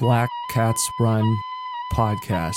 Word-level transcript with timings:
Black 0.00 0.30
Cats 0.50 0.88
Run 1.00 1.24
podcast. 1.92 2.54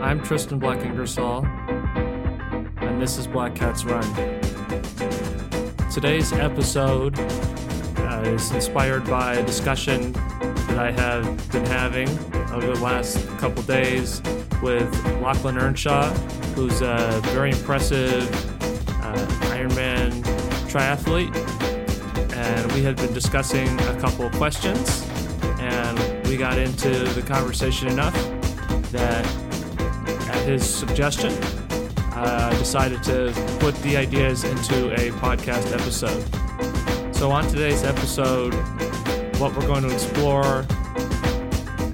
I'm 0.00 0.22
Tristan 0.22 0.60
Black 0.60 0.84
Ingersoll, 0.84 1.44
and 1.44 3.02
this 3.02 3.18
is 3.18 3.26
Black 3.26 3.56
Cats 3.56 3.84
Run. 3.84 4.04
Today's 5.90 6.32
episode 6.32 7.18
uh, 7.18 8.22
is 8.26 8.52
inspired 8.52 9.04
by 9.08 9.34
a 9.34 9.44
discussion 9.44 10.12
that 10.12 10.78
I 10.78 10.92
have 10.92 11.50
been 11.50 11.66
having 11.66 12.08
over 12.52 12.72
the 12.72 12.80
last 12.80 13.26
couple 13.38 13.64
days 13.64 14.22
with 14.62 14.88
Lachlan 15.20 15.58
Earnshaw, 15.58 16.14
who's 16.58 16.80
a 16.80 17.20
very 17.26 17.52
impressive 17.52 18.28
uh, 19.04 19.14
Ironman 19.54 20.10
triathlete. 20.66 21.32
And 22.34 22.72
we 22.72 22.82
had 22.82 22.96
been 22.96 23.14
discussing 23.14 23.68
a 23.82 24.00
couple 24.00 24.26
of 24.26 24.32
questions, 24.32 25.06
and 25.60 26.26
we 26.26 26.36
got 26.36 26.58
into 26.58 26.90
the 27.14 27.22
conversation 27.22 27.86
enough 27.86 28.12
that 28.90 29.24
at 30.34 30.48
his 30.48 30.68
suggestion, 30.68 31.32
uh, 32.16 32.50
I 32.52 32.58
decided 32.58 33.04
to 33.04 33.32
put 33.60 33.76
the 33.82 33.96
ideas 33.96 34.42
into 34.42 34.92
a 34.94 35.12
podcast 35.20 35.72
episode. 35.72 36.24
So, 37.14 37.30
on 37.30 37.46
today's 37.46 37.84
episode, 37.84 38.52
what 39.38 39.54
we're 39.54 39.68
going 39.68 39.84
to 39.84 39.94
explore 39.94 40.62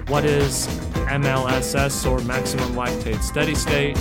what 0.07 0.25
is 0.25 0.65
MLSS 1.05 2.09
or 2.09 2.19
maximum 2.25 2.73
lactate 2.73 3.21
steady 3.21 3.53
state? 3.53 3.95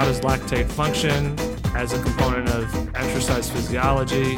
How 0.00 0.06
does 0.06 0.20
lactate 0.20 0.66
function 0.72 1.38
as 1.76 1.92
a 1.92 2.02
component 2.02 2.48
of 2.48 2.96
exercise 2.96 3.50
physiology? 3.50 4.32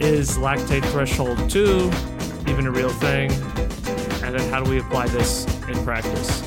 Is 0.00 0.36
lactate 0.36 0.84
threshold 0.90 1.48
2 1.48 1.90
even 2.46 2.66
a 2.66 2.70
real 2.70 2.90
thing? 2.90 3.30
And 4.22 4.38
then 4.38 4.50
how 4.50 4.62
do 4.62 4.70
we 4.70 4.80
apply 4.80 5.06
this 5.06 5.46
in 5.68 5.82
practice? 5.82 6.42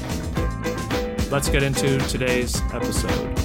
Let's 1.31 1.49
get 1.49 1.63
into 1.63 1.97
today's 2.01 2.61
episode. 2.71 3.40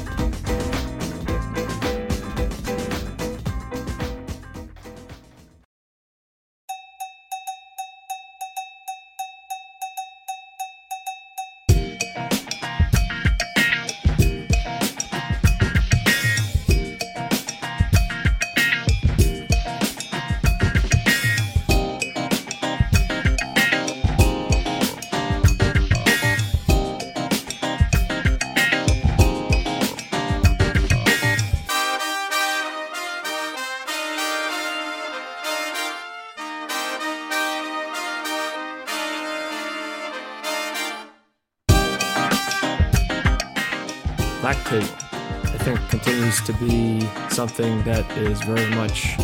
To 46.46 46.52
be 46.54 47.00
something 47.28 47.82
that 47.82 48.08
is 48.18 48.40
very 48.42 48.70
much 48.76 49.16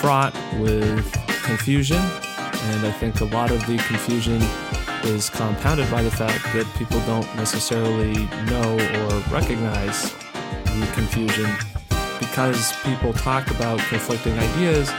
fraught 0.00 0.34
with 0.58 1.12
confusion. 1.42 1.96
And 1.96 2.86
I 2.86 2.92
think 2.92 3.22
a 3.22 3.24
lot 3.24 3.50
of 3.50 3.66
the 3.66 3.78
confusion 3.78 4.42
is 5.04 5.30
compounded 5.30 5.90
by 5.90 6.02
the 6.02 6.10
fact 6.10 6.44
that 6.52 6.66
people 6.76 7.00
don't 7.06 7.26
necessarily 7.36 8.26
know 8.50 8.74
or 8.74 9.32
recognize 9.32 10.12
the 10.12 10.90
confusion 10.92 11.50
because 12.18 12.74
people 12.82 13.14
talk 13.14 13.50
about 13.50 13.78
conflicting 13.88 14.38
ideas 14.38 14.92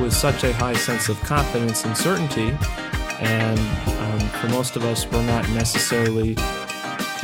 with 0.00 0.12
such 0.12 0.42
a 0.42 0.52
high 0.54 0.74
sense 0.74 1.08
of 1.08 1.20
confidence 1.20 1.84
and 1.84 1.96
certainty. 1.96 2.56
And 3.20 3.60
um, 4.00 4.28
for 4.40 4.48
most 4.48 4.74
of 4.74 4.84
us, 4.84 5.06
we're 5.10 5.24
not 5.26 5.48
necessarily 5.50 6.34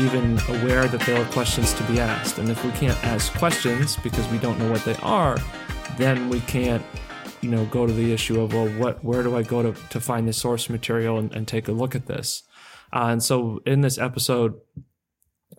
even 0.00 0.38
aware 0.48 0.88
that 0.88 1.00
there 1.02 1.20
are 1.20 1.24
questions 1.26 1.74
to 1.74 1.82
be 1.84 2.00
asked. 2.00 2.38
And 2.38 2.48
if 2.48 2.64
we 2.64 2.70
can't 2.72 3.02
ask 3.04 3.32
questions 3.34 3.96
because 3.96 4.26
we 4.28 4.38
don't 4.38 4.58
know 4.58 4.70
what 4.70 4.84
they 4.84 4.96
are, 4.96 5.36
then 5.98 6.30
we 6.30 6.40
can't, 6.40 6.84
you 7.42 7.50
know, 7.50 7.66
go 7.66 7.86
to 7.86 7.92
the 7.92 8.12
issue 8.12 8.40
of 8.40 8.54
well, 8.54 8.68
what, 8.78 9.04
where 9.04 9.22
do 9.22 9.36
I 9.36 9.42
go 9.42 9.62
to 9.62 9.88
to 9.90 10.00
find 10.00 10.26
the 10.26 10.32
source 10.32 10.70
material 10.70 11.18
and, 11.18 11.32
and 11.34 11.46
take 11.46 11.68
a 11.68 11.72
look 11.72 11.94
at 11.94 12.06
this? 12.06 12.42
Uh, 12.92 13.08
and 13.10 13.22
so 13.22 13.60
in 13.66 13.82
this 13.82 13.98
episode, 13.98 14.54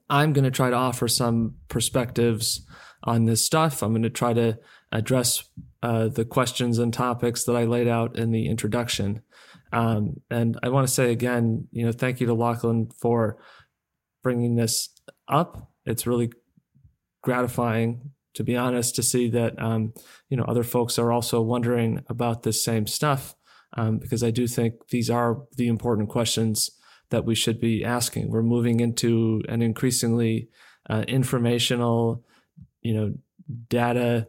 I'm 0.10 0.34
going 0.34 0.44
to 0.44 0.52
try 0.52 0.70
to 0.70 0.76
offer 0.76 1.08
some 1.08 1.56
perspectives 1.68 2.66
on 3.04 3.26
this 3.26 3.46
stuff. 3.46 3.84
I'm 3.84 3.92
going 3.92 4.04
to 4.04 4.10
try 4.10 4.34
to 4.34 4.58
address 4.92 5.44
uh, 5.84 6.08
the 6.08 6.26
questions 6.26 6.80
and 6.80 6.94
topics 6.94 7.44
that 7.44 7.56
I 7.56 7.66
laid 7.66 7.88
out 7.88 8.18
in 8.18 8.32
the 8.32 8.48
introduction. 8.48 9.22
Um, 9.72 10.20
and 10.30 10.60
I 10.64 10.70
want 10.70 10.88
to 10.88 10.94
say 10.94 11.12
again, 11.12 11.68
you 11.72 11.86
know, 11.86 11.92
thank 11.92 12.20
you 12.20 12.28
to 12.28 12.34
Lachlan 12.34 12.90
for 13.00 13.38
bringing 14.24 14.56
this 14.56 14.90
up. 15.28 15.72
It's 15.86 16.08
really 16.08 16.32
gratifying, 17.22 18.12
to 18.36 18.44
be 18.44 18.56
honest, 18.56 18.96
to 18.96 19.04
see 19.04 19.30
that 19.30 19.62
um, 19.62 19.94
you 20.30 20.38
know 20.38 20.44
other 20.44 20.64
folks 20.64 21.00
are 21.00 21.12
also 21.12 21.42
wondering 21.42 22.04
about 22.08 22.44
this 22.44 22.64
same 22.64 22.88
stuff. 22.88 23.36
Um, 23.74 24.00
because 24.00 24.22
I 24.22 24.32
do 24.32 24.48
think 24.48 24.90
these 24.90 25.10
are 25.10 25.44
the 25.56 25.70
important 25.70 26.10
questions 26.10 26.72
that 27.10 27.24
we 27.24 27.36
should 27.36 27.60
be 27.60 27.86
asking. 27.86 28.30
We're 28.30 28.42
moving 28.42 28.80
into 28.80 29.42
an 29.48 29.62
increasingly 29.62 30.50
uh, 30.90 31.04
informational, 31.08 32.26
you 32.82 32.94
know, 32.94 33.14
data 33.70 34.28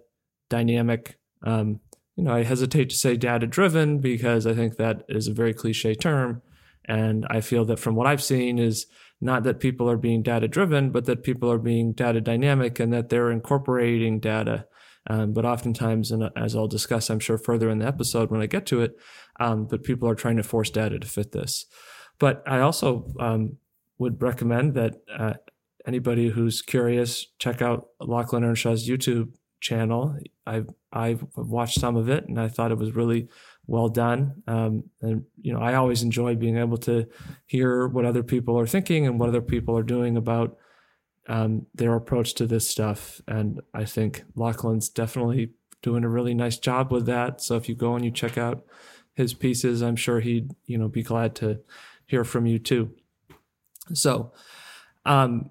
dynamic. 0.50 1.18
Um, 1.44 1.80
you 2.16 2.24
know, 2.24 2.34
I 2.34 2.42
hesitate 2.42 2.90
to 2.90 2.96
say 2.96 3.16
data 3.16 3.46
driven 3.46 3.98
because 3.98 4.46
I 4.46 4.54
think 4.54 4.76
that 4.76 5.04
is 5.08 5.28
a 5.28 5.32
very 5.32 5.54
cliche 5.54 5.94
term. 5.94 6.42
And 6.84 7.26
I 7.30 7.40
feel 7.40 7.64
that 7.66 7.78
from 7.78 7.94
what 7.94 8.06
I've 8.06 8.22
seen 8.22 8.58
is 8.58 8.86
not 9.22 9.44
that 9.44 9.60
people 9.60 9.88
are 9.88 9.96
being 9.96 10.22
data 10.22 10.48
driven, 10.48 10.90
but 10.90 11.04
that 11.04 11.22
people 11.22 11.50
are 11.50 11.58
being 11.58 11.92
data 11.92 12.20
dynamic 12.20 12.80
and 12.80 12.92
that 12.92 13.08
they're 13.08 13.30
incorporating 13.30 14.18
data. 14.18 14.66
Um, 15.08 15.32
but 15.32 15.44
oftentimes, 15.44 16.10
and 16.10 16.28
as 16.36 16.56
I'll 16.56 16.66
discuss, 16.66 17.08
I'm 17.08 17.20
sure 17.20 17.38
further 17.38 17.70
in 17.70 17.78
the 17.78 17.86
episode 17.86 18.30
when 18.32 18.42
I 18.42 18.46
get 18.46 18.66
to 18.66 18.82
it, 18.82 18.96
um, 19.38 19.66
but 19.66 19.84
people 19.84 20.08
are 20.08 20.16
trying 20.16 20.36
to 20.38 20.42
force 20.42 20.70
data 20.70 20.98
to 20.98 21.06
fit 21.06 21.30
this. 21.30 21.66
But 22.18 22.42
I 22.46 22.58
also 22.60 23.06
um, 23.20 23.58
would 23.98 24.20
recommend 24.20 24.74
that 24.74 24.96
uh, 25.16 25.34
anybody 25.86 26.28
who's 26.28 26.60
curious 26.60 27.26
check 27.38 27.62
out 27.62 27.88
Lachlan 28.00 28.42
Earnshaw's 28.42 28.88
YouTube 28.88 29.34
channel. 29.60 30.18
I've 30.46 30.68
I've 30.92 31.24
watched 31.36 31.80
some 31.80 31.96
of 31.96 32.08
it 32.08 32.28
and 32.28 32.38
I 32.38 32.48
thought 32.48 32.72
it 32.72 32.78
was 32.78 32.94
really 32.94 33.28
well 33.66 33.88
done. 33.88 34.42
Um, 34.46 34.84
and 35.00 35.24
you 35.40 35.52
know, 35.52 35.60
I 35.60 35.74
always 35.74 36.02
enjoy 36.02 36.34
being 36.34 36.56
able 36.56 36.78
to 36.78 37.06
hear 37.46 37.86
what 37.86 38.04
other 38.04 38.22
people 38.22 38.58
are 38.58 38.66
thinking 38.66 39.06
and 39.06 39.18
what 39.18 39.28
other 39.28 39.42
people 39.42 39.76
are 39.76 39.82
doing 39.82 40.16
about 40.16 40.56
um, 41.28 41.66
their 41.74 41.94
approach 41.94 42.34
to 42.34 42.46
this 42.46 42.68
stuff. 42.68 43.20
And 43.28 43.60
I 43.72 43.84
think 43.84 44.24
Lachlan's 44.34 44.88
definitely 44.88 45.52
doing 45.82 46.04
a 46.04 46.08
really 46.08 46.34
nice 46.34 46.58
job 46.58 46.92
with 46.92 47.06
that. 47.06 47.40
So 47.40 47.56
if 47.56 47.68
you 47.68 47.74
go 47.74 47.94
and 47.94 48.04
you 48.04 48.10
check 48.10 48.36
out 48.36 48.64
his 49.14 49.34
pieces, 49.34 49.82
I'm 49.82 49.96
sure 49.96 50.20
he'd 50.20 50.50
you 50.66 50.78
know 50.78 50.88
be 50.88 51.02
glad 51.02 51.34
to 51.36 51.60
hear 52.06 52.24
from 52.24 52.46
you 52.46 52.58
too. 52.58 52.92
So. 53.92 54.32
Um, 55.04 55.50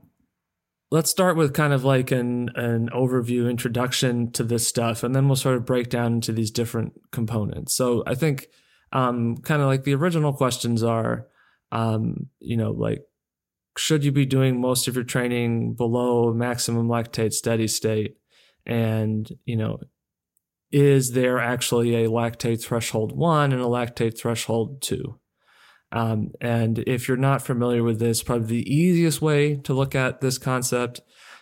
let's 0.92 1.10
start 1.10 1.38
with 1.38 1.54
kind 1.54 1.74
of 1.74 1.84
like 1.84 2.12
an 2.12 2.50
an 2.56 2.90
overview 2.90 3.50
introduction 3.50 4.32
to 4.34 4.44
this 4.44 4.68
stuff 4.68 5.04
and 5.04 5.16
then 5.16 5.28
we'll 5.28 5.36
sort 5.36 5.56
of 5.56 5.66
break 5.66 5.90
down 5.90 6.14
into 6.14 6.32
these 6.32 6.52
different 6.52 6.94
components. 7.12 7.74
So 7.74 8.04
i 8.06 8.14
think 8.16 8.48
um, 8.94 9.38
kind 9.38 9.62
of 9.62 9.68
like 9.68 9.86
the 9.86 9.96
original 9.96 10.34
questions 10.34 10.84
are 10.84 11.28
um, 11.72 12.28
you 12.40 12.58
know 12.58 12.72
like 12.72 13.02
should 13.78 14.04
you 14.04 14.12
be 14.12 14.26
doing 14.26 14.60
most 14.60 14.88
of 14.88 14.96
your 14.96 15.06
training 15.06 15.74
below 15.74 16.34
maximum 16.34 16.90
lactate 16.90 17.32
steady 17.32 17.68
state? 17.68 18.18
And 18.66 19.30
you 19.46 19.56
know 19.56 19.80
is 20.72 21.12
there 21.12 21.40
actually 21.40 21.96
a 21.96 22.10
lactate 22.10 22.64
threshold 22.64 23.12
1 23.12 23.52
and 23.52 23.62
a 23.62 23.66
lactate 23.66 24.18
threshold 24.18 24.82
2 24.82 25.20
um, 25.92 26.32
and 26.40 26.80
if 26.80 27.08
you're 27.08 27.18
not 27.18 27.42
familiar 27.42 27.84
with 27.84 28.00
this, 28.00 28.24
probably 28.24 28.48
the 28.48 28.74
easiest 28.74 29.22
way 29.22 29.56
to 29.58 29.74
look 29.74 29.94
at 29.94 30.22
this 30.22 30.38
concept 30.38 31.02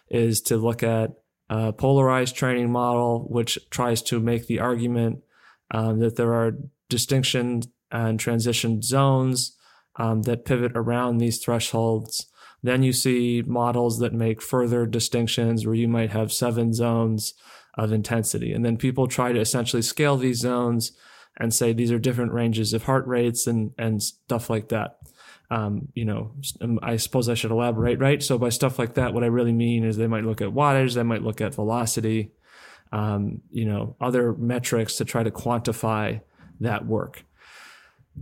is 0.09 0.41
to 0.41 0.57
look 0.57 0.81
at 0.81 1.11
a 1.49 1.71
polarized 1.71 2.35
training 2.35 2.71
model, 2.71 3.27
which 3.29 3.59
tries 3.69 4.01
to 4.03 4.19
make 4.19 4.47
the 4.47 4.59
argument 4.59 5.19
um, 5.71 5.99
that 5.99 6.15
there 6.15 6.33
are 6.33 6.57
distinction 6.89 7.61
and 7.91 8.19
transition 8.19 8.81
zones 8.81 9.55
um, 9.97 10.23
that 10.23 10.45
pivot 10.45 10.71
around 10.75 11.17
these 11.17 11.39
thresholds. 11.39 12.27
Then 12.61 12.83
you 12.83 12.93
see 12.93 13.43
models 13.45 13.99
that 13.99 14.13
make 14.13 14.41
further 14.41 14.85
distinctions 14.85 15.65
where 15.65 15.75
you 15.75 15.87
might 15.87 16.11
have 16.11 16.31
seven 16.31 16.73
zones 16.73 17.33
of 17.75 17.91
intensity. 17.91 18.51
And 18.51 18.65
then 18.65 18.77
people 18.77 19.07
try 19.07 19.31
to 19.31 19.39
essentially 19.39 19.81
scale 19.81 20.17
these 20.17 20.39
zones 20.39 20.91
and 21.39 21.53
say 21.53 21.73
these 21.73 21.91
are 21.91 21.99
different 21.99 22.33
ranges 22.33 22.73
of 22.73 22.83
heart 22.83 23.07
rates 23.07 23.47
and, 23.47 23.71
and 23.77 24.01
stuff 24.03 24.49
like 24.49 24.69
that. 24.69 24.97
Um, 25.51 25.87
you 25.93 26.05
know, 26.05 26.31
um, 26.61 26.79
I 26.83 26.97
suppose 26.97 27.27
I 27.27 27.33
should 27.33 27.51
elaborate, 27.51 27.99
right? 27.99 28.21
So 28.21 28.37
by 28.37 28.49
stuff 28.49 28.77
like 28.77 28.93
that, 28.95 29.13
what 29.13 29.23
I 29.23 29.27
really 29.27 29.53
mean 29.53 29.83
is 29.83 29.97
they 29.97 30.07
might 30.07 30.25
look 30.25 30.41
at 30.41 30.49
wattage, 30.49 30.93
they 30.93 31.03
might 31.03 31.23
look 31.23 31.41
at 31.41 31.55
velocity, 31.55 32.31
um, 32.91 33.41
you 33.49 33.65
know, 33.65 33.95
other 33.99 34.33
metrics 34.33 34.97
to 34.97 35.05
try 35.05 35.23
to 35.23 35.31
quantify 35.31 36.21
that 36.59 36.85
work 36.85 37.23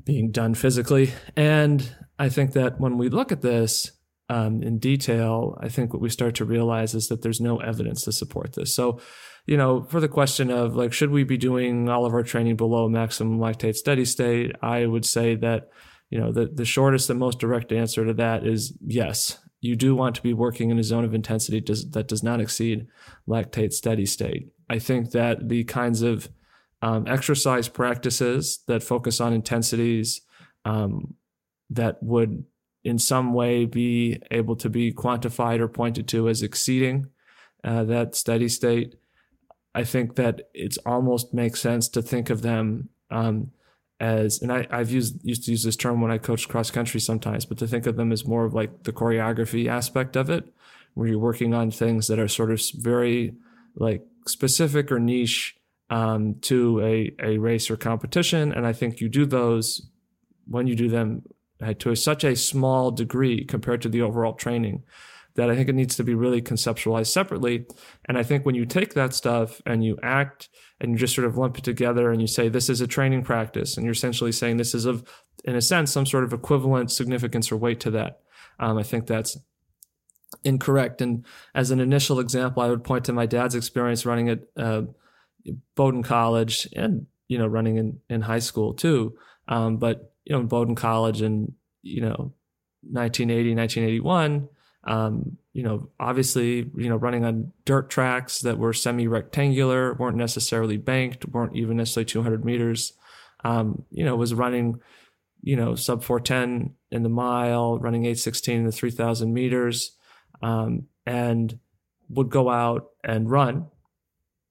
being 0.06 0.32
done 0.32 0.54
physically. 0.54 1.12
And 1.36 1.90
I 2.20 2.30
think 2.30 2.54
that 2.54 2.80
when 2.80 2.98
we 2.98 3.10
look 3.10 3.32
at 3.32 3.42
this 3.42 3.92
um, 4.30 4.62
in 4.62 4.80
detail, 4.80 5.58
I 5.62 5.70
think 5.70 5.94
what 5.94 6.02
we 6.02 6.10
start 6.10 6.36
to 6.36 6.46
realize 6.46 6.94
is 6.94 7.08
that 7.08 7.22
there's 7.22 7.40
no 7.40 7.58
evidence 7.58 8.04
to 8.04 8.12
support 8.12 8.54
this. 8.54 8.76
So, 8.76 9.00
you 9.46 9.56
know, 9.56 9.84
for 9.84 10.02
the 10.02 10.10
question 10.10 10.52
of 10.52 10.76
like, 10.76 10.92
should 10.92 11.12
we 11.12 11.24
be 11.24 11.38
doing 11.38 11.88
all 11.88 12.06
of 12.06 12.14
our 12.14 12.24
training 12.24 12.58
below 12.58 12.90
maximum 12.90 13.40
lactate 13.40 13.76
steady 13.76 14.04
state? 14.06 14.52
I 14.62 14.86
would 14.86 15.06
say 15.06 15.36
that, 15.36 15.70
you 16.10 16.20
know, 16.20 16.32
the, 16.32 16.48
the 16.48 16.66
shortest 16.66 17.10
and 17.10 17.20
most 17.20 17.40
direct 17.40 17.72
answer 17.72 18.06
to 18.06 18.14
that 18.16 18.46
is 18.46 18.74
yes. 18.86 19.40
You 19.62 19.76
do 19.76 19.96
want 19.96 20.16
to 20.16 20.22
be 20.22 20.34
working 20.34 20.70
in 20.70 20.78
a 20.78 20.84
zone 20.84 21.04
of 21.06 21.14
intensity 21.14 21.62
does, 21.62 21.90
that 21.92 22.08
does 22.08 22.22
not 22.22 22.42
exceed 22.42 22.88
lactate 23.28 23.74
steady 23.74 24.06
state. 24.06 24.50
I 24.70 24.80
think 24.80 25.12
that 25.12 25.48
the 25.48 25.64
kinds 25.64 26.02
of 26.02 26.30
um, 26.82 27.08
exercise 27.08 27.68
practices 27.68 28.60
that 28.68 28.84
focus 28.84 29.20
on 29.20 29.34
intensities 29.34 30.22
um, 30.66 31.16
that 31.70 31.98
would 32.04 32.44
in 32.88 32.98
some 32.98 33.34
way 33.34 33.66
be 33.66 34.18
able 34.32 34.56
to 34.56 34.70
be 34.70 34.94
quantified 34.94 35.60
or 35.60 35.68
pointed 35.68 36.08
to 36.08 36.30
as 36.30 36.42
exceeding 36.42 37.08
uh, 37.66 37.84
that 37.84 38.16
steady 38.16 38.48
state. 38.48 38.96
I 39.76 39.84
think 39.84 40.16
that 40.16 40.44
it's 40.54 40.78
almost 40.86 41.34
makes 41.34 41.60
sense 41.60 41.90
to 41.90 42.02
think 42.02 42.30
of 42.30 42.44
them 42.44 42.88
um, 43.12 43.52
as, 44.00 44.42
and 44.42 44.54
I, 44.54 44.68
have 44.72 44.90
used 44.90 45.20
used 45.22 45.44
to 45.46 45.52
use 45.52 45.64
this 45.64 45.76
term 45.76 46.00
when 46.00 46.12
I 46.12 46.18
coach 46.18 46.48
cross 46.48 46.72
country 46.72 47.02
sometimes, 47.02 47.46
but 47.46 47.58
to 47.58 47.68
think 47.68 47.88
of 47.88 47.98
them 47.98 48.14
as 48.14 48.26
more 48.26 48.46
of 48.46 48.54
like 48.54 48.84
the 48.84 48.94
choreography 48.94 49.68
aspect 49.68 50.16
of 50.16 50.30
it, 50.30 50.46
where 50.94 51.10
you're 51.10 51.20
working 51.20 51.54
on 51.54 51.72
things 51.72 52.08
that 52.08 52.20
are 52.20 52.30
sort 52.30 52.52
of 52.52 52.62
very 52.74 53.36
like 53.76 54.06
specific 54.28 54.94
or 54.94 55.00
niche 55.00 55.58
um, 55.90 56.36
to 56.36 56.80
a, 56.82 57.12
a 57.22 57.38
race 57.38 57.70
or 57.70 57.76
competition. 57.76 58.54
And 58.54 58.66
I 58.66 58.72
think 58.72 59.02
you 59.02 59.10
do 59.10 59.26
those 59.26 59.90
when 60.48 60.68
you 60.68 60.76
do 60.76 60.88
them 60.88 61.24
uh, 61.62 61.74
to 61.80 61.92
a, 61.92 61.96
such 61.96 62.24
a 62.24 62.36
small 62.36 62.92
degree 62.92 63.44
compared 63.46 63.82
to 63.82 63.90
the 63.90 64.02
overall 64.02 64.34
training 64.34 64.84
that 65.38 65.52
I 65.52 65.56
think 65.56 65.70
it 65.70 65.76
needs 65.76 65.96
to 65.96 66.04
be 66.04 66.16
really 66.16 66.42
conceptualized 66.42 67.08
separately. 67.08 67.66
And 68.06 68.18
I 68.18 68.24
think 68.24 68.46
when 68.46 68.56
you 68.56 68.66
take 68.66 68.96
that 68.96 69.14
stuff 69.14 69.62
and 69.68 69.84
you 69.84 69.98
act 70.02 70.50
and 70.82 70.92
you 70.92 70.98
just 70.98 71.14
sort 71.14 71.28
of 71.28 71.38
lump 71.38 71.60
it 71.60 71.64
together 71.64 72.12
and 72.12 72.20
you 72.20 72.28
say 72.28 72.50
this 72.50 72.70
is 72.70 72.82
a 72.82 72.88
training 72.88 73.24
practice, 73.24 73.78
and 73.78 73.86
you're 73.86 73.94
essentially 73.94 74.32
saying 74.32 74.58
this 74.58 74.74
is 74.74 74.86
of, 74.86 75.08
in 75.46 75.56
a 75.56 75.62
sense, 75.62 75.92
some 75.92 76.08
sort 76.08 76.24
of 76.24 76.34
equivalent 76.34 76.92
significance 76.92 77.52
or 77.52 77.58
weight 77.58 77.80
to 77.82 77.92
that. 77.92 78.22
Um, 78.60 78.80
I 78.80 78.84
think 78.84 79.06
that's 79.06 79.38
incorrect. 80.44 81.02
And 81.02 81.24
as 81.54 81.70
an 81.70 81.80
initial 81.80 82.20
example, 82.20 82.64
I 82.64 82.70
would 82.70 82.84
point 82.84 83.06
to 83.06 83.14
my 83.14 83.28
dad's 83.28 83.54
experience 83.54 84.08
running 84.08 84.30
at 84.30 84.40
uh, 84.58 84.84
Bowdoin 85.76 86.04
College 86.04 86.68
and 86.76 87.06
you 87.28 87.38
know 87.38 87.48
running 87.48 87.78
in 87.78 88.00
in 88.10 88.22
high 88.22 88.40
school 88.40 88.74
too. 88.74 89.18
Um, 89.48 89.78
but 89.78 90.14
you 90.28 90.36
know, 90.36 90.42
in 90.42 90.48
Bowdoin 90.48 90.76
College 90.76 91.22
in 91.22 91.54
you 91.84 92.02
know 92.02 92.34
1980, 92.84 93.56
1981. 93.56 94.50
Um, 94.84 95.38
you 95.54 95.64
know, 95.64 95.90
obviously, 96.00 96.70
you 96.76 96.90
know, 96.90 96.98
running 96.98 97.24
on 97.24 97.54
dirt 97.66 97.90
tracks 97.90 98.42
that 98.42 98.58
were 98.58 98.74
semi-rectangular, 98.74 99.94
weren't 99.94 100.18
necessarily 100.18 100.78
banked, 100.78 101.28
weren't 101.30 101.56
even 101.56 101.78
necessarily 101.78 102.06
200 102.06 102.46
meters. 102.46 102.94
Um, 103.44 103.84
you 103.90 104.04
know, 104.04 104.16
was 104.16 104.34
running, 104.34 104.82
you 105.42 105.56
know, 105.56 105.76
sub 105.76 106.04
410 106.04 106.76
in 106.92 107.04
the 107.04 107.10
mile, 107.10 107.80
running 107.80 108.04
816 108.04 108.58
in 108.58 108.66
the 108.66 108.72
3,000 108.72 109.34
meters 109.34 109.98
um, 110.42 110.88
and 111.06 111.58
would 112.10 112.30
go 112.30 112.50
out 112.50 112.90
and 113.04 113.30
run, 113.30 113.68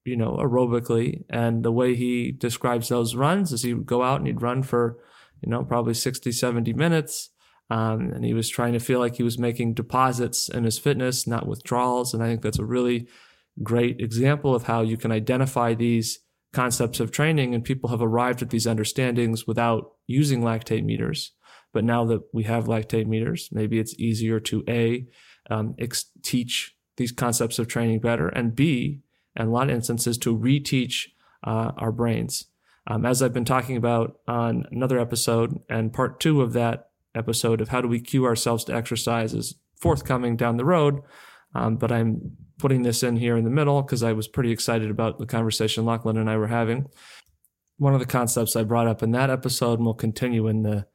you 0.05 0.17
know, 0.17 0.37
aerobically. 0.37 1.25
And 1.29 1.63
the 1.63 1.73
way 1.73 1.95
he 1.95 2.33
describes 2.33 2.89
those 2.89 3.15
runs 3.15 3.53
is 3.53 3.63
he 3.63 3.75
would 3.75 3.87
go 3.87 4.03
out 4.03 4.19
and 4.19 4.27
he'd 4.27 4.43
run 4.43 4.63
for, 4.63 4.99
you 5.43 5.51
know, 5.51 5.65
probably 5.65 5.95
60, 5.95 6.33
70 6.33 6.73
minutes. 6.73 7.31
Um, 7.69 8.13
and 8.13 8.25
he 8.25 8.33
was 8.33 8.49
trying 8.49 8.75
to 8.75 8.81
feel 8.81 9.01
like 9.01 9.17
he 9.17 9.23
was 9.23 9.39
making 9.39 9.75
deposits 9.75 10.49
in 10.49 10.65
his 10.65 10.79
fitness, 10.79 11.27
not 11.27 11.49
withdrawals. 11.49 12.15
And 12.15 12.23
I 12.23 12.29
think 12.29 12.43
that's 12.43 12.59
a 12.59 12.65
really 12.65 13.09
great 13.63 14.01
example 14.01 14.55
of 14.55 14.65
how 14.65 14.83
you 14.83 14.97
can 14.97 15.11
identify 15.11 15.75
these 15.75 16.21
concepts 16.53 17.01
of 17.01 17.11
training 17.11 17.55
and 17.55 17.65
people 17.65 17.91
have 17.91 18.03
arrived 18.03 18.41
at 18.41 18.51
these 18.51 18.67
understandings 18.67 19.47
without 19.47 19.93
using 20.07 20.43
lactate 20.43 20.85
meters. 20.85 21.33
But 21.73 21.85
now 21.85 22.05
that 22.07 22.23
we 22.33 22.45
have 22.45 22.65
lactate 22.65 23.07
meters, 23.07 23.49
maybe 23.53 23.79
it's 23.79 23.99
easier 23.99 24.41
to 24.41 24.65
A, 24.69 25.07
um, 25.51 25.75
ex- 25.79 26.11
teach 26.23 26.75
these 26.97 27.13
concepts 27.13 27.59
of 27.59 27.69
training 27.69 28.01
better, 28.01 28.29
and 28.29 28.57
B, 28.57 29.03
in 29.35 29.47
a 29.47 29.51
lot 29.51 29.69
of 29.69 29.75
instances, 29.75 30.17
to 30.19 30.37
reteach 30.37 31.09
uh, 31.45 31.73
our 31.77 31.93
brains. 31.93 32.47
Um, 32.87 33.05
as 33.05 33.23
I've 33.23 33.33
been 33.33 33.45
talking 33.45 33.77
about 33.77 34.21
on 34.29 34.65
another 34.71 34.99
episode, 34.99 35.61
and 35.69 35.93
part 35.93 36.21
two 36.21 36.43
of 36.43 36.53
that 36.53 36.91
episode 37.15 37.61
of 37.61 37.69
how 37.69 37.81
do 37.81 37.89
we 37.89 38.01
cue 38.01 38.25
ourselves 38.25 38.65
to 38.65 38.75
exercise 38.75 39.35
is 39.35 39.57
forthcoming 39.81 40.37
down 40.37 40.57
the 40.57 40.65
road. 40.65 41.01
Um, 41.55 41.77
but 41.77 41.91
I'm 41.91 42.37
putting 42.59 42.83
this 42.83 43.03
in 43.03 43.17
here 43.17 43.37
in 43.37 43.45
the 43.45 43.51
middle 43.51 43.83
because 43.83 44.03
I 44.03 44.13
was 44.13 44.29
pretty 44.29 44.51
excited 44.53 44.91
about 44.91 45.19
the 45.19 45.27
conversation 45.27 45.85
Lachlan 45.85 46.17
and 46.17 46.31
I 46.31 46.37
were 46.37 46.47
having. 46.47 46.87
One 47.79 47.95
of 47.95 48.01
the 48.01 48.07
concepts 48.07 48.57
I 48.57 48.63
brought 48.63 48.87
up 48.87 49.03
in 49.03 49.11
that 49.13 49.31
episode 49.31 49.79
and 49.79 49.85
we'll 49.85 49.95
continue 49.95 50.47
in 50.47 50.63
the 50.63 50.87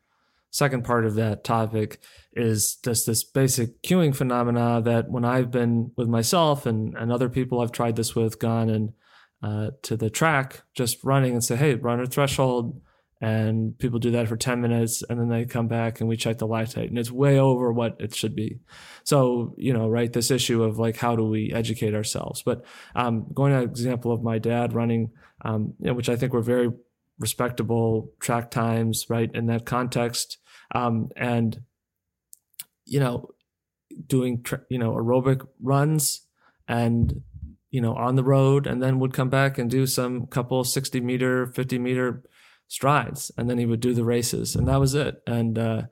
second 0.49 0.83
part 0.83 1.05
of 1.05 1.15
that 1.15 1.43
topic 1.43 2.01
is 2.33 2.75
just 2.75 3.05
this 3.05 3.23
basic 3.23 3.81
cueing 3.83 4.15
phenomena 4.15 4.81
that 4.83 5.09
when 5.09 5.25
I've 5.25 5.51
been 5.51 5.91
with 5.95 6.07
myself 6.07 6.65
and, 6.65 6.95
and 6.97 7.11
other 7.11 7.29
people 7.29 7.61
I've 7.61 7.71
tried 7.71 7.95
this 7.95 8.15
with, 8.15 8.39
gone 8.39 8.69
and 8.69 8.93
uh, 9.41 9.71
to 9.83 9.97
the 9.97 10.09
track, 10.09 10.61
just 10.75 11.03
running 11.03 11.33
and 11.33 11.43
say, 11.43 11.55
hey, 11.55 11.75
run 11.75 11.99
a 11.99 12.05
threshold. 12.05 12.81
And 13.23 13.77
people 13.77 13.99
do 13.99 14.09
that 14.11 14.27
for 14.27 14.35
10 14.35 14.61
minutes 14.61 15.03
and 15.07 15.19
then 15.19 15.29
they 15.29 15.45
come 15.45 15.67
back 15.67 15.99
and 15.99 16.09
we 16.09 16.17
check 16.17 16.39
the 16.39 16.47
lactate 16.47 16.87
and 16.87 16.97
it's 16.97 17.11
way 17.11 17.37
over 17.37 17.71
what 17.71 17.95
it 17.99 18.15
should 18.15 18.35
be. 18.35 18.57
So, 19.03 19.53
you 19.59 19.73
know, 19.73 19.87
right, 19.87 20.11
this 20.11 20.31
issue 20.31 20.63
of 20.63 20.79
like, 20.79 20.97
how 20.97 21.15
do 21.15 21.25
we 21.25 21.53
educate 21.53 21.93
ourselves? 21.93 22.41
But 22.41 22.65
um, 22.95 23.27
going 23.31 23.51
to 23.51 23.59
an 23.59 23.69
example 23.69 24.11
of 24.11 24.23
my 24.23 24.39
dad 24.39 24.73
running, 24.73 25.11
um, 25.45 25.75
you 25.79 25.87
know, 25.87 25.93
which 25.93 26.09
I 26.09 26.15
think 26.15 26.33
were 26.33 26.41
very 26.41 26.71
respectable 27.19 28.11
track 28.19 28.49
times, 28.49 29.05
right, 29.07 29.29
in 29.35 29.45
that 29.45 29.67
context 29.67 30.39
um, 30.73 31.09
and 31.15 31.61
you 32.85 32.99
know 32.99 33.29
doing 34.07 34.43
you 34.69 34.77
know 34.77 34.93
aerobic 34.93 35.45
runs 35.61 36.21
and 36.67 37.21
you 37.71 37.81
know 37.81 37.95
on 37.95 38.15
the 38.15 38.23
road 38.23 38.67
and 38.67 38.81
then 38.81 38.99
would 38.99 39.13
come 39.13 39.29
back 39.29 39.57
and 39.57 39.69
do 39.69 39.87
some 39.87 40.27
couple 40.27 40.63
60 40.63 41.01
meter 41.01 41.47
50 41.47 41.79
meter 41.79 42.23
strides. 42.67 43.31
And 43.37 43.49
then 43.49 43.57
he 43.57 43.65
would 43.65 43.81
do 43.81 43.93
the 43.93 44.05
races. 44.05 44.55
And 44.55 44.67
that 44.67 44.79
was 44.79 44.95
it. 44.95 45.21
And 45.27 45.57
uh, 45.57 45.83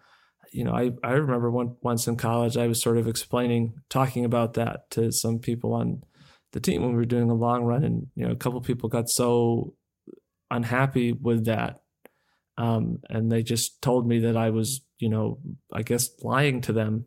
you 0.52 0.64
know 0.64 0.74
i 0.74 0.92
i 1.04 1.12
remember 1.12 1.52
one, 1.52 1.76
once 1.82 2.08
in 2.08 2.16
college 2.16 2.58
i 2.58 2.66
was 2.66 2.82
sort 2.82 2.98
of 2.98 3.08
explaining 3.08 3.76
talking 3.88 4.26
about 4.26 4.56
that 4.56 4.90
to 4.90 5.12
some 5.12 5.38
people 5.38 5.74
on 5.74 6.02
the 6.54 6.60
team 6.60 6.82
when 6.82 6.92
we 6.92 6.98
were 6.98 7.06
doing 7.06 7.30
a 7.30 7.36
long 7.36 7.64
run. 7.64 7.84
And 7.84 8.08
you 8.16 8.26
know 8.26 8.32
a 8.32 8.38
couple 8.38 8.62
people 8.62 8.90
got 8.90 9.10
so 9.10 9.74
unhappy 10.52 11.12
with 11.12 11.46
that 11.46 11.80
um, 12.60 13.00
and 13.10 13.32
they 13.32 13.42
just 13.42 13.82
told 13.82 14.06
me 14.06 14.20
that 14.20 14.36
I 14.36 14.50
was, 14.50 14.82
you 15.00 15.08
know, 15.08 15.40
I 15.72 15.82
guess 15.82 16.10
lying 16.22 16.60
to 16.62 16.74
them 16.74 17.06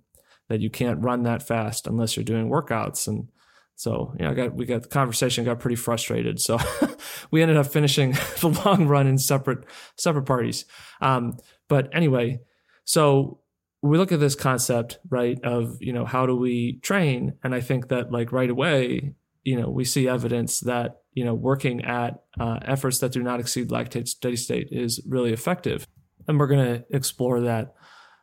that 0.48 0.60
you 0.60 0.70
can't 0.70 1.04
run 1.04 1.24
that 1.24 1.46
fast 1.46 1.86
unless 1.86 2.16
you're 2.16 2.24
doing 2.24 2.48
workouts. 2.48 3.06
And 3.06 3.28
so, 3.76 4.14
you 4.18 4.24
know, 4.24 4.30
I 4.30 4.34
got, 4.34 4.54
we 4.54 4.64
got 4.64 4.82
the 4.82 4.88
conversation 4.88 5.44
got 5.44 5.60
pretty 5.60 5.76
frustrated. 5.76 6.40
So 6.40 6.58
we 7.30 7.42
ended 7.42 7.56
up 7.56 7.66
finishing 7.66 8.12
the 8.40 8.62
long 8.64 8.86
run 8.86 9.06
in 9.06 9.18
separate, 9.18 9.64
separate 9.96 10.24
parties. 10.24 10.64
Um, 11.00 11.36
but 11.68 11.88
anyway, 11.94 12.40
so 12.84 13.40
we 13.82 13.98
look 13.98 14.12
at 14.12 14.20
this 14.20 14.34
concept, 14.34 14.98
right, 15.08 15.38
of, 15.42 15.76
you 15.80 15.92
know, 15.92 16.04
how 16.04 16.26
do 16.26 16.36
we 16.36 16.78
train? 16.82 17.34
And 17.42 17.54
I 17.54 17.60
think 17.60 17.88
that 17.88 18.12
like 18.12 18.30
right 18.30 18.50
away, 18.50 19.14
you 19.42 19.60
know, 19.60 19.68
we 19.68 19.84
see 19.84 20.08
evidence 20.08 20.60
that 20.60 21.02
you 21.14 21.24
know, 21.24 21.34
working 21.34 21.84
at 21.84 22.22
uh, 22.40 22.58
efforts 22.62 22.98
that 22.98 23.12
do 23.12 23.22
not 23.22 23.40
exceed 23.40 23.68
lactate 23.68 24.08
steady 24.08 24.36
state 24.36 24.68
is 24.70 25.00
really 25.06 25.32
effective. 25.32 25.86
And 26.26 26.38
we're 26.38 26.46
going 26.46 26.64
to 26.64 26.84
explore 26.90 27.40
that 27.42 27.74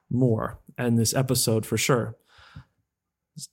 more 0.10 0.60
in 0.78 0.96
this 0.96 1.14
episode 1.14 1.66
for 1.66 1.78
sure. 1.78 2.16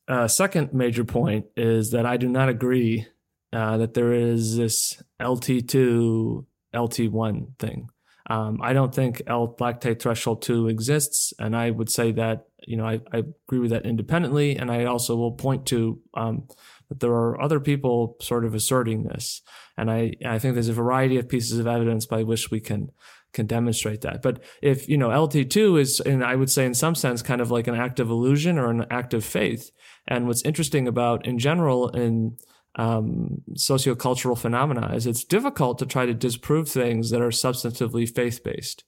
Uh, 0.09 0.29
second 0.29 0.73
major 0.73 1.05
point 1.05 1.47
is 1.57 1.91
that 1.91 2.07
I 2.07 2.17
do 2.17 2.29
not 2.29 2.49
agree 2.49 3.07
uh, 3.53 3.77
that 3.79 3.95
there 3.95 4.13
is 4.13 4.57
this 4.57 5.03
LT2, 5.21 6.45
LT1 6.75 7.59
thing. 7.59 7.89
Um, 8.29 8.59
I 8.61 8.73
don't 8.73 8.95
think 8.95 9.23
L 9.27 9.55
lactate 9.61 10.01
threshold 10.01 10.43
2 10.43 10.69
exists. 10.69 11.33
And 11.39 11.57
I 11.57 11.71
would 11.71 11.89
say 11.89 12.11
that, 12.13 12.47
you 12.67 12.77
know, 12.77 12.85
I, 12.85 13.01
I 13.13 13.23
agree 13.49 13.61
with 13.61 13.71
that 13.71 13.87
independently. 13.87 14.57
And 14.57 14.71
I 14.71 14.85
also 14.85 15.15
will 15.15 15.33
point 15.33 15.67
to 15.67 16.01
um, 16.15 16.49
that 16.89 17.01
there 17.01 17.13
are 17.13 17.41
other 17.41 17.61
people 17.61 18.17
sort 18.21 18.45
of 18.45 18.55
asserting 18.55 19.05
this. 19.05 19.43
And 19.77 19.91
I, 19.91 20.13
I 20.25 20.39
think 20.39 20.55
there's 20.55 20.69
a 20.69 20.75
variety 20.75 21.19
of 21.19 21.29
pieces 21.29 21.59
of 21.59 21.67
evidence 21.67 22.07
by 22.07 22.25
which 22.25 22.51
we 22.51 22.61
can 22.61 22.91
can 23.37 23.47
demonstrate 23.47 24.01
that. 24.01 24.23
But 24.23 24.43
if, 24.61 24.89
you 24.89 24.97
know, 24.97 25.11
LT2 25.11 25.79
is, 25.79 26.01
and 26.01 26.25
I 26.25 26.35
would 26.35 26.51
say 26.51 26.65
in 26.65 26.75
some 26.75 26.97
sense, 26.97 27.23
kind 27.23 27.41
of 27.41 27.53
like 27.53 27.69
an 27.69 27.77
act 27.77 28.01
of 28.01 28.11
illusion 28.11 28.59
or 28.59 28.71
an 28.71 28.87
act 28.91 29.15
of 29.15 29.25
faith. 29.25 29.71
And 30.09 30.27
what's 30.27 30.45
interesting 30.45 30.89
about 30.89 31.27
in 31.27 31.39
general 31.39 31.91
in 31.91 32.37
um, 32.77 33.43
sociocultural 33.55 34.39
phenomena 34.39 34.95
is 34.95 35.07
it's 35.07 35.25
difficult 35.25 35.79
to 35.79 35.87
try 35.87 36.07
to 36.07 36.15
disprove 36.15 36.69
things 36.69 37.11
that 37.11 37.23
are 37.23 37.29
substantively 37.29 38.09
faith 38.13 38.43
based 38.43 38.85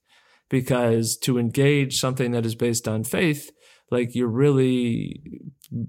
because 0.49 1.17
to 1.19 1.39
engage 1.39 2.01
something 2.01 2.33
that 2.33 2.47
is 2.47 2.55
based 2.55 2.89
on 2.89 3.05
faith, 3.05 3.51
like 3.91 4.15
you're 4.15 4.29
really, 4.29 5.23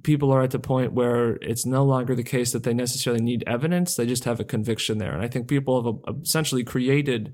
people 0.04 0.32
are 0.32 0.44
at 0.44 0.52
the 0.52 0.60
point 0.60 0.94
where 0.94 1.38
it's 1.42 1.66
no 1.66 1.84
longer 1.84 2.16
the 2.16 2.24
case 2.24 2.52
that 2.52 2.64
they 2.64 2.74
necessarily 2.74 3.22
need 3.22 3.44
evidence. 3.48 3.96
They 3.96 4.06
just 4.06 4.26
have 4.26 4.40
a 4.40 4.46
conviction 4.46 4.98
there. 4.98 5.14
And 5.14 5.22
I 5.22 5.28
think 5.28 5.48
people 5.48 6.02
have 6.06 6.22
essentially 6.22 6.64
created 6.64 7.34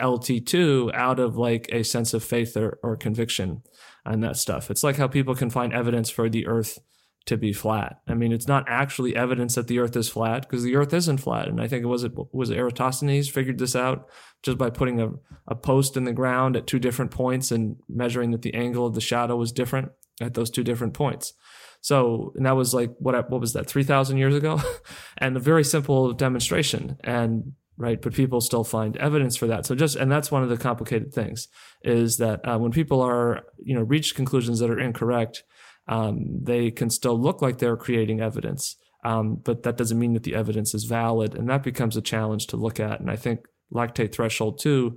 LT2 0.00 0.94
out 0.94 1.18
of 1.18 1.36
like 1.36 1.68
a 1.72 1.82
sense 1.82 2.14
of 2.14 2.24
faith 2.24 2.56
or, 2.56 2.78
or 2.82 2.96
conviction 2.96 3.62
and 4.04 4.22
that 4.24 4.36
stuff. 4.36 4.70
It's 4.70 4.82
like 4.82 4.96
how 4.96 5.08
people 5.08 5.34
can 5.34 5.50
find 5.50 5.72
evidence 5.72 6.10
for 6.10 6.28
the 6.28 6.46
earth 6.46 6.78
to 7.26 7.36
be 7.36 7.52
flat. 7.52 8.00
I 8.08 8.14
mean, 8.14 8.32
it's 8.32 8.48
not 8.48 8.64
actually 8.66 9.14
evidence 9.14 9.54
that 9.54 9.68
the 9.68 9.78
Earth 9.78 9.94
is 9.96 10.08
flat 10.08 10.42
because 10.42 10.62
the 10.62 10.76
Earth 10.76 10.92
isn't 10.92 11.18
flat. 11.18 11.48
And 11.48 11.60
I 11.60 11.68
think 11.68 11.82
it 11.82 11.86
was 11.86 12.04
it 12.04 12.12
was 12.32 12.50
Eratosthenes 12.50 13.28
figured 13.28 13.58
this 13.58 13.76
out 13.76 14.08
just 14.42 14.58
by 14.58 14.70
putting 14.70 15.00
a, 15.00 15.10
a 15.46 15.54
post 15.54 15.96
in 15.96 16.04
the 16.04 16.12
ground 16.12 16.56
at 16.56 16.66
two 16.66 16.78
different 16.78 17.10
points 17.10 17.50
and 17.50 17.76
measuring 17.88 18.30
that 18.30 18.42
the 18.42 18.54
angle 18.54 18.86
of 18.86 18.94
the 18.94 19.00
shadow 19.00 19.36
was 19.36 19.52
different 19.52 19.90
at 20.20 20.34
those 20.34 20.50
two 20.50 20.64
different 20.64 20.94
points. 20.94 21.34
So, 21.82 22.32
and 22.36 22.46
that 22.46 22.56
was 22.56 22.74
like 22.74 22.94
what 22.98 23.30
what 23.30 23.40
was 23.40 23.52
that 23.52 23.66
three 23.66 23.84
thousand 23.84 24.18
years 24.18 24.34
ago, 24.34 24.60
and 25.18 25.36
a 25.36 25.40
very 25.40 25.64
simple 25.64 26.12
demonstration. 26.12 26.98
And 27.04 27.52
right, 27.80 28.00
but 28.00 28.14
people 28.14 28.40
still 28.40 28.64
find 28.64 28.96
evidence 28.98 29.36
for 29.36 29.46
that. 29.48 29.66
So 29.66 29.74
just 29.74 29.96
and 29.96 30.12
that's 30.12 30.30
one 30.30 30.42
of 30.42 30.48
the 30.48 30.56
complicated 30.56 31.12
things 31.12 31.48
is 31.82 32.18
that 32.18 32.46
uh, 32.46 32.58
when 32.58 32.70
people 32.70 33.00
are 33.00 33.42
you 33.58 33.74
know 33.74 33.82
reach 33.82 34.14
conclusions 34.14 34.60
that 34.60 34.70
are 34.70 34.78
incorrect 34.78 35.42
um, 35.90 36.38
they 36.40 36.70
can 36.70 36.88
still 36.88 37.20
look 37.20 37.42
like 37.42 37.58
they're 37.58 37.76
creating 37.76 38.20
evidence, 38.20 38.76
um, 39.04 39.40
but 39.42 39.64
that 39.64 39.76
doesn't 39.76 39.98
mean 39.98 40.12
that 40.14 40.22
the 40.22 40.36
evidence 40.36 40.72
is 40.72 40.84
valid, 40.84 41.34
and 41.34 41.48
that 41.50 41.64
becomes 41.64 41.96
a 41.96 42.02
challenge 42.02 42.46
to 42.48 42.56
look 42.56 42.78
at. 42.78 43.00
And 43.00 43.10
I 43.10 43.16
think 43.16 43.40
lactate 43.74 44.12
threshold 44.12 44.60
two, 44.60 44.96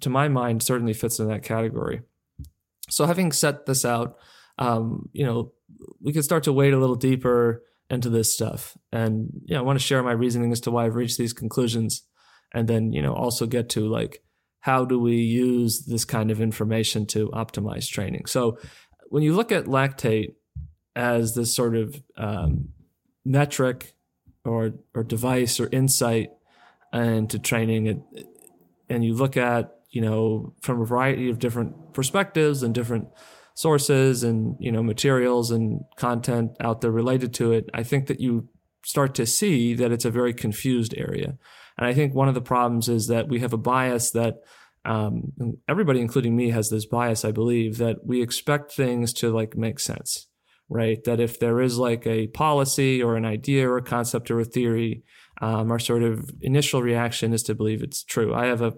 to 0.00 0.10
my 0.10 0.28
mind, 0.28 0.62
certainly 0.62 0.92
fits 0.92 1.18
in 1.18 1.28
that 1.28 1.42
category. 1.42 2.02
So 2.90 3.06
having 3.06 3.32
set 3.32 3.64
this 3.64 3.86
out, 3.86 4.16
um, 4.58 5.08
you 5.12 5.24
know, 5.24 5.52
we 6.00 6.12
can 6.12 6.22
start 6.22 6.44
to 6.44 6.52
wade 6.52 6.74
a 6.74 6.78
little 6.78 6.96
deeper 6.96 7.62
into 7.88 8.10
this 8.10 8.32
stuff, 8.32 8.76
and 8.92 9.30
you 9.46 9.54
know, 9.54 9.60
I 9.60 9.62
want 9.62 9.78
to 9.78 9.84
share 9.84 10.02
my 10.02 10.12
reasoning 10.12 10.52
as 10.52 10.60
to 10.62 10.70
why 10.70 10.84
I've 10.84 10.94
reached 10.94 11.16
these 11.16 11.32
conclusions, 11.32 12.02
and 12.52 12.68
then 12.68 12.92
you 12.92 13.02
know, 13.02 13.14
also 13.14 13.46
get 13.46 13.68
to 13.70 13.88
like 13.88 14.22
how 14.60 14.84
do 14.84 14.98
we 14.98 15.16
use 15.16 15.86
this 15.86 16.04
kind 16.04 16.30
of 16.30 16.40
information 16.40 17.06
to 17.06 17.28
optimize 17.28 17.88
training. 17.88 18.26
So 18.26 18.58
when 19.08 19.22
you 19.22 19.34
look 19.34 19.52
at 19.52 19.64
lactate 19.64 20.34
as 20.94 21.34
this 21.34 21.54
sort 21.54 21.76
of 21.76 22.02
um, 22.16 22.70
metric 23.24 23.94
or 24.44 24.72
or 24.94 25.04
device 25.04 25.60
or 25.60 25.68
insight 25.70 26.30
into 26.92 27.38
training, 27.38 28.02
and 28.88 29.04
you 29.04 29.14
look 29.14 29.36
at 29.36 29.76
you 29.90 30.00
know 30.00 30.54
from 30.60 30.80
a 30.80 30.84
variety 30.86 31.30
of 31.30 31.38
different 31.38 31.94
perspectives 31.94 32.62
and 32.62 32.74
different 32.74 33.08
sources 33.54 34.22
and 34.22 34.56
you 34.60 34.70
know 34.70 34.82
materials 34.82 35.50
and 35.50 35.80
content 35.96 36.52
out 36.60 36.80
there 36.80 36.90
related 36.90 37.32
to 37.34 37.52
it, 37.52 37.68
I 37.72 37.82
think 37.82 38.06
that 38.06 38.20
you 38.20 38.48
start 38.84 39.14
to 39.16 39.26
see 39.26 39.74
that 39.74 39.92
it's 39.92 40.04
a 40.04 40.10
very 40.10 40.32
confused 40.32 40.94
area. 40.96 41.36
And 41.78 41.86
I 41.86 41.94
think 41.94 42.14
one 42.14 42.28
of 42.28 42.34
the 42.34 42.40
problems 42.40 42.88
is 42.88 43.06
that 43.06 43.28
we 43.28 43.40
have 43.40 43.52
a 43.52 43.58
bias 43.58 44.10
that 44.10 44.42
um, 44.84 45.32
everybody, 45.68 46.00
including 46.00 46.34
me, 46.36 46.50
has 46.50 46.70
this 46.70 46.86
bias, 46.86 47.24
I 47.24 47.30
believe, 47.30 47.78
that 47.78 48.04
we 48.04 48.22
expect 48.22 48.72
things 48.72 49.12
to 49.14 49.30
like 49.30 49.56
make 49.56 49.78
sense, 49.78 50.26
right? 50.68 51.02
That 51.04 51.20
if 51.20 51.38
there 51.38 51.60
is 51.60 51.78
like 51.78 52.06
a 52.06 52.26
policy 52.28 53.02
or 53.02 53.16
an 53.16 53.24
idea 53.24 53.68
or 53.68 53.76
a 53.76 53.82
concept 53.82 54.30
or 54.30 54.40
a 54.40 54.44
theory, 54.44 55.04
um, 55.40 55.70
our 55.70 55.78
sort 55.78 56.02
of 56.02 56.30
initial 56.40 56.82
reaction 56.82 57.32
is 57.32 57.42
to 57.44 57.54
believe 57.54 57.82
it's 57.82 58.02
true. 58.02 58.34
I 58.34 58.46
have 58.46 58.62
a 58.62 58.74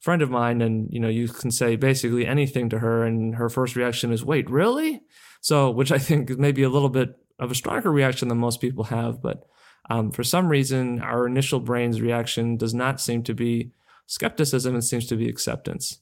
friend 0.00 0.22
of 0.22 0.30
mine, 0.30 0.62
and 0.62 0.88
you 0.90 1.00
know, 1.00 1.08
you 1.08 1.28
can 1.28 1.50
say 1.50 1.76
basically 1.76 2.26
anything 2.26 2.70
to 2.70 2.78
her, 2.78 3.04
and 3.04 3.34
her 3.34 3.48
first 3.48 3.76
reaction 3.76 4.12
is, 4.12 4.24
"Wait, 4.24 4.48
really?" 4.48 5.00
So, 5.40 5.70
which 5.70 5.92
I 5.92 5.98
think 5.98 6.30
is 6.30 6.38
maybe 6.38 6.62
a 6.62 6.70
little 6.70 6.88
bit 6.88 7.10
of 7.38 7.50
a 7.50 7.54
stronger 7.54 7.90
reaction 7.90 8.28
than 8.28 8.38
most 8.38 8.60
people 8.60 8.84
have, 8.84 9.20
but 9.22 9.44
um, 9.88 10.10
for 10.10 10.22
some 10.22 10.48
reason, 10.48 11.00
our 11.00 11.26
initial 11.26 11.60
brain's 11.60 12.00
reaction 12.00 12.56
does 12.56 12.74
not 12.74 13.00
seem 13.00 13.22
to 13.24 13.34
be 13.34 13.72
skepticism 14.06 14.74
and 14.74 14.84
seems 14.84 15.06
to 15.06 15.16
be 15.16 15.28
acceptance. 15.28 16.00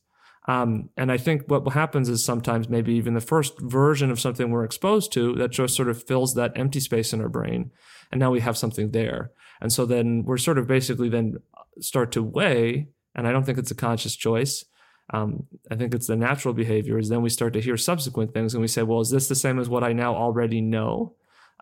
Um, 0.48 0.90
and 0.96 1.10
I 1.10 1.16
think 1.16 1.42
what 1.46 1.66
happens 1.72 2.08
is 2.08 2.24
sometimes 2.24 2.68
maybe 2.68 2.94
even 2.94 3.14
the 3.14 3.20
first 3.20 3.60
version 3.60 4.10
of 4.10 4.20
something 4.20 4.50
we're 4.50 4.64
exposed 4.64 5.12
to 5.12 5.34
that 5.34 5.50
just 5.50 5.74
sort 5.74 5.88
of 5.88 6.02
fills 6.04 6.34
that 6.34 6.52
empty 6.54 6.78
space 6.78 7.12
in 7.12 7.20
our 7.20 7.28
brain. 7.28 7.72
And 8.12 8.20
now 8.20 8.30
we 8.30 8.40
have 8.40 8.56
something 8.56 8.92
there. 8.92 9.32
And 9.60 9.72
so 9.72 9.86
then 9.86 10.24
we're 10.24 10.36
sort 10.36 10.58
of 10.58 10.68
basically 10.68 11.08
then 11.08 11.38
start 11.80 12.12
to 12.12 12.22
weigh, 12.22 12.88
and 13.14 13.26
I 13.26 13.32
don't 13.32 13.44
think 13.44 13.58
it's 13.58 13.70
a 13.70 13.76
conscious 13.76 14.14
choice. 14.14 14.64
Um, 15.10 15.46
I 15.70 15.76
think 15.76 15.94
it's 15.94 16.08
the 16.08 16.16
natural 16.16 16.54
behavior 16.54 16.98
is 16.98 17.08
then 17.08 17.22
we 17.22 17.30
start 17.30 17.52
to 17.54 17.60
hear 17.60 17.76
subsequent 17.76 18.34
things 18.34 18.54
and 18.54 18.60
we 18.60 18.68
say, 18.68 18.82
well, 18.82 19.00
is 19.00 19.10
this 19.10 19.28
the 19.28 19.34
same 19.34 19.58
as 19.58 19.68
what 19.68 19.84
I 19.84 19.92
now 19.92 20.14
already 20.14 20.60
know? 20.60 21.14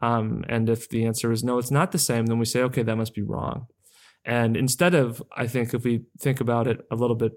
Um, 0.02 0.44
and 0.48 0.68
if 0.68 0.88
the 0.88 1.06
answer 1.06 1.32
is 1.32 1.44
no, 1.44 1.58
it's 1.58 1.70
not 1.70 1.92
the 1.92 1.98
same, 1.98 2.26
then 2.26 2.38
we 2.38 2.44
say, 2.44 2.60
okay, 2.62 2.82
that 2.82 2.96
must 2.96 3.14
be 3.14 3.22
wrong. 3.22 3.66
And 4.24 4.56
instead 4.56 4.94
of, 4.94 5.22
I 5.36 5.46
think, 5.46 5.74
if 5.74 5.84
we 5.84 6.04
think 6.18 6.40
about 6.40 6.66
it 6.66 6.86
a 6.90 6.96
little 6.96 7.16
bit 7.16 7.32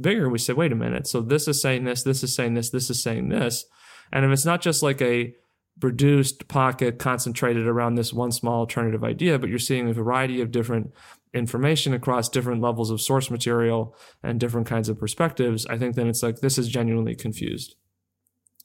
bigger, 0.00 0.28
we 0.28 0.38
say, 0.38 0.52
wait 0.52 0.72
a 0.72 0.76
minute. 0.76 1.06
So 1.06 1.20
this 1.20 1.48
is 1.48 1.60
saying 1.60 1.84
this, 1.84 2.02
this 2.02 2.22
is 2.22 2.34
saying 2.34 2.54
this, 2.54 2.70
this 2.70 2.90
is 2.90 3.02
saying 3.02 3.28
this. 3.28 3.64
And 4.12 4.24
if 4.24 4.30
it's 4.30 4.44
not 4.44 4.60
just 4.60 4.82
like 4.82 5.00
a 5.02 5.34
reduced 5.82 6.48
pocket 6.48 6.98
concentrated 6.98 7.66
around 7.66 7.94
this 7.94 8.12
one 8.12 8.32
small 8.32 8.60
alternative 8.60 9.04
idea, 9.04 9.38
but 9.38 9.48
you're 9.48 9.58
seeing 9.58 9.88
a 9.88 9.92
variety 9.92 10.40
of 10.40 10.50
different 10.50 10.92
information 11.34 11.92
across 11.92 12.28
different 12.28 12.62
levels 12.62 12.90
of 12.90 13.00
source 13.00 13.30
material 13.30 13.94
and 14.22 14.40
different 14.40 14.66
kinds 14.66 14.88
of 14.88 14.98
perspectives, 14.98 15.66
I 15.66 15.76
think 15.76 15.94
then 15.94 16.08
it's 16.08 16.22
like 16.22 16.40
this 16.40 16.58
is 16.58 16.68
genuinely 16.68 17.14
confused. 17.14 17.76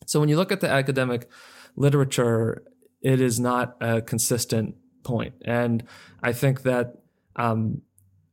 So 0.05 0.19
when 0.19 0.29
you 0.29 0.37
look 0.37 0.51
at 0.51 0.61
the 0.61 0.69
academic 0.69 1.29
literature, 1.75 2.63
it 3.01 3.21
is 3.21 3.39
not 3.39 3.77
a 3.81 4.01
consistent 4.01 4.75
point. 5.03 5.33
And 5.43 5.83
I 6.21 6.33
think 6.33 6.63
that 6.63 7.01
um, 7.35 7.81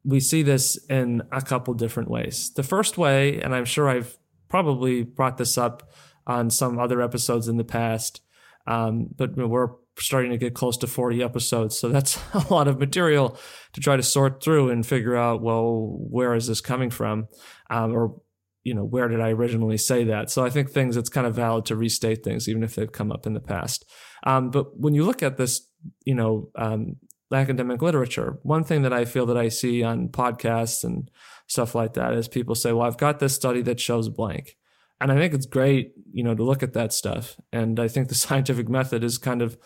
we 0.04 0.20
see 0.20 0.42
this 0.42 0.76
in 0.88 1.22
a 1.32 1.40
couple 1.40 1.74
different 1.74 2.10
ways. 2.10 2.52
The 2.54 2.62
first 2.62 2.98
way, 2.98 3.40
and 3.40 3.54
I'm 3.54 3.64
sure 3.64 3.88
I've 3.88 4.16
probably 4.48 5.02
brought 5.02 5.36
this 5.36 5.58
up 5.58 5.90
on 6.26 6.50
some 6.50 6.78
other 6.78 7.00
episodes 7.00 7.48
in 7.48 7.56
the 7.56 7.64
past, 7.64 8.20
um, 8.66 9.08
but 9.16 9.36
we're 9.36 9.70
starting 9.98 10.30
to 10.30 10.36
get 10.36 10.54
close 10.54 10.76
to 10.78 10.86
40 10.86 11.22
episodes. 11.22 11.78
So 11.78 11.88
that's 11.88 12.18
a 12.34 12.52
lot 12.52 12.68
of 12.68 12.78
material 12.78 13.36
to 13.72 13.80
try 13.80 13.96
to 13.96 14.02
sort 14.02 14.42
through 14.42 14.70
and 14.70 14.86
figure 14.86 15.16
out, 15.16 15.42
well, 15.42 15.96
where 15.98 16.34
is 16.34 16.46
this 16.46 16.60
coming 16.60 16.90
from? 16.90 17.28
Um, 17.70 17.94
or, 17.94 18.20
you 18.64 18.74
know, 18.74 18.84
where 18.84 19.08
did 19.08 19.20
I 19.20 19.30
originally 19.30 19.78
say 19.78 20.04
that? 20.04 20.30
So 20.30 20.44
I 20.44 20.50
think 20.50 20.70
things, 20.70 20.96
it's 20.96 21.08
kind 21.08 21.26
of 21.26 21.34
valid 21.34 21.64
to 21.66 21.76
restate 21.76 22.24
things, 22.24 22.48
even 22.48 22.62
if 22.62 22.74
they've 22.74 22.90
come 22.90 23.12
up 23.12 23.26
in 23.26 23.34
the 23.34 23.40
past. 23.40 23.84
Um, 24.24 24.50
but 24.50 24.78
when 24.78 24.94
you 24.94 25.04
look 25.04 25.22
at 25.22 25.36
this, 25.36 25.66
you 26.04 26.14
know, 26.14 26.50
um, 26.56 26.96
academic 27.36 27.82
literature. 27.82 28.38
One 28.42 28.64
thing 28.64 28.82
that 28.82 28.92
I 28.92 29.04
feel 29.04 29.26
that 29.26 29.36
I 29.36 29.48
see 29.48 29.82
on 29.82 30.08
podcasts 30.08 30.84
and 30.84 31.10
stuff 31.46 31.74
like 31.74 31.94
that 31.94 32.14
is 32.14 32.28
people 32.28 32.54
say, 32.54 32.72
well, 32.72 32.86
I've 32.86 32.96
got 32.96 33.18
this 33.18 33.34
study 33.34 33.62
that 33.62 33.80
shows 33.80 34.08
blank. 34.08 34.56
And 35.00 35.12
I 35.12 35.16
think 35.16 35.34
it's 35.34 35.46
great, 35.46 35.92
you 36.12 36.24
know, 36.24 36.34
to 36.34 36.42
look 36.42 36.62
at 36.62 36.72
that 36.72 36.92
stuff. 36.92 37.36
And 37.52 37.78
I 37.78 37.88
think 37.88 38.08
the 38.08 38.14
scientific 38.26 38.68
method 38.68 39.04
is 39.04 39.18
kind 39.18 39.42
of 39.42 39.58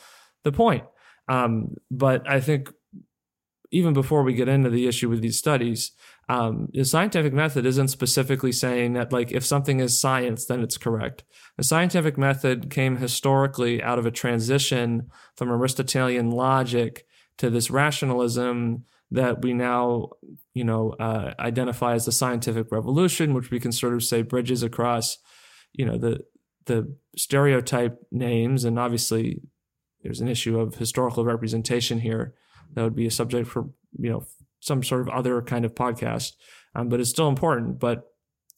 the 0.45 0.53
point. 0.53 0.85
Um, 1.29 1.75
but 1.91 2.29
I 2.29 2.41
think 2.41 2.73
even 3.71 3.95
before 3.95 4.23
we 4.23 4.35
get 4.35 4.49
into 4.49 4.69
the 4.69 4.87
issue 4.87 5.09
with 5.09 5.23
these 5.23 5.39
studies, 5.39 5.93
um, 6.29 6.69
the 6.73 6.85
scientific 6.85 7.33
method 7.33 7.67
isn't 7.67 7.89
specifically 7.89 8.53
saying 8.53 8.93
that 8.95 9.13
like 9.13 9.33
if 9.33 9.45
something 9.45 9.81
is 9.81 10.01
science, 10.01 10.47
then 10.47 10.63
it's 10.63 10.79
correct. 10.79 11.25
The 11.57 11.65
scientific 11.65 12.17
method 12.17 12.71
came 12.71 12.97
historically 12.97 13.83
out 13.83 13.99
of 13.99 14.07
a 14.07 14.11
transition 14.11 15.09
from 15.37 15.51
Aristotelian 15.51 16.31
logic 16.31 17.05
to 17.39 17.51
this 17.51 17.71
rationalism 17.71 18.85
that 19.11 19.43
we 19.43 19.53
now, 19.53 20.11
you 20.55 20.65
know, 20.65 20.95
uh, 20.99 21.35
identify 21.39 21.95
as 21.95 22.07
the 22.07 22.13
scientific 22.13 22.69
revolution, 22.71 23.35
which 23.35 23.51
we 23.51 23.61
can 23.61 23.73
sort 23.73 23.93
of 23.93 24.03
say 24.03 24.23
bridges 24.23 24.63
across, 24.63 25.19
you 25.73 25.85
know, 25.85 25.99
the 25.99 26.21
the 26.67 26.95
stereotype 27.17 27.99
names 28.11 28.65
and 28.65 28.79
obviously 28.79 29.43
there's 30.03 30.21
an 30.21 30.29
issue 30.29 30.59
of 30.59 30.77
historical 30.77 31.25
representation 31.25 32.01
here 32.01 32.35
that 32.75 32.83
would 32.83 32.95
be 32.95 33.07
a 33.07 33.11
subject 33.11 33.49
for 33.49 33.69
you 33.99 34.11
know 34.11 34.25
some 34.63 34.83
sort 34.83 35.03
of 35.03 35.09
other 35.09 35.43
kind 35.43 35.65
of 35.65 35.75
podcast 35.75 36.33
um, 36.75 36.89
but 36.89 37.01
it's 37.01 37.11
still 37.11 37.29
important. 37.29 37.79
But 37.79 38.05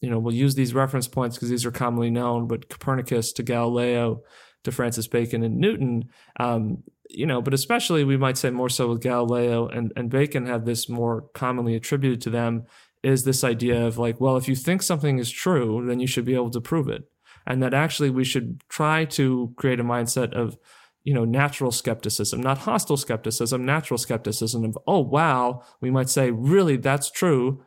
you 0.00 0.10
know 0.10 0.18
we'll 0.18 0.34
use 0.34 0.54
these 0.54 0.74
reference 0.74 1.08
points 1.08 1.36
because 1.36 1.48
these 1.48 1.64
are 1.64 1.70
commonly 1.70 2.10
known 2.10 2.46
but 2.46 2.68
copernicus 2.68 3.32
to 3.32 3.42
galileo 3.42 4.20
to 4.64 4.72
francis 4.72 5.06
bacon 5.06 5.42
and 5.42 5.56
newton 5.56 6.04
um, 6.40 6.82
you 7.08 7.24
know 7.24 7.40
but 7.40 7.54
especially 7.54 8.02
we 8.02 8.16
might 8.16 8.36
say 8.36 8.50
more 8.50 8.68
so 8.68 8.88
with 8.88 9.00
galileo 9.00 9.68
and, 9.68 9.92
and 9.96 10.10
bacon 10.10 10.46
have 10.46 10.66
this 10.66 10.88
more 10.88 11.22
commonly 11.32 11.74
attributed 11.76 12.20
to 12.20 12.28
them 12.28 12.64
is 13.04 13.24
this 13.24 13.44
idea 13.44 13.86
of 13.86 13.96
like 13.96 14.20
well 14.20 14.36
if 14.36 14.48
you 14.48 14.56
think 14.56 14.82
something 14.82 15.18
is 15.18 15.30
true 15.30 15.84
then 15.86 16.00
you 16.00 16.06
should 16.06 16.24
be 16.24 16.34
able 16.34 16.50
to 16.50 16.60
prove 16.60 16.88
it. 16.88 17.04
And 17.46 17.62
that 17.62 17.74
actually 17.74 18.08
we 18.08 18.24
should 18.24 18.62
try 18.68 19.04
to 19.04 19.52
create 19.56 19.78
a 19.78 19.84
mindset 19.84 20.32
of 20.32 20.56
you 21.04 21.12
know, 21.12 21.24
natural 21.24 21.70
skepticism, 21.70 22.40
not 22.40 22.58
hostile 22.58 22.96
skepticism, 22.96 23.64
natural 23.64 23.98
skepticism 23.98 24.64
of, 24.64 24.78
oh, 24.86 25.00
wow, 25.00 25.62
we 25.80 25.90
might 25.90 26.08
say, 26.08 26.30
really, 26.30 26.78
that's 26.78 27.10
true. 27.10 27.62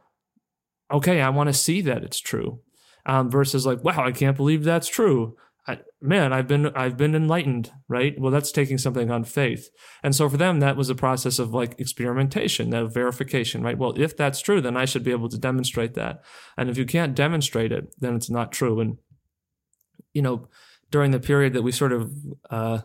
Okay, 0.92 1.22
I 1.22 1.30
want 1.30 1.48
to 1.48 1.54
see 1.54 1.82
that 1.82 2.04
it's 2.04 2.20
true. 2.20 2.62
Um, 3.06 3.30
versus 3.30 3.66
like, 3.66 3.84
wow, 3.84 4.04
I 4.04 4.12
can't 4.12 4.36
believe 4.36 4.64
that's 4.64 4.90
true. 4.90 5.38
I, 5.68 5.80
man, 6.02 6.32
I've 6.32 6.48
been 6.48 6.68
I've 6.76 6.96
been 6.96 7.14
enlightened, 7.14 7.72
right? 7.90 8.18
Well, 8.18 8.32
that's 8.32 8.54
taking 8.54 8.78
something 8.78 9.12
on 9.12 9.26
faith, 9.26 9.70
and 10.02 10.16
so 10.16 10.30
for 10.30 10.38
them, 10.38 10.62
that 10.62 10.78
was 10.78 10.90
a 10.90 10.96
process 10.96 11.40
of 11.40 11.54
like 11.54 11.78
experimentation, 11.80 12.70
that 12.70 12.94
verification, 12.94 13.62
right? 13.64 13.78
Well, 13.78 13.94
if 13.98 14.16
that's 14.16 14.42
true, 14.42 14.62
then 14.62 14.78
I 14.78 14.86
should 14.86 15.04
be 15.04 15.12
able 15.12 15.28
to 15.28 15.38
demonstrate 15.38 15.94
that, 15.96 16.24
and 16.58 16.70
if 16.70 16.78
you 16.78 16.86
can't 16.86 17.16
demonstrate 17.16 17.74
it, 17.74 17.94
then 18.00 18.16
it's 18.16 18.30
not 18.30 18.54
true. 18.54 18.80
And 18.80 18.98
you 20.14 20.22
know, 20.22 20.48
during 20.90 21.12
the 21.12 21.20
period 21.20 21.52
that 21.54 21.64
we 21.64 21.74
sort 21.74 21.92
of 21.92 22.14
uh, 22.50 22.80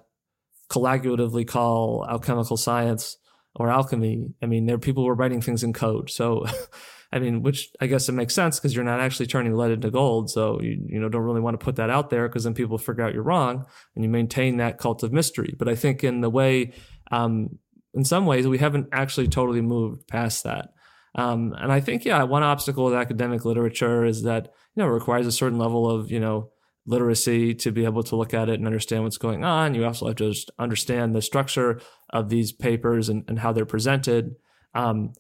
collaboratively 0.73 1.47
call 1.47 2.07
alchemical 2.09 2.57
science 2.57 3.19
or 3.55 3.71
alchemy. 3.71 4.35
I 4.43 4.47
mean, 4.47 4.67
there 4.67 4.77
are 4.77 4.81
people 4.81 5.05
were 5.05 5.15
writing 5.15 5.43
things 5.43 5.63
in 5.63 5.73
code. 5.73 6.11
So, 6.11 6.47
I 7.13 7.19
mean, 7.19 7.43
which 7.43 7.69
I 7.81 7.87
guess 7.87 8.09
it 8.09 8.13
makes 8.13 8.35
sense 8.35 8.59
because 8.59 8.75
you're 8.75 8.85
not 8.85 9.01
actually 9.01 9.27
turning 9.27 9.55
lead 9.55 9.71
into 9.71 9.91
gold. 9.91 10.31
So 10.31 10.61
you, 10.63 10.83
you 10.87 10.99
know, 10.99 11.11
don't 11.11 11.23
really 11.23 11.43
want 11.43 11.61
to 11.61 11.65
put 11.65 11.77
that 11.77 11.91
out 11.91 12.09
there 12.09 12.27
because 12.27 12.45
then 12.45 12.55
people 12.55 12.79
figure 12.79 13.05
out 13.05 13.13
you're 13.13 13.23
wrong 13.23 13.67
and 13.95 14.03
you 14.03 14.11
maintain 14.11 14.57
that 14.57 14.79
cult 14.79 15.03
of 15.03 15.13
mystery. 15.13 15.55
But 15.59 15.69
I 15.69 15.75
think 15.75 16.03
in 16.03 16.23
the 16.23 16.31
way, 16.31 16.73
um, 17.11 17.59
in 17.93 18.07
some 18.07 18.25
ways, 18.25 18.47
we 18.47 18.57
haven't 18.57 18.89
actually 18.93 19.29
totally 19.29 19.61
moved 19.61 20.09
past 20.09 20.45
that. 20.45 20.71
Um, 21.15 21.55
and 21.59 21.71
I 21.71 21.81
think, 21.81 22.07
yeah, 22.07 22.23
one 22.23 22.43
obstacle 22.43 22.87
with 22.87 22.95
academic 22.95 23.45
literature 23.45 24.07
is 24.07 24.23
that, 24.23 24.55
you 24.75 24.83
know, 24.83 24.89
it 24.89 24.95
requires 24.95 25.27
a 25.27 25.33
certain 25.33 25.59
level 25.59 25.91
of, 25.91 26.11
you 26.11 26.19
know, 26.19 26.52
literacy 26.87 27.55
to 27.55 27.71
be 27.71 27.85
able 27.85 28.03
to 28.03 28.17
look 28.17 28.35
at 28.35 28.49
it 28.49 28.55
and 28.55 28.67
understand 28.67 29.05
what's 29.05 29.19
going 29.19 29.45
on. 29.45 29.75
You 29.75 29.85
also 29.85 30.09
have 30.09 30.17
to 30.17 30.35
understand 30.59 31.15
the 31.15 31.23
structure 31.23 31.81
of 32.11 32.29
these 32.29 32.53
papers 32.53 33.09
and, 33.09 33.25
and 33.29 33.39
how 33.39 33.53
they're 33.53 33.65
presented. 33.65 34.37
Um, 34.75 35.13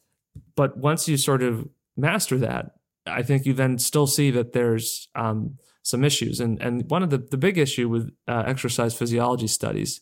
but 0.56 0.76
once 0.76 1.08
you 1.08 1.16
sort 1.16 1.42
of 1.42 1.68
master 1.96 2.38
that, 2.38 2.72
I 3.06 3.22
think 3.22 3.46
you 3.46 3.52
then 3.52 3.78
still 3.78 4.06
see 4.06 4.30
that 4.32 4.52
there's 4.52 5.08
um, 5.14 5.58
some 5.82 6.04
issues. 6.04 6.40
And, 6.40 6.60
and 6.60 6.88
one 6.90 7.02
of 7.02 7.10
the, 7.10 7.18
the 7.18 7.36
big 7.36 7.58
issue 7.58 7.88
with 7.88 8.10
uh, 8.28 8.44
exercise 8.46 8.94
physiology 8.94 9.46
studies 9.46 10.00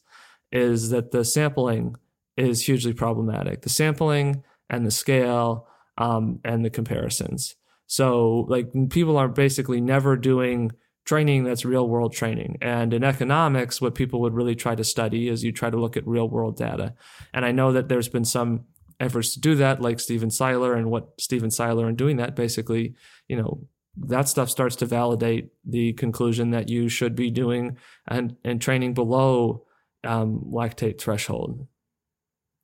is 0.52 0.90
that 0.90 1.10
the 1.10 1.24
sampling 1.24 1.96
is 2.36 2.66
hugely 2.66 2.92
problematic. 2.92 3.62
The 3.62 3.68
sampling 3.68 4.44
and 4.68 4.86
the 4.86 4.90
scale 4.90 5.66
um, 5.98 6.40
and 6.44 6.64
the 6.64 6.70
comparisons. 6.70 7.56
So, 7.86 8.46
like, 8.48 8.70
people 8.90 9.16
are 9.16 9.28
basically 9.28 9.80
never 9.80 10.16
doing 10.16 10.70
training 11.04 11.44
that's 11.44 11.64
real 11.64 11.88
world 11.88 12.12
training. 12.12 12.58
And 12.60 12.92
in 12.92 13.02
economics, 13.02 13.80
what 13.80 13.94
people 13.94 14.20
would 14.20 14.34
really 14.34 14.54
try 14.54 14.74
to 14.74 14.84
study 14.84 15.28
is 15.28 15.42
you 15.42 15.52
try 15.52 15.70
to 15.70 15.76
look 15.76 15.96
at 15.96 16.06
real 16.06 16.28
world 16.28 16.56
data. 16.56 16.94
And 17.32 17.44
I 17.44 17.52
know 17.52 17.72
that 17.72 17.88
there's 17.88 18.08
been 18.08 18.24
some 18.24 18.66
efforts 18.98 19.34
to 19.34 19.40
do 19.40 19.54
that, 19.56 19.80
like 19.80 19.98
Stephen 19.98 20.30
Seiler 20.30 20.74
and 20.74 20.90
what 20.90 21.20
Stephen 21.20 21.50
Seiler 21.50 21.88
in 21.88 21.96
doing 21.96 22.18
that 22.18 22.36
basically, 22.36 22.94
you 23.28 23.36
know, 23.36 23.66
that 23.96 24.28
stuff 24.28 24.48
starts 24.48 24.76
to 24.76 24.86
validate 24.86 25.50
the 25.64 25.92
conclusion 25.94 26.50
that 26.50 26.68
you 26.68 26.88
should 26.88 27.16
be 27.16 27.30
doing 27.30 27.76
and, 28.06 28.36
and 28.44 28.60
training 28.60 28.94
below 28.94 29.66
um, 30.04 30.44
lactate 30.52 31.00
threshold. 31.00 31.66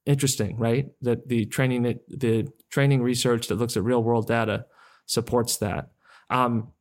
Interesting, 0.05 0.57
right? 0.57 0.87
That 1.03 1.29
the 1.29 1.47
training 1.47 1.83
that 1.83 2.09
the 2.09 2.49
training 2.71 3.03
research 3.03 3.49
that 3.49 3.57
looks 3.57 3.77
at 3.77 3.83
real 3.83 4.03
world 4.03 4.29
data 4.29 4.67
supports 5.07 5.57
that. 5.57 5.91
Um, 6.31 6.73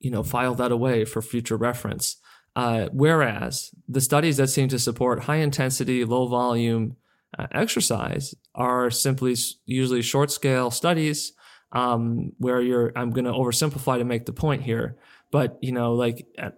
you 0.00 0.10
know, 0.10 0.22
file 0.22 0.54
that 0.54 0.72
away 0.72 1.04
for 1.04 1.22
future 1.22 1.56
reference. 1.56 2.16
Uh, 2.56 2.88
whereas 2.92 3.70
the 3.88 4.00
studies 4.00 4.36
that 4.38 4.48
seem 4.48 4.68
to 4.68 4.78
support 4.78 5.24
high 5.24 5.36
intensity, 5.36 6.04
low 6.04 6.26
volume 6.26 6.96
uh, 7.38 7.46
exercise 7.52 8.34
are 8.54 8.90
simply 8.90 9.36
usually 9.66 10.02
short 10.02 10.32
scale 10.32 10.70
studies 10.70 11.32
um, 11.72 12.32
where 12.38 12.60
you're, 12.60 12.92
I'm 12.96 13.10
going 13.10 13.26
to 13.26 13.32
oversimplify 13.32 13.98
to 13.98 14.04
make 14.04 14.26
the 14.26 14.32
point 14.32 14.62
here, 14.62 14.96
but 15.30 15.58
you 15.62 15.70
know, 15.70 15.94
like 15.94 16.26
uh, 16.38 16.50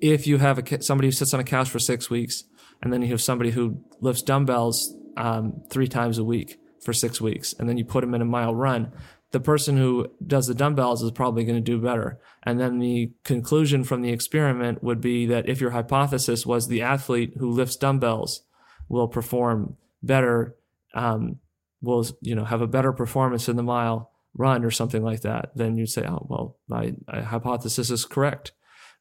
if 0.00 0.26
you 0.28 0.38
have 0.38 0.58
a, 0.58 0.82
somebody 0.82 1.08
who 1.08 1.12
sits 1.12 1.34
on 1.34 1.40
a 1.40 1.44
couch 1.44 1.68
for 1.68 1.80
six 1.80 2.08
weeks 2.08 2.44
and 2.80 2.92
then 2.92 3.02
you 3.02 3.08
have 3.08 3.20
somebody 3.20 3.50
who 3.50 3.82
lifts 4.00 4.22
dumbbells 4.22 4.94
um, 5.16 5.62
three 5.70 5.88
times 5.88 6.18
a 6.18 6.24
week 6.24 6.60
for 6.84 6.92
six 6.92 7.20
weeks 7.20 7.52
and 7.58 7.68
then 7.68 7.76
you 7.76 7.84
put 7.84 8.02
them 8.02 8.14
in 8.14 8.22
a 8.22 8.26
mile 8.26 8.54
run, 8.54 8.92
the 9.30 9.40
person 9.40 9.76
who 9.76 10.06
does 10.26 10.46
the 10.46 10.54
dumbbells 10.54 11.02
is 11.02 11.10
probably 11.10 11.44
going 11.44 11.56
to 11.56 11.60
do 11.60 11.80
better. 11.80 12.18
And 12.42 12.58
then 12.58 12.78
the 12.78 13.12
conclusion 13.24 13.84
from 13.84 14.02
the 14.02 14.10
experiment 14.10 14.82
would 14.82 15.00
be 15.00 15.26
that 15.26 15.48
if 15.48 15.60
your 15.60 15.70
hypothesis 15.70 16.46
was 16.46 16.68
the 16.68 16.82
athlete 16.82 17.34
who 17.38 17.50
lifts 17.50 17.76
dumbbells 17.76 18.42
will 18.88 19.08
perform 19.08 19.76
better, 20.02 20.56
um, 20.94 21.36
will 21.82 22.06
you 22.20 22.34
know 22.34 22.44
have 22.44 22.62
a 22.62 22.66
better 22.66 22.92
performance 22.92 23.48
in 23.48 23.56
the 23.56 23.62
mile 23.62 24.10
run 24.34 24.64
or 24.64 24.70
something 24.70 25.02
like 25.02 25.20
that, 25.22 25.50
then 25.54 25.76
you'd 25.76 25.88
say, 25.88 26.06
oh 26.06 26.26
well, 26.28 26.56
my, 26.68 26.94
my 27.06 27.20
hypothesis 27.20 27.90
is 27.90 28.04
correct 28.04 28.52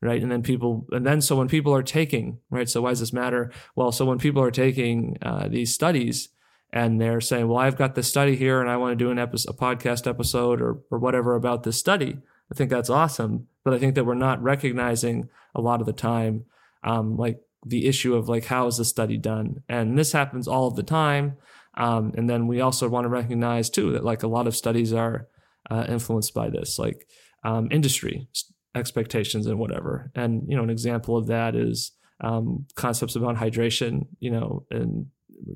right? 0.02 0.22
And 0.22 0.32
then 0.32 0.44
people, 0.44 0.86
and 0.92 1.06
then 1.06 1.22
so 1.22 1.36
when 1.36 1.48
people 1.48 1.74
are 1.74 1.84
taking, 1.84 2.40
right? 2.50 2.70
So 2.70 2.82
why 2.82 2.90
does 2.90 3.00
this 3.00 3.14
matter? 3.14 3.52
Well, 3.76 3.92
so 3.92 4.06
when 4.06 4.20
people 4.20 4.44
are 4.44 4.52
taking 4.52 5.18
uh, 5.22 5.48
these 5.48 5.74
studies, 5.74 6.30
and 6.72 7.00
they're 7.00 7.22
saying, 7.22 7.48
well, 7.48 7.58
I've 7.58 7.78
got 7.78 7.96
this 7.96 8.08
study 8.08 8.36
here 8.36 8.60
and 8.60 8.70
I 8.70 8.78
want 8.78 8.98
to 8.98 9.04
do 9.04 9.12
an 9.12 9.20
episode, 9.20 9.52
a 9.52 9.58
podcast 9.58 10.08
episode 10.08 10.62
or, 10.62 10.80
or 10.92 11.00
whatever 11.00 11.36
about 11.36 11.64
this 11.64 11.78
study. 11.78 12.18
I 12.52 12.56
think 12.56 12.70
that's 12.70 12.90
awesome. 12.90 13.48
But 13.64 13.74
I 13.74 13.80
think 13.80 13.96
that 13.96 14.06
we're 14.06 14.16
not 14.16 14.42
recognizing 14.42 15.30
a 15.56 15.62
lot 15.62 15.80
of 15.80 15.86
the 15.86 15.94
time, 15.94 16.46
um, 16.84 17.18
like 17.18 17.40
the 17.66 17.88
issue 17.88 18.16
of 18.16 18.30
like, 18.30 18.46
how 18.46 18.68
is 18.68 18.78
the 18.78 18.86
study 18.86 19.18
done? 19.18 19.64
And 19.68 19.98
this 19.98 20.12
happens 20.12 20.48
all 20.48 20.68
of 20.68 20.76
the 20.76 20.84
time. 20.84 21.38
Um, 21.76 22.14
and 22.18 22.30
then 22.30 22.48
we 22.48 22.62
also 22.62 22.88
want 22.90 23.06
to 23.06 23.10
recognize 23.10 23.70
too, 23.70 23.92
that 23.94 24.06
like 24.06 24.24
a 24.24 24.28
lot 24.28 24.48
of 24.48 24.56
studies 24.56 24.94
are 24.94 25.28
uh, 25.70 25.86
influenced 25.88 26.34
by 26.34 26.50
this, 26.50 26.80
like 26.80 27.08
um, 27.44 27.68
industry 27.72 28.28
expectations 28.76 29.48
and 29.48 29.60
whatever. 29.60 30.12
And, 30.16 30.44
you 30.48 30.56
know, 30.56 30.64
an 30.64 30.70
example 30.70 31.18
of 31.18 31.28
that 31.28 31.56
is 31.56 31.92
um, 32.22 32.66
concepts 32.76 33.16
about 33.16 33.36
hydration, 33.36 34.08
you 34.20 34.32
know, 34.32 34.66
and 34.72 35.08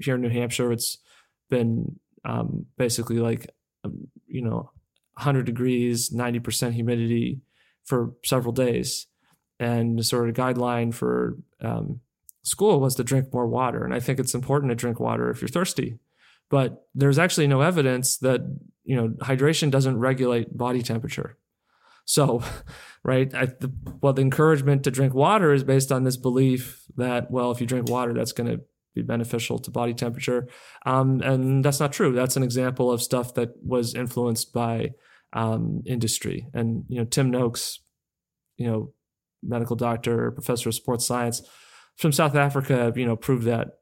here 0.02 0.16
in 0.16 0.22
New 0.22 0.30
Hampshire, 0.30 0.72
it's 0.72 0.98
been 1.50 2.00
um, 2.26 2.66
basically 2.78 3.20
like, 3.20 3.48
um, 3.84 4.08
you 4.28 4.42
know, 4.42 4.72
100 5.14 5.46
degrees, 5.46 6.10
90% 6.10 6.74
humidity 6.74 7.42
for 7.84 8.14
several 8.24 8.54
days. 8.54 9.08
And 9.60 10.00
the 10.00 10.04
sort 10.04 10.30
of 10.30 10.36
guideline 10.36 10.94
for 10.94 11.38
um, 11.62 12.00
school 12.44 12.80
was 12.80 12.96
to 12.96 13.04
drink 13.04 13.34
more 13.34 13.48
water. 13.48 13.84
And 13.84 13.94
I 13.94 14.00
think 14.00 14.20
it's 14.20 14.34
important 14.34 14.72
to 14.72 14.76
drink 14.76 15.00
water 15.00 15.30
if 15.30 15.42
you're 15.42 15.50
thirsty. 15.50 16.00
But 16.50 16.88
there's 16.96 17.20
actually 17.20 17.48
no 17.48 17.62
evidence 17.62 18.18
that, 18.18 18.42
you 18.84 18.96
know, 18.96 19.10
hydration 19.20 19.72
doesn't 19.72 20.00
regulate 20.00 20.58
body 20.58 20.82
temperature. 20.82 21.38
So, 22.06 22.44
right, 23.04 23.34
I, 23.34 23.46
the, 23.46 23.72
well, 24.02 24.14
the 24.14 24.22
encouragement 24.22 24.84
to 24.84 24.92
drink 24.92 25.14
water 25.14 25.54
is 25.54 25.64
based 25.64 25.92
on 25.92 26.04
this 26.04 26.18
belief 26.18 26.84
that, 26.98 27.32
well, 27.32 27.52
if 27.52 27.62
you 27.62 27.68
drink 27.68 27.90
water, 27.90 28.14
that's 28.14 28.34
going 28.34 28.50
to 28.50 28.64
be 28.94 29.02
beneficial 29.02 29.60
to 29.60 29.72
body 29.72 29.94
temperature. 29.94 30.48
Um, 30.86 31.22
and 31.22 31.64
that's 31.64 31.80
not 31.80 31.94
true. 31.94 32.14
That's 32.14 32.36
an 32.36 32.44
example 32.44 32.92
of 32.92 33.02
stuff 33.02 33.34
that 33.36 33.50
was 33.64 33.96
influenced 33.96 34.54
by 34.54 34.92
um, 35.34 35.82
industry. 35.86 36.48
And, 36.54 36.84
you 36.90 37.00
know, 37.00 37.06
Tim 37.06 37.32
Noakes, 37.32 37.80
you 38.58 38.68
know, 38.68 38.94
medical 39.42 39.76
doctor, 39.76 40.32
professor 40.32 40.70
of 40.70 40.76
sports 40.76 41.06
science 41.06 41.42
from 41.96 42.12
South 42.12 42.36
Africa, 42.36 42.92
you 42.96 43.06
know, 43.06 43.16
proved 43.16 43.46
that, 43.46 43.80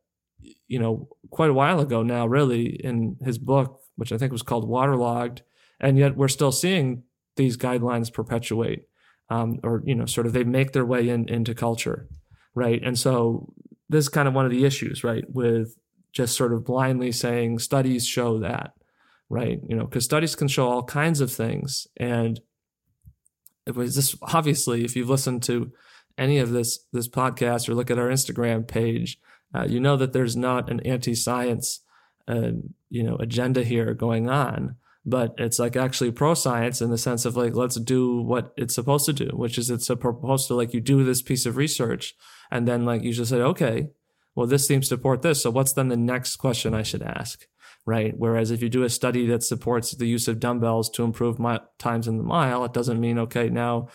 you 0.68 0.80
know, 0.80 1.10
quite 1.32 1.50
a 1.50 1.54
while 1.54 1.80
ago 1.80 2.04
now, 2.04 2.28
really, 2.28 2.68
in 2.68 3.18
his 3.24 3.38
book, 3.38 3.82
which 3.96 4.12
I 4.12 4.18
think 4.18 4.32
was 4.32 4.44
called 4.44 4.68
Waterlogged. 4.68 5.42
And 5.80 5.98
yet 5.98 6.16
we're 6.16 6.28
still 6.28 6.52
seeing 6.52 7.04
these 7.36 7.58
guidelines 7.58 8.14
perpetuate 8.14 8.84
um, 9.30 9.60
or, 9.64 9.82
you 9.86 9.96
know, 9.96 10.06
sort 10.06 10.28
of 10.28 10.34
they 10.34 10.44
make 10.44 10.72
their 10.72 10.86
way 10.86 11.10
in 11.10 11.28
into 11.30 11.56
culture. 11.56 12.08
Right. 12.56 12.82
And 12.84 12.98
so 12.98 13.54
this 13.90 14.06
is 14.06 14.10
kind 14.10 14.28
of 14.28 14.34
one 14.34 14.46
of 14.46 14.52
the 14.52 14.66
issues, 14.66 15.04
right? 15.04 15.26
With 15.28 15.76
just 16.12 16.36
sort 16.36 16.54
of 16.54 16.66
blindly 16.66 17.12
saying 17.12 17.60
studies 17.60 18.06
show 18.06 18.40
that, 18.40 18.74
right? 19.30 19.60
You 19.68 19.76
know, 19.76 19.86
because 19.86 20.06
studies 20.06 20.36
can 20.36 20.48
show 20.48 20.68
all 20.68 20.84
kinds 20.84 21.22
of 21.22 21.32
things. 21.32 21.88
And 21.98 22.40
it 23.66 23.76
was 23.76 23.96
just 23.96 24.16
obviously, 24.22 24.86
if 24.86 24.96
you've 24.96 25.10
listened 25.10 25.44
to 25.44 25.72
any 26.18 26.38
of 26.40 26.52
this 26.52 26.80
this 26.92 27.08
podcast 27.08 27.70
or 27.70 27.74
look 27.74 27.92
at 27.92 28.00
our 28.00 28.10
Instagram 28.10 28.68
page, 28.68 29.20
uh, 29.54 29.66
you 29.68 29.80
know 29.80 29.98
that 29.98 30.14
there's 30.14 30.36
not 30.36 30.70
an 30.70 30.80
anti-science, 30.82 31.82
uh, 32.28 32.52
you 32.90 33.04
know, 33.04 33.16
agenda 33.18 33.64
here 33.64 33.94
going 33.94 34.30
on, 34.30 34.76
but 35.06 35.34
it's 35.38 35.60
like 35.60 35.76
actually 35.76 36.12
pro-science 36.12 36.82
in 36.82 36.90
the 36.90 36.98
sense 36.98 37.26
of 37.26 37.38
like 37.38 37.56
let's 37.56 37.80
do 37.80 38.22
what 38.22 38.54
it's 38.58 38.76
supposed 38.76 39.06
to 39.06 39.14
do, 39.14 39.30
which 39.34 39.58
is 39.58 39.70
it's 39.70 39.88
supposed 39.88 40.48
to 40.48 40.56
like 40.56 40.74
you 40.74 40.82
do 40.82 41.04
this 41.04 41.22
piece 41.22 41.46
of 41.46 41.58
research 41.58 42.16
and 42.52 42.68
then 42.68 42.86
like 42.86 43.04
you 43.04 43.14
just 43.14 43.32
say 43.32 43.42
okay, 43.42 43.90
well 44.36 44.48
this 44.48 44.68
seems 44.68 44.86
to 44.86 44.96
support 44.96 45.22
this, 45.22 45.42
so 45.42 45.50
what's 45.50 45.74
then 45.74 45.90
the 45.90 45.98
next 45.98 46.38
question 46.38 46.74
I 46.74 46.84
should 46.84 47.04
ask? 47.04 47.46
right? 47.86 48.14
Whereas 48.16 48.52
if 48.52 48.62
you 48.62 48.70
do 48.70 48.84
a 48.84 48.90
study 48.90 49.26
that 49.28 49.42
supports 49.42 49.92
the 49.92 50.06
use 50.06 50.28
of 50.28 50.40
dumbbells 50.40 50.92
to 50.92 51.04
improve 51.04 51.40
my, 51.40 51.60
times 51.80 52.08
in 52.08 52.18
the 52.18 52.24
mile, 52.24 52.64
it 52.66 52.74
doesn't 52.74 53.00
mean 53.00 53.18
okay 53.18 53.50
now, 53.50 53.88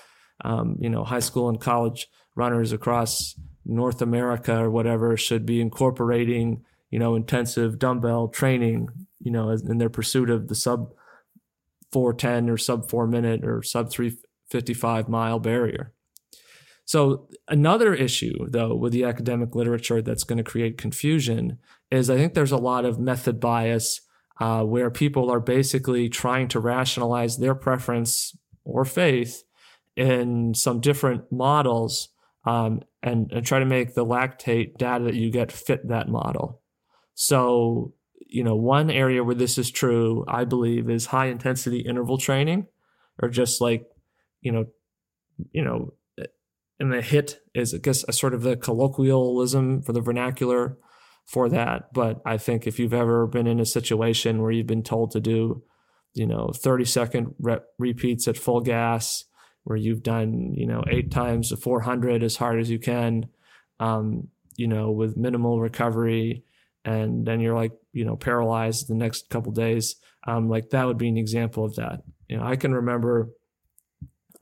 um, 0.45 0.77
you 0.81 0.91
know, 0.91 1.05
high 1.05 1.21
school 1.21 1.49
and 1.49 1.61
college 1.61 2.09
runners 2.35 2.73
across 2.73 3.39
North 3.65 4.03
America 4.03 4.59
or 4.59 4.69
whatever 4.69 5.17
should 5.17 5.47
be 5.47 5.61
incorporating 5.61 6.65
you 6.91 6.99
know 6.99 7.17
intensive 7.17 7.79
dumbbell 7.79 8.29
training, 8.29 8.89
you 9.21 9.31
know, 9.31 9.51
in 9.51 9.79
their 9.79 9.91
pursuit 9.91 10.31
of 10.31 10.49
the 10.49 10.55
sub 10.55 10.93
410 11.93 12.51
or 12.51 12.57
sub 12.57 12.89
four 12.89 13.07
minute 13.07 13.45
or 13.45 13.63
sub 13.63 13.91
355 13.91 15.09
mile 15.09 15.39
barrier. 15.39 15.93
So 16.85 17.29
another 17.49 17.95
issue 17.95 18.47
though 18.49 18.75
with 18.75 18.93
the 18.93 19.05
academic 19.05 19.55
literature 19.55 20.03
that's 20.03 20.25
going 20.25 20.39
to 20.39 20.45
create 20.45 20.79
confusion 20.79 21.59
is 21.91 22.11
I 22.11 22.17
think 22.17 22.35
there's 22.35 22.53
a 22.53 22.59
lot 22.59 22.85
of 22.85 22.99
method 22.99 23.41
bias 23.41 24.01
uh, 24.41 24.63
where 24.63 24.91
people 24.91 25.31
are 25.31 25.41
basically 25.41 26.09
trying 26.09 26.49
to 26.49 26.61
rationalize 26.61 27.39
their 27.39 27.55
preference 27.55 28.37
or 28.65 28.85
faith 28.85 29.45
in 29.97 30.55
some 30.55 30.81
different 30.81 31.31
models 31.31 32.09
um, 32.45 32.83
and, 33.03 33.31
and 33.33 33.47
try 33.47 33.59
to 33.59 33.65
make 33.65 33.95
the 33.95 34.05
lactate 34.05 34.77
data 34.77 35.05
that 35.05 35.15
you 35.15 35.31
get 35.31 35.53
fit 35.53 35.89
that 35.89 36.09
model. 36.09 36.61
So, 37.15 37.95
you 38.27 38.43
know, 38.43 38.57
one 38.57 38.91
area 38.91 39.23
where 39.23 39.35
this 39.35 39.57
is 39.57 39.71
true, 39.71 40.25
I 40.27 40.45
believe, 40.45 40.91
is 40.91 41.07
high 41.07 41.27
intensity 41.27 41.81
interval 41.81 42.19
training, 42.19 42.67
or 43.23 43.29
just 43.29 43.61
like, 43.61 43.87
you 44.41 44.53
know, 44.53 44.67
you 45.53 45.65
know, 45.65 45.95
and 46.79 46.93
the 46.93 46.99
HIIT 46.99 47.37
is, 47.55 47.75
I 47.75 47.79
guess, 47.79 48.05
a 48.09 48.13
sort 48.13 48.35
of 48.35 48.43
the 48.43 48.57
colloquialism 48.57 49.83
for 49.83 49.93
the 49.93 50.01
vernacular 50.01 50.77
for 51.25 51.49
that. 51.49 51.93
But 51.93 52.21
I 52.27 52.37
think 52.37 52.67
if 52.67 52.79
you've 52.79 52.95
ever 52.95 53.27
been 53.27 53.47
in 53.47 53.61
a 53.61 53.67
situation 53.67 54.43
where 54.43 54.51
you've 54.51 54.67
been 54.67 54.83
told 54.83 55.13
to 55.13 55.21
do, 55.21 55.63
you 56.15 56.27
know, 56.27 56.51
30 56.55 56.85
second 56.85 57.35
rep 57.39 57.67
repeats 57.79 58.29
at 58.29 58.37
full 58.37 58.61
gas, 58.61 59.25
where 59.65 59.77
you've 59.77 60.03
done, 60.03 60.53
you 60.55 60.67
know, 60.67 60.85
eight 60.91 61.11
times 61.11 61.49
to 61.49 61.57
400 61.57 62.23
as 62.23 62.37
hard 62.37 62.61
as 62.61 62.71
you 62.71 62.79
can, 62.79 63.27
um, 63.81 64.29
you 64.57 64.69
know, 64.69 64.91
with 64.91 65.17
minimal 65.17 65.61
recovery, 65.61 66.45
and 66.85 67.27
then 67.27 67.41
you're 67.41 67.57
like, 67.57 67.73
you 67.93 68.05
know, 68.05 68.15
paralyzed 68.15 68.89
the 68.89 68.95
next 68.95 69.31
couple 69.31 69.53
days, 69.53 69.97
um, 70.27 70.49
like 70.49 70.71
that 70.71 70.87
would 70.87 70.99
be 70.99 71.09
an 71.09 71.17
example 71.17 71.65
of 71.65 71.77
that. 71.77 72.03
You 72.29 72.37
know, 72.37 72.45
I 72.45 72.57
can 72.57 72.75
remember. 72.75 73.31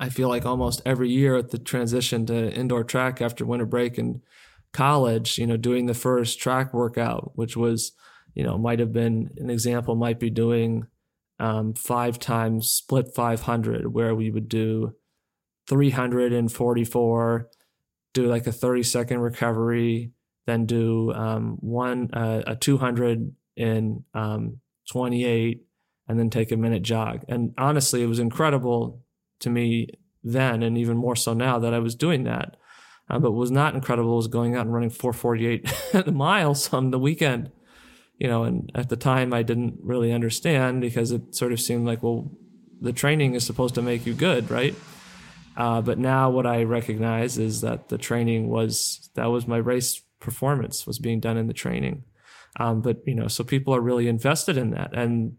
I 0.03 0.09
feel 0.09 0.29
like 0.29 0.45
almost 0.45 0.83
every 0.85 1.11
year 1.11 1.37
at 1.37 1.51
the 1.51 1.59
transition 1.59 2.27
to 2.27 2.53
indoor 2.53 2.83
track 2.83 3.23
after 3.23 3.47
winter 3.47 3.67
break 3.67 3.99
and 3.99 4.21
college, 4.73 5.39
you 5.39 5.47
know, 5.47 5.57
doing 5.57 5.87
the 5.87 5.95
first 5.95 6.41
track 6.41 6.75
workout, 6.75 7.31
which 7.37 7.57
was, 7.57 7.93
you 8.35 8.43
know, 8.43 8.59
might 8.59 8.81
have 8.81 8.93
been 8.93 9.31
an 9.37 9.49
example, 9.49 9.95
might 9.95 10.19
be 10.19 10.29
doing 10.29 10.89
um, 11.39 11.75
five 11.75 12.19
times 12.19 12.69
split 12.69 13.15
500, 13.15 13.95
where 13.95 14.13
we 14.13 14.33
would 14.33 14.49
do 14.49 14.97
344, 15.69 17.49
do 18.13 18.27
like 18.27 18.49
a 18.49 18.53
30 18.53 18.83
second 18.83 19.21
recovery, 19.21 20.11
then 20.47 20.67
do 20.67 21.13
um, 21.13 21.59
one, 21.61 22.11
uh, 22.13 22.43
a 22.49 22.57
200 22.57 23.37
in 23.57 24.03
um, 24.15 24.59
28, 24.91 25.63
and 26.09 26.19
then 26.19 26.29
take 26.29 26.51
a 26.51 26.57
minute 26.57 26.83
jog. 26.83 27.25
And 27.29 27.55
honestly, 27.57 28.03
it 28.03 28.07
was 28.07 28.19
incredible 28.19 29.02
to 29.43 29.51
me 29.51 29.89
then, 30.25 30.63
and 30.63 30.79
even 30.79 30.97
more 30.97 31.17
so 31.17 31.35
now 31.35 31.59
that 31.59 31.75
I 31.75 31.79
was 31.79 31.95
doing 31.95 32.25
that. 32.25 32.57
Uh, 33.11 33.19
but 33.19 33.33
was 33.33 33.51
not 33.51 33.75
incredible 33.75 34.17
was 34.17 34.29
going 34.29 34.55
out 34.55 34.65
and 34.65 34.73
running 34.73 34.91
448 34.91 36.07
miles 36.13 36.73
on 36.73 36.91
the 36.91 36.99
weekend. 36.99 37.51
You 38.19 38.29
know, 38.29 38.45
and 38.45 38.71
at 38.75 38.89
the 38.89 38.97
time 38.97 39.35
I 39.35 39.43
didn't 39.43 39.79
really 39.83 40.13
understand 40.13 40.81
because 40.81 41.11
it 41.11 41.35
sort 41.35 41.53
of 41.53 41.61
seemed 41.61 41.87
like, 41.87 42.03
well, 42.03 42.31
the 42.81 42.93
training 42.93 43.35
is 43.35 43.45
supposed 43.45 43.75
to 43.75 43.83
make 43.83 44.07
you 44.07 44.15
good, 44.15 44.51
right? 44.51 44.75
Uh, 45.57 45.83
but 45.83 45.99
now 45.99 46.31
what 46.31 46.47
I 46.47 46.63
recognize 46.63 47.39
is 47.39 47.61
that 47.61 47.89
the 47.89 47.99
training 47.99 48.49
was 48.49 49.11
that 49.15 49.27
was 49.27 49.47
my 49.47 49.59
race 49.59 50.01
performance 50.21 50.87
was 50.87 50.99
being 50.99 51.21
done 51.21 51.37
in 51.37 51.47
the 51.47 51.53
training. 51.53 52.05
Um, 52.59 52.81
but 52.81 52.99
you 53.07 53.15
know, 53.15 53.29
so 53.29 53.45
people 53.45 53.75
are 53.75 53.81
really 53.81 54.09
invested 54.09 54.57
in 54.57 54.71
that, 54.71 54.95
and 54.95 55.37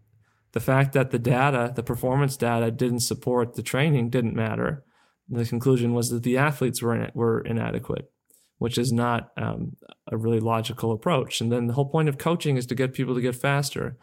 the 0.54 0.60
fact 0.60 0.94
that 0.94 1.10
the 1.10 1.18
data, 1.18 1.72
the 1.76 1.82
performance 1.82 2.36
data, 2.36 2.70
didn't 2.70 3.00
support 3.00 3.54
the 3.54 3.62
training 3.62 4.08
didn't 4.08 4.34
matter 4.34 4.84
the 5.28 5.44
conclusion 5.44 5.94
was 5.94 6.10
that 6.10 6.22
the 6.22 6.38
athletes 6.38 6.82
were 6.82 6.94
in, 6.94 7.10
were 7.14 7.40
inadequate, 7.40 8.10
which 8.58 8.78
is 8.78 8.92
not 8.92 9.30
um, 9.36 9.76
a 10.10 10.16
really 10.16 10.40
logical 10.40 10.92
approach. 10.92 11.40
And 11.40 11.50
then 11.50 11.66
the 11.66 11.74
whole 11.74 11.88
point 11.88 12.08
of 12.08 12.18
coaching 12.18 12.56
is 12.56 12.66
to 12.66 12.74
get 12.74 12.92
people 12.92 13.14
to 13.14 13.20
get 13.20 13.34
faster. 13.34 13.96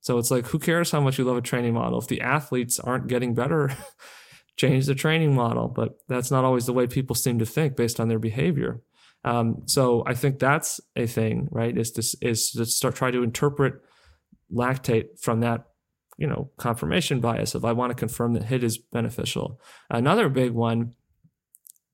So 0.00 0.18
it's 0.18 0.30
like, 0.30 0.46
who 0.46 0.58
cares 0.58 0.90
how 0.90 1.00
much 1.00 1.18
you 1.18 1.24
love 1.24 1.36
a 1.36 1.42
training 1.42 1.74
model? 1.74 1.98
If 1.98 2.06
the 2.06 2.20
athletes 2.20 2.78
aren't 2.78 3.08
getting 3.08 3.34
better, 3.34 3.76
change 4.56 4.86
the 4.86 4.94
training 4.94 5.34
model. 5.34 5.68
But 5.68 5.98
that's 6.08 6.30
not 6.30 6.44
always 6.44 6.66
the 6.66 6.72
way 6.72 6.86
people 6.86 7.16
seem 7.16 7.38
to 7.40 7.46
think 7.46 7.76
based 7.76 7.98
on 7.98 8.08
their 8.08 8.20
behavior. 8.20 8.80
Um, 9.24 9.62
so 9.66 10.04
I 10.06 10.14
think 10.14 10.38
that's 10.38 10.80
a 10.94 11.06
thing, 11.06 11.48
right? 11.50 11.76
Is 11.76 11.90
to 11.92 12.26
is 12.26 12.52
to 12.52 12.64
start 12.66 12.94
try 12.94 13.10
to 13.10 13.24
interpret 13.24 13.82
lactate 14.50 15.20
from 15.20 15.40
that 15.40 15.64
you 16.18 16.26
know, 16.26 16.50
confirmation 16.58 17.20
bias 17.20 17.54
if 17.54 17.64
I 17.64 17.72
want 17.72 17.90
to 17.90 17.94
confirm 17.94 18.34
that 18.34 18.44
HIIT 18.44 18.64
is 18.64 18.76
beneficial. 18.76 19.60
Another 19.88 20.28
big 20.28 20.52
one, 20.52 20.94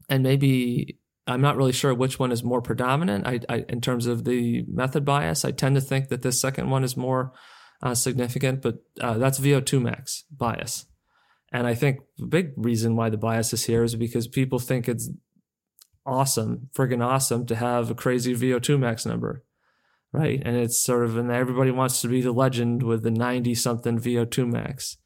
and 0.08 0.22
maybe 0.22 0.98
I'm 1.26 1.42
not 1.42 1.56
really 1.56 1.72
sure 1.72 1.94
which 1.94 2.18
one 2.18 2.32
is 2.32 2.42
more 2.42 2.62
predominant 2.62 3.26
I, 3.26 3.40
I, 3.48 3.64
in 3.68 3.80
terms 3.80 4.06
of 4.06 4.24
the 4.24 4.64
method 4.66 5.04
bias. 5.04 5.44
I 5.44 5.52
tend 5.52 5.76
to 5.76 5.80
think 5.80 6.08
that 6.08 6.22
this 6.22 6.40
second 6.40 6.70
one 6.70 6.84
is 6.84 6.96
more 6.96 7.32
uh, 7.82 7.94
significant, 7.94 8.62
but 8.62 8.76
uh, 9.00 9.18
that's 9.18 9.38
VO2 9.38 9.80
max 9.80 10.24
bias. 10.30 10.86
And 11.52 11.66
I 11.66 11.74
think 11.74 12.00
the 12.18 12.26
big 12.26 12.52
reason 12.56 12.96
why 12.96 13.10
the 13.10 13.18
bias 13.18 13.52
is 13.52 13.64
here 13.64 13.84
is 13.84 13.94
because 13.94 14.26
people 14.26 14.58
think 14.58 14.88
it's 14.88 15.10
awesome, 16.06 16.70
friggin' 16.76 17.04
awesome 17.04 17.46
to 17.46 17.56
have 17.56 17.90
a 17.90 17.94
crazy 17.94 18.34
VO2 18.34 18.78
max 18.78 19.04
number 19.06 19.44
right? 20.14 20.40
And 20.44 20.56
it's 20.56 20.80
sort 20.80 21.04
of, 21.04 21.16
and 21.16 21.30
everybody 21.30 21.72
wants 21.72 22.00
to 22.02 22.08
be 22.08 22.22
the 22.22 22.32
legend 22.32 22.84
with 22.84 23.02
the 23.02 23.10
90 23.10 23.54
something 23.56 23.98
VO2 23.98 24.50
max. 24.50 24.96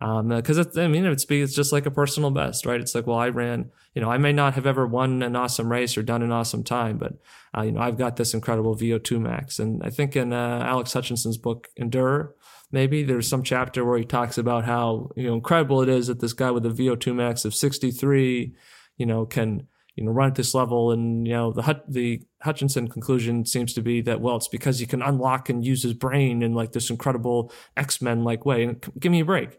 Because 0.00 0.58
um, 0.58 0.66
I 0.76 0.88
mean, 0.88 1.06
it's, 1.06 1.24
it's 1.28 1.54
just 1.54 1.72
like 1.72 1.86
a 1.86 1.92
personal 1.92 2.30
best, 2.30 2.66
right? 2.66 2.80
It's 2.80 2.94
like, 2.94 3.06
well, 3.06 3.18
I 3.18 3.28
ran, 3.28 3.70
you 3.94 4.02
know, 4.02 4.10
I 4.10 4.18
may 4.18 4.32
not 4.32 4.54
have 4.54 4.66
ever 4.66 4.86
won 4.86 5.22
an 5.22 5.36
awesome 5.36 5.70
race 5.70 5.96
or 5.96 6.02
done 6.02 6.22
an 6.22 6.32
awesome 6.32 6.64
time, 6.64 6.98
but, 6.98 7.14
uh, 7.56 7.62
you 7.62 7.72
know, 7.72 7.80
I've 7.80 7.98
got 7.98 8.16
this 8.16 8.34
incredible 8.34 8.76
VO2 8.76 9.20
max. 9.20 9.60
And 9.60 9.80
I 9.84 9.90
think 9.90 10.16
in 10.16 10.32
uh, 10.32 10.64
Alex 10.64 10.92
Hutchinson's 10.92 11.38
book, 11.38 11.68
Endure, 11.76 12.34
maybe 12.72 13.04
there's 13.04 13.28
some 13.28 13.44
chapter 13.44 13.84
where 13.84 13.98
he 13.98 14.04
talks 14.04 14.38
about 14.38 14.64
how, 14.64 15.10
you 15.16 15.28
know, 15.28 15.34
incredible 15.34 15.82
it 15.82 15.88
is 15.88 16.08
that 16.08 16.20
this 16.20 16.32
guy 16.32 16.50
with 16.50 16.66
a 16.66 16.70
VO2 16.70 17.14
max 17.14 17.44
of 17.44 17.54
63, 17.54 18.54
you 18.96 19.06
know, 19.06 19.24
can, 19.24 19.68
you 19.98 20.04
know, 20.04 20.12
run 20.12 20.28
at 20.28 20.34
this 20.36 20.54
level. 20.54 20.92
And, 20.92 21.26
you 21.26 21.34
know, 21.34 21.52
the, 21.52 21.82
the 21.88 22.22
Hutchinson 22.42 22.88
conclusion 22.88 23.44
seems 23.44 23.74
to 23.74 23.82
be 23.82 24.00
that, 24.02 24.20
well, 24.20 24.36
it's 24.36 24.48
because 24.48 24.78
he 24.78 24.86
can 24.86 25.02
unlock 25.02 25.48
and 25.48 25.64
use 25.64 25.82
his 25.82 25.94
brain 25.94 26.42
in 26.42 26.54
like 26.54 26.72
this 26.72 26.88
incredible 26.88 27.52
X-Men 27.76 28.24
like 28.24 28.46
way. 28.46 28.62
And 28.62 28.84
give 28.98 29.12
me 29.12 29.20
a 29.20 29.24
break, 29.24 29.58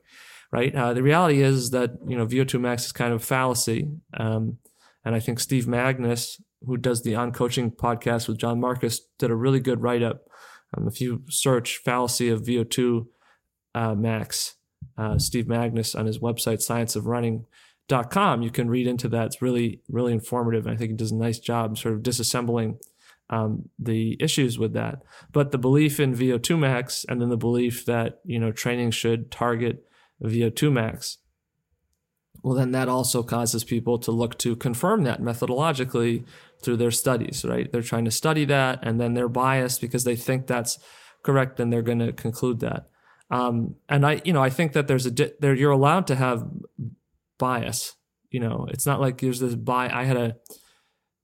right? 0.52 0.73
Uh, 0.73 0.93
the 0.93 1.04
reality 1.04 1.41
is 1.41 1.71
that, 1.71 1.91
you 2.08 2.17
know, 2.17 2.25
VO2 2.25 2.60
max 2.60 2.86
is 2.86 2.91
kind 2.91 3.13
of 3.13 3.21
a 3.21 3.25
fallacy. 3.25 3.89
Um, 4.17 4.58
and 5.04 5.13
I 5.15 5.19
think 5.19 5.39
Steve 5.39 5.65
Magness 5.65 6.39
who 6.65 6.78
does 6.78 7.04
the 7.04 7.15
On 7.15 7.32
Coaching 7.32 7.71
podcast 7.71 8.28
with 8.28 8.38
Jon 8.38 8.60
Marcus 8.60 9.02
did 9.17 9.32
a 9.32 9.36
really 9.36 9.60
good 9.60 9.82
write 9.82 10.04
up. 10.04 10.25
Um, 10.75 10.88
if 10.88 11.02
you 11.02 11.23
search 11.30 11.78
fallacy 11.78 12.30
of 12.30 12.43
VO2 12.43 13.06
uh, 13.75 13.95
max, 13.95 14.56
uh, 14.97 15.17
Steve 15.17 15.45
Magness 15.45 15.97
on 15.97 16.06
his 16.06 16.19
website, 16.19 16.62
Science 16.62 16.95
of 16.95 17.06
Running, 17.06 17.45
dot 17.89 18.10
com 18.10 18.41
you 18.41 18.52
can 18.52 18.69
read 18.69 18.88
into 18.88 19.10
that. 19.10 19.25
It's 19.25 19.41
really 19.41 19.82
really 19.89 20.13
informative 20.13 20.65
and 20.65 20.75
i 20.75 20.78
think 20.78 20.91
it 20.91 20.97
does 20.97 21.12
a 21.12 21.15
nice 21.15 21.39
job 21.39 21.78
sort 21.78 21.95
of 21.95 22.02
disassembling 22.02 22.78
um, 23.32 23.69
the 23.78 24.17
issues 24.19 24.58
with 24.58 24.73
that. 24.73 25.04
But 25.32 25.52
the 25.52 25.58
belief 25.58 25.99
in 25.99 26.15
vo2 26.15 26.58
max 26.58 27.06
and 27.10 27.19
then 27.19 27.30
the 27.30 27.38
belief 27.38 27.86
that 27.86 28.21
you 28.23 28.39
know 28.39 28.52
training 28.52 28.91
should 28.91 29.30
target 29.32 29.86
vo2 30.23 30.71
max. 30.71 31.17
Well 32.41 32.56
then 32.56 32.71
that 32.71 32.88
also 32.88 33.21
causes 33.23 33.63
people 33.65 33.97
to 33.99 34.12
look 34.12 34.38
to 34.39 34.56
confirm 34.56 35.04
that 35.04 35.21
methodologically 35.21 36.25
through 36.62 36.78
their 36.78 36.91
studies 36.91 37.43
right? 37.43 37.69
They're 37.71 37.82
trying 37.82 38.06
to 38.06 38.12
study 38.12 38.45
that 38.45 38.80
and 38.84 39.02
then 39.02 39.13
they're 39.15 39.28
biased 39.28 39.82
because 39.82 40.04
they 40.04 40.15
think 40.15 40.47
that's 40.47 40.80
correct 41.23 41.60
and 41.60 41.73
they're 41.73 41.82
going 41.82 41.99
to 41.99 42.13
conclude 42.13 42.60
that. 42.62 42.88
Um, 43.32 43.75
and 43.88 44.06
I, 44.06 44.21
you 44.25 44.34
know, 44.34 44.41
I 44.41 44.49
think 44.49 44.73
that 44.73 44.88
there's 44.88 45.06
a 45.06 45.12
di- 45.12 45.34
there 45.39 45.54
you're 45.54 45.71
allowed 45.71 46.08
to 46.08 46.15
have 46.15 46.47
bias. 47.39 47.95
You 48.30 48.39
know, 48.39 48.67
it's 48.69 48.86
not 48.86 49.02
like 49.02 49.19
there's 49.19 49.39
this 49.39 49.56
buy. 49.56 49.89
I 49.91 50.04
had 50.04 50.17
a 50.17 50.36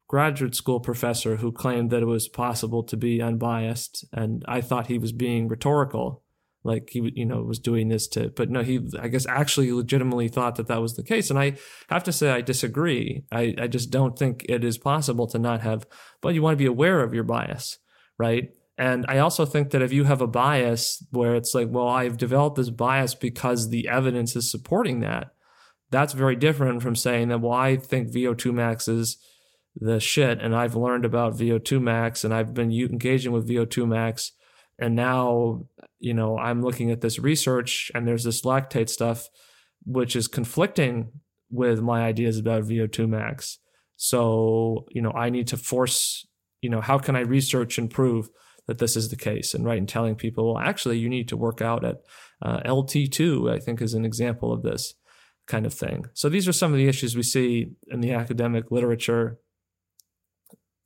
graduate 0.08 0.56
school 0.56 0.80
professor 0.80 1.36
who 1.38 1.52
claimed 1.52 1.92
that 1.92 2.02
it 2.02 2.08
was 2.08 2.28
possible 2.28 2.84
to 2.84 2.98
be 2.98 3.22
unbiased, 3.22 4.06
and 4.12 4.44
I 4.48 4.62
thought 4.62 4.88
he 4.88 4.98
was 4.98 5.12
being 5.12 5.48
rhetorical, 5.48 6.24
like 6.64 6.90
he 6.92 7.12
you 7.16 7.26
know 7.26 7.44
was 7.44 7.60
doing 7.60 7.90
this 7.90 8.08
to. 8.10 8.30
But 8.30 8.50
no, 8.50 8.64
he 8.64 8.80
I 9.00 9.08
guess 9.08 9.28
actually 9.28 9.72
legitimately 9.72 10.30
thought 10.30 10.56
that 10.56 10.68
that 10.68 10.82
was 10.82 10.96
the 10.96 11.04
case, 11.04 11.30
and 11.30 11.38
I 11.38 11.58
have 11.90 12.04
to 12.06 12.12
say 12.12 12.32
I 12.32 12.42
disagree. 12.42 13.26
I 13.32 13.54
I 13.60 13.68
just 13.68 13.92
don't 13.92 14.18
think 14.18 14.46
it 14.50 14.64
is 14.64 14.80
possible 14.80 15.28
to 15.28 15.38
not 15.38 15.62
have. 15.62 15.86
But 16.22 16.34
you 16.34 16.42
want 16.42 16.54
to 16.54 16.64
be 16.64 16.66
aware 16.66 17.02
of 17.04 17.14
your 17.14 17.24
bias, 17.24 17.78
right? 18.18 18.50
And 18.78 19.06
I 19.08 19.20
also 19.20 19.46
think 19.46 19.70
that 19.70 19.82
if 19.82 19.94
you 19.94 20.04
have 20.04 20.22
a 20.22 20.28
bias 20.28 21.06
where 21.12 21.36
it's 21.36 21.54
like, 21.54 21.70
well, 21.70 21.88
I've 21.88 22.18
developed 22.18 22.58
this 22.58 22.70
bias 22.70 23.16
because 23.16 23.70
the 23.70 23.88
evidence 23.88 24.36
is 24.36 24.52
supporting 24.52 25.00
that, 25.00 25.35
that's 25.92 26.14
very 26.14 26.36
different 26.36 26.82
from 26.82 26.96
saying 26.96 27.30
that, 27.30 27.42
well, 27.42 27.54
I 27.54 27.78
think 27.78 28.12
VO2 28.12 28.54
max 28.54 28.88
is 28.88 29.18
the 29.76 30.00
shit 30.00 30.42
and 30.42 30.56
I've 30.56 30.76
learned 30.76 31.06
about 31.06 31.38
VO2 31.38 31.82
max 31.82 32.24
and 32.24 32.34
I've 32.34 32.54
been 32.54 32.72
engaging 32.72 33.32
with 33.32 33.48
VO2 33.48 33.88
max. 33.88 34.32
And 34.80 34.96
now, 34.96 35.68
you 36.00 36.14
know, 36.14 36.38
I'm 36.38 36.62
looking 36.62 36.92
at 36.92 37.02
this 37.02 37.20
research 37.20 37.92
and 37.94 38.08
there's 38.08 38.24
this 38.24 38.42
lactate 38.42 38.90
stuff, 38.90 39.30
which 39.86 40.16
is 40.16 40.28
conflicting 40.28 41.12
with 41.50 41.82
my 41.82 42.04
ideas 42.04 42.38
about 42.38 42.64
VO2 42.64 43.08
max. 43.08 43.60
So, 43.96 44.86
you 44.90 45.02
know, 45.02 45.12
I 45.12 45.30
need 45.30 45.48
to 45.48 45.58
force, 45.58 46.26
you 46.62 46.70
know, 46.70 46.82
how 46.82 46.98
can 46.98 47.16
I 47.16 47.22
research 47.22 47.78
and 47.78 47.90
prove 47.90 48.30
that 48.68 48.80
this 48.80 48.98
is 48.98 49.10
the 49.10 49.16
case? 49.16 49.54
And 49.54 49.64
right, 49.64 49.78
and 49.78 49.88
telling 49.88 50.16
people, 50.16 50.54
well, 50.54 50.64
actually, 50.64 50.98
you 50.98 51.08
need 51.08 51.30
to 51.30 51.38
work 51.38 51.62
out 51.62 51.86
at 51.86 51.98
uh, 52.42 52.60
LT2, 52.66 53.54
I 53.54 53.60
think 53.60 53.82
is 53.82 53.94
an 53.94 54.04
example 54.04 54.52
of 54.52 54.64
this 54.64 54.96
kind 55.48 55.66
of 55.66 55.74
thing. 55.74 56.06
So 56.14 56.30
these 56.30 56.48
are 56.48 56.54
some 56.54 56.72
of 56.72 56.78
the 56.78 56.88
issues 56.88 57.16
we 57.16 57.24
see 57.24 57.72
in 57.88 58.02
the 58.02 58.12
academic 58.12 58.72
literature. 58.72 59.38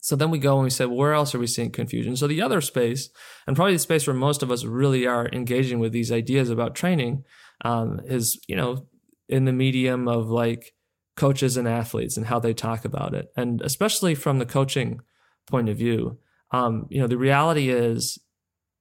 So 0.01 0.15
then 0.15 0.31
we 0.31 0.39
go 0.39 0.55
and 0.55 0.63
we 0.63 0.69
say, 0.69 0.85
well, 0.85 0.97
where 0.97 1.13
else 1.13 1.35
are 1.35 1.39
we 1.39 1.47
seeing 1.47 1.71
confusion? 1.71 2.15
So 2.15 2.27
the 2.27 2.41
other 2.41 2.61
space, 2.61 3.09
and 3.45 3.55
probably 3.55 3.73
the 3.73 3.79
space 3.79 4.07
where 4.07 4.15
most 4.15 4.43
of 4.43 4.51
us 4.51 4.63
really 4.63 5.05
are 5.05 5.27
engaging 5.31 5.79
with 5.79 5.91
these 5.91 6.11
ideas 6.11 6.49
about 6.49 6.75
training, 6.75 7.25
um, 7.65 7.99
is 8.05 8.39
you 8.47 8.55
know 8.55 8.87
in 9.27 9.45
the 9.45 9.51
medium 9.51 10.07
of 10.07 10.29
like 10.29 10.73
coaches 11.17 11.57
and 11.57 11.67
athletes 11.67 12.15
and 12.15 12.25
how 12.25 12.39
they 12.39 12.53
talk 12.53 12.85
about 12.85 13.13
it, 13.13 13.31
and 13.35 13.61
especially 13.61 14.15
from 14.15 14.39
the 14.39 14.45
coaching 14.45 15.01
point 15.47 15.69
of 15.69 15.77
view. 15.77 16.17
Um, 16.51 16.87
you 16.89 17.01
know, 17.01 17.07
the 17.07 17.17
reality 17.17 17.69
is 17.69 18.17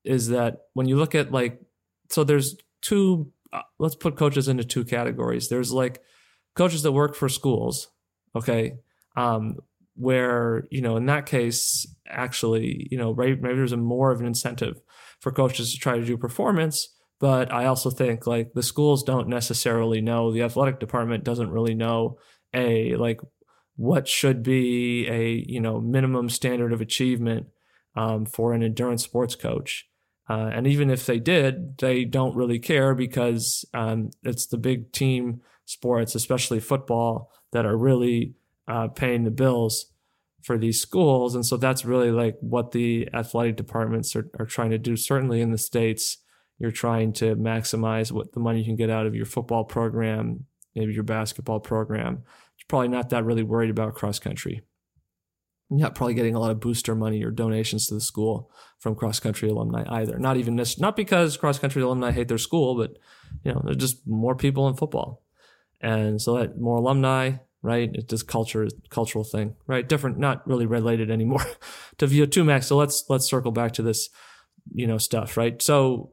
is 0.05 0.29
that 0.29 0.59
when 0.75 0.89
you 0.89 0.97
look 0.97 1.15
at 1.15 1.33
like, 1.33 1.61
so 2.11 2.25
there's 2.25 2.57
two 2.81 3.31
uh, 3.53 3.63
let's 3.79 3.95
put 3.95 4.17
coaches 4.17 4.49
into 4.49 4.65
two 4.65 4.85
categories. 4.85 5.49
There's 5.49 5.73
like 5.73 6.03
coaches 6.55 6.83
that 6.83 6.93
work 6.93 7.15
for 7.15 7.29
schools, 7.29 7.89
okay, 8.37 8.75
um, 9.17 9.57
where 9.95 10.67
you 10.71 10.81
know 10.81 10.97
in 10.97 11.07
that 11.07 11.27
case, 11.27 11.87
actually, 12.09 12.89
you 12.91 12.99
know, 12.99 13.15
maybe, 13.15 13.41
there's 13.41 13.73
a 13.73 13.77
more 13.77 14.11
of 14.11 14.21
an 14.21 14.27
incentive 14.27 14.81
for 15.21 15.33
coaches 15.33 15.73
to 15.73 15.79
try 15.79 15.99
to 15.99 16.05
do 16.05 16.17
performance. 16.17 16.95
But 17.21 17.53
I 17.53 17.67
also 17.67 17.91
think 17.91 18.27
like 18.27 18.53
the 18.55 18.63
schools 18.63 19.03
don't 19.03 19.29
necessarily 19.29 20.01
know, 20.01 20.31
the 20.33 20.43
athletic 20.43 20.79
department 20.79 21.25
doesn't 21.25 21.51
really 21.51 21.75
know 21.75 22.19
a 22.55 22.95
like 22.97 23.21
what 23.77 24.09
should 24.09 24.43
be 24.43 25.07
a 25.09 25.45
you 25.47 25.61
know 25.61 25.81
minimum 25.81 26.29
standard 26.29 26.73
of 26.73 26.81
achievement 26.81 27.47
um, 27.97 28.27
for 28.27 28.53
an 28.53 28.63
endurance 28.63 29.03
sports 29.03 29.35
coach. 29.35 29.89
Uh, 30.29 30.51
and 30.53 30.67
even 30.67 30.91
if 30.91 31.07
they 31.07 31.19
did, 31.19 31.79
they 31.79 32.05
don't 32.05 32.37
really 32.37 32.59
care 32.59 32.95
because 32.95 33.65
um, 33.73 34.11
it's 34.23 34.47
the 34.47 34.59
big 34.59 34.93
team 34.93 35.41
sports, 35.65 36.15
especially 36.15 36.61
football, 36.61 37.31
that 37.53 37.65
are 37.65 37.77
really 37.77 38.35
uh, 38.67 38.89
paying 38.89 39.25
the 39.25 39.31
bills 39.31 39.87
for 40.43 40.59
these 40.59 40.81
schools. 40.81 41.35
And 41.35 41.45
so 41.45 41.57
that's 41.57 41.85
really 41.85 42.11
like 42.11 42.37
what 42.41 42.73
the 42.73 43.09
athletic 43.15 43.57
departments 43.57 44.15
are, 44.15 44.31
are 44.39 44.47
trying 44.47 44.71
to 44.71 44.79
do. 44.79 44.97
Certainly 44.97 45.41
in 45.41 45.51
the 45.51 45.59
States, 45.59 46.19
you're 46.59 46.71
trying 46.71 47.13
to 47.15 47.37
maximize 47.37 48.13
what 48.13 48.33
the 48.33 48.41
money 48.41 48.59
you 48.59 48.65
can 48.65 48.77
get 48.77 48.91
out 48.91 49.07
of 49.07 49.15
your 49.15 49.27
football 49.27 49.65
program, 49.65 50.45
maybe 50.75 50.93
your 50.93 51.05
basketball 51.05 51.61
program. 51.61 52.23
You're 52.59 52.67
probably 52.69 52.89
not 52.89 53.11
that 53.11 53.25
really 53.25 53.43
worried 53.43 53.71
about 53.71 53.95
cross 53.95 54.19
country 54.19 54.63
not 55.71 55.95
probably 55.95 56.15
getting 56.15 56.35
a 56.35 56.41
lot 56.41 56.51
of 56.51 56.61
booster 56.61 56.95
money 56.95 57.23
or 57.23 57.31
donations 57.31 57.87
to 57.87 57.95
the 57.95 58.01
school 58.01 58.51
from 58.79 58.95
cross 58.95 59.21
country 59.21 59.49
alumni 59.49 59.85
either. 60.01 60.19
Not 60.19 60.37
even 60.37 60.57
this, 60.57 60.79
not 60.79 60.97
because 60.97 61.37
cross 61.37 61.59
country 61.59 61.83
alumni 61.83 62.11
hate 62.11 62.29
their 62.29 62.39
school, 62.39 62.77
but 62.77 62.99
you 63.45 63.53
know, 63.53 63.61
there's 63.65 63.77
just 63.77 64.07
more 64.07 64.35
people 64.35 64.69
in 64.69 64.75
football, 64.75 65.23
and 65.81 66.21
so 66.21 66.39
that 66.39 66.59
more 66.59 66.79
alumni, 66.79 67.33
right? 67.61 67.91
It's 67.93 68.07
just 68.07 68.27
culture, 68.27 68.69
cultural 68.89 69.25
thing, 69.25 69.57
right? 69.67 69.87
Different, 69.87 70.19
not 70.19 70.47
really 70.47 70.67
related 70.67 71.11
anymore 71.11 71.45
to 71.99 72.07
VO2 72.07 72.47
max. 72.47 72.67
So 72.67 72.77
let's 72.77 73.05
let's 73.09 73.29
circle 73.29 73.53
back 73.53 73.73
to 73.73 73.83
this, 73.83 74.09
you 74.73 74.87
know, 74.87 74.99
stuff, 74.99 75.37
right? 75.37 75.61
So 75.61 76.13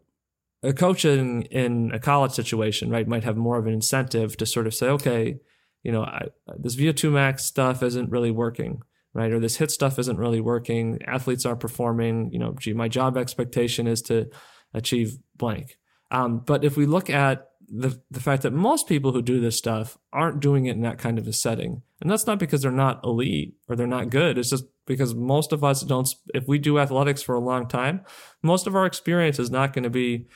a 0.63 0.73
coach 0.73 1.05
in 1.05 1.43
in 1.43 1.91
a 1.93 1.99
college 1.99 2.33
situation, 2.33 2.89
right, 2.89 3.07
might 3.07 3.23
have 3.23 3.37
more 3.37 3.57
of 3.57 3.67
an 3.67 3.73
incentive 3.73 4.35
to 4.37 4.45
sort 4.45 4.67
of 4.67 4.73
say, 4.73 4.87
okay, 4.87 5.39
you 5.81 5.93
know, 5.93 6.03
I, 6.03 6.25
this 6.57 6.75
VO2 6.75 7.11
max 7.13 7.45
stuff 7.45 7.81
isn't 7.81 8.11
really 8.11 8.31
working 8.31 8.81
right? 9.15 9.31
Or 9.31 9.39
this 9.39 9.57
HIIT 9.57 9.71
stuff 9.71 9.97
isn't 9.97 10.17
really 10.17 10.41
working. 10.41 10.99
Athletes 11.07 11.45
aren't 11.45 11.61
performing. 11.61 12.31
You 12.31 12.39
know, 12.39 12.53
gee, 12.59 12.73
my 12.73 12.89
job 12.89 13.17
expectation 13.17 13.87
is 13.87 14.01
to 14.03 14.29
achieve 14.73 15.17
blank. 15.37 15.77
Um, 16.11 16.39
but 16.39 16.63
if 16.63 16.77
we 16.77 16.85
look 16.85 17.09
at 17.09 17.47
the 17.67 17.99
the 18.11 18.19
fact 18.19 18.43
that 18.43 18.53
most 18.53 18.87
people 18.87 19.11
who 19.11 19.23
do 19.23 19.39
this 19.39 19.57
stuff 19.57 19.97
aren't 20.13 20.39
doing 20.39 20.65
it 20.67 20.75
in 20.75 20.81
that 20.81 20.99
kind 20.99 21.17
of 21.17 21.27
a 21.27 21.33
setting, 21.33 21.81
and 22.01 22.11
that's 22.11 22.27
not 22.27 22.37
because 22.37 22.61
they're 22.61 22.71
not 22.71 23.03
elite 23.03 23.55
or 23.67 23.75
they're 23.75 23.87
not 23.87 24.11
good. 24.11 24.37
It's 24.37 24.51
just 24.51 24.65
because 24.85 25.15
most 25.15 25.51
of 25.51 25.63
us 25.63 25.81
don't. 25.81 26.07
If 26.33 26.47
we 26.47 26.59
do 26.59 26.77
athletics 26.77 27.23
for 27.23 27.33
a 27.33 27.39
long 27.39 27.67
time, 27.67 28.01
most 28.43 28.67
of 28.67 28.75
our 28.75 28.85
experience 28.85 29.39
is 29.39 29.49
not 29.49 29.73
going 29.73 29.83
to 29.83 29.89
be 29.89 30.27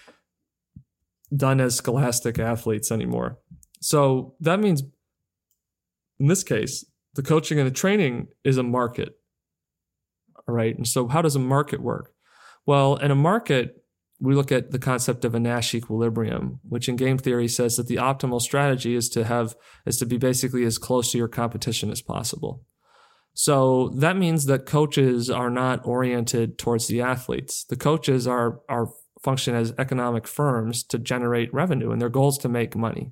done 1.36 1.60
as 1.62 1.76
scholastic 1.76 2.40
athletes 2.40 2.92
anymore. 2.92 3.38
So 3.82 4.36
that 4.40 4.60
means, 4.60 4.82
in 6.20 6.28
this 6.28 6.44
case, 6.44 6.84
the 7.16 7.24
coaching 7.24 7.60
and 7.60 7.68
the 7.68 7.74
training 7.74 8.28
is 8.44 8.58
a 8.58 8.64
market. 8.64 9.16
All 10.48 10.56
right. 10.56 10.76
And 10.76 10.88
so, 10.88 11.08
how 11.08 11.22
does 11.22 11.36
a 11.36 11.40
market 11.40 11.82
work? 11.82 12.12
Well, 12.66 12.96
in 12.98 13.12
a 13.12 13.16
market, 13.16 13.84
we 14.20 14.36
look 14.36 14.52
at 14.52 14.72
the 14.72 14.80
concept 14.80 15.24
of 15.24 15.34
a 15.34 15.40
Nash 15.40 15.74
equilibrium, 15.74 16.60
which 16.68 16.90
in 16.90 16.98
game 16.98 17.18
theory 17.18 17.48
says 17.48 17.78
that 17.78 17.88
the 17.88 17.96
optimal 17.96 18.42
strategy 18.42 18.96
is 18.96 19.10
to 19.10 19.24
have 19.24 19.56
is 19.86 19.98
to 19.98 20.06
be 20.06 20.18
basically 20.18 20.66
as 20.66 20.78
close 20.78 21.12
to 21.12 21.18
your 21.18 21.28
competition 21.28 21.90
as 21.90 22.02
possible. 22.02 22.64
So 23.34 23.90
that 23.96 24.18
means 24.18 24.46
that 24.46 24.66
coaches 24.66 25.30
are 25.30 25.50
not 25.50 25.86
oriented 25.86 26.58
towards 26.58 26.88
the 26.88 27.02
athletes. 27.02 27.64
The 27.64 27.78
coaches 27.78 28.28
are 28.28 28.60
are 28.68 28.90
function 29.22 29.56
as 29.56 29.74
economic 29.78 30.28
firms 30.28 30.84
to 30.86 30.98
generate 30.98 31.54
revenue, 31.54 31.92
and 31.92 32.02
their 32.02 32.10
goal 32.10 32.30
is 32.30 32.38
to 32.40 32.50
make 32.50 32.76
money 32.76 33.12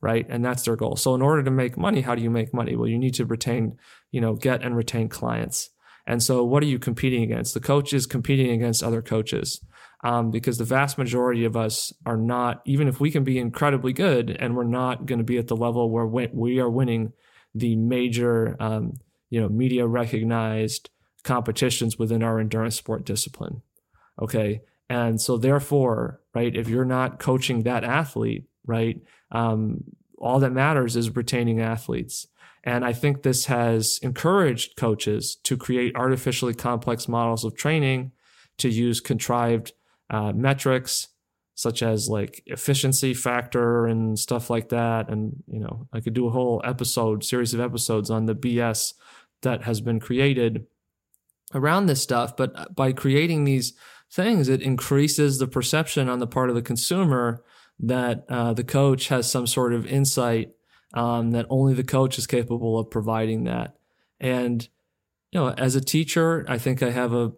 right? 0.00 0.26
And 0.28 0.44
that's 0.44 0.62
their 0.64 0.76
goal. 0.76 0.96
So 0.96 1.14
in 1.14 1.22
order 1.22 1.42
to 1.42 1.50
make 1.50 1.76
money, 1.76 2.00
how 2.00 2.14
do 2.14 2.22
you 2.22 2.30
make 2.30 2.54
money? 2.54 2.76
Well, 2.76 2.88
you 2.88 2.98
need 2.98 3.14
to 3.14 3.24
retain, 3.24 3.76
you 4.10 4.20
know, 4.20 4.34
get 4.34 4.62
and 4.62 4.76
retain 4.76 5.08
clients. 5.08 5.70
And 6.06 6.22
so 6.22 6.44
what 6.44 6.62
are 6.62 6.66
you 6.66 6.78
competing 6.78 7.22
against? 7.22 7.54
The 7.54 7.60
coach 7.60 7.92
is 7.92 8.06
competing 8.06 8.50
against 8.50 8.82
other 8.82 9.02
coaches. 9.02 9.60
Um, 10.04 10.30
because 10.30 10.58
the 10.58 10.64
vast 10.64 10.96
majority 10.96 11.44
of 11.44 11.56
us 11.56 11.92
are 12.06 12.16
not, 12.16 12.62
even 12.64 12.86
if 12.86 13.00
we 13.00 13.10
can 13.10 13.24
be 13.24 13.36
incredibly 13.36 13.92
good 13.92 14.30
and 14.30 14.54
we're 14.54 14.62
not 14.62 15.06
going 15.06 15.18
to 15.18 15.24
be 15.24 15.38
at 15.38 15.48
the 15.48 15.56
level 15.56 15.90
where 15.90 16.06
we 16.06 16.60
are 16.60 16.70
winning 16.70 17.12
the 17.52 17.74
major, 17.74 18.56
um, 18.60 18.92
you 19.28 19.40
know, 19.40 19.48
media 19.48 19.88
recognized 19.88 20.90
competitions 21.24 21.98
within 21.98 22.22
our 22.22 22.38
endurance 22.38 22.76
sport 22.76 23.04
discipline. 23.04 23.62
Okay. 24.22 24.60
And 24.88 25.20
so 25.20 25.36
therefore, 25.36 26.20
right, 26.32 26.54
if 26.54 26.68
you're 26.68 26.84
not 26.84 27.18
coaching 27.18 27.64
that 27.64 27.82
athlete, 27.82 28.44
right, 28.66 29.00
um, 29.30 29.84
all 30.18 30.38
that 30.40 30.52
matters 30.52 30.96
is 30.96 31.14
retaining 31.14 31.60
athletes. 31.60 32.26
And 32.64 32.84
I 32.84 32.92
think 32.92 33.22
this 33.22 33.46
has 33.46 33.98
encouraged 34.02 34.76
coaches 34.76 35.36
to 35.44 35.56
create 35.56 35.94
artificially 35.94 36.54
complex 36.54 37.08
models 37.08 37.44
of 37.44 37.56
training, 37.56 38.12
to 38.58 38.68
use 38.68 39.00
contrived 39.00 39.72
uh, 40.10 40.32
metrics 40.32 41.08
such 41.58 41.82
as 41.82 42.08
like 42.08 42.40
efficiency 42.46 43.12
factor 43.12 43.86
and 43.86 44.16
stuff 44.16 44.48
like 44.48 44.68
that. 44.68 45.08
And, 45.08 45.42
you 45.48 45.58
know, 45.58 45.88
I 45.92 45.98
could 45.98 46.14
do 46.14 46.28
a 46.28 46.30
whole 46.30 46.62
episode, 46.64 47.24
series 47.24 47.52
of 47.52 47.58
episodes 47.58 48.10
on 48.10 48.26
the 48.26 48.34
BS 48.36 48.94
that 49.42 49.64
has 49.64 49.80
been 49.80 49.98
created 49.98 50.66
around 51.52 51.86
this 51.86 52.00
stuff. 52.00 52.36
But 52.36 52.76
by 52.76 52.92
creating 52.92 53.42
these 53.42 53.72
things, 54.08 54.48
it 54.48 54.62
increases 54.62 55.38
the 55.38 55.48
perception 55.48 56.08
on 56.08 56.20
the 56.20 56.28
part 56.28 56.48
of 56.48 56.54
the 56.54 56.62
consumer 56.62 57.42
that 57.80 58.24
uh, 58.28 58.52
the 58.52 58.64
coach 58.64 59.08
has 59.08 59.30
some 59.30 59.46
sort 59.46 59.72
of 59.72 59.86
insight 59.86 60.50
um, 60.94 61.32
that 61.32 61.46
only 61.50 61.74
the 61.74 61.84
coach 61.84 62.18
is 62.18 62.26
capable 62.26 62.78
of 62.78 62.90
providing 62.90 63.44
that. 63.44 63.76
And 64.20 64.66
you 65.30 65.40
know, 65.40 65.50
as 65.50 65.76
a 65.76 65.80
teacher, 65.80 66.44
I 66.48 66.58
think 66.58 66.82
I 66.82 66.90
have 66.90 67.12
a 67.12 67.32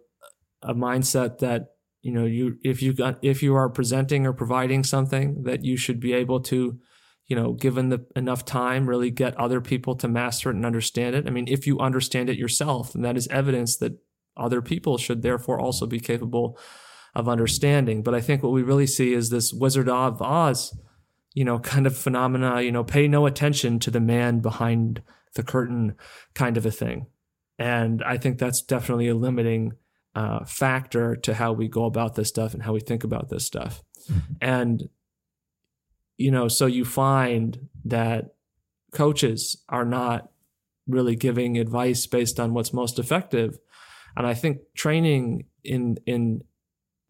a 0.63 0.75
mindset 0.75 1.39
that 1.39 1.71
you 2.01 2.11
know 2.11 2.25
you 2.25 2.57
if 2.63 2.81
you 2.81 2.93
got 2.93 3.19
if 3.21 3.43
you 3.43 3.55
are 3.55 3.69
presenting 3.69 4.25
or 4.25 4.33
providing 4.33 4.83
something 4.83 5.43
that 5.43 5.63
you 5.65 5.75
should 5.77 5.99
be 5.99 6.13
able 6.13 6.39
to 6.41 6.79
you 7.31 7.37
know, 7.37 7.53
given 7.53 7.87
the 7.87 8.05
enough 8.13 8.43
time, 8.43 8.89
really 8.89 9.09
get 9.09 9.37
other 9.37 9.61
people 9.61 9.95
to 9.95 10.09
master 10.09 10.49
it 10.49 10.55
and 10.57 10.65
understand 10.65 11.15
it. 11.15 11.25
I 11.27 11.29
mean, 11.29 11.47
if 11.47 11.65
you 11.65 11.79
understand 11.79 12.29
it 12.29 12.35
yourself, 12.35 12.91
then 12.91 13.03
that 13.03 13.15
is 13.15 13.29
evidence 13.29 13.77
that 13.77 13.93
other 14.35 14.61
people 14.61 14.97
should 14.97 15.21
therefore 15.21 15.57
also 15.57 15.85
be 15.85 16.01
capable 16.01 16.59
of 17.13 17.27
understanding. 17.27 18.03
But 18.03 18.15
I 18.15 18.21
think 18.21 18.43
what 18.43 18.51
we 18.51 18.63
really 18.63 18.87
see 18.87 19.13
is 19.13 19.29
this 19.29 19.53
Wizard 19.53 19.89
of 19.89 20.21
Oz, 20.21 20.77
you 21.33 21.43
know, 21.43 21.59
kind 21.59 21.87
of 21.87 21.97
phenomena, 21.97 22.61
you 22.61 22.71
know, 22.71 22.83
pay 22.83 23.07
no 23.07 23.25
attention 23.25 23.79
to 23.79 23.91
the 23.91 23.99
man 23.99 24.39
behind 24.39 25.01
the 25.35 25.43
curtain 25.43 25.95
kind 26.33 26.57
of 26.57 26.65
a 26.65 26.71
thing. 26.71 27.07
And 27.57 28.03
I 28.03 28.17
think 28.17 28.37
that's 28.37 28.61
definitely 28.61 29.07
a 29.07 29.15
limiting 29.15 29.73
uh, 30.15 30.45
factor 30.45 31.15
to 31.15 31.33
how 31.33 31.53
we 31.53 31.67
go 31.67 31.85
about 31.85 32.15
this 32.15 32.29
stuff 32.29 32.53
and 32.53 32.63
how 32.63 32.73
we 32.73 32.79
think 32.79 33.03
about 33.03 33.29
this 33.29 33.45
stuff. 33.45 33.83
Mm-hmm. 34.11 34.33
And, 34.41 34.89
you 36.17 36.31
know, 36.31 36.47
so 36.47 36.65
you 36.65 36.85
find 36.85 37.69
that 37.85 38.33
coaches 38.91 39.63
are 39.69 39.85
not 39.85 40.29
really 40.87 41.15
giving 41.15 41.57
advice 41.57 42.05
based 42.07 42.39
on 42.39 42.53
what's 42.53 42.73
most 42.73 42.99
effective. 42.99 43.57
And 44.17 44.27
I 44.27 44.33
think 44.33 44.57
training 44.75 45.45
in, 45.63 45.97
in, 46.05 46.43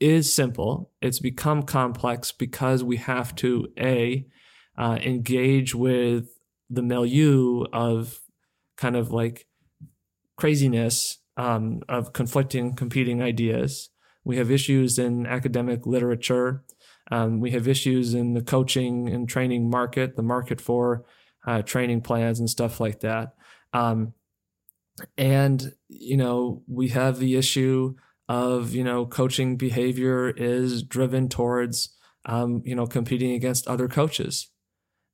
is 0.02 0.34
simple. 0.34 0.92
It's 1.02 1.20
become 1.20 1.64
complex 1.64 2.32
because 2.32 2.84
we 2.84 2.98
have 2.98 3.36
to 3.36 3.68
a 3.80 4.26
uh, 4.78 4.98
engage 5.02 5.76
with 5.76 6.40
the 6.70 6.82
milieu 6.82 7.66
of 7.72 8.20
kind 8.78 8.96
of 8.96 9.12
like 9.12 9.46
craziness 10.38 11.20
um, 11.38 11.82
of 11.88 12.14
conflicting, 12.14 12.74
competing 12.74 13.22
ideas. 13.22 13.90
We 14.24 14.38
have 14.38 14.50
issues 14.50 14.98
in 14.98 15.26
academic 15.26 15.86
literature. 15.86 16.64
Um, 17.12 17.40
we 17.40 17.52
have 17.52 17.68
issues 17.68 18.14
in 18.14 18.34
the 18.34 18.42
coaching 18.42 19.08
and 19.08 19.30
training 19.30 19.70
market, 19.70 20.16
the 20.16 20.24
market 20.24 20.60
for 20.60 21.06
uh, 21.46 21.62
training 21.62 22.02
plans 22.02 22.40
and 22.40 22.50
stuff 22.50 22.80
like 22.80 23.02
that. 23.02 23.36
Um, 23.74 24.14
and, 25.18 25.74
you 25.88 26.18
know, 26.18 26.64
we 26.68 26.90
have 26.90 27.20
the 27.20 27.36
issue 27.36 27.96
of, 28.32 28.74
you 28.74 28.84
know, 28.84 29.06
coaching 29.06 29.58
behavior 29.58 30.30
is 30.30 30.84
driven 30.84 31.28
towards, 31.28 31.96
um, 32.26 32.62
you 32.66 32.76
know, 32.76 32.88
competing 32.88 33.32
against 33.32 33.68
other 33.68 33.88
coaches. 33.88 34.50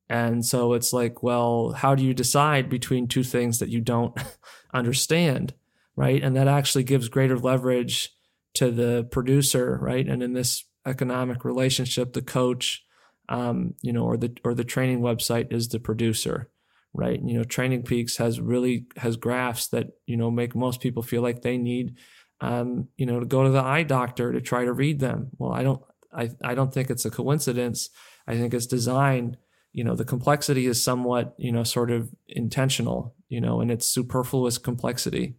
And 0.09 0.45
so 0.45 0.73
it's 0.73 0.93
like, 0.93 1.23
well, 1.23 1.71
how 1.71 1.95
do 1.95 2.03
you 2.03 2.13
decide 2.13 2.69
between 2.69 3.07
two 3.07 3.23
things 3.23 3.59
that 3.59 3.69
you 3.69 3.81
don't 3.81 4.17
understand? 4.73 5.53
right? 5.97 6.23
And 6.23 6.37
that 6.37 6.47
actually 6.47 6.85
gives 6.85 7.09
greater 7.09 7.37
leverage 7.37 8.11
to 8.53 8.71
the 8.71 9.05
producer, 9.11 9.77
right? 9.81 10.07
And 10.07 10.23
in 10.23 10.31
this 10.31 10.63
economic 10.85 11.43
relationship, 11.43 12.13
the 12.13 12.21
coach, 12.21 12.85
um, 13.27 13.73
you 13.81 13.91
know, 13.91 14.05
or 14.05 14.15
the 14.15 14.37
or 14.45 14.53
the 14.53 14.63
training 14.63 15.01
website 15.01 15.51
is 15.51 15.67
the 15.67 15.79
producer, 15.79 16.49
right? 16.93 17.19
You 17.21 17.39
know, 17.39 17.43
Training 17.43 17.83
Peaks 17.83 18.15
has 18.17 18.39
really 18.39 18.85
has 18.95 19.17
graphs 19.17 19.67
that 19.69 19.87
you 20.05 20.15
know 20.15 20.31
make 20.31 20.55
most 20.55 20.79
people 20.79 21.03
feel 21.03 21.21
like 21.21 21.41
they 21.41 21.57
need, 21.57 21.97
um, 22.41 22.87
you 22.97 23.05
know, 23.05 23.19
to 23.19 23.25
go 23.25 23.43
to 23.43 23.49
the 23.49 23.63
eye 23.63 23.83
doctor 23.83 24.31
to 24.31 24.41
try 24.41 24.65
to 24.65 24.73
read 24.73 24.99
them. 24.99 25.29
Well, 25.37 25.51
I 25.51 25.63
don't, 25.63 25.81
I 26.13 26.29
I 26.43 26.55
don't 26.55 26.73
think 26.73 26.89
it's 26.89 27.05
a 27.05 27.11
coincidence. 27.11 27.89
I 28.27 28.35
think 28.35 28.53
it's 28.53 28.67
designed. 28.67 29.37
You 29.73 29.83
know, 29.83 29.95
the 29.95 30.05
complexity 30.05 30.65
is 30.65 30.83
somewhat, 30.83 31.35
you 31.37 31.51
know, 31.51 31.63
sort 31.63 31.91
of 31.91 32.09
intentional, 32.27 33.15
you 33.29 33.41
know, 33.41 33.61
and 33.61 33.69
it's 33.71 33.85
superfluous 33.85 34.57
complexity. 34.57 35.35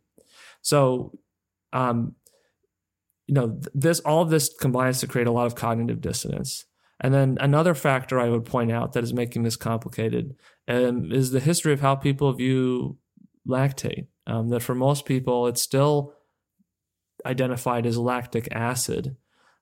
So, 0.63 1.19
um, 1.73 2.15
you 3.27 3.35
know, 3.35 3.61
this 3.75 4.01
all 4.01 4.23
of 4.23 4.31
this 4.31 4.55
combines 4.61 5.01
to 5.01 5.07
create 5.07 5.27
a 5.27 5.33
lot 5.33 5.47
of 5.47 5.55
cognitive 5.55 6.01
dissonance. 6.01 6.65
And 7.01 7.15
then 7.15 7.39
another 7.41 7.75
factor 7.75 8.19
I 8.19 8.29
would 8.29 8.45
point 8.45 8.73
out 8.73 8.93
that 8.93 9.05
is 9.05 9.15
making 9.15 9.45
this 9.45 9.57
complicated 9.57 10.35
um, 10.67 11.13
is 11.13 11.31
the 11.31 11.41
history 11.41 11.73
of 11.73 11.81
how 11.81 11.95
people 11.95 12.33
view 12.33 12.99
lactate. 13.47 14.09
Um, 14.27 14.51
that 14.51 14.61
for 14.61 14.75
most 14.75 15.07
people, 15.07 15.47
it's 15.47 15.63
still 15.63 16.13
identified 17.25 17.87
as 17.87 17.99
lactic 17.99 18.49
acid, 18.53 19.17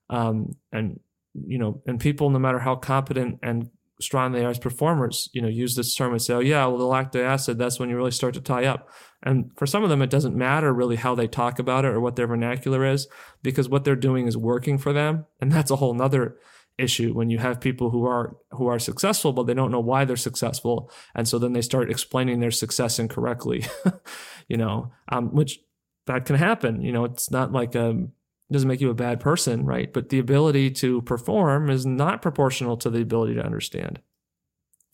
um, 0.09 0.55
and 0.71 0.99
you 1.33 1.57
know, 1.57 1.81
and 1.85 1.99
people, 1.99 2.29
no 2.29 2.39
matter 2.39 2.59
how 2.59 2.75
competent 2.75 3.39
and 3.43 3.69
strong 3.99 4.31
they 4.31 4.45
are 4.45 4.49
as 4.49 4.59
performers, 4.59 5.29
you 5.33 5.41
know, 5.41 5.47
use 5.47 5.75
this 5.75 5.95
term 5.95 6.11
and 6.11 6.21
say, 6.21 6.33
"Oh 6.33 6.39
yeah, 6.39 6.65
well, 6.65 6.77
the 6.77 6.85
lactic 6.85 7.21
acid, 7.21 7.57
that's 7.57 7.79
when 7.79 7.89
you 7.89 7.95
really 7.95 8.11
start 8.11 8.33
to 8.35 8.41
tie 8.41 8.65
up." 8.65 8.89
And 9.23 9.51
for 9.55 9.65
some 9.65 9.83
of 9.83 9.89
them, 9.89 10.01
it 10.01 10.09
doesn't 10.09 10.35
matter 10.35 10.73
really 10.73 10.95
how 10.95 11.15
they 11.15 11.27
talk 11.27 11.59
about 11.59 11.85
it 11.85 11.93
or 11.93 11.99
what 11.99 12.15
their 12.15 12.27
vernacular 12.27 12.85
is, 12.85 13.07
because 13.41 13.69
what 13.69 13.83
they're 13.83 13.95
doing 13.95 14.27
is 14.27 14.37
working 14.37 14.77
for 14.77 14.93
them. 14.93 15.25
And 15.41 15.51
that's 15.51 15.71
a 15.71 15.77
whole 15.77 15.93
nother 15.93 16.37
issue 16.77 17.13
when 17.13 17.29
you 17.29 17.39
have 17.39 17.59
people 17.59 17.89
who 17.89 18.05
are 18.05 18.37
who 18.51 18.67
are 18.67 18.77
successful 18.77 19.33
but 19.33 19.47
they 19.47 19.53
don't 19.53 19.71
know 19.71 19.79
why 19.79 20.05
they're 20.05 20.15
successful 20.15 20.91
and 21.15 21.27
so 21.27 21.39
then 21.39 21.53
they 21.53 21.61
start 21.61 21.89
explaining 21.89 22.39
their 22.39 22.51
success 22.51 22.99
incorrectly 22.99 23.65
you 24.47 24.57
know 24.57 24.91
um, 25.09 25.33
which 25.33 25.59
that 26.07 26.25
can 26.25 26.35
happen 26.35 26.81
you 26.81 26.91
know 26.91 27.05
it's 27.05 27.31
not 27.31 27.51
like 27.51 27.75
um 27.75 28.11
doesn't 28.51 28.69
make 28.69 28.81
you 28.81 28.89
a 28.89 28.95
bad 28.95 29.19
person 29.19 29.65
right 29.65 29.93
but 29.93 30.09
the 30.09 30.19
ability 30.19 30.71
to 30.71 31.01
perform 31.03 31.69
is 31.69 31.85
not 31.85 32.21
proportional 32.21 32.77
to 32.77 32.89
the 32.89 33.01
ability 33.01 33.35
to 33.35 33.45
understand 33.45 33.99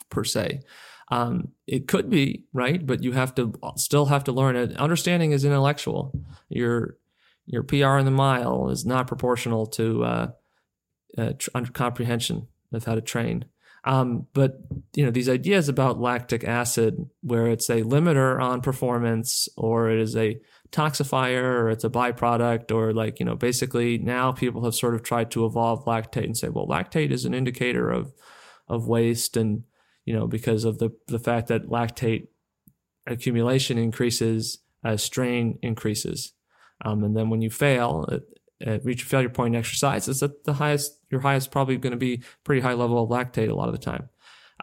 per 0.10 0.24
se 0.24 0.60
um, 1.10 1.50
it 1.68 1.88
could 1.88 2.10
be 2.10 2.46
right, 2.54 2.84
but 2.84 3.04
you 3.04 3.12
have 3.12 3.36
to 3.36 3.54
still 3.76 4.08
have 4.08 4.24
to 4.26 4.32
learn 4.32 4.56
it. 4.56 4.76
Understanding 4.78 5.32
is 5.32 5.46
intellectual. 5.46 6.12
Your 6.50 6.98
your 7.46 7.64
PR 7.64 7.98
in 7.98 8.06
the 8.06 8.12
mile 8.12 8.70
is 8.70 8.86
not 8.86 9.08
proportional 9.08 9.66
to 9.68 10.04
uh, 10.04 10.32
uh, 11.18 11.34
tr- 11.38 11.50
comprehension 11.74 12.48
of 12.72 12.86
how 12.86 12.96
to 12.96 13.02
train. 13.02 13.46
Um, 13.84 14.28
but 14.34 14.60
you 14.94 15.04
know 15.06 15.12
these 15.12 15.30
ideas 15.30 15.68
about 15.68 16.00
lactic 16.00 16.44
acid, 16.44 17.10
where 17.22 17.48
it's 17.48 17.70
a 17.70 17.84
limiter 17.84 18.42
on 18.42 18.62
performance, 18.62 19.50
or 19.58 19.90
it 19.90 20.00
is 20.00 20.16
a 20.16 20.40
toxifier, 20.74 21.44
or 21.44 21.70
it's 21.70 21.86
a 21.86 21.90
byproduct, 21.90 22.72
or 22.72 22.92
like 22.92 23.20
you 23.20 23.26
know 23.26 23.36
basically 23.36 23.98
now 23.98 24.32
people 24.32 24.66
have 24.66 24.76
sort 24.76 24.96
of 24.96 25.04
tried 25.04 25.32
to 25.32 25.46
evolve 25.46 25.86
lactate 25.86 26.26
and 26.26 26.38
say, 26.38 26.50
well, 26.50 26.68
lactate 26.68 27.12
is 27.12 27.24
an 27.24 27.34
indicator 27.34 27.90
of 27.90 28.14
of 28.68 28.88
waste 28.88 29.38
and 29.38 29.64
you 30.06 30.14
know, 30.14 30.28
because 30.28 30.64
of 30.64 30.80
the, 30.80 30.92
the 31.08 31.20
fact 31.20 31.48
that 31.48 31.70
lactate 31.70 32.28
accumulation 33.08 33.78
increases 33.78 34.60
as 34.84 35.04
strain 35.04 35.58
increases. 35.62 36.34
Um, 36.84 37.04
and 37.04 37.16
then 37.16 37.30
when 37.30 37.42
you 37.42 37.50
fail 37.50 38.08
at, 38.12 38.22
at 38.66 38.86
reach 38.86 39.04
a 39.04 39.06
failure 39.06 39.30
point 39.30 39.56
in 39.56 39.60
exercise, 39.60 40.08
it's 40.08 40.24
at 40.24 40.44
the 40.44 40.54
highest, 40.54 41.00
your 41.10 41.22
highest 41.22 41.52
probably 41.52 41.78
going 41.78 41.92
to 41.92 41.98
be 41.98 42.22
pretty 42.44 42.62
high 42.62 42.74
level 42.74 43.02
of 43.02 43.10
lactate 43.10 43.50
a 43.50 43.56
lot 43.56 43.70
of 43.70 43.74
the 43.74 43.80
time. 43.80 44.10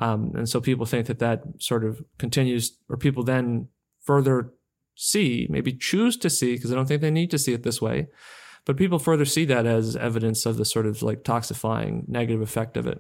Um, 0.01 0.33
and 0.35 0.49
so 0.49 0.61
people 0.61 0.87
think 0.87 1.07
that 1.07 1.19
that 1.19 1.43
sort 1.59 1.85
of 1.85 2.03
continues, 2.19 2.77
or 2.89 2.97
people 2.97 3.23
then 3.23 3.69
further 4.03 4.53
see, 5.01 5.47
maybe 5.49 5.73
choose 5.73 6.19
to 6.19 6.29
see, 6.29 6.55
because 6.55 6.71
I 6.71 6.75
don't 6.75 6.87
think 6.87 7.01
they 7.01 7.11
need 7.11 7.31
to 7.31 7.39
see 7.39 7.55
it 7.55 7.63
this 7.63 7.81
way, 7.81 8.09
but 8.67 8.77
people 8.77 8.99
further 8.99 9.25
see 9.25 9.47
that 9.47 9.65
as 9.65 9.97
evidence 9.97 10.45
of 10.45 10.59
the 10.59 10.65
sort 10.67 10.85
of 10.85 11.03
like 11.03 11.25
toxifying 11.25 12.07
negative 12.07 12.43
effect 12.43 12.77
of 12.77 12.87
it. 12.87 12.99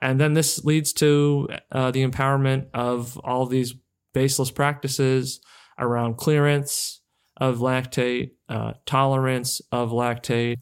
And 0.00 0.20
then 0.20 0.34
this 0.34 0.64
leads 0.64 0.92
to 0.94 1.48
uh, 1.72 1.90
the 1.90 2.06
empowerment 2.06 2.66
of 2.72 3.18
all 3.18 3.46
these 3.46 3.74
baseless 4.14 4.52
practices 4.52 5.40
around 5.78 6.16
clearance 6.16 7.00
of 7.36 7.58
lactate, 7.58 8.30
uh, 8.48 8.74
tolerance 8.86 9.60
of 9.72 9.90
lactate, 9.90 10.58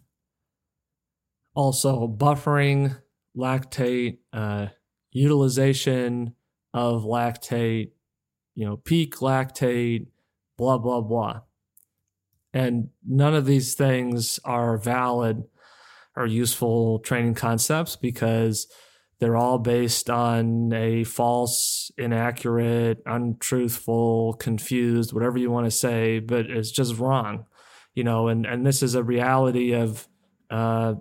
also 1.54 2.08
buffering 2.08 2.96
lactate, 3.36 4.18
uh, 4.32 4.68
utilization 5.12 6.34
of 6.72 7.02
lactate, 7.02 7.90
you 8.54 8.64
know, 8.64 8.76
peak 8.78 9.16
lactate, 9.16 10.06
blah, 10.60 10.76
blah, 10.76 11.00
blah. 11.00 11.40
And 12.52 12.90
none 13.08 13.34
of 13.34 13.46
these 13.46 13.74
things 13.74 14.38
are 14.44 14.76
valid 14.76 15.44
or 16.14 16.26
useful 16.26 16.98
training 16.98 17.34
concepts 17.34 17.96
because 17.96 18.66
they're 19.20 19.36
all 19.36 19.58
based 19.58 20.10
on 20.10 20.70
a 20.74 21.04
false, 21.04 21.90
inaccurate, 21.96 23.02
untruthful, 23.06 24.34
confused, 24.34 25.14
whatever 25.14 25.38
you 25.38 25.50
want 25.50 25.66
to 25.66 25.70
say, 25.70 26.18
but 26.18 26.46
it's 26.46 26.70
just 26.70 26.98
wrong, 26.98 27.46
you 27.94 28.04
know. 28.04 28.28
And 28.28 28.44
and 28.44 28.66
this 28.66 28.82
is 28.82 28.94
a 28.94 29.02
reality 29.02 29.72
of, 29.72 30.06
uh, 30.50 30.94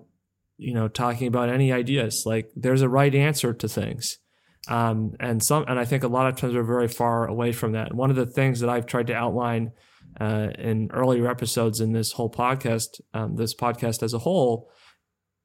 you 0.57 0.73
know, 0.73 0.87
talking 0.87 1.27
about 1.27 1.49
any 1.49 1.73
ideas. 1.73 2.23
Like 2.25 2.49
there's 2.55 2.81
a 2.81 2.89
right 2.89 3.13
answer 3.13 3.53
to 3.53 3.67
things, 3.67 4.19
um, 4.67 5.15
and 5.19 5.41
some, 5.41 5.65
and 5.67 5.79
I 5.79 5.85
think 5.85 6.03
a 6.03 6.07
lot 6.07 6.27
of 6.27 6.35
times 6.35 6.53
we're 6.53 6.63
very 6.63 6.87
far 6.87 7.27
away 7.27 7.51
from 7.51 7.71
that. 7.73 7.93
One 7.93 8.09
of 8.09 8.15
the 8.15 8.25
things 8.25 8.59
that 8.59 8.69
I've 8.69 8.85
tried 8.85 9.07
to 9.07 9.13
outline 9.13 9.71
uh, 10.19 10.49
in 10.57 10.89
earlier 10.91 11.29
episodes 11.29 11.79
in 11.79 11.93
this 11.93 12.11
whole 12.11 12.29
podcast, 12.29 12.99
um, 13.13 13.35
this 13.35 13.55
podcast 13.55 14.03
as 14.03 14.13
a 14.13 14.19
whole 14.19 14.69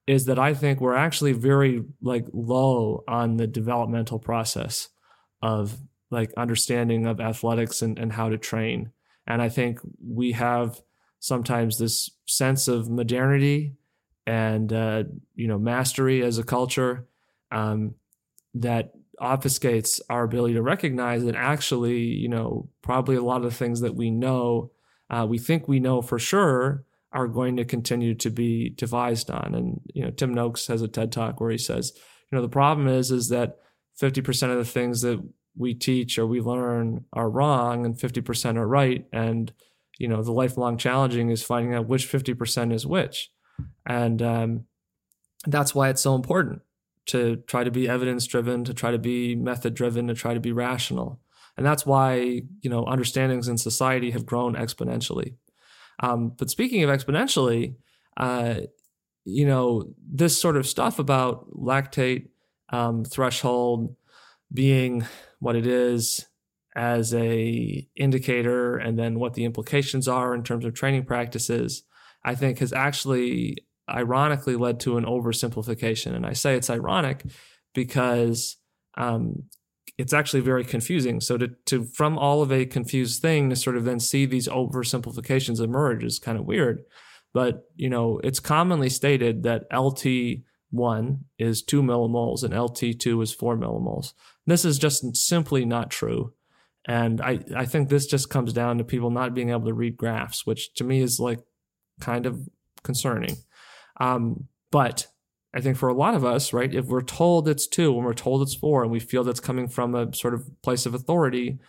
is 0.07 0.27
that 0.27 0.39
I 0.39 0.53
think 0.53 0.81
we're 0.81 0.97
actually 0.97 1.33
very 1.33 1.85
like 2.03 2.27
low 2.33 3.05
on 3.09 3.37
the 3.37 3.47
developmental 3.47 4.19
process 4.19 4.89
of 5.41 5.79
like 6.11 6.33
understanding 6.37 7.07
of 7.07 7.21
athletics 7.21 7.81
and, 7.83 7.99
and 7.99 8.13
how 8.13 8.29
to 8.29 8.37
train. 8.37 8.91
And 9.27 9.41
I 9.41 9.49
think 9.49 9.81
we 10.07 10.33
have 10.33 10.81
sometimes 11.21 11.79
this 11.79 12.11
sense 12.27 12.69
of 12.69 12.91
modernity 12.91 13.73
and 14.27 14.73
uh, 14.73 15.05
you 15.35 15.49
know 15.49 15.59
mastery 15.59 16.23
as 16.23 16.39
a 16.39 16.45
culture 16.45 17.07
um, 17.51 17.95
that 18.55 18.93
obfuscates 19.25 20.01
our 20.11 20.25
ability 20.25 20.55
to 20.55 20.63
recognize 20.63 21.25
that 21.25 21.35
actually, 21.35 22.01
you 22.01 22.29
know, 22.29 22.69
probably 22.83 23.17
a 23.17 23.23
lot 23.23 23.39
of 23.39 23.51
the 23.51 23.57
things 23.57 23.81
that 23.81 23.95
we 23.95 24.11
know, 24.11 24.71
uh, 25.11 25.27
we 25.29 25.39
think 25.39 25.67
we 25.67 25.81
know 25.81 26.03
for 26.03 26.19
sure, 26.19 26.85
are 27.13 27.27
going 27.27 27.57
to 27.57 27.65
continue 27.65 28.15
to 28.15 28.29
be 28.29 28.71
devised 28.71 29.31
on. 29.31 29.55
And 29.55 29.81
you 29.95 30.05
know, 30.05 30.11
Tim 30.11 30.35
Noakes 30.35 30.67
has 30.67 30.83
a 30.83 30.89
TED 30.89 31.11
talk 31.11 31.41
where 31.41 31.51
he 31.51 31.59
says, 31.59 31.93
you 32.31 32.37
know, 32.37 32.43
the 32.43 32.49
problem 32.49 32.87
is 32.87 33.11
is 33.11 33.29
that 33.31 33.59
50% 34.01 34.51
of 34.51 34.59
the 34.59 34.65
things 34.65 35.01
that 35.03 35.23
we 35.57 35.73
teach 35.73 36.19
or 36.19 36.27
we 36.27 36.41
learn 36.41 37.05
are 37.13 37.31
wrong 37.31 37.87
and 37.87 37.97
50% 37.97 38.57
are 38.57 38.67
right. 38.67 39.07
And, 39.13 39.53
you 39.99 40.09
know, 40.09 40.23
the 40.23 40.33
lifelong 40.33 40.77
challenging 40.77 41.31
is 41.31 41.45
finding 41.45 41.75
out 41.75 41.87
which 41.87 42.11
50% 42.11 42.75
is 42.75 42.85
which. 42.85 43.31
And 43.87 44.21
um, 44.21 44.65
that's 45.47 45.73
why 45.75 45.91
it's 45.91 46.03
so 46.03 46.17
important 46.17 46.63
to 47.07 47.37
try 47.47 47.65
to 47.65 47.71
be 47.71 47.89
evidence 47.89 48.27
driven, 48.27 48.65
to 48.65 48.75
try 48.75 48.91
to 48.91 48.99
be 48.99 49.35
method 49.35 49.75
driven, 49.75 50.09
to 50.09 50.15
try 50.15 50.35
to 50.35 50.41
be 50.41 50.53
rational. 50.53 51.21
And 51.57 51.65
that's 51.65 51.87
why, 51.87 52.43
you 52.61 52.71
know, 52.71 52.85
understandings 52.87 53.49
in 53.49 53.59
society 53.59 54.11
have 54.11 54.27
grown 54.27 54.55
exponentially. 54.55 55.35
Um, 56.01 56.33
but 56.37 56.51
speaking 56.51 56.83
of 56.83 56.91
exponentially, 56.91 57.77
uh, 58.17 58.61
you 59.25 59.47
know, 59.47 59.85
this 59.99 60.41
sort 60.41 60.57
of 60.57 60.67
stuff 60.67 60.99
about 60.99 61.51
lactate 61.51 62.29
um, 62.71 63.05
threshold 63.05 63.95
being 64.53 65.07
what 65.39 65.57
it 65.57 65.67
is 65.67 66.27
as 66.77 67.15
a 67.15 67.87
indicator 67.95 68.77
and 68.77 68.99
then 68.99 69.19
what 69.19 69.35
the 69.35 69.45
implications 69.45 70.09
are 70.09 70.35
in 70.35 70.43
terms 70.43 70.65
of 70.65 70.75
training 70.75 71.05
practices, 71.05 71.85
I 72.25 72.35
think 72.35 72.59
has 72.59 72.73
actually 72.73 73.59
ironically 73.89 74.57
led 74.57 74.81
to 74.81 74.97
an 74.97 75.05
oversimplification. 75.05 76.15
And 76.15 76.25
I 76.27 76.33
say 76.33 76.57
it's 76.57 76.71
ironic 76.71 77.25
because 77.75 78.57
um, 78.97 79.45
it's 79.99 80.13
actually 80.13 80.41
very 80.41 80.65
confusing. 80.65 81.21
So 81.21 81.37
to, 81.37 81.49
to 81.67 81.85
from 81.85 82.19
all 82.19 82.43
of 82.43 82.51
a 82.53 82.67
confused 82.67 83.21
thing 83.23 83.51
to 83.51 83.57
sort 83.57 83.77
of 83.77 83.85
then 83.85 84.01
see 84.01 84.27
these 84.27 84.49
oversimplifications 84.49 85.61
emerge 85.61 86.05
is 86.05 86.19
kind 86.19 86.39
of 86.39 86.47
weird. 86.47 86.85
But 87.33 87.69
you 87.77 87.91
know, 87.91 88.21
it's 88.23 88.41
commonly 88.41 88.89
stated 88.89 89.43
that 89.43 89.67
LT 89.73 90.45
one 90.71 91.25
is 91.39 91.63
two 91.63 91.83
millimoles 91.83 92.43
and 92.43 92.53
LT2 92.53 93.23
is 93.23 93.33
four 93.33 93.57
millimoles. 93.57 94.13
This 94.47 94.65
is 94.65 94.79
just 94.79 95.17
simply 95.17 95.65
not 95.65 95.91
true. 95.91 96.33
And 96.87 97.21
I, 97.21 97.41
I 97.57 97.65
think 97.65 97.89
this 97.89 98.07
just 98.07 98.29
comes 98.29 98.53
down 98.53 98.79
to 98.79 98.85
people 98.85 99.11
not 99.11 99.35
being 99.35 99.51
able 99.51 99.67
to 99.67 99.73
read 99.73 99.97
graphs, 99.97 100.45
which 100.45 100.75
to 100.75 100.85
me 100.85 101.01
is 101.01 101.19
like 101.19 101.41
kind 102.01 102.27
of 102.27 102.49
concerning. 102.83 103.37
Um, 104.01 104.49
but 104.71 105.07
I 105.55 105.61
think 105.61 105.77
for 105.77 105.89
a 105.89 105.95
lot 105.95 106.15
of 106.15 106.25
us, 106.25 106.53
right, 106.53 106.73
if 106.75 106.87
we're 106.87 107.03
told 107.03 107.49
it's 107.49 107.67
two 107.67 107.95
and 107.95 108.05
we're 108.05 108.13
told 108.13 108.43
it's 108.43 108.55
four 108.55 108.83
and 108.83 108.91
we 108.91 109.01
feel 109.01 109.23
that's 109.23 109.41
coming 109.41 109.69
from 109.69 109.95
a 109.95 110.13
sort 110.13 110.35
of 110.35 110.51
place 110.63 110.85
of 110.85 110.95
authority, 110.95 111.61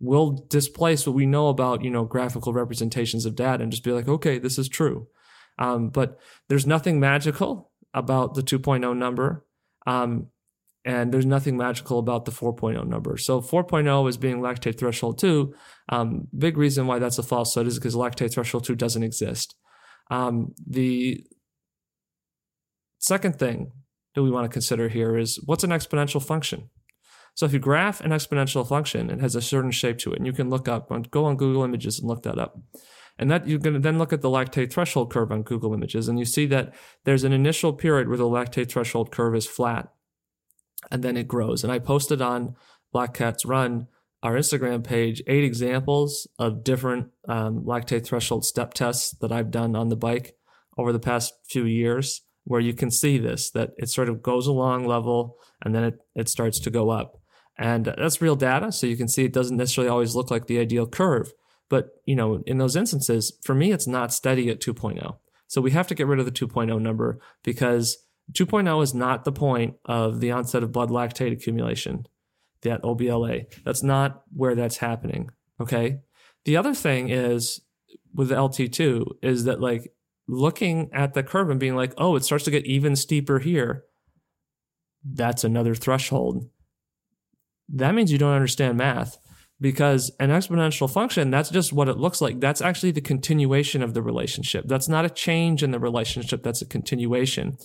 we'll 0.00 0.44
displace 0.48 1.06
what 1.06 1.14
we 1.14 1.26
know 1.26 1.48
about, 1.48 1.84
you 1.84 1.90
know, 1.90 2.04
graphical 2.04 2.52
representations 2.52 3.24
of 3.24 3.36
data 3.36 3.62
and 3.62 3.72
just 3.72 3.84
be 3.84 3.92
like, 3.92 4.08
okay, 4.08 4.38
this 4.38 4.58
is 4.58 4.68
true. 4.68 5.06
Um, 5.58 5.90
but 5.90 6.18
there's 6.48 6.66
nothing 6.66 7.00
magical 7.00 7.70
about 7.94 8.34
the 8.34 8.42
2.0 8.42 8.96
number. 8.96 9.44
Um, 9.86 10.28
and 10.84 11.12
there's 11.12 11.26
nothing 11.26 11.56
magical 11.56 11.98
about 11.98 12.24
the 12.24 12.32
4.0 12.32 12.86
number. 12.86 13.16
So 13.18 13.40
4.0 13.40 14.08
is 14.08 14.16
being 14.16 14.40
lactate 14.40 14.78
threshold 14.78 15.18
2. 15.18 15.54
Um, 15.90 16.28
big 16.36 16.56
reason 16.56 16.86
why 16.86 16.98
that's 16.98 17.18
a 17.18 17.22
falsehood 17.22 17.66
is 17.66 17.78
because 17.78 17.94
lactate 17.94 18.32
threshold 18.32 18.64
2 18.64 18.74
doesn't 18.74 19.02
exist. 19.02 19.54
Um, 20.10 20.54
the 20.66 21.26
second 23.08 23.38
thing 23.38 23.72
that 24.14 24.22
we 24.22 24.30
want 24.30 24.44
to 24.44 24.52
consider 24.52 24.88
here 24.88 25.16
is 25.16 25.40
what's 25.46 25.64
an 25.64 25.70
exponential 25.70 26.22
function? 26.22 26.68
So 27.34 27.46
if 27.46 27.52
you 27.52 27.58
graph 27.58 28.00
an 28.00 28.10
exponential 28.10 28.68
function, 28.68 29.10
it 29.10 29.20
has 29.20 29.34
a 29.34 29.40
certain 29.40 29.70
shape 29.70 29.98
to 29.98 30.12
it, 30.12 30.18
and 30.18 30.26
you 30.26 30.32
can 30.32 30.50
look 30.50 30.68
up, 30.68 30.90
go 31.10 31.24
on 31.24 31.36
Google 31.36 31.64
Images 31.64 31.98
and 31.98 32.08
look 32.08 32.22
that 32.24 32.38
up. 32.38 32.60
And 33.18 33.30
that 33.30 33.46
going 33.46 33.74
to 33.74 33.78
then 33.78 33.98
look 33.98 34.12
at 34.12 34.20
the 34.20 34.28
lactate 34.28 34.72
threshold 34.72 35.12
curve 35.12 35.32
on 35.32 35.42
Google 35.42 35.72
Images, 35.72 36.08
and 36.08 36.18
you 36.18 36.24
see 36.24 36.46
that 36.46 36.74
there's 37.04 37.24
an 37.24 37.32
initial 37.32 37.72
period 37.72 38.08
where 38.08 38.18
the 38.18 38.24
lactate 38.24 38.70
threshold 38.70 39.10
curve 39.10 39.34
is 39.34 39.46
flat, 39.46 39.88
and 40.90 41.02
then 41.02 41.16
it 41.16 41.28
grows. 41.28 41.64
And 41.64 41.72
I 41.72 41.78
posted 41.78 42.20
on 42.20 42.56
Black 42.92 43.14
Cats 43.14 43.44
Run, 43.44 43.86
our 44.22 44.34
Instagram 44.34 44.84
page, 44.84 45.22
eight 45.26 45.44
examples 45.44 46.26
of 46.38 46.64
different 46.64 47.08
um, 47.28 47.64
lactate 47.64 48.04
threshold 48.04 48.44
step 48.44 48.74
tests 48.74 49.12
that 49.20 49.32
I've 49.32 49.50
done 49.50 49.74
on 49.74 49.88
the 49.88 49.96
bike 49.96 50.36
over 50.76 50.92
the 50.92 51.00
past 51.00 51.34
few 51.48 51.64
years, 51.64 52.22
where 52.48 52.60
you 52.62 52.72
can 52.72 52.90
see 52.90 53.18
this 53.18 53.50
that 53.50 53.70
it 53.76 53.90
sort 53.90 54.08
of 54.08 54.22
goes 54.22 54.46
along 54.46 54.86
level 54.86 55.36
and 55.62 55.74
then 55.74 55.84
it, 55.84 55.98
it 56.14 56.28
starts 56.28 56.58
to 56.58 56.70
go 56.70 56.88
up. 56.88 57.20
And 57.58 57.84
that's 57.84 58.22
real 58.22 58.36
data, 58.36 58.72
so 58.72 58.86
you 58.86 58.96
can 58.96 59.08
see 59.08 59.24
it 59.24 59.32
doesn't 59.32 59.56
necessarily 59.56 59.90
always 59.90 60.14
look 60.14 60.30
like 60.30 60.46
the 60.46 60.58
ideal 60.58 60.86
curve. 60.86 61.32
But, 61.68 61.90
you 62.06 62.16
know, 62.16 62.42
in 62.46 62.58
those 62.58 62.76
instances, 62.76 63.36
for 63.44 63.54
me, 63.54 63.72
it's 63.72 63.86
not 63.86 64.12
steady 64.12 64.48
at 64.48 64.60
2.0. 64.60 65.16
So 65.48 65.60
we 65.60 65.72
have 65.72 65.88
to 65.88 65.94
get 65.94 66.06
rid 66.06 66.20
of 66.20 66.24
the 66.24 66.32
2.0 66.32 66.80
number 66.80 67.18
because 67.42 67.98
2.0 68.32 68.82
is 68.82 68.94
not 68.94 69.24
the 69.24 69.32
point 69.32 69.74
of 69.84 70.20
the 70.20 70.30
onset 70.30 70.62
of 70.62 70.72
blood 70.72 70.88
lactate 70.88 71.32
accumulation, 71.32 72.06
that 72.62 72.82
OBLA. 72.82 73.46
That's 73.64 73.82
not 73.82 74.22
where 74.34 74.54
that's 74.54 74.78
happening. 74.78 75.30
Okay. 75.60 75.98
The 76.44 76.56
other 76.56 76.74
thing 76.74 77.10
is 77.10 77.60
with 78.14 78.28
the 78.28 78.36
LT2 78.36 79.04
is 79.22 79.44
that 79.44 79.60
like 79.60 79.92
looking 80.28 80.90
at 80.92 81.14
the 81.14 81.22
curve 81.22 81.50
and 81.50 81.58
being 81.58 81.74
like, 81.74 81.94
oh, 81.96 82.14
it 82.14 82.24
starts 82.24 82.44
to 82.44 82.50
get 82.50 82.66
even 82.66 82.94
steeper 82.94 83.38
here. 83.38 83.84
That's 85.04 85.42
another 85.42 85.74
threshold. 85.74 86.48
That 87.70 87.94
means 87.94 88.12
you 88.12 88.18
don't 88.18 88.34
understand 88.34 88.78
math 88.78 89.18
because 89.60 90.12
an 90.20 90.30
exponential 90.30 90.90
function, 90.90 91.30
that's 91.30 91.50
just 91.50 91.72
what 91.72 91.88
it 91.88 91.96
looks 91.96 92.20
like. 92.20 92.40
That's 92.40 92.60
actually 92.60 92.92
the 92.92 93.00
continuation 93.00 93.82
of 93.82 93.94
the 93.94 94.02
relationship. 94.02 94.66
That's 94.66 94.88
not 94.88 95.04
a 95.04 95.10
change 95.10 95.62
in 95.62 95.70
the 95.70 95.80
relationship, 95.80 96.42
that's 96.42 96.62
a 96.62 96.66
continuation. 96.66 97.56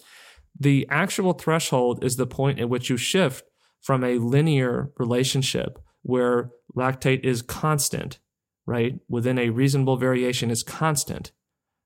The 0.60 0.88
actual 0.90 1.34
threshold 1.34 2.04
is 2.04 2.16
the 2.16 2.28
point 2.28 2.60
at 2.60 2.70
which 2.70 2.90
you 2.90 2.98
shift 2.98 3.46
from 3.82 4.04
a 4.04 4.18
linear 4.18 4.92
relationship 4.98 5.80
where 6.04 6.52
lactate 6.76 7.24
is 7.24 7.42
constant, 7.42 8.20
right? 8.66 9.00
Within 9.10 9.38
a 9.38 9.50
reasonable 9.50 9.98
variation 9.98 10.52
is 10.52 10.64
constant, 10.64 11.32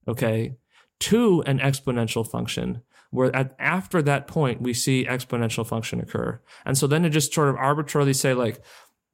okay, 0.08 0.56
to 1.00 1.44
an 1.46 1.60
exponential 1.60 2.28
function 2.28 2.82
where 3.12 3.34
at, 3.36 3.56
after 3.60 4.02
that 4.02 4.28
point 4.28 4.62
we 4.62 4.74
see 4.74 5.06
exponential 5.06 5.66
function 5.66 6.00
occur. 6.00 6.42
And 6.66 6.78
so 6.78 6.88
then 6.88 7.04
to 7.04 7.10
just 7.10 7.34
sort 7.34 7.50
of 7.50 7.56
arbitrarily 7.56 8.14
say 8.14 8.34
like, 8.34 8.62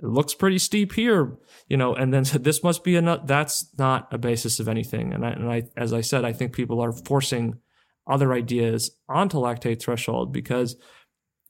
it 0.02 0.08
looks 0.08 0.34
pretty 0.34 0.58
steep 0.58 0.94
here, 0.94 1.38
you 1.68 1.78
know, 1.78 1.94
and 1.94 2.14
then 2.14 2.24
this 2.42 2.64
must 2.64 2.84
be 2.84 2.96
enough. 2.96 3.26
That's 3.26 3.68
not 3.78 4.08
a 4.12 4.18
basis 4.18 4.60
of 4.60 4.68
anything. 4.68 5.14
And 5.14 5.26
I, 5.26 5.30
and 5.30 5.52
I, 5.52 5.64
as 5.78 5.94
I 5.94 6.02
said, 6.02 6.26
I 6.26 6.34
think 6.34 6.54
people 6.54 6.82
are 6.82 6.92
forcing 6.92 7.60
other 8.08 8.34
ideas 8.34 8.92
onto 9.08 9.38
lactate 9.38 9.82
threshold 9.82 10.34
because, 10.34 10.76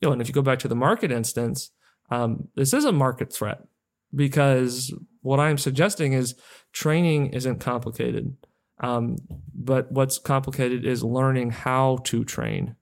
you 0.00 0.08
know, 0.08 0.12
and 0.12 0.22
if 0.22 0.28
you 0.28 0.34
go 0.34 0.42
back 0.42 0.60
to 0.60 0.68
the 0.68 0.76
market 0.76 1.10
instance, 1.10 1.70
um, 2.10 2.48
this 2.54 2.72
is 2.72 2.84
a 2.84 2.92
market 2.92 3.32
threat 3.32 3.62
because 4.14 4.94
what 5.22 5.40
I'm 5.40 5.58
suggesting 5.58 6.12
is 6.12 6.34
training 6.72 7.28
isn't 7.28 7.58
complicated. 7.58 8.36
Um, 8.84 9.16
but 9.54 9.90
what's 9.90 10.18
complicated 10.18 10.84
is 10.84 11.02
learning 11.02 11.50
how 11.50 11.98
to 12.04 12.24
train 12.24 12.76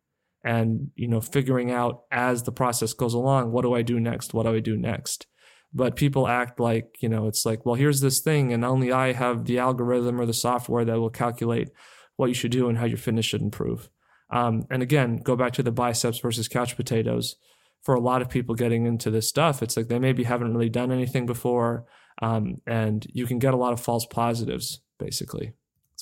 and, 0.44 0.90
you 0.96 1.06
know, 1.06 1.20
figuring 1.20 1.70
out 1.70 2.02
as 2.10 2.42
the 2.42 2.52
process 2.52 2.92
goes 2.92 3.14
along, 3.14 3.52
what 3.52 3.62
do 3.62 3.74
I 3.74 3.82
do 3.82 4.00
next? 4.00 4.34
What 4.34 4.44
do 4.44 4.54
I 4.54 4.60
do 4.60 4.76
next? 4.76 5.26
but 5.74 5.96
people 5.96 6.28
act 6.28 6.60
like 6.60 6.96
you 7.00 7.08
know 7.08 7.26
it's 7.26 7.46
like 7.46 7.64
well 7.64 7.74
here's 7.74 8.00
this 8.00 8.20
thing 8.20 8.52
and 8.52 8.64
only 8.64 8.92
i 8.92 9.12
have 9.12 9.44
the 9.44 9.58
algorithm 9.58 10.20
or 10.20 10.26
the 10.26 10.32
software 10.32 10.84
that 10.84 10.98
will 10.98 11.10
calculate 11.10 11.70
what 12.16 12.26
you 12.26 12.34
should 12.34 12.50
do 12.50 12.68
and 12.68 12.78
how 12.78 12.84
your 12.84 12.98
fitness 12.98 13.26
should 13.26 13.42
improve 13.42 13.88
um, 14.30 14.64
and 14.70 14.82
again 14.82 15.16
go 15.16 15.36
back 15.36 15.52
to 15.52 15.62
the 15.62 15.72
biceps 15.72 16.18
versus 16.18 16.48
couch 16.48 16.76
potatoes 16.76 17.36
for 17.82 17.94
a 17.94 18.00
lot 18.00 18.22
of 18.22 18.28
people 18.28 18.54
getting 18.54 18.86
into 18.86 19.10
this 19.10 19.28
stuff 19.28 19.62
it's 19.62 19.76
like 19.76 19.88
they 19.88 19.98
maybe 19.98 20.24
haven't 20.24 20.52
really 20.52 20.68
done 20.68 20.92
anything 20.92 21.26
before 21.26 21.84
um, 22.20 22.60
and 22.66 23.06
you 23.12 23.26
can 23.26 23.38
get 23.38 23.54
a 23.54 23.56
lot 23.56 23.72
of 23.72 23.80
false 23.80 24.06
positives 24.06 24.80
basically 24.98 25.52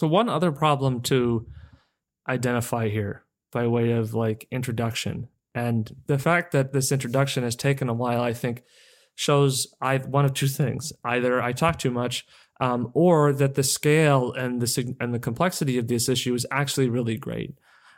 so 0.01 0.07
one 0.07 0.28
other 0.28 0.53
problem 0.53 1.01
to 1.01 1.46
identify 2.28 2.88
here 2.88 3.24
by 3.53 3.66
way 3.66 3.92
of 3.92 4.14
like 4.14 4.46
introduction 4.51 5.28
and 5.55 5.94
the 6.07 6.18
fact 6.18 6.53
that 6.53 6.72
this 6.72 6.92
introduction 6.92 7.42
has 7.42 7.57
taken 7.57 7.88
a 7.88 7.94
while 7.94 8.22
i 8.22 8.32
think 8.32 8.62
shows 9.20 9.66
I 9.82 9.98
one 9.98 10.24
of 10.24 10.32
two 10.32 10.48
things: 10.48 10.94
either 11.05 11.42
I 11.42 11.53
talk 11.53 11.78
too 11.78 11.90
much, 11.90 12.26
um, 12.59 12.90
or 12.94 13.34
that 13.34 13.55
the 13.55 13.62
scale 13.62 14.32
and 14.32 14.62
the 14.62 14.96
and 14.98 15.12
the 15.12 15.18
complexity 15.18 15.76
of 15.76 15.88
this 15.88 16.09
issue 16.09 16.34
is 16.34 16.46
actually 16.51 16.88
really 16.88 17.18
great. 17.18 17.55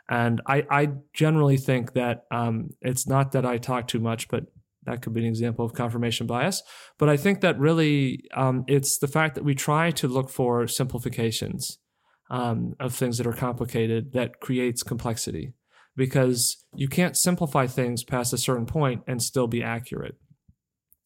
And 0.09 0.41
I, 0.45 0.65
I 0.69 0.89
generally 1.13 1.55
think 1.55 1.93
that 1.93 2.25
um, 2.29 2.71
it's 2.81 3.07
not 3.07 3.31
that 3.31 3.45
I 3.45 3.57
talk 3.57 3.87
too 3.87 4.01
much, 4.01 4.27
but 4.27 4.47
that 4.85 5.01
could 5.01 5.13
be 5.13 5.21
an 5.21 5.27
example 5.27 5.63
of 5.63 5.73
confirmation 5.73 6.27
bias. 6.27 6.61
But 6.99 7.07
I 7.07 7.15
think 7.15 7.39
that 7.39 7.57
really 7.57 8.25
um, 8.35 8.65
it's 8.67 8.97
the 8.97 9.07
fact 9.07 9.35
that 9.35 9.45
we 9.45 9.55
try 9.55 9.91
to 9.91 10.09
look 10.09 10.29
for 10.29 10.67
simplifications 10.67 11.77
um, 12.29 12.75
of 12.79 12.93
things 12.93 13.17
that 13.17 13.27
are 13.27 13.33
complicated 13.33 14.13
that 14.13 14.39
creates 14.39 14.83
complexity. 14.83 15.53
because 15.95 16.65
you 16.75 16.87
can't 16.87 17.15
simplify 17.15 17.67
things 17.67 18.03
past 18.03 18.33
a 18.33 18.37
certain 18.37 18.65
point 18.65 19.03
and 19.05 19.21
still 19.21 19.45
be 19.45 19.61
accurate. 19.61 20.15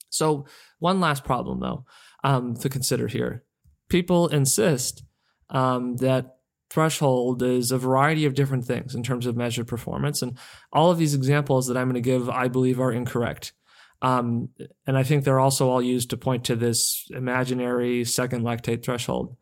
So, 0.09 0.45
one 0.79 1.01
last 1.01 1.25
problem 1.25 1.59
though 1.59 1.85
um, 2.23 2.55
to 2.55 2.69
consider 2.69 3.07
here 3.07 3.43
people 3.89 4.27
insist 4.27 5.03
um, 5.49 5.97
that 5.97 6.37
threshold 6.69 7.41
is 7.41 7.71
a 7.71 7.77
variety 7.77 8.25
of 8.25 8.33
different 8.33 8.65
things 8.65 8.93
in 8.93 9.03
terms 9.03 9.25
of 9.25 9.37
measured 9.37 9.67
performance. 9.67 10.21
And 10.21 10.37
all 10.73 10.91
of 10.91 10.97
these 10.97 11.13
examples 11.13 11.67
that 11.67 11.77
I'm 11.77 11.89
going 11.89 11.95
to 11.95 12.01
give, 12.01 12.29
I 12.29 12.47
believe, 12.49 12.79
are 12.79 12.91
incorrect. 12.91 13.53
Um, 14.01 14.49
and 14.85 14.97
I 14.97 15.03
think 15.03 15.23
they're 15.23 15.39
also 15.39 15.69
all 15.69 15.81
used 15.81 16.09
to 16.11 16.17
point 16.17 16.43
to 16.45 16.55
this 16.55 17.07
imaginary 17.11 18.03
second 18.03 18.43
lactate 18.43 18.83
threshold. 18.83 19.37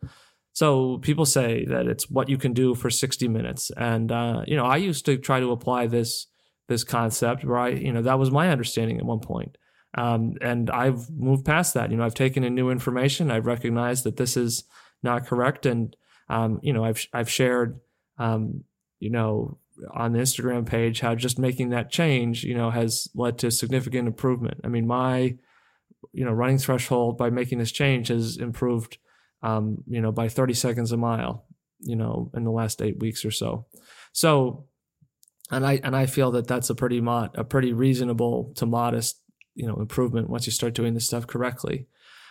So 0.56 1.00
people 1.00 1.26
say 1.26 1.66
that 1.66 1.86
it's 1.86 2.10
what 2.10 2.30
you 2.30 2.38
can 2.38 2.54
do 2.54 2.76
for 2.76 2.90
60 2.90 3.28
minutes. 3.28 3.72
And, 3.76 4.10
uh, 4.10 4.44
you 4.48 4.56
know, 4.56 4.64
I 4.64 4.78
used 4.78 5.06
to 5.06 5.18
try 5.18 5.42
to 5.42 5.52
apply 5.52 5.88
this, 5.88 6.28
this 6.70 6.86
concept 6.86 7.44
right? 7.44 7.78
You 7.78 7.92
know, 7.92 8.02
that 8.04 8.18
was 8.18 8.32
my 8.32 8.50
understanding 8.50 8.98
at 8.98 9.04
one 9.04 9.20
point. 9.20 9.58
Um, 9.98 10.36
and 10.40 10.70
I've 10.70 11.10
moved 11.10 11.44
past 11.44 11.74
that. 11.74 11.92
You 11.92 11.98
know, 11.98 12.06
I've 12.06 12.14
taken 12.14 12.46
in 12.46 12.56
new 12.56 12.70
information. 12.70 13.32
I've 13.32 13.46
recognized 13.46 14.06
that 14.06 14.16
this 14.16 14.38
is 14.38 14.64
not 15.04 15.26
correct. 15.26 15.66
And, 15.66 15.94
um, 16.30 16.62
you 16.64 16.72
know, 16.72 16.86
I've, 16.86 17.06
I've 17.12 17.30
shared, 17.30 17.82
um, 18.18 18.64
you 19.00 19.10
know, 19.10 19.58
on 19.94 20.14
the 20.14 20.20
Instagram 20.20 20.66
page 20.66 21.02
how 21.02 21.16
just 21.16 21.38
making 21.38 21.72
that 21.72 21.92
change, 21.92 22.46
you 22.46 22.56
know, 22.56 22.70
has 22.70 23.10
led 23.14 23.38
to 23.40 23.52
significant 23.52 24.08
improvement. 24.08 24.62
I 24.64 24.70
mean, 24.70 24.88
my, 24.88 25.36
you 26.14 26.24
know, 26.24 26.32
running 26.32 26.60
threshold 26.60 27.18
by 27.18 27.30
making 27.30 27.58
this 27.58 27.74
change 27.74 28.08
has 28.08 28.38
improved 28.38 29.00
um, 29.44 29.84
you 29.88 30.02
know, 30.02 30.12
by 30.12 30.30
30 30.30 30.54
seconds 30.54 30.92
a 30.92 30.98
mile, 30.98 31.46
you 31.80 31.96
know, 31.96 32.32
in 32.36 32.44
the 32.44 32.52
last 32.52 32.82
eight 32.82 33.00
weeks 33.00 33.26
or 33.26 33.32
so. 33.32 33.66
So, 34.12 34.66
and 35.52 35.66
I 35.66 35.80
and 35.84 35.96
I 35.96 36.08
feel 36.08 36.32
that 36.32 36.48
that's 36.48 36.70
a 36.70 36.76
pretty 36.76 37.02
mod, 37.02 37.32
a 37.36 37.44
pretty 37.44 37.74
reasonable 37.74 38.54
to 38.56 38.66
modest, 38.66 39.22
you 39.54 39.68
know, 39.68 39.76
improvement 39.76 40.30
once 40.30 40.46
you 40.46 40.52
start 40.52 40.74
doing 40.74 40.94
this 40.94 41.06
stuff 41.06 41.28
correctly. 41.28 41.88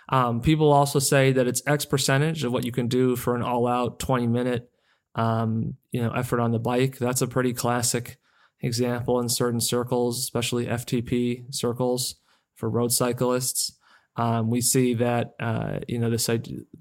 Um, 0.09 0.41
people 0.41 0.73
also 0.73 0.99
say 0.99 1.33
that 1.33 1.47
it's 1.47 1.63
X 1.67 1.85
percentage 1.85 2.45
of 2.45 2.53
what 2.53 2.65
you 2.65 2.73
can 2.73 2.89
do 2.89 3.17
for 3.17 3.35
an 3.35 3.43
all-out 3.43 3.99
20 4.01 4.27
minute, 4.27 4.71
um, 5.15 5.77
you 5.93 6.03
know, 6.03 6.11
effort 6.11 6.41
on 6.41 6.51
the 6.51 6.59
bike. 6.59 6.99
That's 6.99 7.23
a 7.23 7.27
pretty 7.27 7.53
classic 7.53 8.19
example 8.61 9.21
in 9.21 9.29
certain 9.29 9.61
circles, 9.61 10.19
especially 10.19 10.67
FTP 10.67 11.55
circles 11.55 12.17
for 12.55 12.69
road 12.69 12.93
cyclists. 12.93 13.79
Um, 14.17 14.49
we 14.49 14.61
see 14.61 14.95
that 14.95 15.35
uh, 15.41 15.81
you 15.89 15.99
know 15.99 16.11
this 16.11 16.29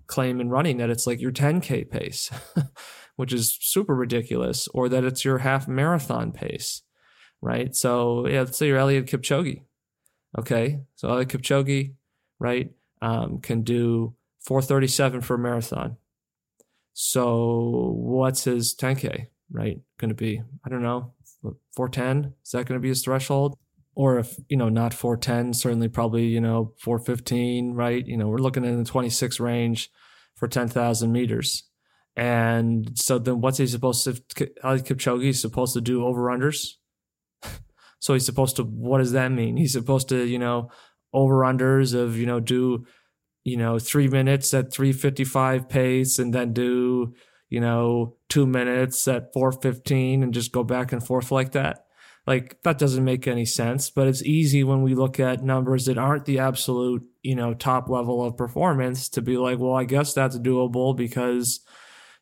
claim 0.08 0.40
in 0.40 0.50
running 0.50 0.78
that 0.78 0.90
it's 0.90 1.08
like 1.08 1.20
your 1.20 1.32
10k 1.32 1.90
pace, 1.90 2.30
which 3.16 3.34
is 3.34 3.58
super 3.60 3.96
ridiculous, 3.96 4.68
or 4.74 4.90
that 4.90 5.04
it's 5.04 5.26
your 5.26 5.40
half 5.40 5.68
marathon 5.68 6.32
pace, 6.32 6.84
right? 7.42 7.76
So 7.76 8.28
yeah, 8.28 8.42
let's 8.42 8.58
say 8.58 8.68
you're 8.68 8.80
Eliud 8.80 9.10
Kipchoge, 9.10 9.62
okay? 10.38 10.82
So 10.96 11.08
Eliud 11.08 11.26
Kipchoge, 11.26 11.96
right, 12.40 12.72
um, 13.02 13.40
can 13.40 13.64
do 13.64 14.14
437 14.42 15.22
for 15.22 15.36
a 15.36 15.40
marathon. 15.40 15.98
So 16.94 17.96
what's 17.98 18.44
his 18.44 18.76
10k, 18.76 19.28
right? 19.52 19.80
Going 19.98 20.10
to 20.10 20.16
be 20.16 20.44
I 20.64 20.70
don't 20.70 20.84
know, 20.84 21.14
410? 21.76 22.34
Is 22.44 22.52
that 22.52 22.68
going 22.68 22.80
to 22.80 22.84
be 22.84 22.90
his 22.90 23.04
threshold? 23.04 23.58
Or 23.96 24.20
if 24.20 24.36
you 24.50 24.58
know 24.58 24.70
not 24.70 24.94
410 24.94 25.54
certainly 25.54 25.88
probably 25.88 26.26
you 26.26 26.42
know 26.42 26.74
415 26.80 27.74
right? 27.74 28.06
You 28.06 28.18
know 28.18 28.28
we're 28.28 28.38
looking 28.38 28.66
in 28.66 28.78
the 28.78 28.90
26 28.90 29.40
range 29.40 29.90
for 30.36 30.48
10,000 30.48 31.12
meters. 31.12 31.64
And 32.16 32.92
so 32.96 33.18
then 33.18 33.42
what's 33.42 33.58
he 33.58 33.68
supposed 33.68 34.04
to 34.04 34.12
Eliud 34.12 34.86
Kipchoge 34.86 35.30
is 35.30 35.42
supposed 35.42 35.74
to 35.74 35.82
do 35.82 36.06
over 36.06 36.24
unders 36.24 36.74
so 38.00 38.14
he's 38.14 38.26
supposed 38.26 38.56
to 38.58 38.64
what 38.64 39.00
does 39.00 39.12
that 39.14 39.32
mean? 39.32 39.58
He's 39.58 39.74
supposed 39.74 40.10
to 40.10 40.24
you 40.26 40.40
know 40.40 40.70
over 41.14 41.40
unders 41.40 41.94
of 41.94 42.18
you 42.18 42.26
know 42.26 42.40
do 42.40 42.86
you 43.44 43.58
know 43.58 43.78
3 43.80 44.08
minutes 44.08 44.54
at 44.54 44.74
355 44.74 45.70
pace 45.70 46.18
and 46.20 46.34
then 46.34 46.54
do 46.54 47.14
you 47.50 47.60
know 47.60 48.18
2 48.30 48.46
minutes 48.46 49.08
at 49.08 49.32
415 49.34 50.24
and 50.24 50.34
just 50.34 50.52
go 50.52 50.64
back 50.64 50.92
and 50.92 51.06
forth 51.06 51.32
like 51.32 51.52
that 51.52 51.83
like 52.26 52.62
that 52.64 52.78
doesn't 52.78 53.04
make 53.04 53.28
any 53.28 53.46
sense, 53.46 53.90
but 53.90 54.08
it's 54.08 54.24
easy 54.24 54.64
when 54.64 54.82
we 54.82 54.96
look 54.96 55.20
at 55.20 55.44
numbers 55.44 55.86
that 55.86 55.98
aren't 55.98 56.26
the 56.26 56.40
absolute, 56.40 57.04
you 57.22 57.36
know, 57.36 57.54
top 57.54 57.90
level 57.90 58.24
of 58.24 58.38
performance 58.38 59.10
to 59.10 59.22
be 59.22 59.38
like, 59.38 59.60
well, 59.60 59.76
I 59.76 59.84
guess 59.84 60.14
that's 60.14 60.40
doable 60.40 60.96
because, 60.96 61.60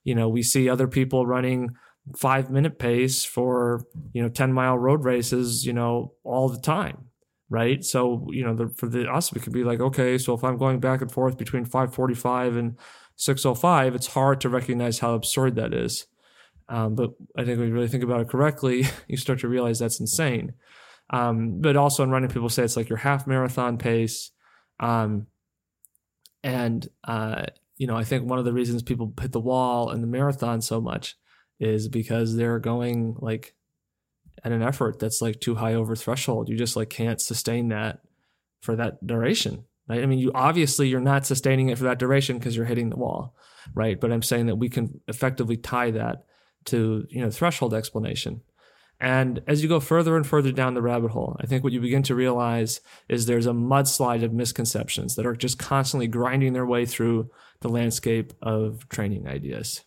you 0.04 0.16
know, 0.16 0.28
we 0.28 0.42
see 0.42 0.70
other 0.70 0.88
people 0.88 1.28
running 1.28 1.70
five 2.18 2.50
minute 2.50 2.80
pace 2.80 3.24
for, 3.24 3.86
you 4.14 4.24
know, 4.24 4.30
10 4.30 4.52
mile 4.54 4.78
road 4.78 5.06
races, 5.06 5.66
you 5.66 5.74
know, 5.74 6.14
all 6.24 6.50
the 6.50 6.60
time. 6.60 7.06
Right. 7.50 7.84
So, 7.84 8.28
you 8.32 8.46
know, 8.46 8.56
the, 8.56 8.70
for 8.70 8.88
the 8.88 9.12
us, 9.12 9.34
we 9.34 9.42
could 9.42 9.52
be 9.52 9.66
like, 9.66 9.82
okay, 9.82 10.18
so 10.18 10.34
if 10.34 10.44
I'm 10.44 10.58
going 10.58 10.80
back 10.80 11.02
and 11.02 11.12
forth 11.12 11.38
between 11.38 11.66
545 11.66 12.56
and 12.56 12.80
605, 13.18 13.94
it's 13.94 14.08
hard 14.08 14.40
to 14.42 14.50
recognize 14.50 15.00
how 15.00 15.14
absurd 15.16 15.56
that 15.56 15.74
is. 15.74 16.08
Um, 16.72 16.96
but 16.96 17.12
I 17.38 17.44
think 17.44 17.60
when 17.60 17.68
you 17.68 17.74
really 17.74 17.90
think 17.90 18.04
about 18.04 18.22
it 18.22 18.30
correctly, 18.30 18.86
you 19.08 19.18
start 19.18 19.40
to 19.40 19.50
realize 19.50 19.78
that's 19.78 20.00
insane. 20.00 20.54
Um, 21.10 21.60
but 21.60 21.76
also 21.76 22.04
in 22.04 22.10
running, 22.10 22.30
people 22.30 22.48
say 22.48 22.64
it's 22.64 22.78
like 22.78 22.88
your 22.88 22.98
half 22.98 23.28
marathon 23.28 23.78
pace. 23.78 24.32
Um, 24.80 25.28
and, 26.44 26.88
uh, 27.04 27.44
you 27.78 27.88
know, 27.88 27.98
I 27.98 28.06
think 28.06 28.28
one 28.28 28.40
of 28.40 28.46
the 28.46 28.54
reasons 28.54 28.84
people 28.84 29.14
hit 29.20 29.34
the 29.34 29.40
wall 29.42 29.92
in 29.92 30.00
the 30.00 30.08
marathon 30.08 30.62
so 30.62 30.80
much 30.80 31.18
is 31.60 31.90
because 31.90 32.36
they're 32.36 32.60
going 32.60 33.18
like 33.20 33.54
at 34.44 34.54
an 34.54 34.64
effort 34.64 34.98
that's 34.98 35.22
like 35.22 35.42
too 35.42 35.56
high 35.56 35.74
over 35.74 35.96
threshold. 35.96 36.48
You 36.48 36.58
just 36.58 36.78
like 36.78 36.90
can't 36.90 37.20
sustain 37.20 37.68
that 37.68 38.00
for 38.62 38.78
that 38.78 39.06
duration. 39.06 39.66
Right. 39.90 40.02
I 40.02 40.06
mean, 40.06 40.20
you 40.20 40.32
obviously 40.34 40.88
you're 40.88 41.02
not 41.02 41.26
sustaining 41.26 41.68
it 41.68 41.78
for 41.78 41.84
that 41.84 42.00
duration 42.00 42.38
because 42.38 42.56
you're 42.56 42.66
hitting 42.66 42.90
the 42.90 42.96
wall. 42.96 43.36
Right. 43.76 44.00
But 44.00 44.14
I'm 44.14 44.22
saying 44.22 44.46
that 44.46 44.56
we 44.56 44.70
can 44.70 45.02
effectively 45.08 45.58
tie 45.58 45.92
that 45.92 46.24
to 46.66 47.06
you 47.10 47.22
know 47.22 47.30
threshold 47.30 47.74
explanation. 47.74 48.42
And 49.02 49.42
as 49.48 49.64
you 49.64 49.68
go 49.68 49.80
further 49.80 50.16
and 50.16 50.26
further 50.26 50.52
down 50.52 50.76
the 50.76 50.82
rabbit 50.82 51.10
hole, 51.10 51.36
I 51.40 51.48
think 51.48 51.64
what 51.64 51.74
you 51.74 51.82
begin 51.82 52.04
to 52.04 52.14
realize 52.14 52.82
is 53.10 53.26
there's 53.26 53.48
a 53.48 53.52
mudslide 53.52 54.24
of 54.24 54.32
misconceptions 54.32 55.16
that 55.16 55.26
are 55.26 55.36
just 55.36 55.58
constantly 55.58 56.06
grinding 56.06 56.54
their 56.54 56.68
way 56.68 56.86
through 56.86 57.32
the 57.62 57.70
landscape 57.70 58.32
of 58.44 58.88
training 58.90 59.28
ideas. 59.28 59.82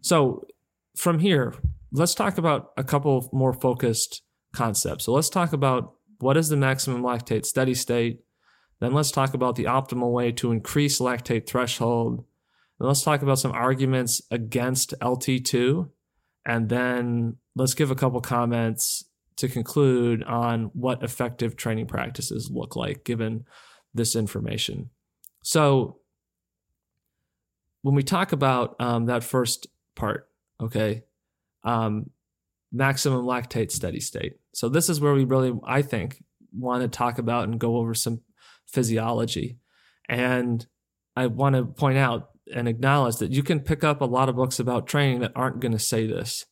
So, 0.00 0.46
from 0.96 1.18
here, 1.18 1.54
let's 1.90 2.14
talk 2.14 2.38
about 2.38 2.70
a 2.76 2.84
couple 2.84 3.28
more 3.32 3.52
focused 3.52 4.22
concepts. 4.52 5.06
So, 5.06 5.12
let's 5.12 5.28
talk 5.28 5.52
about 5.52 5.94
what 6.20 6.36
is 6.36 6.50
the 6.50 6.56
maximum 6.56 7.02
lactate 7.02 7.46
steady 7.46 7.74
state. 7.74 8.20
Then, 8.78 8.94
let's 8.94 9.10
talk 9.10 9.34
about 9.34 9.56
the 9.56 9.64
optimal 9.64 10.12
way 10.12 10.30
to 10.32 10.52
increase 10.52 11.00
lactate 11.00 11.48
threshold. 11.48 12.24
And 12.80 12.88
let's 12.88 13.02
talk 13.02 13.20
about 13.20 13.38
some 13.38 13.52
arguments 13.52 14.22
against 14.30 14.94
LT2. 15.00 15.88
And 16.46 16.68
then 16.70 17.36
let's 17.54 17.74
give 17.74 17.90
a 17.90 17.94
couple 17.94 18.20
comments 18.22 19.04
to 19.36 19.48
conclude 19.48 20.24
on 20.24 20.70
what 20.72 21.02
effective 21.02 21.56
training 21.56 21.86
practices 21.86 22.50
look 22.50 22.76
like 22.76 23.04
given 23.04 23.44
this 23.92 24.16
information. 24.16 24.90
So, 25.42 25.98
when 27.82 27.94
we 27.94 28.02
talk 28.02 28.32
about 28.32 28.76
um, 28.78 29.06
that 29.06 29.24
first 29.24 29.66
part, 29.94 30.28
okay, 30.60 31.04
um, 31.64 32.10
maximum 32.70 33.24
lactate 33.24 33.70
steady 33.70 34.00
state. 34.00 34.34
So, 34.54 34.68
this 34.68 34.88
is 34.88 35.00
where 35.00 35.14
we 35.14 35.24
really, 35.24 35.52
I 35.64 35.82
think, 35.82 36.22
want 36.52 36.82
to 36.82 36.88
talk 36.88 37.18
about 37.18 37.44
and 37.44 37.58
go 37.58 37.76
over 37.76 37.94
some 37.94 38.20
physiology. 38.66 39.58
And 40.08 40.66
I 41.16 41.26
want 41.26 41.56
to 41.56 41.64
point 41.64 41.98
out 41.98 42.29
and 42.54 42.68
acknowledge 42.68 43.16
that 43.16 43.32
you 43.32 43.42
can 43.42 43.60
pick 43.60 43.84
up 43.84 44.00
a 44.00 44.06
lot 44.06 44.28
of 44.28 44.36
books 44.36 44.58
about 44.58 44.86
training 44.86 45.20
that 45.20 45.32
aren't 45.34 45.60
going 45.60 45.72
to 45.72 45.78
say 45.78 46.06
this. 46.06 46.46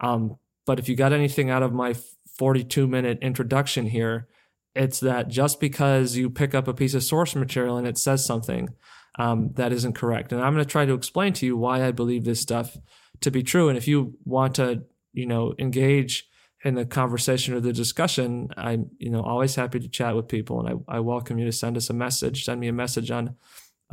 Um, 0.00 0.36
but 0.66 0.78
if 0.78 0.88
you 0.88 0.96
got 0.96 1.12
anything 1.12 1.50
out 1.50 1.62
of 1.62 1.72
my 1.72 1.94
42 2.38 2.86
minute 2.86 3.18
introduction 3.22 3.86
here, 3.86 4.28
it's 4.74 5.00
that 5.00 5.28
just 5.28 5.60
because 5.60 6.16
you 6.16 6.30
pick 6.30 6.54
up 6.54 6.66
a 6.66 6.74
piece 6.74 6.94
of 6.94 7.04
source 7.04 7.34
material 7.34 7.76
and 7.76 7.86
it 7.86 7.98
says 7.98 8.24
something 8.24 8.70
um, 9.18 9.50
that 9.54 9.72
isn't 9.72 9.94
correct. 9.94 10.32
And 10.32 10.42
I'm 10.42 10.52
going 10.52 10.64
to 10.64 10.70
try 10.70 10.84
to 10.84 10.94
explain 10.94 11.32
to 11.34 11.46
you 11.46 11.56
why 11.56 11.86
I 11.86 11.92
believe 11.92 12.24
this 12.24 12.40
stuff 12.40 12.76
to 13.20 13.30
be 13.30 13.42
true. 13.42 13.68
And 13.68 13.78
if 13.78 13.86
you 13.86 14.14
want 14.24 14.56
to, 14.56 14.84
you 15.12 15.26
know, 15.26 15.54
engage 15.58 16.28
in 16.64 16.74
the 16.74 16.86
conversation 16.86 17.54
or 17.54 17.60
the 17.60 17.72
discussion, 17.72 18.48
I'm, 18.56 18.90
you 18.98 19.10
know, 19.10 19.22
always 19.22 19.54
happy 19.54 19.78
to 19.78 19.88
chat 19.88 20.16
with 20.16 20.28
people. 20.28 20.60
And 20.60 20.82
I, 20.88 20.96
I 20.96 21.00
welcome 21.00 21.38
you 21.38 21.44
to 21.44 21.52
send 21.52 21.76
us 21.76 21.90
a 21.90 21.94
message. 21.94 22.44
Send 22.44 22.58
me 22.58 22.68
a 22.68 22.72
message 22.72 23.10
on 23.10 23.36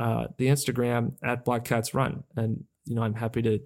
uh, 0.02 0.26
the 0.36 0.48
Instagram 0.48 1.12
at 1.22 1.44
Black 1.44 1.64
Cats 1.64 1.94
Run, 1.94 2.24
and 2.34 2.64
you 2.86 2.96
know 2.96 3.02
I'm 3.02 3.14
happy 3.14 3.40
to 3.42 3.60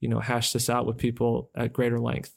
you 0.00 0.08
know 0.10 0.20
hash 0.20 0.52
this 0.52 0.68
out 0.68 0.84
with 0.84 0.98
people 0.98 1.50
at 1.56 1.72
greater 1.72 1.98
length. 1.98 2.34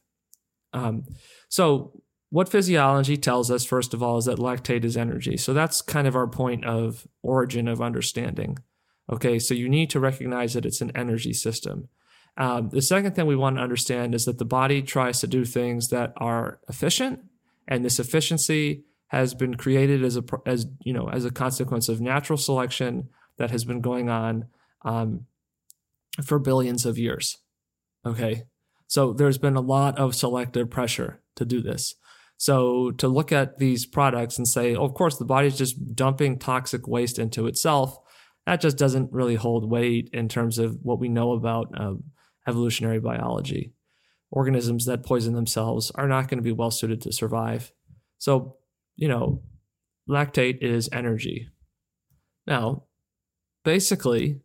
Um, 0.72 1.04
so 1.50 2.02
what 2.30 2.48
physiology 2.48 3.18
tells 3.18 3.52
us 3.52 3.66
first 3.66 3.94
of 3.94 4.02
all 4.02 4.18
is 4.18 4.26
that 4.26 4.38
lactate 4.38 4.86
is 4.86 4.96
energy. 4.96 5.36
So 5.36 5.54
that's 5.54 5.82
kind 5.82 6.08
of 6.08 6.16
our 6.16 6.28
point 6.28 6.64
of 6.64 7.06
origin 7.24 7.68
of 7.68 7.82
understanding. 7.82 8.58
Okay, 9.12 9.38
so 9.38 9.54
you 9.54 9.68
need 9.68 9.90
to 9.90 10.00
recognize 10.00 10.54
that 10.54 10.66
it's 10.66 10.80
an 10.80 10.94
energy 10.96 11.34
system. 11.34 11.90
Um, 12.38 12.70
the 12.70 12.82
second 12.82 13.16
thing 13.16 13.26
we 13.26 13.36
want 13.36 13.58
to 13.58 13.62
understand 13.62 14.16
is 14.16 14.24
that 14.24 14.38
the 14.38 14.46
body 14.46 14.82
tries 14.82 15.20
to 15.20 15.28
do 15.28 15.44
things 15.44 15.90
that 15.90 16.14
are 16.16 16.62
efficient, 16.70 17.20
and 17.68 17.84
this 17.84 18.00
efficiency 18.00 18.86
has 19.08 19.34
been 19.34 19.56
created 19.56 20.06
as 20.06 20.16
a 20.16 20.24
as 20.46 20.68
you 20.86 20.94
know 20.94 21.10
as 21.10 21.26
a 21.26 21.32
consequence 21.32 21.90
of 21.90 22.00
natural 22.00 22.38
selection 22.38 23.10
that 23.38 23.52
has 23.52 23.66
been 23.66 23.82
going 23.82 24.10
on 24.10 24.46
um, 24.84 25.26
for 26.24 26.40
billions 26.40 26.86
of 26.86 26.98
years. 26.98 27.38
Okay, 28.06 28.44
so 28.88 29.14
there's 29.14 29.38
been 29.38 29.56
a 29.56 29.62
lot 29.62 29.98
of 29.98 30.16
selective 30.16 30.70
pressure 30.70 31.22
to 31.36 31.46
do 31.46 31.62
this. 31.62 31.96
So 32.38 32.90
to 32.92 33.08
look 33.08 33.32
at 33.32 33.60
these 33.60 33.86
products 33.86 34.38
and 34.38 34.48
say, 34.48 34.76
oh, 34.76 34.84
of 34.84 34.96
course, 34.96 35.18
the 35.18 35.26
body's 35.26 35.58
just 35.58 35.96
dumping 35.96 36.40
toxic 36.40 36.88
waste 36.88 37.20
into 37.20 37.46
itself, 37.46 38.00
that 38.48 38.60
just 38.60 38.78
doesn't 38.78 39.14
really 39.14 39.36
hold 39.36 39.70
weight 39.70 40.10
in 40.12 40.28
terms 40.28 40.58
of 40.58 40.78
what 40.82 41.00
we 41.00 41.08
know 41.08 41.34
about 41.34 41.68
um, 41.80 42.04
evolutionary 42.48 43.00
biology. 43.00 43.74
Organisms 44.32 44.86
that 44.86 45.06
poison 45.06 45.36
themselves 45.36 45.92
are 45.92 46.08
not 46.08 46.30
going 46.30 46.40
to 46.40 46.44
be 46.44 46.52
well 46.52 46.72
suited 46.72 47.02
to 47.02 47.14
survive. 47.14 47.72
So, 48.18 48.58
you 48.96 49.08
know, 49.08 49.44
lactate 50.10 50.64
is 50.64 50.90
energy. 50.92 51.50
Now, 52.48 52.86
basically, 53.64 54.42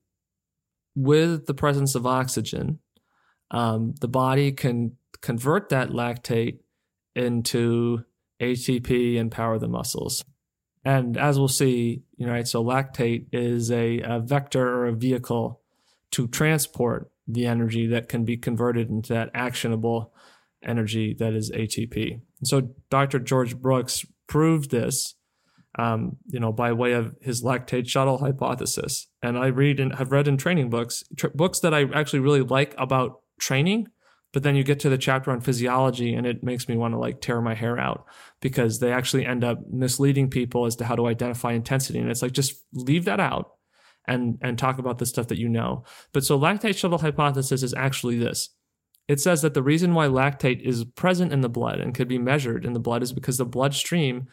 with 0.94 1.46
the 1.46 1.54
presence 1.54 1.94
of 1.94 2.06
oxygen, 2.06 2.80
um, 3.50 3.94
the 4.00 4.08
body 4.08 4.52
can 4.52 4.96
convert 5.20 5.68
that 5.68 5.90
lactate 5.90 6.58
into 7.14 8.04
ATP 8.40 9.18
and 9.18 9.30
power 9.30 9.58
the 9.58 9.68
muscles. 9.68 10.24
And 10.84 11.16
as 11.16 11.38
we'll 11.38 11.48
see, 11.48 12.02
you 12.16 12.26
know, 12.26 12.32
right, 12.32 12.46
so 12.46 12.62
lactate 12.62 13.26
is 13.32 13.70
a, 13.72 14.00
a 14.00 14.20
vector 14.20 14.66
or 14.66 14.86
a 14.86 14.92
vehicle 14.92 15.60
to 16.12 16.28
transport 16.28 17.10
the 17.26 17.46
energy 17.46 17.88
that 17.88 18.08
can 18.08 18.24
be 18.24 18.36
converted 18.36 18.88
into 18.88 19.12
that 19.12 19.30
actionable 19.34 20.14
energy 20.64 21.14
that 21.18 21.34
is 21.34 21.50
ATP. 21.50 22.20
so 22.44 22.70
Dr. 22.88 23.18
George 23.18 23.56
Brooks 23.56 24.04
proved 24.26 24.70
this, 24.70 25.14
um, 25.76 26.16
you 26.26 26.40
know, 26.40 26.52
by 26.52 26.72
way 26.72 26.92
of 26.92 27.14
his 27.20 27.42
lactate 27.42 27.88
shuttle 27.88 28.18
hypothesis. 28.18 29.06
And 29.22 29.38
I 29.38 29.46
read 29.48 29.78
and 29.78 29.94
have 29.94 30.12
read 30.12 30.28
in 30.28 30.36
training 30.36 30.70
books, 30.70 31.04
tr- 31.16 31.28
books 31.28 31.60
that 31.60 31.74
I 31.74 31.84
actually 31.94 32.20
really 32.20 32.42
like 32.42 32.74
about 32.78 33.20
training, 33.38 33.88
but 34.32 34.42
then 34.42 34.56
you 34.56 34.64
get 34.64 34.80
to 34.80 34.88
the 34.88 34.98
chapter 34.98 35.30
on 35.30 35.40
physiology 35.40 36.14
and 36.14 36.26
it 36.26 36.42
makes 36.42 36.68
me 36.68 36.76
want 36.76 36.94
to 36.94 36.98
like 36.98 37.20
tear 37.20 37.40
my 37.40 37.54
hair 37.54 37.78
out 37.78 38.06
because 38.40 38.80
they 38.80 38.92
actually 38.92 39.26
end 39.26 39.44
up 39.44 39.58
misleading 39.70 40.30
people 40.30 40.66
as 40.66 40.76
to 40.76 40.84
how 40.84 40.96
to 40.96 41.06
identify 41.06 41.52
intensity. 41.52 41.98
And 41.98 42.10
it's 42.10 42.22
like, 42.22 42.32
just 42.32 42.62
leave 42.72 43.04
that 43.04 43.20
out 43.20 43.52
and 44.06 44.38
and 44.40 44.58
talk 44.58 44.78
about 44.78 44.98
the 44.98 45.06
stuff 45.06 45.28
that 45.28 45.38
you 45.38 45.48
know. 45.48 45.84
But 46.12 46.24
so 46.24 46.38
lactate 46.38 46.76
shuttle 46.76 46.98
hypothesis 46.98 47.62
is 47.62 47.74
actually 47.74 48.18
this. 48.18 48.50
It 49.08 49.20
says 49.20 49.42
that 49.42 49.54
the 49.54 49.62
reason 49.62 49.94
why 49.94 50.08
lactate 50.08 50.60
is 50.60 50.84
present 50.84 51.32
in 51.32 51.40
the 51.40 51.48
blood 51.48 51.78
and 51.78 51.94
could 51.94 52.08
be 52.08 52.18
measured 52.18 52.64
in 52.64 52.72
the 52.72 52.80
blood 52.80 53.02
is 53.02 53.12
because 53.12 53.36
the 53.36 53.44
bloodstream 53.44 54.26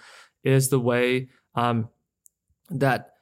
is 0.43 0.69
the 0.69 0.79
way 0.79 1.29
um, 1.55 1.89
that 2.69 3.13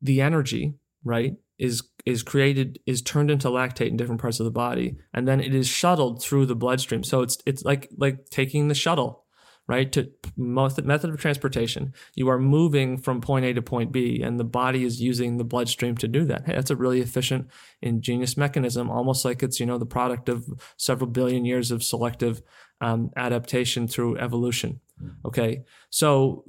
the 0.00 0.20
energy, 0.20 0.74
right, 1.04 1.36
is 1.58 1.82
is 2.04 2.22
created 2.22 2.80
is 2.86 3.02
turned 3.02 3.30
into 3.30 3.48
lactate 3.48 3.88
in 3.88 3.96
different 3.96 4.20
parts 4.20 4.40
of 4.40 4.44
the 4.44 4.50
body, 4.50 4.96
and 5.14 5.28
then 5.28 5.40
it 5.40 5.54
is 5.54 5.68
shuttled 5.68 6.22
through 6.22 6.46
the 6.46 6.56
bloodstream. 6.56 7.04
So 7.04 7.22
it's 7.22 7.38
it's 7.46 7.64
like 7.64 7.88
like 7.96 8.28
taking 8.30 8.68
the 8.68 8.74
shuttle 8.74 9.22
right? 9.68 9.92
To 9.92 10.10
method, 10.36 10.84
method 10.84 11.10
of 11.10 11.20
transportation, 11.20 11.94
you 12.14 12.28
are 12.28 12.38
moving 12.38 12.98
from 12.98 13.20
point 13.20 13.44
A 13.44 13.54
to 13.54 13.62
point 13.62 13.92
B, 13.92 14.20
and 14.22 14.38
the 14.38 14.44
body 14.44 14.84
is 14.84 15.00
using 15.00 15.36
the 15.36 15.44
bloodstream 15.44 15.96
to 15.98 16.08
do 16.08 16.24
that. 16.26 16.46
Hey, 16.46 16.54
that's 16.54 16.70
a 16.70 16.76
really 16.76 17.00
efficient, 17.00 17.48
ingenious 17.80 18.36
mechanism, 18.36 18.90
almost 18.90 19.24
like 19.24 19.42
it's 19.42 19.60
you 19.60 19.66
know 19.66 19.78
the 19.78 19.86
product 19.86 20.28
of 20.28 20.46
several 20.76 21.08
billion 21.08 21.44
years 21.44 21.70
of 21.70 21.82
selective 21.82 22.42
um, 22.82 23.10
adaptation 23.16 23.88
through 23.88 24.18
evolution. 24.18 24.80
Okay, 25.24 25.64
so 25.88 26.44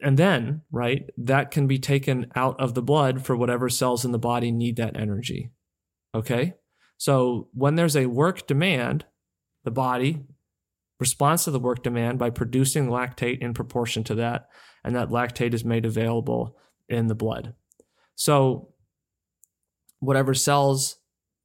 and 0.00 0.16
then 0.16 0.62
right 0.70 1.10
that 1.18 1.50
can 1.50 1.66
be 1.66 1.78
taken 1.78 2.30
out 2.36 2.58
of 2.60 2.74
the 2.74 2.82
blood 2.82 3.24
for 3.24 3.36
whatever 3.36 3.68
cells 3.68 4.04
in 4.04 4.12
the 4.12 4.18
body 4.18 4.50
need 4.50 4.76
that 4.76 4.96
energy. 4.96 5.50
Okay, 6.14 6.54
so 6.96 7.48
when 7.52 7.74
there's 7.74 7.96
a 7.96 8.06
work 8.06 8.46
demand, 8.46 9.04
the 9.64 9.70
body 9.70 10.24
responds 11.00 11.44
to 11.44 11.50
the 11.50 11.60
work 11.60 11.82
demand 11.82 12.18
by 12.18 12.30
producing 12.30 12.88
lactate 12.88 13.40
in 13.40 13.54
proportion 13.54 14.02
to 14.04 14.14
that, 14.14 14.48
and 14.84 14.94
that 14.96 15.10
lactate 15.10 15.54
is 15.54 15.64
made 15.64 15.84
available 15.84 16.56
in 16.88 17.08
the 17.08 17.14
blood. 17.14 17.54
So, 18.14 18.70
whatever 20.00 20.34
cells 20.34 20.98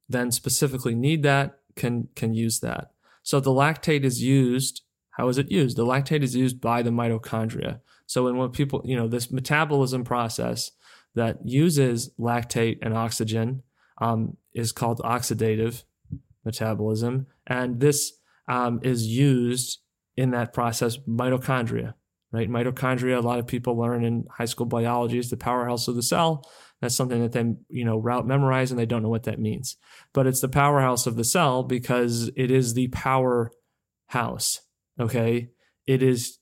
then 0.08 0.30
specifically 0.30 0.94
need 0.94 1.22
that 1.22 1.58
can 1.76 2.08
can 2.14 2.34
use 2.34 2.60
that. 2.60 2.93
So 3.24 3.40
the 3.40 3.50
lactate 3.50 4.04
is 4.04 4.22
used. 4.22 4.82
How 5.10 5.28
is 5.28 5.38
it 5.38 5.50
used? 5.50 5.76
The 5.76 5.84
lactate 5.84 6.22
is 6.22 6.36
used 6.36 6.60
by 6.60 6.82
the 6.82 6.90
mitochondria. 6.90 7.80
So 8.06 8.32
when 8.32 8.50
people, 8.50 8.82
you 8.84 8.96
know, 8.96 9.08
this 9.08 9.32
metabolism 9.32 10.04
process 10.04 10.70
that 11.16 11.38
uses 11.44 12.10
lactate 12.20 12.78
and 12.82 12.94
oxygen 12.94 13.62
um, 13.98 14.36
is 14.52 14.70
called 14.70 15.00
oxidative 15.00 15.82
metabolism, 16.44 17.26
and 17.46 17.80
this 17.80 18.12
um, 18.46 18.78
is 18.82 19.06
used 19.06 19.80
in 20.16 20.30
that 20.30 20.52
process 20.52 20.98
mitochondria 21.08 21.94
right 22.34 22.50
mitochondria 22.50 23.16
a 23.16 23.20
lot 23.20 23.38
of 23.38 23.46
people 23.46 23.76
learn 23.76 24.04
in 24.04 24.26
high 24.30 24.44
school 24.44 24.66
biology 24.66 25.18
is 25.18 25.30
the 25.30 25.36
powerhouse 25.36 25.88
of 25.88 25.94
the 25.94 26.02
cell 26.02 26.48
that's 26.84 26.94
something 26.94 27.22
that 27.22 27.32
they 27.32 27.54
you 27.70 27.84
know 27.84 27.96
route 27.96 28.26
memorize 28.26 28.70
and 28.70 28.78
they 28.78 28.84
don't 28.84 29.02
know 29.02 29.08
what 29.08 29.22
that 29.22 29.38
means 29.38 29.76
but 30.12 30.26
it's 30.26 30.40
the 30.40 30.48
powerhouse 30.48 31.06
of 31.06 31.16
the 31.16 31.24
cell 31.24 31.62
because 31.62 32.30
it 32.36 32.50
is 32.50 32.74
the 32.74 32.88
power 32.88 33.50
house 34.08 34.60
okay 35.00 35.48
it 35.86 36.02
is 36.02 36.38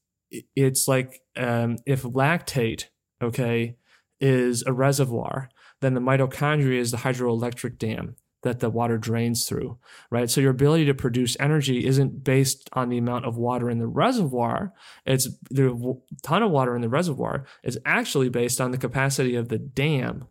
it's 0.56 0.88
like 0.88 1.20
um, 1.36 1.76
if 1.86 2.02
lactate 2.02 2.86
okay 3.22 3.76
is 4.20 4.64
a 4.66 4.72
reservoir 4.72 5.48
then 5.80 5.94
the 5.94 6.00
mitochondria 6.00 6.78
is 6.78 6.90
the 6.90 6.98
hydroelectric 6.98 7.78
dam 7.78 8.16
that 8.42 8.58
the 8.58 8.70
water 8.70 8.98
drains 8.98 9.46
through, 9.46 9.78
right? 10.10 10.28
So 10.28 10.40
your 10.40 10.50
ability 10.50 10.84
to 10.86 10.94
produce 10.94 11.36
energy 11.38 11.86
isn't 11.86 12.24
based 12.24 12.68
on 12.72 12.88
the 12.88 12.98
amount 12.98 13.24
of 13.24 13.36
water 13.36 13.70
in 13.70 13.78
the 13.78 13.86
reservoir. 13.86 14.72
It's 15.06 15.28
the 15.50 16.00
ton 16.22 16.42
of 16.42 16.50
water 16.50 16.74
in 16.74 16.82
the 16.82 16.88
reservoir 16.88 17.46
is 17.62 17.78
actually 17.86 18.28
based 18.28 18.60
on 18.60 18.72
the 18.72 18.78
capacity 18.78 19.36
of 19.36 19.48
the 19.48 19.58
dam, 19.58 20.26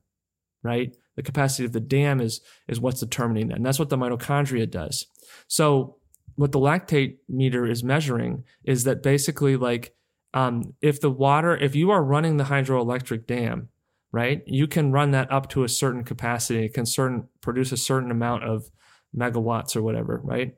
right? 0.64 0.96
The 1.16 1.24
capacity 1.24 1.66
of 1.66 1.74
the 1.74 1.80
dam 1.80 2.22
is 2.22 2.42
is 2.68 2.80
what's 2.80 3.00
determining 3.00 3.50
that, 3.50 3.58
and 3.58 3.66
that's 3.66 3.80
what 3.80 3.90
the 3.90 3.98
mitochondria 3.98 4.70
does. 4.70 5.06
So 5.48 5.98
what 6.36 6.52
the 6.52 6.60
lactate 6.60 7.18
meter 7.28 7.66
is 7.66 7.84
measuring 7.84 8.44
is 8.64 8.84
that 8.86 9.04
basically 9.04 9.58
like 9.58 9.94
um, 10.34 10.74
if 10.82 11.02
the 11.02 11.12
water, 11.12 11.58
if 11.58 11.76
you 11.76 11.92
are 11.92 12.04
running 12.04 12.38
the 12.38 12.46
hydroelectric 12.46 13.28
dam 13.28 13.70
right? 14.12 14.44
You 14.46 14.68
can 14.68 14.92
run 14.92 15.12
that 15.12 15.32
up 15.32 15.50
to 15.50 15.64
a 15.64 15.70
certain 15.70 16.04
capacity. 16.04 16.66
It 16.66 16.74
can 16.74 16.86
certain 16.86 17.28
produce 17.42 17.72
a 17.72 17.78
certain 17.78 18.12
amount 18.12 18.44
of 18.44 18.70
megawatts 19.16 19.76
or 19.76 19.82
whatever, 19.82 20.22
right? 20.24 20.56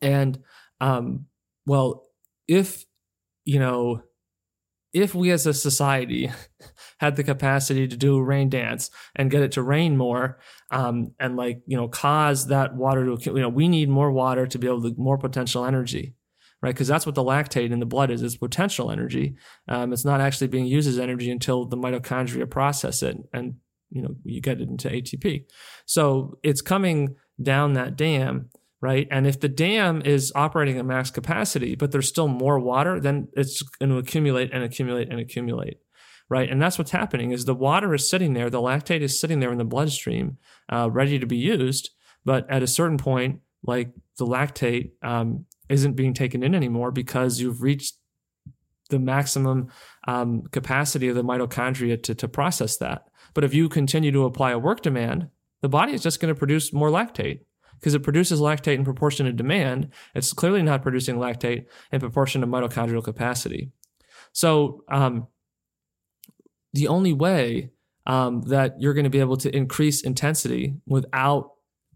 And 0.00 0.42
um, 0.80 1.26
well, 1.66 2.04
if 2.46 2.84
you 3.44 3.58
know, 3.58 4.02
if 4.92 5.14
we 5.14 5.30
as 5.30 5.46
a 5.46 5.54
society 5.54 6.30
had 6.98 7.16
the 7.16 7.24
capacity 7.24 7.88
to 7.88 7.96
do 7.96 8.16
a 8.16 8.22
rain 8.22 8.48
dance 8.48 8.90
and 9.16 9.30
get 9.30 9.42
it 9.42 9.52
to 9.52 9.62
rain 9.62 9.96
more, 9.96 10.38
um, 10.70 11.12
and 11.18 11.36
like 11.36 11.62
you 11.66 11.76
know, 11.76 11.88
cause 11.88 12.48
that 12.48 12.74
water 12.74 13.04
to 13.04 13.18
you 13.24 13.40
know, 13.40 13.48
we 13.48 13.68
need 13.68 13.88
more 13.88 14.12
water 14.12 14.46
to 14.46 14.58
be 14.58 14.66
able 14.66 14.82
to 14.82 14.94
more 14.96 15.18
potential 15.18 15.64
energy 15.64 16.14
right? 16.62 16.74
Because 16.74 16.88
that's 16.88 17.04
what 17.04 17.14
the 17.14 17.24
lactate 17.24 17.72
in 17.72 17.80
the 17.80 17.86
blood 17.86 18.10
is, 18.10 18.22
it's 18.22 18.36
potential 18.36 18.90
energy. 18.90 19.34
Um, 19.68 19.92
it's 19.92 20.04
not 20.04 20.20
actually 20.20 20.46
being 20.46 20.66
used 20.66 20.88
as 20.88 20.98
energy 20.98 21.30
until 21.30 21.66
the 21.66 21.76
mitochondria 21.76 22.48
process 22.48 23.02
it 23.02 23.16
and, 23.32 23.54
you 23.90 24.00
know, 24.00 24.14
you 24.24 24.40
get 24.40 24.60
it 24.60 24.68
into 24.68 24.88
ATP. 24.88 25.44
So 25.84 26.38
it's 26.42 26.62
coming 26.62 27.16
down 27.42 27.74
that 27.74 27.96
dam, 27.96 28.48
right? 28.82 29.06
And 29.10 29.26
if 29.26 29.38
the 29.38 29.48
dam 29.48 30.02
is 30.04 30.32
operating 30.34 30.76
at 30.76 30.84
max 30.84 31.10
capacity, 31.10 31.76
but 31.76 31.92
there's 31.92 32.08
still 32.08 32.28
more 32.28 32.58
water, 32.58 33.00
then 33.00 33.28
it's 33.34 33.62
going 33.62 33.90
to 33.90 33.96
accumulate 33.96 34.50
and 34.52 34.62
accumulate 34.64 35.08
and 35.08 35.20
accumulate. 35.20 35.78
Right. 36.28 36.50
And 36.50 36.60
that's 36.60 36.78
what's 36.78 36.90
happening 36.90 37.30
is 37.30 37.44
the 37.44 37.54
water 37.54 37.94
is 37.94 38.08
sitting 38.08 38.32
there, 38.32 38.50
the 38.50 38.60
lactate 38.60 39.02
is 39.02 39.20
sitting 39.20 39.40
there 39.40 39.52
in 39.52 39.58
the 39.58 39.64
bloodstream, 39.64 40.38
uh, 40.70 40.88
ready 40.90 41.18
to 41.18 41.26
be 41.26 41.36
used. 41.36 41.90
But 42.24 42.50
at 42.50 42.62
a 42.62 42.66
certain 42.66 42.96
point, 42.96 43.40
like 43.62 43.92
the 44.18 44.26
lactate 44.26 44.92
um, 45.02 45.44
isn't 45.68 45.94
being 45.94 46.14
taken 46.14 46.42
in 46.42 46.54
anymore 46.54 46.90
because 46.90 47.40
you've 47.40 47.62
reached 47.62 47.96
the 48.88 48.98
maximum 48.98 49.68
um, 50.08 50.42
capacity 50.52 51.08
of 51.08 51.14
the 51.14 51.24
mitochondria 51.24 52.02
to, 52.02 52.14
to 52.14 52.28
process 52.28 52.78
that. 52.78 53.08
But 53.34 53.44
if 53.44 53.52
you 53.54 53.68
continue 53.68 54.10
to 54.12 54.24
apply 54.24 54.52
a 54.52 54.58
work 54.58 54.80
demand, 54.80 55.28
the 55.60 55.68
body 55.68 55.92
is 55.92 56.02
just 56.02 56.18
going 56.18 56.34
to 56.34 56.38
produce 56.38 56.72
more 56.72 56.88
lactate 56.88 57.40
because 57.82 57.94
it 57.94 58.04
produces 58.04 58.40
lactate 58.40 58.76
in 58.76 58.84
proportion 58.84 59.26
to 59.26 59.32
demand. 59.32 59.88
It's 60.14 60.32
clearly 60.32 60.62
not 60.62 60.82
producing 60.82 61.16
lactate 61.16 61.66
in 61.90 61.98
proportion 61.98 62.40
to 62.40 62.46
mitochondrial 62.46 63.02
capacity. 63.02 63.72
So 64.30 64.84
um, 64.88 65.26
the 66.72 66.86
only 66.86 67.12
way 67.12 67.72
um, 68.06 68.42
that 68.42 68.80
you're 68.80 68.94
going 68.94 69.02
to 69.04 69.10
be 69.10 69.18
able 69.18 69.36
to 69.38 69.54
increase 69.54 70.02
intensity 70.02 70.76
without 70.86 71.50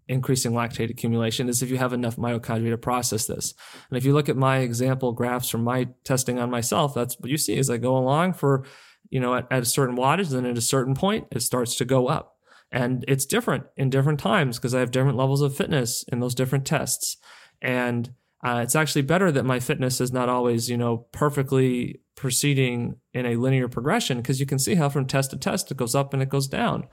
increasing 0.09 0.53
lactate 0.53 0.91
accumulation 0.91 1.49
is 1.49 1.63
if 1.63 1.71
you 1.71 1.79
have 1.79 1.93
enough 1.93 2.17
mitochondria 2.17 2.71
to 2.71 2.79
process 2.79 3.27
this. 3.27 3.55
And 3.89 3.97
if 3.97 4.05
you 4.05 4.13
look 4.13 4.29
at 4.29 4.37
my 4.37 4.59
example 4.59 5.13
graphs 5.13 5.49
from 5.49 5.63
my 5.63 5.87
testing 6.03 6.41
on 6.41 6.51
myself, 6.51 6.95
that's 6.95 7.19
what 7.21 7.31
you 7.31 7.39
see 7.39 7.59
as 7.59 7.71
I 7.71 7.77
go 7.77 7.97
along 7.97 8.33
for, 8.33 8.65
you 9.09 9.21
know, 9.21 9.37
at, 9.37 9.47
at 9.53 9.63
a 9.63 9.67
certain 9.67 9.97
wattage, 9.97 10.31
then 10.31 10.47
at 10.47 10.59
a 10.59 10.63
certain 10.63 10.95
point, 10.95 11.29
it 11.31 11.43
starts 11.43 11.77
to 11.77 11.85
go 11.85 12.09
up. 12.09 12.36
And 12.73 13.05
it's 13.07 13.27
different 13.27 13.65
in 13.77 13.91
different 13.91 14.21
times 14.21 14.59
because 14.59 14.75
I 14.75 14.81
have 14.81 14.91
different 14.91 15.17
levels 15.17 15.41
of 15.41 15.57
fitness 15.57 16.05
in 16.11 16.21
those 16.21 16.35
different 16.35 16.67
tests. 16.67 17.17
And 17.63 18.13
uh, 18.45 18.61
it's 18.63 18.77
actually 18.77 19.03
better 19.03 19.33
that 19.33 19.45
my 19.45 19.61
fitness 19.61 20.01
is 20.01 20.13
not 20.13 20.29
always, 20.29 20.69
you 20.69 20.77
know, 20.77 20.99
perfectly 21.13 22.01
proceeding 22.17 22.97
in 23.13 23.27
a 23.27 23.37
linear 23.37 23.69
progression 23.69 24.19
because 24.19 24.41
you 24.41 24.47
can 24.47 24.59
see 24.59 24.75
how 24.75 24.89
from 24.89 25.07
test 25.07 25.31
to 25.31 25.37
test 25.37 25.71
it 25.71 25.77
goes 25.77 25.95
up 25.95 26.13
and 26.13 26.23
it 26.23 26.29
goes 26.29 26.49
down. 26.49 26.87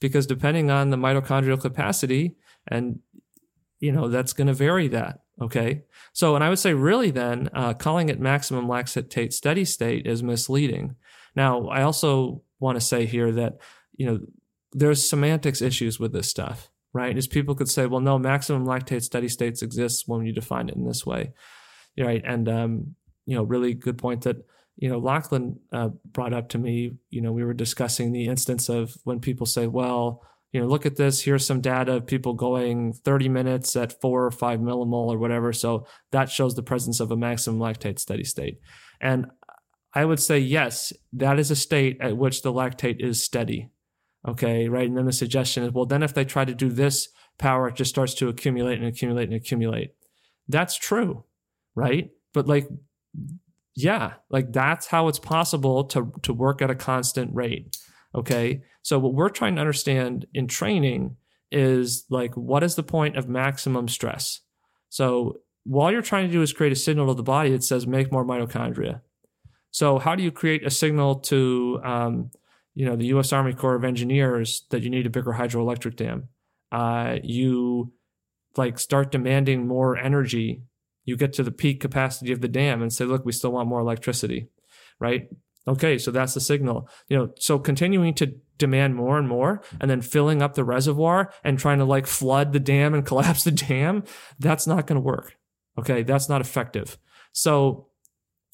Because 0.00 0.26
depending 0.26 0.70
on 0.70 0.90
the 0.90 0.96
mitochondrial 0.96 1.60
capacity, 1.60 2.36
and 2.68 3.00
you 3.80 3.92
know 3.92 4.08
that's 4.08 4.32
going 4.32 4.46
to 4.46 4.54
vary 4.54 4.88
that. 4.88 5.20
Okay, 5.40 5.82
so 6.12 6.34
and 6.34 6.44
I 6.44 6.48
would 6.48 6.58
say 6.58 6.74
really 6.74 7.10
then 7.10 7.48
uh, 7.54 7.74
calling 7.74 8.08
it 8.08 8.20
maximum 8.20 8.66
lactate 8.66 9.32
steady 9.32 9.64
state 9.64 10.06
is 10.06 10.22
misleading. 10.22 10.96
Now 11.34 11.68
I 11.68 11.82
also 11.82 12.42
want 12.60 12.76
to 12.76 12.80
say 12.84 13.06
here 13.06 13.32
that 13.32 13.58
you 13.96 14.06
know 14.06 14.20
there's 14.72 15.08
semantics 15.08 15.60
issues 15.60 15.98
with 15.98 16.12
this 16.12 16.28
stuff 16.28 16.70
right? 16.92 17.16
Is 17.16 17.26
people 17.26 17.54
could 17.54 17.68
say, 17.68 17.86
well, 17.86 18.00
no, 18.00 18.18
maximum 18.18 18.66
lactate 18.66 19.02
steady 19.02 19.28
states 19.28 19.62
exists 19.62 20.06
when 20.06 20.26
you 20.26 20.32
define 20.32 20.68
it 20.68 20.76
in 20.76 20.86
this 20.86 21.06
way, 21.06 21.32
right? 21.98 22.22
And 22.24 22.48
um, 22.48 22.94
you 23.26 23.36
know, 23.36 23.42
really 23.42 23.74
good 23.74 23.98
point 23.98 24.22
that 24.22 24.36
you 24.76 24.88
know 24.88 24.98
Lachlan 24.98 25.60
uh, 25.72 25.90
brought 26.04 26.32
up 26.32 26.48
to 26.50 26.58
me. 26.58 26.92
You 27.10 27.20
know, 27.20 27.32
we 27.32 27.44
were 27.44 27.54
discussing 27.54 28.12
the 28.12 28.26
instance 28.26 28.68
of 28.68 28.96
when 29.04 29.20
people 29.20 29.46
say, 29.46 29.66
well, 29.66 30.22
you 30.52 30.60
know, 30.60 30.66
look 30.66 30.86
at 30.86 30.96
this. 30.96 31.22
Here's 31.22 31.46
some 31.46 31.60
data 31.60 31.94
of 31.94 32.06
people 32.06 32.34
going 32.34 32.92
30 32.92 33.28
minutes 33.28 33.76
at 33.76 34.00
four 34.00 34.24
or 34.24 34.32
five 34.32 34.58
millimole 34.58 35.14
or 35.14 35.18
whatever. 35.18 35.52
So 35.52 35.86
that 36.10 36.28
shows 36.28 36.56
the 36.56 36.62
presence 36.62 36.98
of 36.98 37.12
a 37.12 37.16
maximum 37.16 37.60
lactate 37.60 38.00
steady 38.00 38.24
state. 38.24 38.58
And 39.00 39.26
I 39.94 40.04
would 40.04 40.20
say 40.20 40.38
yes, 40.38 40.92
that 41.12 41.38
is 41.38 41.50
a 41.52 41.56
state 41.56 41.98
at 42.00 42.16
which 42.16 42.42
the 42.42 42.52
lactate 42.52 43.00
is 43.00 43.22
steady. 43.22 43.70
Okay, 44.28 44.68
right. 44.68 44.86
And 44.86 44.96
then 44.96 45.06
the 45.06 45.12
suggestion 45.12 45.64
is, 45.64 45.72
well, 45.72 45.86
then 45.86 46.02
if 46.02 46.12
they 46.12 46.24
try 46.24 46.44
to 46.44 46.54
do 46.54 46.68
this 46.68 47.08
power, 47.38 47.68
it 47.68 47.74
just 47.74 47.90
starts 47.90 48.14
to 48.14 48.28
accumulate 48.28 48.78
and 48.78 48.86
accumulate 48.86 49.24
and 49.24 49.34
accumulate. 49.34 49.94
That's 50.48 50.76
true, 50.76 51.24
right? 51.74 52.10
But 52.34 52.46
like, 52.46 52.68
yeah, 53.74 54.14
like 54.28 54.52
that's 54.52 54.88
how 54.88 55.08
it's 55.08 55.18
possible 55.18 55.84
to 55.84 56.12
to 56.22 56.34
work 56.34 56.60
at 56.60 56.70
a 56.70 56.74
constant 56.74 57.34
rate. 57.34 57.76
Okay. 58.14 58.62
So 58.82 58.98
what 58.98 59.14
we're 59.14 59.28
trying 59.28 59.54
to 59.54 59.60
understand 59.60 60.26
in 60.34 60.48
training 60.48 61.16
is 61.50 62.04
like 62.10 62.36
what 62.36 62.62
is 62.62 62.74
the 62.74 62.82
point 62.82 63.16
of 63.16 63.28
maximum 63.28 63.88
stress? 63.88 64.40
So 64.88 65.40
while 65.64 65.92
you're 65.92 66.02
trying 66.02 66.26
to 66.26 66.32
do 66.32 66.42
is 66.42 66.52
create 66.52 66.72
a 66.72 66.76
signal 66.76 67.08
to 67.08 67.14
the 67.14 67.22
body, 67.22 67.50
that 67.50 67.64
says 67.64 67.86
make 67.86 68.12
more 68.12 68.24
mitochondria. 68.24 69.00
So 69.70 69.98
how 69.98 70.16
do 70.16 70.22
you 70.22 70.32
create 70.32 70.66
a 70.66 70.70
signal 70.70 71.16
to 71.20 71.80
um, 71.84 72.30
you 72.80 72.86
know 72.86 72.96
the 72.96 73.08
U.S. 73.08 73.30
Army 73.30 73.52
Corps 73.52 73.74
of 73.74 73.84
Engineers 73.84 74.64
that 74.70 74.80
you 74.82 74.88
need 74.88 75.04
a 75.04 75.10
bigger 75.10 75.34
hydroelectric 75.34 75.96
dam. 75.96 76.28
Uh, 76.72 77.18
you 77.22 77.92
like 78.56 78.78
start 78.78 79.12
demanding 79.12 79.68
more 79.68 79.98
energy. 79.98 80.62
You 81.04 81.18
get 81.18 81.34
to 81.34 81.42
the 81.42 81.50
peak 81.50 81.78
capacity 81.78 82.32
of 82.32 82.40
the 82.40 82.48
dam 82.48 82.80
and 82.80 82.90
say, 82.90 83.04
look, 83.04 83.26
we 83.26 83.32
still 83.32 83.52
want 83.52 83.68
more 83.68 83.80
electricity, 83.80 84.48
right? 84.98 85.28
Okay, 85.68 85.98
so 85.98 86.10
that's 86.10 86.32
the 86.32 86.40
signal. 86.40 86.88
You 87.08 87.18
know, 87.18 87.34
so 87.38 87.58
continuing 87.58 88.14
to 88.14 88.34
demand 88.56 88.94
more 88.94 89.18
and 89.18 89.28
more 89.28 89.60
and 89.78 89.90
then 89.90 90.00
filling 90.00 90.40
up 90.40 90.54
the 90.54 90.64
reservoir 90.64 91.30
and 91.44 91.58
trying 91.58 91.80
to 91.80 91.84
like 91.84 92.06
flood 92.06 92.54
the 92.54 92.60
dam 92.60 92.94
and 92.94 93.04
collapse 93.10 93.44
the 93.44 93.50
dam, 93.50 94.04
that's 94.38 94.66
not 94.66 94.86
going 94.86 94.96
to 94.96 95.06
work. 95.06 95.36
Okay, 95.78 96.02
that's 96.02 96.30
not 96.30 96.40
effective. 96.40 96.96
So 97.32 97.88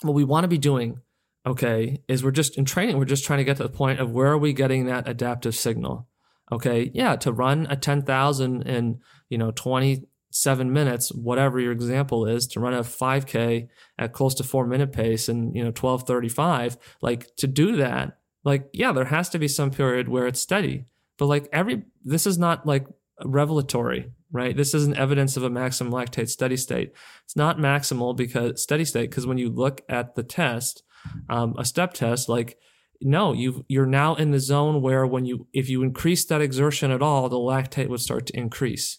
what 0.02 0.14
we 0.14 0.24
want 0.24 0.42
to 0.42 0.48
be 0.48 0.58
doing 0.58 1.00
okay, 1.46 2.02
is 2.08 2.24
we're 2.24 2.30
just 2.32 2.58
in 2.58 2.64
training, 2.64 2.98
we're 2.98 3.04
just 3.04 3.24
trying 3.24 3.38
to 3.38 3.44
get 3.44 3.56
to 3.58 3.62
the 3.62 3.68
point 3.68 4.00
of 4.00 4.10
where 4.10 4.32
are 4.32 4.38
we 4.38 4.52
getting 4.52 4.86
that 4.86 5.08
adaptive 5.08 5.54
signal? 5.54 6.08
Okay, 6.50 6.90
yeah, 6.92 7.16
to 7.16 7.32
run 7.32 7.66
a 7.70 7.76
10,000 7.76 8.62
in, 8.62 9.00
you 9.28 9.38
know, 9.38 9.52
27 9.52 10.72
minutes, 10.72 11.12
whatever 11.12 11.60
your 11.60 11.72
example 11.72 12.26
is, 12.26 12.46
to 12.48 12.60
run 12.60 12.74
a 12.74 12.80
5K 12.80 13.68
at 13.98 14.12
close 14.12 14.34
to 14.34 14.44
four 14.44 14.66
minute 14.66 14.92
pace 14.92 15.28
and, 15.28 15.54
you 15.54 15.62
know, 15.62 15.68
1235, 15.68 16.76
like 17.00 17.34
to 17.36 17.46
do 17.46 17.76
that, 17.76 18.18
like, 18.44 18.68
yeah, 18.72 18.92
there 18.92 19.06
has 19.06 19.28
to 19.30 19.38
be 19.38 19.48
some 19.48 19.70
period 19.70 20.08
where 20.08 20.26
it's 20.26 20.40
steady. 20.40 20.84
But 21.18 21.26
like 21.26 21.48
every, 21.52 21.82
this 22.04 22.26
is 22.26 22.38
not 22.38 22.66
like 22.66 22.86
revelatory, 23.24 24.12
right? 24.30 24.56
This 24.56 24.74
isn't 24.74 24.96
evidence 24.96 25.36
of 25.36 25.42
a 25.42 25.50
maximum 25.50 25.92
lactate 25.92 26.28
steady 26.28 26.56
state. 26.56 26.92
It's 27.24 27.36
not 27.36 27.58
maximal 27.58 28.16
because 28.16 28.62
steady 28.62 28.84
state, 28.84 29.10
because 29.10 29.26
when 29.26 29.38
you 29.38 29.48
look 29.48 29.82
at 29.88 30.14
the 30.14 30.22
test, 30.22 30.82
um, 31.28 31.54
a 31.58 31.64
step 31.64 31.94
test, 31.94 32.28
like 32.28 32.58
no, 33.00 33.32
you 33.32 33.64
you're 33.68 33.86
now 33.86 34.14
in 34.14 34.30
the 34.30 34.40
zone 34.40 34.80
where 34.80 35.06
when 35.06 35.24
you 35.24 35.46
if 35.52 35.68
you 35.68 35.82
increase 35.82 36.24
that 36.26 36.40
exertion 36.40 36.90
at 36.90 37.02
all, 37.02 37.28
the 37.28 37.36
lactate 37.36 37.88
would 37.88 38.00
start 38.00 38.26
to 38.26 38.36
increase. 38.36 38.98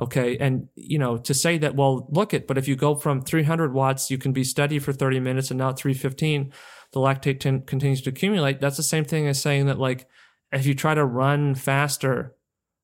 Okay, 0.00 0.36
and 0.38 0.68
you 0.74 0.98
know 0.98 1.16
to 1.18 1.34
say 1.34 1.58
that 1.58 1.74
well, 1.74 2.06
look 2.10 2.34
it, 2.34 2.46
but 2.46 2.58
if 2.58 2.68
you 2.68 2.76
go 2.76 2.94
from 2.94 3.22
300 3.22 3.72
watts, 3.72 4.10
you 4.10 4.18
can 4.18 4.32
be 4.32 4.44
steady 4.44 4.78
for 4.78 4.92
30 4.92 5.20
minutes, 5.20 5.50
and 5.50 5.58
now 5.58 5.72
315, 5.72 6.52
the 6.92 7.00
lactate 7.00 7.40
t- 7.40 7.64
continues 7.66 8.02
to 8.02 8.10
accumulate. 8.10 8.60
That's 8.60 8.76
the 8.76 8.82
same 8.82 9.04
thing 9.04 9.26
as 9.26 9.40
saying 9.40 9.66
that 9.66 9.78
like 9.78 10.06
if 10.52 10.66
you 10.66 10.74
try 10.74 10.94
to 10.94 11.04
run 11.04 11.54
faster, 11.54 12.34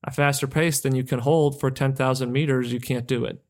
a 0.03 0.11
faster 0.11 0.47
pace 0.47 0.81
than 0.81 0.95
you 0.95 1.03
can 1.03 1.19
hold 1.19 1.59
for 1.59 1.71
10,000 1.71 2.31
meters, 2.31 2.71
you 2.71 2.79
can't 2.79 3.07
do 3.07 3.25
it. 3.25 3.41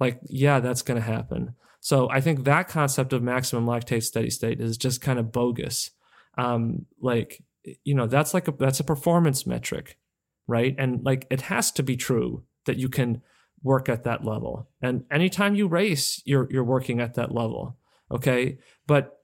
Like 0.00 0.18
yeah, 0.24 0.60
that's 0.60 0.82
going 0.82 1.00
to 1.00 1.06
happen. 1.06 1.54
So 1.84 2.08
I 2.08 2.20
think 2.20 2.44
that 2.44 2.68
concept 2.68 3.12
of 3.12 3.24
maximum 3.24 3.66
lactate 3.66 4.04
steady 4.04 4.30
state 4.30 4.60
is 4.60 4.76
just 4.76 5.00
kind 5.00 5.18
of 5.18 5.32
bogus. 5.32 5.90
Um, 6.38 6.86
like, 7.00 7.42
you 7.84 7.96
know, 7.96 8.06
that's 8.06 8.32
like 8.32 8.46
a, 8.46 8.52
that's 8.52 8.78
a 8.78 8.84
performance 8.84 9.48
metric, 9.48 9.98
right? 10.46 10.76
And 10.78 11.04
like, 11.04 11.26
it 11.28 11.40
has 11.42 11.72
to 11.72 11.82
be 11.82 11.96
true 11.96 12.44
that 12.66 12.76
you 12.76 12.88
can 12.88 13.20
work 13.64 13.88
at 13.88 14.04
that 14.04 14.24
level. 14.24 14.68
And 14.80 15.04
anytime 15.10 15.56
you 15.56 15.66
race, 15.66 16.22
you're, 16.24 16.46
you're 16.52 16.62
working 16.62 17.00
at 17.00 17.14
that 17.14 17.34
level. 17.34 17.76
Okay. 18.12 18.58
But 18.86 19.18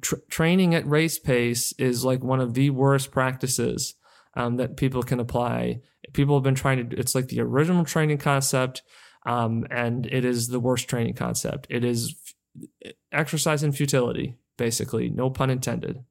tr- 0.00 0.16
training 0.30 0.74
at 0.74 0.88
race 0.88 1.18
pace 1.18 1.74
is 1.78 2.06
like 2.06 2.24
one 2.24 2.40
of 2.40 2.54
the 2.54 2.70
worst 2.70 3.10
practices 3.10 3.94
um, 4.34 4.56
that 4.56 4.78
people 4.78 5.02
can 5.02 5.20
apply. 5.20 5.80
People 6.14 6.36
have 6.36 6.44
been 6.44 6.54
trying 6.54 6.88
to, 6.88 6.96
it's 6.96 7.14
like 7.14 7.28
the 7.28 7.40
original 7.42 7.84
training 7.84 8.18
concept 8.18 8.80
um, 9.26 9.66
and 9.70 10.06
it 10.06 10.24
is 10.24 10.48
the 10.48 10.60
worst 10.60 10.88
training 10.88 11.14
concept. 11.14 11.66
It 11.70 11.84
is 11.84 12.14
exercise 13.12 13.62
in 13.62 13.72
futility, 13.72 14.36
basically, 14.56 15.08
no 15.08 15.30
pun 15.30 15.50
intended. 15.50 16.02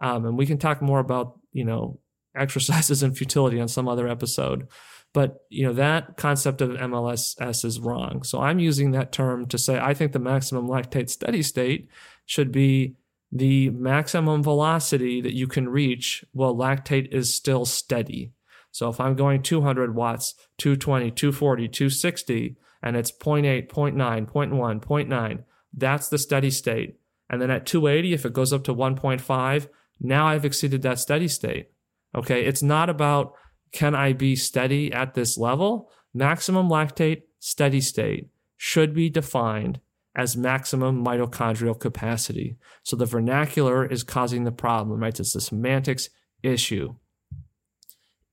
Um, 0.00 0.26
and 0.26 0.38
we 0.38 0.46
can 0.46 0.58
talk 0.58 0.82
more 0.82 0.98
about, 0.98 1.38
you 1.52 1.64
know, 1.64 2.00
exercises 2.36 3.02
and 3.02 3.16
futility 3.16 3.60
on 3.60 3.68
some 3.68 3.88
other 3.88 4.08
episode. 4.08 4.66
But, 5.12 5.44
you 5.48 5.64
know, 5.64 5.72
that 5.74 6.16
concept 6.16 6.60
of 6.60 6.70
MLSS 6.70 7.64
is 7.64 7.78
wrong. 7.78 8.24
So 8.24 8.40
I'm 8.40 8.58
using 8.58 8.90
that 8.90 9.12
term 9.12 9.46
to 9.46 9.58
say 9.58 9.78
I 9.78 9.94
think 9.94 10.10
the 10.10 10.18
maximum 10.18 10.66
lactate 10.66 11.08
steady 11.08 11.42
state 11.42 11.88
should 12.26 12.50
be 12.50 12.96
the 13.30 13.70
maximum 13.70 14.42
velocity 14.42 15.20
that 15.20 15.34
you 15.34 15.46
can 15.46 15.68
reach 15.68 16.24
while 16.32 16.54
lactate 16.54 17.12
is 17.12 17.32
still 17.32 17.64
steady. 17.64 18.32
So 18.74 18.88
if 18.88 18.98
I'm 18.98 19.14
going 19.14 19.40
200 19.40 19.94
watts, 19.94 20.34
220, 20.58 21.12
240, 21.12 21.68
260, 21.68 22.56
and 22.82 22.96
it's 22.96 23.12
0.8, 23.12 23.68
0.9, 23.68 23.94
0.1, 24.28 24.80
0.9, 24.80 25.44
that's 25.72 26.08
the 26.08 26.18
steady 26.18 26.50
state. 26.50 26.98
And 27.30 27.40
then 27.40 27.52
at 27.52 27.66
280, 27.66 28.12
if 28.12 28.26
it 28.26 28.32
goes 28.32 28.52
up 28.52 28.64
to 28.64 28.74
1.5, 28.74 29.68
now 30.00 30.26
I've 30.26 30.44
exceeded 30.44 30.82
that 30.82 30.98
steady 30.98 31.28
state. 31.28 31.70
Okay. 32.16 32.44
It's 32.44 32.64
not 32.64 32.90
about 32.90 33.34
can 33.70 33.94
I 33.94 34.12
be 34.12 34.34
steady 34.34 34.92
at 34.92 35.14
this 35.14 35.38
level? 35.38 35.88
Maximum 36.12 36.68
lactate 36.68 37.22
steady 37.38 37.80
state 37.80 38.30
should 38.56 38.92
be 38.92 39.08
defined 39.08 39.78
as 40.16 40.36
maximum 40.36 41.04
mitochondrial 41.04 41.78
capacity. 41.78 42.56
So 42.82 42.96
the 42.96 43.06
vernacular 43.06 43.86
is 43.86 44.02
causing 44.02 44.42
the 44.42 44.52
problem, 44.52 44.98
right? 44.98 45.18
It's 45.18 45.36
a 45.36 45.40
semantics 45.40 46.08
issue 46.42 46.96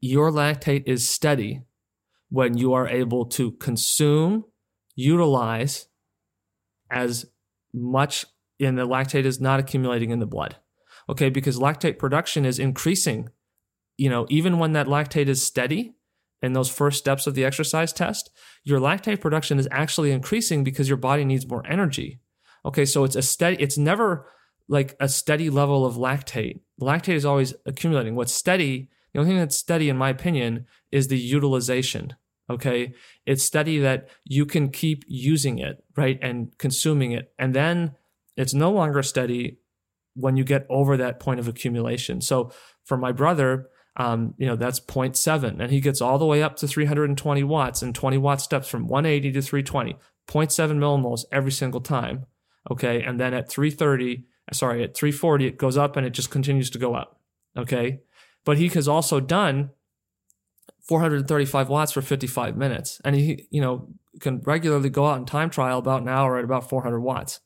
your 0.01 0.31
lactate 0.31 0.83
is 0.87 1.07
steady 1.07 1.61
when 2.29 2.57
you 2.57 2.73
are 2.73 2.87
able 2.87 3.25
to 3.25 3.51
consume, 3.51 4.43
utilize 4.95 5.87
as 6.89 7.27
much, 7.73 8.25
and 8.59 8.77
the 8.77 8.87
lactate 8.87 9.25
is 9.25 9.39
not 9.39 9.59
accumulating 9.59 10.09
in 10.09 10.19
the 10.19 10.25
blood. 10.25 10.57
Okay, 11.07 11.29
because 11.29 11.59
lactate 11.59 11.99
production 11.99 12.45
is 12.45 12.59
increasing. 12.59 13.29
You 13.97 14.09
know, 14.09 14.25
even 14.29 14.57
when 14.57 14.73
that 14.73 14.87
lactate 14.87 15.27
is 15.27 15.43
steady 15.43 15.93
in 16.41 16.53
those 16.53 16.69
first 16.69 16.97
steps 16.97 17.27
of 17.27 17.35
the 17.35 17.45
exercise 17.45 17.93
test, 17.93 18.31
your 18.63 18.79
lactate 18.79 19.21
production 19.21 19.59
is 19.59 19.67
actually 19.71 20.11
increasing 20.11 20.63
because 20.63 20.87
your 20.87 20.97
body 20.97 21.25
needs 21.25 21.47
more 21.47 21.65
energy. 21.67 22.19
Okay, 22.65 22.85
so 22.85 23.03
it's 23.03 23.15
a 23.15 23.21
steady, 23.21 23.61
it's 23.61 23.77
never 23.77 24.27
like 24.67 24.95
a 24.99 25.09
steady 25.09 25.49
level 25.49 25.85
of 25.85 25.95
lactate. 25.95 26.61
Lactate 26.79 27.15
is 27.15 27.25
always 27.25 27.53
accumulating. 27.65 28.15
What's 28.15 28.33
steady 28.33 28.89
the 29.13 29.19
only 29.19 29.31
thing 29.31 29.39
that's 29.39 29.57
steady, 29.57 29.89
in 29.89 29.97
my 29.97 30.09
opinion, 30.09 30.65
is 30.91 31.07
the 31.07 31.17
utilization. 31.17 32.15
Okay. 32.49 32.93
It's 33.25 33.43
steady 33.43 33.79
that 33.79 34.09
you 34.25 34.45
can 34.45 34.69
keep 34.69 35.03
using 35.07 35.59
it, 35.59 35.83
right? 35.95 36.19
And 36.21 36.57
consuming 36.57 37.13
it. 37.13 37.31
And 37.39 37.53
then 37.53 37.95
it's 38.35 38.53
no 38.53 38.71
longer 38.71 39.03
steady 39.03 39.59
when 40.15 40.35
you 40.35 40.43
get 40.43 40.65
over 40.69 40.97
that 40.97 41.19
point 41.19 41.39
of 41.39 41.47
accumulation. 41.47 42.19
So 42.21 42.51
for 42.83 42.97
my 42.97 43.11
brother, 43.11 43.69
um, 43.97 44.33
you 44.37 44.47
know, 44.47 44.55
that's 44.55 44.79
0.7 44.79 45.59
and 45.59 45.71
he 45.71 45.81
gets 45.81 46.01
all 46.01 46.17
the 46.17 46.25
way 46.25 46.41
up 46.41 46.55
to 46.57 46.67
320 46.67 47.43
watts 47.43 47.81
and 47.81 47.93
20 47.93 48.17
watt 48.17 48.41
steps 48.41 48.67
from 48.67 48.87
180 48.87 49.31
to 49.33 49.41
320, 49.41 49.97
0.7 50.27 50.77
millimoles 50.77 51.25
every 51.31 51.51
single 51.51 51.81
time. 51.81 52.25
Okay. 52.69 53.01
And 53.03 53.19
then 53.19 53.33
at 53.33 53.49
330, 53.49 54.25
sorry, 54.53 54.83
at 54.83 54.95
340, 54.95 55.47
it 55.47 55.57
goes 55.57 55.77
up 55.77 55.97
and 55.97 56.05
it 56.05 56.11
just 56.11 56.29
continues 56.29 56.69
to 56.71 56.79
go 56.79 56.95
up. 56.95 57.19
Okay. 57.57 58.01
But 58.43 58.57
he 58.57 58.67
has 58.69 58.87
also 58.87 59.19
done 59.19 59.71
435 60.81 61.69
watts 61.69 61.91
for 61.91 62.01
55 62.01 62.57
minutes. 62.57 62.99
And 63.05 63.15
he, 63.15 63.47
you 63.51 63.61
know, 63.61 63.89
can 64.19 64.41
regularly 64.41 64.89
go 64.89 65.05
out 65.05 65.17
and 65.17 65.27
time 65.27 65.49
trial 65.49 65.79
about 65.79 66.01
an 66.01 66.09
hour 66.09 66.37
at 66.37 66.43
about 66.43 66.69
400 66.69 66.99
watts. 66.99 67.39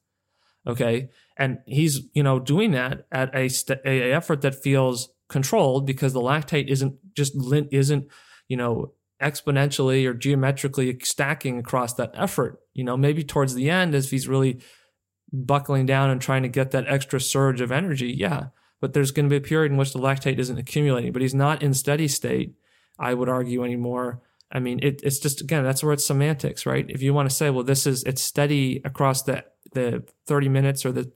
Okay. 0.66 1.10
And 1.38 1.60
he's, 1.66 2.02
you 2.14 2.24
know, 2.24 2.40
doing 2.40 2.72
that 2.72 3.06
at 3.12 3.36
a, 3.36 3.50
st- 3.50 3.82
a 3.86 4.12
effort 4.12 4.42
that 4.42 4.64
feels 4.64 5.10
controlled 5.28 5.86
because 5.86 6.14
the 6.14 6.22
lactate 6.22 6.70
isn't 6.70 6.96
just, 7.14 7.36
isn't, 7.72 8.08
you 8.48 8.58
know, 8.58 8.94
exponentially 9.22 10.06
or 10.06 10.14
geometrically 10.14 10.98
stacking 11.04 11.60
across 11.60 11.94
that 11.94 12.12
effort. 12.16 12.60
You 12.74 12.84
know, 12.84 12.98
maybe 12.98 13.24
towards 13.24 13.54
the 13.54 13.70
end, 13.70 13.94
as 13.96 14.12
he's 14.12 14.28
really 14.28 14.60
buckling 15.32 15.86
down 15.86 16.10
and 16.10 16.22
trying 16.22 16.44
to 16.44 16.50
get 16.50 16.72
that 16.72 16.88
extra 16.88 17.20
surge 17.20 17.62
of 17.62 17.72
energy, 17.72 18.14
yeah. 18.18 18.48
But 18.86 18.94
there's 18.94 19.12
going 19.12 19.26
to 19.28 19.30
be 19.30 19.38
a 19.38 19.42
period 19.42 19.72
in 19.72 19.78
which 19.78 19.94
the 19.94 20.00
lactate 20.00 20.38
isn't 20.38 20.60
accumulating, 20.60 21.12
but 21.12 21.24
he's 21.24 21.34
not 21.34 21.64
in 21.64 21.74
steady 21.74 22.08
state, 22.08 22.54
I 23.00 23.16
would 23.16 23.30
argue 23.30 23.64
anymore. 23.64 24.22
I 24.52 24.60
mean, 24.60 24.80
it, 24.84 25.02
it's 25.04 25.18
just 25.20 25.42
again, 25.42 25.64
that's 25.64 25.84
where 25.84 25.94
it's 25.94 26.06
semantics, 26.06 26.66
right? 26.68 26.86
If 26.88 27.02
you 27.02 27.14
want 27.14 27.28
to 27.30 27.36
say, 27.36 27.50
well, 27.50 27.64
this 27.64 27.88
is 27.88 28.04
it's 28.04 28.22
steady 28.22 28.82
across 28.86 29.24
the 29.24 29.44
the 29.74 30.06
30 30.28 30.50
minutes 30.50 30.86
or 30.86 30.92
the 30.92 31.12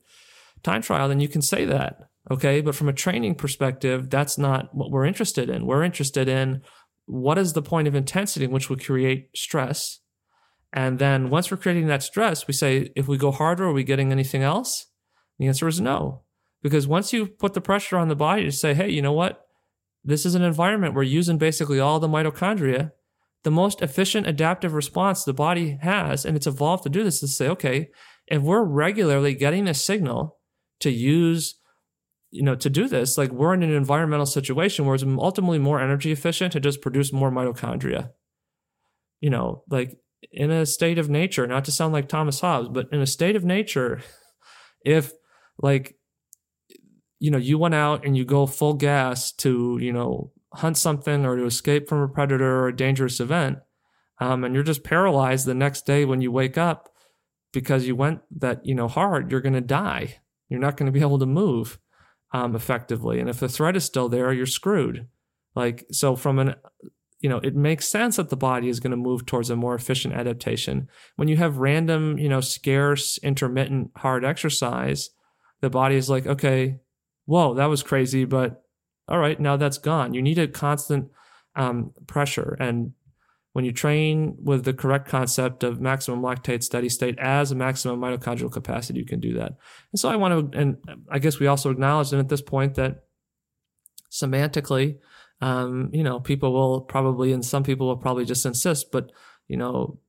time 0.63 0.81
trial, 0.81 1.07
then 1.07 1.19
you 1.19 1.27
can 1.27 1.41
say 1.43 1.65
that. 1.65 2.09
Okay. 2.31 2.61
But 2.61 2.75
from 2.75 2.89
a 2.89 2.93
training 2.93 3.35
perspective, 3.35 4.09
that's 4.09 4.37
not 4.37 4.73
what 4.73 4.91
we're 4.91 5.05
interested 5.05 5.49
in. 5.49 5.65
We're 5.65 5.83
interested 5.83 6.27
in 6.27 6.61
what 7.05 7.37
is 7.37 7.53
the 7.53 7.61
point 7.61 7.87
of 7.87 7.95
intensity 7.95 8.45
in 8.45 8.51
which 8.51 8.69
we 8.69 8.75
create 8.75 9.29
stress 9.35 9.99
and 10.71 10.99
then 10.99 11.29
once 11.29 11.49
we're 11.49 11.57
creating 11.57 11.87
that 11.87 12.03
stress, 12.03 12.47
we 12.47 12.53
say, 12.53 12.91
if 12.95 13.07
we 13.07 13.17
go 13.17 13.31
harder, 13.31 13.65
are 13.65 13.73
we 13.73 13.83
getting 13.83 14.11
anything 14.11 14.43
else? 14.43 14.87
The 15.39 15.47
answer 15.47 15.67
is 15.67 15.81
no. 15.81 16.21
Because 16.61 16.87
once 16.87 17.13
you 17.13 17.27
put 17.27 17.53
the 17.53 17.61
pressure 17.61 17.97
on 17.97 18.09
the 18.09 18.15
body 18.15 18.43
to 18.43 18.51
say, 18.51 18.73
hey, 18.73 18.89
you 18.89 19.01
know 19.01 19.13
what? 19.13 19.45
This 20.03 20.25
is 20.25 20.35
an 20.35 20.43
environment 20.43 20.93
we're 20.93 21.03
using 21.03 21.37
basically 21.37 21.79
all 21.79 21.99
the 21.99 22.07
mitochondria. 22.07 22.91
The 23.43 23.51
most 23.51 23.81
efficient 23.81 24.27
adaptive 24.27 24.73
response 24.73 25.23
the 25.23 25.33
body 25.33 25.77
has, 25.81 26.25
and 26.25 26.35
it's 26.35 26.47
evolved 26.47 26.83
to 26.83 26.89
do 26.89 27.03
this, 27.03 27.23
is 27.23 27.31
to 27.31 27.35
say, 27.35 27.47
okay, 27.49 27.89
if 28.27 28.41
we're 28.41 28.63
regularly 28.63 29.33
getting 29.33 29.67
a 29.67 29.73
signal 29.73 30.37
to 30.81 30.91
use, 30.91 31.55
you 32.31 32.43
know, 32.43 32.55
to 32.55 32.69
do 32.69 32.87
this, 32.87 33.17
like 33.17 33.31
we're 33.31 33.53
in 33.53 33.63
an 33.63 33.71
environmental 33.71 34.25
situation 34.25 34.85
where 34.85 34.95
it's 34.95 35.03
ultimately 35.03 35.59
more 35.59 35.79
energy 35.79 36.11
efficient 36.11 36.53
to 36.53 36.59
just 36.59 36.81
produce 36.81 37.13
more 37.13 37.31
mitochondria. 37.31 38.09
You 39.21 39.29
know, 39.29 39.63
like 39.69 39.97
in 40.31 40.51
a 40.51 40.65
state 40.65 40.97
of 40.97 41.09
nature, 41.09 41.47
not 41.47 41.65
to 41.65 41.71
sound 41.71 41.93
like 41.93 42.07
Thomas 42.07 42.39
Hobbes, 42.39 42.69
but 42.69 42.89
in 42.91 43.01
a 43.01 43.07
state 43.07 43.35
of 43.35 43.43
nature, 43.43 44.01
if 44.85 45.11
like, 45.57 45.95
you 47.19 47.31
know, 47.31 47.37
you 47.37 47.57
went 47.57 47.75
out 47.75 48.05
and 48.05 48.17
you 48.17 48.25
go 48.25 48.45
full 48.45 48.73
gas 48.73 49.31
to, 49.33 49.77
you 49.81 49.91
know, 49.91 50.31
hunt 50.53 50.77
something 50.77 51.25
or 51.25 51.35
to 51.35 51.45
escape 51.45 51.87
from 51.87 52.01
a 52.01 52.07
predator 52.07 52.61
or 52.61 52.67
a 52.69 52.75
dangerous 52.75 53.19
event, 53.19 53.59
um, 54.19 54.43
and 54.43 54.53
you're 54.53 54.63
just 54.63 54.83
paralyzed 54.83 55.45
the 55.45 55.53
next 55.53 55.85
day 55.85 56.05
when 56.05 56.21
you 56.21 56.31
wake 56.31 56.57
up 56.57 56.89
because 57.53 57.87
you 57.87 57.95
went 57.95 58.21
that, 58.37 58.65
you 58.65 58.75
know, 58.75 58.87
hard, 58.87 59.31
you're 59.31 59.41
going 59.41 59.53
to 59.53 59.61
die. 59.61 60.17
You're 60.49 60.59
not 60.59 60.77
going 60.77 60.87
to 60.87 60.91
be 60.91 61.01
able 61.01 61.19
to 61.19 61.25
move 61.25 61.79
um, 62.33 62.55
effectively. 62.55 63.19
And 63.19 63.29
if 63.29 63.39
the 63.39 63.49
threat 63.49 63.75
is 63.75 63.85
still 63.85 64.09
there, 64.09 64.33
you're 64.33 64.45
screwed. 64.45 65.07
Like, 65.55 65.85
so 65.91 66.15
from 66.15 66.39
an 66.39 66.55
you 67.19 67.29
know, 67.29 67.39
it 67.39 67.55
makes 67.55 67.87
sense 67.87 68.15
that 68.15 68.29
the 68.29 68.37
body 68.37 68.69
is 68.69 68.79
going 68.79 68.91
to 68.91 68.97
move 68.97 69.25
towards 69.25 69.49
a 69.49 69.55
more 69.55 69.75
efficient 69.75 70.13
adaptation. 70.13 70.87
When 71.17 71.27
you 71.27 71.35
have 71.37 71.57
random, 71.57 72.17
you 72.17 72.29
know, 72.29 72.39
scarce, 72.39 73.17
intermittent, 73.17 73.91
hard 73.97 74.23
exercise, 74.23 75.09
the 75.61 75.69
body 75.69 75.95
is 75.95 76.09
like, 76.09 76.25
okay, 76.25 76.79
whoa, 77.29 77.53
that 77.53 77.67
was 77.67 77.83
crazy, 77.83 78.25
but 78.25 78.63
all 79.07 79.19
right, 79.19 79.39
now 79.39 79.55
that's 79.55 79.77
gone. 79.77 80.15
You 80.15 80.21
need 80.21 80.39
a 80.39 80.47
constant 80.47 81.09
um, 81.55 81.93
pressure. 82.07 82.57
And 82.59 82.93
when 83.53 83.65
you 83.65 83.71
train 83.71 84.35
with 84.41 84.65
the 84.65 84.73
correct 84.73 85.07
concept 85.07 85.63
of 85.63 85.79
maximum 85.79 86.21
lactate 86.21 86.63
steady 86.63 86.89
state 86.89 87.19
as 87.19 87.51
a 87.51 87.55
maximum 87.55 87.99
mitochondrial 87.99 88.51
capacity, 88.51 88.97
you 88.97 89.05
can 89.05 89.19
do 89.19 89.35
that. 89.35 89.53
And 89.91 89.99
so 89.99 90.09
I 90.09 90.15
want 90.15 90.51
to, 90.51 90.59
and 90.59 90.77
I 91.11 91.19
guess 91.19 91.39
we 91.39 91.45
also 91.45 91.69
acknowledge 91.69 92.11
at 92.11 92.29
this 92.29 92.41
point 92.41 92.73
that 92.75 93.03
semantically, 94.11 94.97
um, 95.39 95.91
you 95.93 96.03
know, 96.03 96.19
people 96.19 96.51
will 96.51 96.81
probably, 96.81 97.31
and 97.31 97.45
some 97.45 97.63
people 97.63 97.87
will 97.87 97.97
probably 97.97 98.25
just 98.25 98.45
insist, 98.45 98.91
but, 98.91 99.11
you 99.47 99.55
know, 99.55 99.99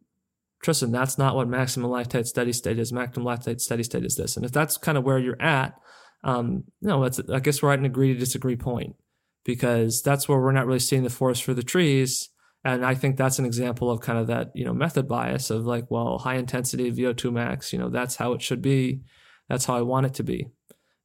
Tristan, 0.62 0.90
that's 0.90 1.18
not 1.18 1.36
what 1.36 1.48
maximum 1.48 1.90
lactate 1.90 2.26
steady 2.26 2.52
state 2.54 2.78
is. 2.78 2.92
Maximum 2.92 3.26
lactate 3.26 3.60
steady 3.60 3.82
state 3.82 4.04
is 4.04 4.16
this. 4.16 4.36
And 4.36 4.44
if 4.46 4.52
that's 4.52 4.78
kind 4.78 4.96
of 4.96 5.04
where 5.04 5.18
you're 5.18 5.40
at, 5.40 5.74
um, 6.22 6.64
know, 6.82 7.04
it's, 7.04 7.20
I 7.32 7.40
guess 7.40 7.62
we're 7.62 7.72
at 7.72 7.78
an 7.78 7.84
agree 7.84 8.12
to 8.12 8.18
disagree 8.18 8.56
point 8.56 8.96
because 9.44 10.02
that's 10.02 10.28
where 10.28 10.38
we're 10.38 10.52
not 10.52 10.66
really 10.66 10.78
seeing 10.78 11.02
the 11.02 11.10
forest 11.10 11.44
for 11.44 11.54
the 11.54 11.62
trees. 11.62 12.28
And 12.64 12.84
I 12.84 12.94
think 12.94 13.16
that's 13.16 13.38
an 13.38 13.46
example 13.46 13.90
of 13.90 14.00
kind 14.00 14.18
of 14.18 14.26
that, 14.26 14.50
you 14.54 14.64
know, 14.64 14.74
method 14.74 15.08
bias 15.08 15.50
of 15.50 15.64
like, 15.64 15.90
well, 15.90 16.18
high 16.18 16.36
intensity 16.36 16.92
VO2 16.92 17.32
max, 17.32 17.72
you 17.72 17.78
know, 17.78 17.88
that's 17.88 18.16
how 18.16 18.32
it 18.32 18.42
should 18.42 18.60
be. 18.60 19.00
That's 19.48 19.64
how 19.64 19.76
I 19.76 19.82
want 19.82 20.06
it 20.06 20.14
to 20.14 20.22
be. 20.22 20.48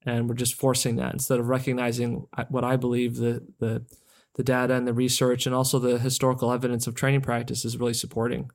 And 0.05 0.27
we're 0.29 0.35
just 0.35 0.53
forcing 0.53 0.97
that 0.97 1.13
instead 1.13 1.39
of 1.39 1.47
recognizing 1.47 2.27
what 2.49 2.63
I 2.63 2.75
believe 2.75 3.15
the, 3.15 3.45
the, 3.59 3.85
the 4.35 4.43
data 4.43 4.75
and 4.75 4.85
the 4.85 4.93
research 4.93 5.45
and 5.45 5.55
also 5.55 5.79
the 5.79 5.97
historical 5.97 6.51
evidence 6.51 6.87
of 6.87 6.93
training 6.93 7.21
practice 7.21 7.65
is 7.65 7.77
really 7.77 7.93
supporting. 7.93 8.51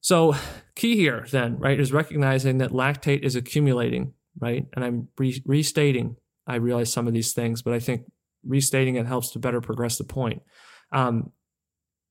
So, 0.00 0.34
key 0.74 0.96
here 0.96 1.26
then, 1.30 1.58
right, 1.58 1.78
is 1.78 1.92
recognizing 1.92 2.58
that 2.58 2.70
lactate 2.70 3.22
is 3.22 3.36
accumulating, 3.36 4.14
right? 4.38 4.66
And 4.74 4.84
I'm 4.84 5.08
re- 5.18 5.42
restating, 5.44 6.16
I 6.46 6.56
realize 6.56 6.92
some 6.92 7.06
of 7.06 7.14
these 7.14 7.32
things, 7.32 7.62
but 7.62 7.74
I 7.74 7.78
think 7.78 8.02
restating 8.46 8.96
it 8.96 9.06
helps 9.06 9.30
to 9.32 9.38
better 9.38 9.60
progress 9.60 9.98
the 9.98 10.04
point. 10.04 10.42
Um, 10.92 11.32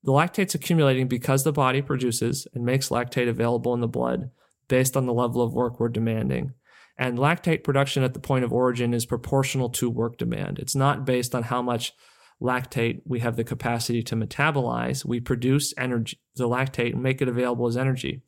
the 0.04 0.12
lactate's 0.12 0.56
accumulating 0.56 1.08
because 1.08 1.44
the 1.44 1.52
body 1.52 1.82
produces 1.82 2.48
and 2.54 2.64
makes 2.64 2.90
lactate 2.90 3.28
available 3.28 3.74
in 3.74 3.82
the 3.82 3.88
blood 3.88 4.32
based 4.68 4.96
on 4.96 5.06
the 5.06 5.14
level 5.14 5.42
of 5.42 5.54
work 5.54 5.80
we're 5.80 5.90
demanding. 5.90 6.54
And 6.98 7.18
lactate 7.18 7.64
production 7.64 8.04
at 8.04 8.14
the 8.14 8.20
point 8.20 8.46
of 8.46 8.54
origin 8.54 8.94
is 8.94 9.06
proportional 9.06 9.70
to 9.72 9.90
work 9.90 10.18
demand. 10.18 10.60
It's 10.60 10.76
not 10.76 11.06
based 11.06 11.34
on 11.34 11.44
how 11.44 11.62
much 11.62 11.94
lactate 12.42 13.02
we 13.06 13.20
have 13.20 13.36
the 13.36 13.44
capacity 13.44 14.02
to 14.04 14.16
metabolize. 14.16 15.06
We 15.06 15.20
produce 15.20 15.74
energy, 15.78 16.20
the 16.36 16.48
lactate, 16.48 16.94
and 16.94 17.04
make 17.04 17.22
it 17.22 17.28
available 17.28 17.68
as 17.68 17.78
energy. 17.78 18.22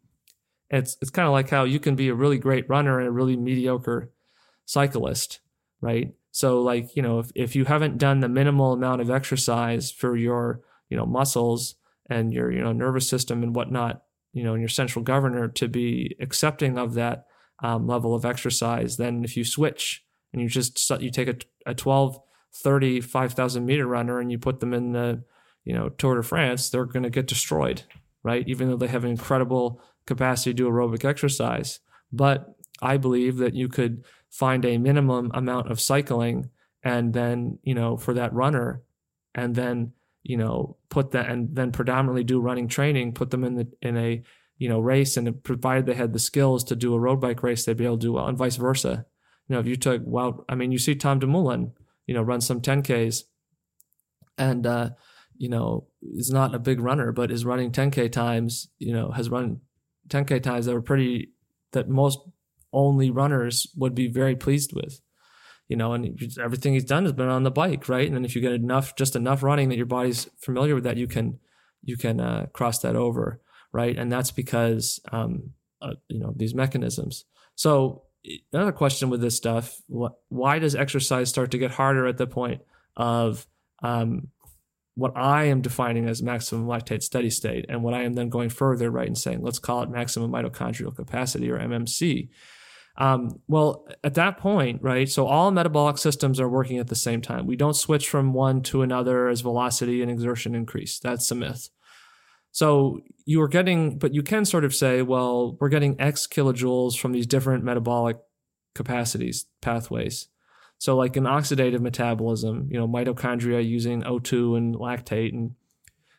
It's 0.72 0.98
it's 1.02 1.12
kind 1.12 1.28
of 1.28 1.34
like 1.34 1.50
how 1.50 1.66
you 1.66 1.80
can 1.80 1.96
be 1.96 2.10
a 2.10 2.16
really 2.16 2.40
great 2.40 2.68
runner 2.70 3.00
and 3.00 3.08
a 3.08 3.12
really 3.12 3.36
mediocre 3.36 4.12
cyclist, 4.66 5.42
right? 5.82 6.14
So 6.32 6.62
like, 6.62 6.96
you 6.96 7.02
know, 7.02 7.20
if, 7.20 7.32
if 7.36 7.56
you 7.56 7.66
haven't 7.66 7.98
done 7.98 8.22
the 8.22 8.30
minimal 8.30 8.72
amount 8.72 9.02
of 9.02 9.12
exercise 9.12 9.92
for 9.92 10.16
your, 10.16 10.62
you 10.90 10.96
know, 10.96 11.06
muscles 11.06 11.76
and 12.10 12.34
your, 12.34 12.52
you 12.52 12.62
know, 12.62 12.72
nervous 12.72 13.08
system 13.08 13.44
and 13.44 13.54
whatnot, 13.54 14.04
you 14.32 14.44
know, 14.44 14.54
and 14.54 14.62
your 14.62 14.70
central 14.70 15.04
governor 15.04 15.50
to 15.50 15.68
be 15.68 16.16
accepting 16.22 16.78
of 16.78 16.94
that 16.94 17.26
um, 17.62 17.86
level 17.86 18.16
of 18.16 18.24
exercise, 18.24 18.96
then 18.96 19.26
if 19.26 19.36
you 19.36 19.44
switch 19.44 20.06
and 20.32 20.42
you 20.42 20.48
just 20.48 20.90
you 21.02 21.12
take 21.12 21.28
a, 21.28 21.36
a 21.70 21.76
12 21.76 22.18
30, 22.54 23.02
5,000 23.02 23.66
meter 23.66 23.88
runner 23.88 24.20
and 24.20 24.32
you 24.32 24.38
put 24.38 24.60
them 24.60 24.74
in 24.74 24.92
the, 24.92 25.24
you 25.64 25.74
know, 25.74 25.90
Tour 25.90 26.16
de 26.16 26.24
France, 26.24 26.70
they're 26.70 26.86
going 26.86 27.04
to 27.04 27.10
get 27.10 27.28
destroyed, 27.28 27.84
right? 28.24 28.48
Even 28.48 28.70
though 28.70 28.78
they 28.78 28.88
have 28.88 29.04
an 29.04 29.12
incredible 29.12 29.82
capacity 30.06 30.52
to 30.52 30.56
do 30.56 30.70
aerobic 30.70 31.06
exercise. 31.06 31.80
But 32.12 32.56
I 32.82 32.98
believe 32.98 33.38
that 33.38 33.54
you 33.54 33.68
could 33.68 34.04
find 34.30 34.66
a 34.66 34.78
minimum 34.78 35.32
amount 35.34 35.72
of 35.72 35.80
cycling 35.80 36.50
and 36.84 37.14
then, 37.14 37.60
you 37.64 37.76
know, 37.76 37.98
for 37.98 38.14
that 38.14 38.34
runner 38.34 38.82
and 39.36 39.56
then, 39.56 39.94
you 40.24 40.38
know, 40.38 40.78
put 40.90 41.12
that 41.12 41.30
and 41.30 41.56
then 41.56 41.72
predominantly 41.72 42.24
do 42.24 42.40
running 42.40 42.68
training, 42.68 43.14
put 43.14 43.30
them 43.30 43.44
in 43.44 43.56
the, 43.56 43.68
in 43.82 43.98
a, 43.98 44.24
you 44.58 44.70
know, 44.70 44.80
race 44.80 45.18
and 45.18 45.44
provided 45.44 45.86
they 45.86 45.94
had 45.94 46.14
the 46.14 46.20
skills 46.20 46.64
to 46.66 46.76
do 46.76 46.94
a 46.94 47.00
road 47.00 47.20
bike 47.20 47.44
race, 47.44 47.66
they'd 47.66 47.78
be 47.78 47.86
able 47.86 47.98
to 47.98 48.08
do 48.08 48.14
well 48.14 48.28
and 48.28 48.38
vice 48.38 48.56
versa. 48.56 49.06
You 49.48 49.56
know, 49.56 49.60
if 49.60 49.68
you 49.68 49.76
took, 49.76 50.02
well, 50.06 50.46
I 50.48 50.56
mean, 50.56 50.72
you 50.72 50.78
see 50.78 50.96
Tom 50.96 51.20
Dumoulin, 51.20 51.74
you 52.08 52.14
know, 52.14 52.22
run 52.22 52.42
some 52.42 52.62
10Ks 52.62 53.24
and, 54.38 54.66
uh, 54.66 54.90
you 55.38 55.50
know, 55.50 55.88
is 56.02 56.30
not 56.30 56.56
a 56.56 56.60
big 56.60 56.80
runner, 56.80 57.12
but 57.12 57.32
is 57.32 57.46
running 57.46 57.72
10K 57.72 58.12
times, 58.12 58.70
you 58.80 58.94
know, 58.94 59.12
has 59.12 59.30
run 59.30 59.62
10K 60.12 60.44
times 60.44 60.66
that 60.66 60.74
were 60.74 60.82
pretty, 60.82 61.30
that 61.72 61.90
most 61.90 62.20
only 62.74 63.10
runners 63.10 63.68
would 63.76 63.96
be 63.96 64.08
very 64.08 64.36
pleased 64.36 64.74
with, 64.74 65.02
you 65.68 65.76
know, 65.76 65.94
and 65.94 66.22
everything 66.40 66.74
he's 66.74 66.86
done 66.86 67.04
has 67.04 67.14
been 67.14 67.30
on 67.30 67.44
the 67.44 67.52
bike, 67.52 67.90
right? 67.90 68.06
And 68.06 68.16
then 68.16 68.26
if 68.26 68.36
you 68.36 68.42
get 68.42 68.54
enough, 68.54 68.96
just 68.96 69.16
enough 69.16 69.42
running 69.44 69.70
that 69.70 69.78
your 69.78 69.86
body's 69.86 70.30
familiar 70.40 70.76
with 70.76 70.84
that, 70.84 70.98
you 70.98 71.08
can, 71.08 71.40
you 71.84 71.98
can 71.98 72.20
uh, 72.20 72.48
cross 72.54 72.80
that 72.80 72.96
over, 72.96 73.42
right? 73.72 73.98
And 73.98 74.12
that's 74.12 74.32
because 74.32 75.00
um, 75.12 75.52
uh, 75.82 75.94
you 76.08 76.20
know 76.20 76.34
these 76.36 76.54
mechanisms. 76.54 77.26
So 77.56 78.04
another 78.54 78.72
question 78.72 79.10
with 79.10 79.22
this 79.22 79.36
stuff: 79.36 79.82
why 79.88 80.60
does 80.60 80.76
exercise 80.76 81.30
start 81.30 81.52
to 81.52 81.58
get 81.58 81.72
harder 81.72 82.08
at 82.08 82.18
the 82.18 82.28
point 82.28 82.62
of 82.96 83.48
um, 83.82 84.28
what 84.96 85.16
I 85.16 85.46
am 85.46 85.62
defining 85.62 86.08
as 86.08 86.22
maximum 86.22 86.68
lactate 86.68 87.04
steady 87.04 87.30
state, 87.30 87.66
and 87.70 87.84
what 87.84 87.94
I 87.94 88.04
am 88.04 88.14
then 88.14 88.30
going 88.30 88.50
further, 88.50 88.92
right, 88.92 89.08
and 89.08 89.18
saying 89.18 89.42
let's 89.42 89.60
call 89.60 89.84
it 89.84 89.90
maximum 89.90 90.32
mitochondrial 90.32 90.96
capacity 90.96 91.50
or 91.50 91.60
MMC. 91.60 92.30
Um, 92.98 93.40
well, 93.48 93.88
at 94.04 94.16
that 94.16 94.38
point, 94.38 94.82
right, 94.84 95.08
so 95.08 95.26
all 95.26 95.50
metabolic 95.52 95.98
systems 95.98 96.40
are 96.40 96.50
working 96.50 96.78
at 96.78 96.88
the 96.88 96.96
same 96.96 97.22
time. 97.22 97.48
We 97.48 97.56
don't 97.56 97.76
switch 97.76 98.10
from 98.10 98.34
one 98.34 98.62
to 98.64 98.82
another 98.82 99.30
as 99.30 99.42
velocity 99.42 100.02
and 100.02 100.12
exertion 100.12 100.56
increase. 100.56 101.00
That's 101.00 101.32
a 101.32 101.36
myth. 101.36 101.70
So 102.52 103.00
you 103.26 103.42
are 103.42 103.48
getting, 103.48 103.98
but 103.98 104.14
you 104.14 104.24
can 104.24 104.44
sort 104.44 104.66
of 104.66 104.76
say, 104.76 105.02
well, 105.02 105.58
we're 105.60 105.70
getting 105.70 106.00
X 106.00 106.28
kilojoules 106.28 106.98
from 106.98 107.14
these 107.14 107.26
different 107.26 107.64
metabolic 107.64 108.18
capacities, 108.76 109.46
pathways. 109.62 110.28
So 110.82 110.96
like 110.96 111.16
an 111.16 111.26
oxidative 111.26 111.80
metabolism, 111.80 112.68
you 112.72 112.80
know, 112.80 112.88
mitochondria 112.88 113.64
using 113.64 114.02
O2 114.02 114.58
and 114.58 114.74
lactate 114.74 115.32
and 115.32 115.54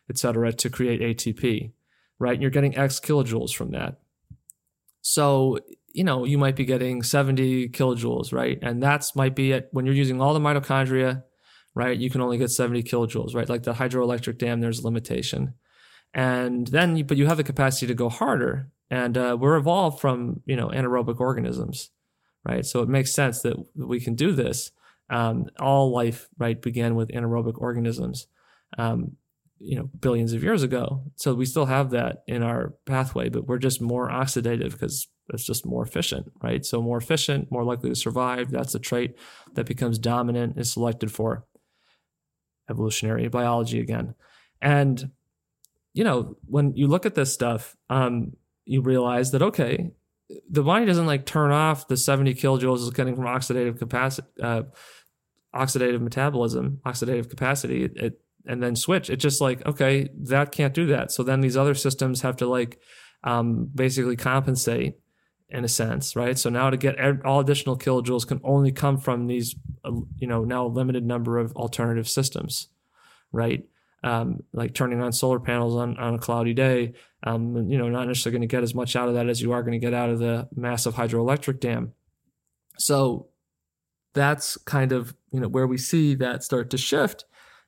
et 0.09 0.17
cetera 0.17 0.53
to 0.53 0.69
create 0.69 1.01
ATP, 1.01 1.73
right? 2.17 2.31
And 2.31 2.41
you're 2.41 2.49
getting 2.49 2.77
X 2.77 3.01
kilojoules 3.01 3.53
from 3.53 3.71
that. 3.71 3.99
So 5.01 5.59
you 5.93 6.05
know, 6.05 6.23
you 6.23 6.37
might 6.37 6.55
be 6.55 6.63
getting 6.63 7.03
70 7.03 7.67
kilojoules, 7.69 8.31
right? 8.31 8.57
And 8.61 8.81
that's 8.81 9.17
might 9.17 9.35
be 9.35 9.51
at 9.51 9.67
when 9.73 9.85
you're 9.85 9.93
using 9.93 10.21
all 10.21 10.33
the 10.33 10.39
mitochondria, 10.39 11.23
right? 11.75 11.97
You 11.97 12.09
can 12.09 12.21
only 12.21 12.37
get 12.37 12.49
70 12.49 12.83
kilojoules, 12.83 13.35
right? 13.35 13.49
Like 13.49 13.63
the 13.63 13.73
hydroelectric 13.73 14.37
dam, 14.37 14.61
there's 14.61 14.79
a 14.79 14.85
limitation. 14.85 15.55
And 16.13 16.67
then, 16.67 16.95
you, 16.95 17.03
but 17.03 17.17
you 17.17 17.27
have 17.27 17.35
the 17.35 17.43
capacity 17.43 17.87
to 17.87 17.93
go 17.93 18.07
harder. 18.07 18.71
And 18.89 19.17
uh, 19.17 19.35
we're 19.37 19.57
evolved 19.57 19.99
from, 19.99 20.39
you 20.45 20.55
know, 20.55 20.69
anaerobic 20.69 21.19
organisms, 21.19 21.89
right? 22.45 22.65
So 22.65 22.81
it 22.81 22.89
makes 22.89 23.13
sense 23.13 23.41
that 23.41 23.55
we 23.75 23.99
can 23.99 24.15
do 24.15 24.31
this. 24.31 24.71
Um, 25.09 25.47
all 25.59 25.91
life, 25.91 26.27
right, 26.37 26.59
began 26.61 26.95
with 26.95 27.09
anaerobic 27.09 27.59
organisms. 27.61 28.27
Um, 28.77 29.17
you 29.63 29.77
know 29.77 29.89
billions 29.99 30.33
of 30.33 30.43
years 30.43 30.61
ago 30.61 31.03
so 31.15 31.33
we 31.33 31.45
still 31.45 31.65
have 31.65 31.91
that 31.91 32.23
in 32.27 32.43
our 32.43 32.73
pathway 32.85 33.29
but 33.29 33.47
we're 33.47 33.57
just 33.57 33.81
more 33.81 34.09
oxidative 34.09 34.73
because 34.73 35.07
it's 35.29 35.45
just 35.45 35.65
more 35.65 35.83
efficient 35.83 36.29
right 36.41 36.65
so 36.65 36.81
more 36.81 36.97
efficient 36.97 37.49
more 37.49 37.63
likely 37.63 37.89
to 37.89 37.95
survive 37.95 38.51
that's 38.51 38.75
a 38.75 38.79
trait 38.79 39.15
that 39.53 39.65
becomes 39.65 39.97
dominant 39.97 40.57
is 40.57 40.71
selected 40.71 41.11
for 41.11 41.45
evolutionary 42.69 43.27
biology 43.29 43.79
again 43.79 44.13
and 44.61 45.11
you 45.93 46.03
know 46.03 46.35
when 46.45 46.75
you 46.75 46.87
look 46.87 47.05
at 47.05 47.15
this 47.15 47.33
stuff 47.33 47.77
um, 47.89 48.33
you 48.65 48.81
realize 48.81 49.31
that 49.31 49.41
okay 49.41 49.91
the 50.49 50.63
body 50.63 50.85
doesn't 50.85 51.05
like 51.05 51.25
turn 51.25 51.51
off 51.51 51.87
the 51.87 51.97
70 51.97 52.33
kilojoules 52.35 52.79
is 52.79 52.89
getting 52.91 53.15
from 53.15 53.25
oxidative 53.25 53.77
capacity 53.77 54.27
uh, 54.41 54.63
oxidative 55.53 56.01
metabolism 56.01 56.79
oxidative 56.85 57.29
capacity 57.29 57.83
it, 57.83 57.97
it 57.97 58.23
and 58.45 58.61
then 58.61 58.75
switch. 58.75 59.09
It's 59.09 59.21
just 59.21 59.41
like, 59.41 59.65
okay, 59.65 60.09
that 60.23 60.51
can't 60.51 60.73
do 60.73 60.87
that. 60.87 61.11
So 61.11 61.23
then 61.23 61.41
these 61.41 61.57
other 61.57 61.73
systems 61.73 62.21
have 62.21 62.37
to 62.37 62.47
like 62.47 62.79
um, 63.23 63.69
basically 63.73 64.15
compensate 64.15 64.95
in 65.49 65.63
a 65.63 65.67
sense, 65.67 66.15
right? 66.15 66.37
So 66.37 66.49
now 66.49 66.69
to 66.69 66.77
get 66.77 66.95
all 67.25 67.39
additional 67.39 67.77
kilojoules 67.77 68.27
can 68.27 68.41
only 68.43 68.71
come 68.71 68.97
from 68.97 69.27
these, 69.27 69.55
uh, 69.85 69.91
you 70.17 70.27
know, 70.27 70.43
now 70.43 70.65
limited 70.65 71.05
number 71.05 71.37
of 71.37 71.55
alternative 71.55 72.09
systems, 72.09 72.69
right? 73.31 73.63
Um, 74.03 74.43
like 74.51 74.73
turning 74.73 75.01
on 75.01 75.13
solar 75.13 75.39
panels 75.39 75.77
on, 75.77 75.97
on 75.97 76.15
a 76.15 76.19
cloudy 76.19 76.53
day, 76.53 76.91
um, 77.25 77.69
you 77.69 77.77
know, 77.77 77.87
not 77.87 78.05
necessarily 78.05 78.37
going 78.37 78.49
to 78.49 78.53
get 78.53 78.61
as 78.61 78.75
much 78.75 78.97
out 78.97 79.07
of 79.07 79.13
that 79.13 79.29
as 79.29 79.41
you 79.41 79.53
are 79.53 79.63
going 79.63 79.79
to 79.79 79.85
get 79.85 79.93
out 79.93 80.09
of 80.09 80.19
the 80.19 80.49
massive 80.53 80.95
hydroelectric 80.95 81.61
dam. 81.61 81.93
So 82.77 83.29
that's 84.13 84.57
kind 84.57 84.91
of, 84.91 85.15
you 85.31 85.39
know, 85.39 85.47
where 85.47 85.67
we 85.67 85.77
see 85.77 86.15
that 86.15 86.43
start 86.43 86.69
to 86.71 86.77
shift 86.77 87.23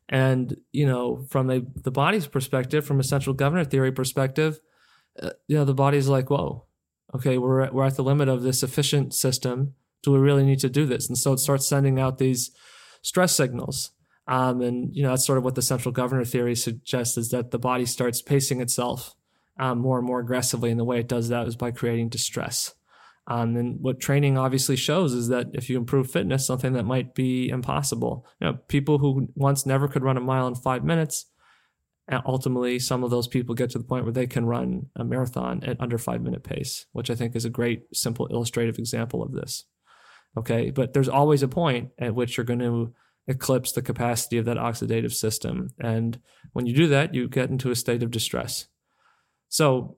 and, 0.10 0.58
you 0.72 0.86
know, 0.86 1.26
from 1.30 1.50
a, 1.50 1.62
the 1.84 1.92
body's 1.92 2.28
perspective, 2.28 2.86
from 2.86 3.00
a 3.00 3.04
central 3.04 3.34
governor 3.34 3.64
theory 3.64 3.92
perspective, 3.92 4.60
uh, 5.22 5.32
you 5.48 5.56
know, 5.56 5.66
the 5.66 5.74
body's 5.74 6.08
like, 6.08 6.30
whoa, 6.30 6.66
okay, 7.16 7.38
we're 7.38 7.62
at, 7.62 7.74
we're 7.74 7.86
at 7.86 7.96
the 7.96 8.04
limit 8.04 8.28
of 8.28 8.44
this 8.44 8.62
efficient 8.62 9.14
system. 9.14 9.74
Do 10.04 10.12
we 10.12 10.20
really 10.20 10.44
need 10.44 10.60
to 10.60 10.70
do 10.70 10.86
this? 10.86 11.08
And 11.08 11.18
so 11.18 11.34
it 11.34 11.40
starts 11.40 11.68
sending 11.68 12.00
out 12.00 12.18
these 12.18 12.52
stress 13.02 13.36
signals. 13.36 13.92
Um, 14.28 14.62
and, 14.62 14.96
you 14.96 15.04
know, 15.04 15.10
that's 15.10 15.26
sort 15.26 15.38
of 15.38 15.44
what 15.44 15.56
the 15.56 15.62
central 15.62 15.92
governor 15.92 16.26
theory 16.26 16.56
suggests 16.56 17.18
is 17.18 17.30
that 17.30 17.52
the 17.52 17.60
body 17.60 17.86
starts 17.86 18.22
pacing 18.22 18.60
itself 18.60 19.14
um, 19.60 19.80
more 19.80 19.98
and 19.98 20.08
more 20.08 20.20
aggressively. 20.20 20.72
And 20.72 20.80
the 20.80 20.86
way 20.86 21.00
it 21.00 21.08
does 21.08 21.30
that 21.30 21.48
is 21.48 21.56
by 21.56 21.72
creating 21.72 22.10
distress. 22.10 22.74
Um, 23.28 23.56
and 23.56 23.80
what 23.82 24.00
training 24.00 24.38
obviously 24.38 24.76
shows 24.76 25.14
is 25.14 25.30
that 25.30 25.48
if 25.54 25.70
you 25.70 25.78
improve 25.78 26.12
fitness, 26.12 26.46
something 26.46 26.74
that 26.74 26.86
might 26.86 27.16
be 27.16 27.50
impossible. 27.50 28.26
You 28.40 28.48
know, 28.48 28.54
people 28.68 29.00
who 29.00 29.30
once 29.36 29.66
never 29.66 29.88
could 29.88 30.04
run 30.04 30.18
a 30.18 30.22
mile 30.22 30.48
in 30.48 30.56
five 30.56 30.84
minutes, 30.84 31.26
ultimately, 32.26 32.78
some 32.78 33.04
of 33.04 33.10
those 33.10 33.28
people 33.28 33.56
get 33.56 33.72
to 33.72 33.80
the 33.80 33.84
point 33.84 34.06
where 34.06 34.14
they 34.14 34.28
can 34.28 34.46
run 34.46 34.88
a 34.96 35.04
marathon 35.04 35.64
at 35.64 35.82
under 35.82 35.98
five 35.98 36.22
minute 36.22 36.44
pace, 36.44 36.86
which 36.92 37.10
I 37.10 37.16
think 37.16 37.36
is 37.36 37.46
a 37.46 37.50
great, 37.50 37.84
simple, 37.94 38.28
illustrative 38.28 38.78
example 38.78 39.24
of 39.24 39.34
this. 39.34 39.66
Okay, 40.38 40.70
but 40.70 40.94
there's 40.94 41.10
always 41.10 41.42
a 41.42 41.48
point 41.48 41.92
at 41.98 42.14
which 42.14 42.38
you're 42.38 42.46
going 42.46 42.60
to 42.60 42.94
eclipse 43.28 43.72
the 43.72 43.82
capacity 43.82 44.38
of 44.38 44.46
that 44.46 44.58
oxidative 44.58 45.14
system. 45.14 45.70
And 45.80 46.20
when 46.54 46.66
you 46.66 46.76
do 46.76 46.88
that, 46.88 47.14
you 47.14 47.28
get 47.28 47.50
into 47.50 47.72
a 47.72 47.76
state 47.76 48.04
of 48.04 48.12
distress. 48.12 48.68
So 49.50 49.98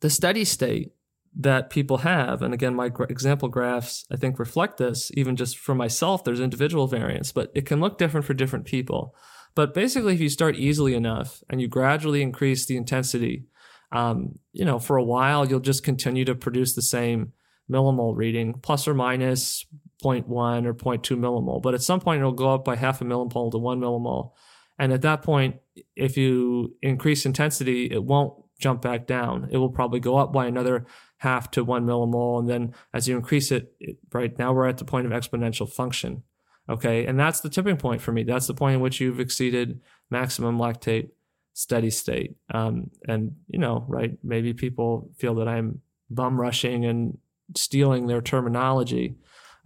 the 0.00 0.10
steady 0.10 0.44
state 0.44 0.92
that 1.36 1.70
people 1.70 1.98
have. 1.98 2.42
And 2.42 2.54
again, 2.54 2.74
my 2.74 2.90
example 3.08 3.48
graphs, 3.48 4.04
I 4.10 4.16
think, 4.16 4.38
reflect 4.38 4.78
this. 4.78 5.10
Even 5.14 5.36
just 5.36 5.58
for 5.58 5.74
myself, 5.74 6.24
there's 6.24 6.40
individual 6.40 6.86
variance, 6.86 7.32
but 7.32 7.50
it 7.54 7.66
can 7.66 7.80
look 7.80 7.98
different 7.98 8.26
for 8.26 8.34
different 8.34 8.64
people. 8.64 9.14
But 9.54 9.74
basically, 9.74 10.14
if 10.14 10.20
you 10.20 10.28
start 10.28 10.56
easily 10.56 10.94
enough 10.94 11.42
and 11.48 11.60
you 11.60 11.68
gradually 11.68 12.22
increase 12.22 12.66
the 12.66 12.76
intensity, 12.76 13.44
um, 13.92 14.38
you 14.52 14.64
know, 14.64 14.78
for 14.78 14.96
a 14.96 15.04
while, 15.04 15.48
you'll 15.48 15.60
just 15.60 15.84
continue 15.84 16.24
to 16.24 16.34
produce 16.34 16.74
the 16.74 16.82
same 16.82 17.32
millimole 17.70 18.16
reading, 18.16 18.54
plus 18.54 18.88
or 18.88 18.94
minus 18.94 19.66
0.1 20.02 20.66
or 20.66 20.74
0.2 20.74 21.16
millimole. 21.16 21.62
But 21.62 21.74
at 21.74 21.82
some 21.82 22.00
point, 22.00 22.20
it'll 22.20 22.32
go 22.32 22.54
up 22.54 22.64
by 22.64 22.76
half 22.76 23.00
a 23.00 23.04
millimole 23.04 23.50
to 23.52 23.58
one 23.58 23.80
millimole. 23.80 24.32
And 24.78 24.92
at 24.92 25.02
that 25.02 25.22
point, 25.22 25.56
if 25.96 26.16
you 26.16 26.76
increase 26.82 27.26
intensity, 27.26 27.90
it 27.90 28.04
won't 28.04 28.34
jump 28.60 28.82
back 28.82 29.06
down. 29.06 29.48
It 29.50 29.58
will 29.58 29.70
probably 29.70 30.00
go 30.00 30.16
up 30.16 30.32
by 30.32 30.46
another 30.46 30.86
half 31.18 31.50
to 31.52 31.64
one 31.64 31.84
millimole. 31.84 32.40
And 32.40 32.48
then 32.48 32.74
as 32.94 33.08
you 33.08 33.16
increase 33.16 33.50
it, 33.50 33.72
it, 33.80 33.98
right 34.12 34.36
now 34.38 34.52
we're 34.52 34.68
at 34.68 34.78
the 34.78 34.84
point 34.84 35.06
of 35.06 35.12
exponential 35.12 35.68
function. 35.68 36.22
Okay. 36.68 37.06
And 37.06 37.18
that's 37.18 37.40
the 37.40 37.48
tipping 37.48 37.76
point 37.76 38.02
for 38.02 38.12
me. 38.12 38.22
That's 38.24 38.46
the 38.46 38.54
point 38.54 38.76
in 38.76 38.80
which 38.80 39.00
you've 39.00 39.20
exceeded 39.20 39.80
maximum 40.10 40.58
lactate 40.58 41.10
steady 41.54 41.90
state. 41.90 42.36
Um, 42.54 42.90
and, 43.08 43.34
you 43.48 43.58
know, 43.58 43.84
right, 43.88 44.16
maybe 44.22 44.52
people 44.52 45.10
feel 45.16 45.34
that 45.36 45.48
I'm 45.48 45.80
bum 46.08 46.40
rushing 46.40 46.84
and 46.84 47.18
stealing 47.56 48.06
their 48.06 48.20
terminology. 48.20 49.16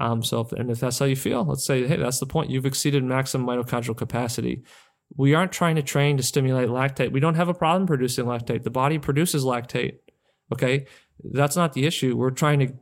Um, 0.02 0.20
so, 0.24 0.40
if, 0.40 0.50
and 0.50 0.68
if 0.68 0.80
that's 0.80 0.98
how 0.98 1.04
you 1.04 1.14
feel, 1.14 1.44
let's 1.44 1.64
say, 1.64 1.86
hey, 1.86 1.96
that's 1.96 2.18
the 2.18 2.26
point. 2.26 2.50
You've 2.50 2.66
exceeded 2.66 3.04
maximum 3.04 3.46
mitochondrial 3.46 3.96
capacity. 3.96 4.64
We 5.16 5.32
aren't 5.32 5.52
trying 5.52 5.76
to 5.76 5.82
train 5.82 6.16
to 6.16 6.24
stimulate 6.24 6.68
lactate. 6.68 7.12
We 7.12 7.20
don't 7.20 7.36
have 7.36 7.48
a 7.48 7.54
problem 7.54 7.86
producing 7.86 8.24
lactate. 8.24 8.64
The 8.64 8.70
body 8.70 8.98
produces 8.98 9.44
lactate. 9.44 9.98
Okay. 10.52 10.86
That's 11.22 11.54
not 11.54 11.74
the 11.74 11.86
issue. 11.86 12.16
We're 12.16 12.30
trying 12.30 12.58
to 12.58 12.74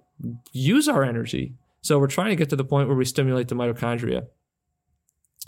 use 0.53 0.89
our 0.89 1.05
energy. 1.05 1.57
So 1.83 1.99
we're 1.99 2.07
trying 2.07 2.31
to 2.31 2.37
get 2.37 2.49
to 2.51 2.57
the 2.57 2.65
point 2.65 2.89
where 2.89 2.97
we 2.97 3.05
stimulate 3.05 3.49
the 3.49 3.55
mitochondria. 3.55 4.27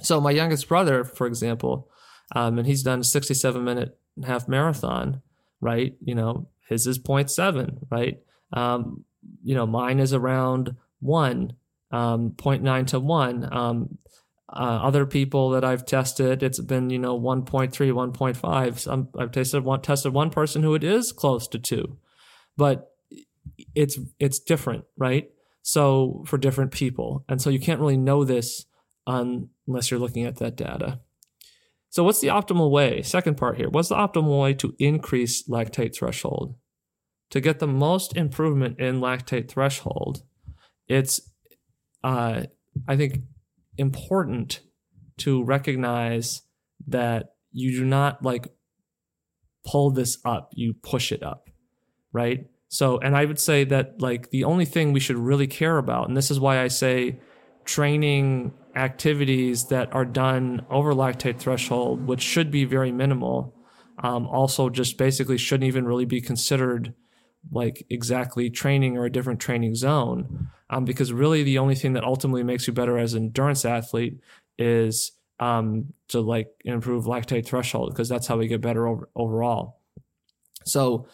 So 0.03 0.21
my 0.21 0.31
youngest 0.31 0.69
brother, 0.69 1.05
for 1.05 1.27
example, 1.27 1.89
um, 2.37 2.59
and 2.59 2.67
he's 2.67 2.83
done 2.83 3.01
a 3.01 3.05
67 3.05 3.65
minute 3.65 3.99
half 4.27 4.47
marathon, 4.47 5.23
right? 5.63 5.95
You 6.05 6.17
know, 6.17 6.49
his 6.69 6.87
is 6.87 6.99
0.7, 6.99 7.87
right? 7.91 8.19
Um, 8.53 9.05
you 9.43 9.55
know, 9.55 9.67
mine 9.67 10.01
is 10.01 10.13
around 10.13 10.77
one, 11.01 11.55
um, 11.93 12.31
0.9 12.33 12.87
to 12.89 13.01
one. 13.01 13.49
Um, 13.53 13.99
uh, 14.49 14.81
other 14.83 15.07
people 15.07 15.51
that 15.51 15.65
I've 15.65 15.87
tested, 15.87 16.43
it's 16.43 16.61
been 16.61 16.91
you 16.91 16.99
know 16.99 17.19
1.3, 17.19 17.71
1.5. 17.71 18.79
Some, 18.79 19.09
I've 19.19 19.33
tested 19.33 19.65
one 19.65 19.81
tested 19.81 20.13
one 20.13 20.31
person 20.31 20.63
who 20.63 20.75
it 20.75 20.85
is 20.85 21.11
close 21.11 21.49
to 21.49 21.59
two, 21.59 21.97
but 22.57 22.91
it's 23.75 23.99
it's 24.19 24.39
different, 24.39 24.85
right? 24.99 25.31
So 25.63 26.25
for 26.27 26.37
different 26.37 26.73
people, 26.73 27.25
and 27.29 27.41
so 27.41 27.49
you 27.49 27.61
can't 27.61 27.81
really 27.81 27.97
know 27.97 28.25
this 28.25 28.67
unless 29.07 29.91
you're 29.91 30.01
looking 30.01 30.25
at 30.25 30.37
that 30.37 30.57
data. 30.57 31.01
So 31.89 32.05
what's 32.05 32.21
the 32.21 32.29
optimal 32.29 32.71
way? 32.71 33.03
Second 33.03 33.37
part 33.37 33.57
here. 33.57 33.69
What's 33.69 33.91
the 33.91 33.97
optimal 33.97 34.41
way 34.41 34.55
to 34.55 34.75
increase 34.79 35.47
lactate 35.49 35.95
threshold? 35.95 36.57
To 37.31 37.41
get 37.41 37.59
the 37.59 37.67
most 37.67 38.17
improvement 38.17 38.79
in 38.79 39.01
lactate 39.01 39.49
threshold, 39.49 40.23
it's 40.89 41.32
uh, 42.05 42.43
I 42.89 42.97
think 42.97 43.21
important 43.79 44.61
to 45.19 45.45
recognize 45.45 46.43
that 46.89 47.35
you 47.53 47.79
do 47.79 47.85
not 47.85 48.23
like 48.23 48.49
pull 49.65 49.91
this 49.91 50.19
up, 50.25 50.53
you 50.55 50.75
push 50.75 51.13
it 51.13 51.23
up, 51.23 51.49
right? 52.13 52.47
So, 52.69 52.99
and 52.99 53.17
I 53.17 53.27
would 53.27 53.39
say 53.39 53.65
that 53.65 54.01
like 54.01 54.31
the 54.31 54.45
only 54.45 54.65
thing 54.65 54.93
we 54.93 55.01
should 55.01 55.19
really 55.19 55.47
care 55.47 55.79
about, 55.79 56.09
and 56.09 56.17
this 56.17 56.31
is 56.31 56.41
why 56.41 56.61
I 56.63 56.69
say 56.69 57.21
training 57.65 58.55
activities 58.75 59.67
that 59.67 59.93
are 59.95 60.05
done 60.05 60.65
over 60.71 60.95
lactate 60.95 61.39
threshold, 61.39 62.07
which 62.07 62.23
should 62.23 62.51
be 62.51 62.65
very 62.65 62.91
minimal, 62.91 63.55
um, 64.03 64.27
also 64.27 64.71
just 64.71 64.97
basically 64.97 65.37
shouldn't 65.37 65.69
even 65.69 65.85
really 65.85 66.07
be 66.07 66.21
considered 66.21 66.95
like 67.51 67.85
exactly 67.91 68.51
training 68.51 68.97
or 68.97 69.05
a 69.05 69.13
different 69.13 69.41
training 69.41 69.75
zone. 69.75 70.49
Um, 70.71 70.85
because 70.85 71.13
really 71.13 71.43
the 71.43 71.59
only 71.59 71.75
thing 71.75 71.93
that 71.95 72.05
ultimately 72.05 72.43
makes 72.43 72.67
you 72.67 72.73
better 72.73 72.99
as 72.99 73.15
an 73.15 73.25
endurance 73.25 73.65
athlete 73.65 74.21
is 74.59 75.13
um, 75.39 75.93
to 76.09 76.21
like 76.21 76.49
improve 76.65 77.05
lactate 77.05 77.45
threshold 77.45 77.91
because 77.91 78.09
that's 78.09 78.27
how 78.27 78.39
we 78.39 78.47
get 78.47 78.61
better 78.61 78.87
over, 78.87 79.09
overall. 79.15 79.81
So, 80.65 81.09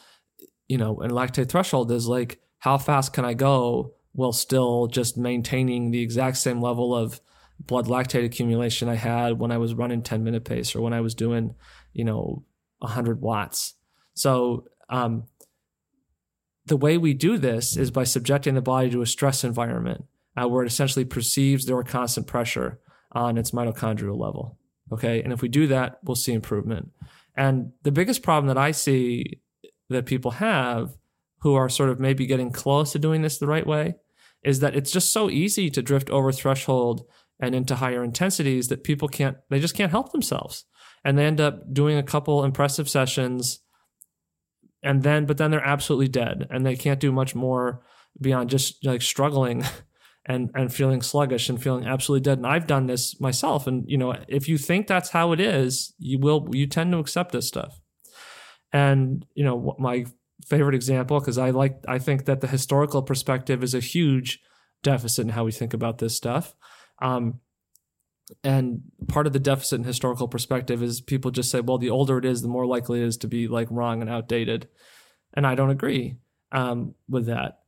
you 0.68 0.76
know, 0.76 1.01
and 1.01 1.12
lactate 1.12 1.49
threshold 1.49 1.91
is 1.91 2.07
like 2.07 2.39
how 2.59 2.79
fast 2.79 3.12
can 3.12 3.24
I 3.24 3.35
go 3.35 3.95
while 4.12 4.33
still 4.33 4.87
just 4.87 5.16
maintaining 5.16 5.91
the 5.91 6.03
exact 6.03 6.37
same 6.37 6.61
level 6.61 6.95
of 6.95 7.20
blood 7.61 7.87
lactate 7.87 8.24
accumulation 8.24 8.89
I 8.89 8.95
had 8.95 9.39
when 9.39 9.51
I 9.51 9.59
was 9.59 9.74
running 9.74 10.03
10 10.03 10.22
minute 10.22 10.45
pace 10.45 10.74
or 10.74 10.81
when 10.83 10.93
I 10.93 11.01
was 11.01 11.14
doing, 11.14 11.55
you 11.93 12.05
know, 12.05 12.45
100 12.79 13.20
watts. 13.20 13.74
So, 14.14 14.66
um, 14.89 15.24
the 16.69 16.77
way 16.77 16.97
we 16.97 17.14
do 17.14 17.39
this 17.39 17.77
is 17.77 17.91
by 17.91 18.05
subjecting 18.05 18.55
the 18.55 18.62
body 18.62 18.91
to 18.91 19.03
a 19.03 19.07
stress 19.07 19.45
environment 19.45 20.05
uh, 20.37 20.49
where 20.49 20.62
it 20.62 20.69
essentially 20.69 21.05
perceives 21.05 21.66
there 21.66 21.77
are 21.77 21.85
constant 21.85 22.27
pressure 22.27 22.81
on 23.12 23.39
its 23.39 23.51
mitochondrial 23.51 24.19
level. 24.19 24.59
Okay. 24.93 25.23
And 25.23 25.33
if 25.33 25.43
we 25.43 25.49
do 25.49 25.66
that, 25.69 25.99
we'll 26.05 26.14
see 26.14 26.33
improvement. 26.33 26.91
And 27.37 27.73
the 27.83 27.93
biggest 27.93 28.23
problem 28.23 28.49
that 28.49 28.59
I 28.59 28.71
see 28.71 29.41
that 29.91 30.07
people 30.07 30.33
have 30.33 30.97
who 31.41 31.55
are 31.55 31.69
sort 31.69 31.91
of 31.91 32.01
maybe 32.01 32.27
getting 32.27 32.51
close 32.51 32.93
to 32.93 32.99
doing 32.99 33.23
this 33.23 33.39
the 33.39 33.47
right 33.47 33.66
way 33.66 33.95
is 34.43 34.61
that 34.61 34.75
it's 34.75 34.91
just 34.91 35.12
so 35.12 35.31
easy 35.31 35.71
to 35.71 35.83
drift 35.83 36.11
over 36.11 36.33
threshold 36.33 37.05
and 37.41 37.55
into 37.55 37.77
higher 37.77 38.03
intensities 38.03 38.69
that 38.69 38.83
people 38.83 39.09
can't, 39.09 39.37
they 39.49 39.61
just 39.61 39.77
can't 39.77 39.93
help 39.93 40.12
themselves. 40.12 40.64
And 41.05 41.16
they 41.16 41.25
end 41.25 41.41
up 41.41 41.73
doing 41.73 41.97
a 41.97 42.03
couple 42.03 42.45
impressive 42.45 42.89
sessions 42.89 43.61
and 44.83 45.03
then, 45.03 45.26
but 45.26 45.39
then 45.39 45.51
they're 45.51 45.64
absolutely 45.64 46.09
dead 46.09 46.47
and 46.51 46.64
they 46.64 46.76
can't 46.76 47.01
do 47.01 47.12
much 47.12 47.35
more 47.35 47.83
beyond 48.20 48.51
just 48.51 48.85
like 48.85 49.03
struggling 49.03 49.64
and 50.26 50.51
and 50.55 50.72
feeling 50.72 51.03
sluggish 51.03 51.49
and 51.49 51.62
feeling 51.62 51.87
absolutely 51.87 52.22
dead. 52.22 52.39
And 52.39 52.47
I've 52.47 52.66
done 52.66 52.87
this 52.87 53.20
myself. 53.20 53.66
And 53.66 53.85
you 53.89 53.97
know, 53.97 54.14
if 54.29 54.49
you 54.49 54.59
think 54.59 54.87
that's 54.87 55.11
how 55.11 55.33
it 55.33 55.41
is, 55.41 55.95
you 55.99 56.18
will 56.18 56.49
you 56.53 56.66
tend 56.66 56.93
to 56.93 56.99
accept 56.99 57.33
this 57.33 57.49
stuff. 57.49 57.81
And 58.72 59.26
you 59.35 59.45
know, 59.45 59.74
my 59.79 60.05
favorite 60.47 60.74
example 60.74 61.18
because 61.18 61.39
I 61.39 61.51
like 61.51 61.79
I 61.89 61.99
think 61.99 62.26
that 62.26 62.41
the 62.41 62.47
historical 62.47 63.03
perspective 63.03 63.62
is 63.62 63.74
a 63.74 63.81
huge 63.81 64.41
deficit 64.83 65.24
in 65.24 65.31
how 65.31 65.45
we 65.45 65.53
think 65.53 65.74
about 65.74 65.99
this 65.99 66.16
stuff. 66.16 66.55
Um, 67.01 67.41
and 68.45 68.83
part 69.09 69.26
of 69.26 69.33
the 69.33 69.39
deficit 69.39 69.81
in 69.81 69.85
historical 69.85 70.29
perspective 70.29 70.83
is 70.83 71.01
people 71.01 71.31
just 71.31 71.51
say, 71.51 71.61
well, 71.61 71.79
the 71.79 71.91
older 71.91 72.18
it 72.18 72.24
is, 72.24 72.43
the 72.43 72.49
more 72.49 72.66
likely 72.66 73.01
it 73.01 73.07
is 73.07 73.16
to 73.18 73.29
be 73.29 73.49
like 73.49 73.68
wrong 73.70 74.01
and 74.01 74.11
outdated. 74.11 74.68
And 75.35 75.47
I 75.47 75.55
don't 75.55 75.70
agree 75.70 76.16
um, 76.53 76.95
with 77.09 77.26
that. 77.26 77.61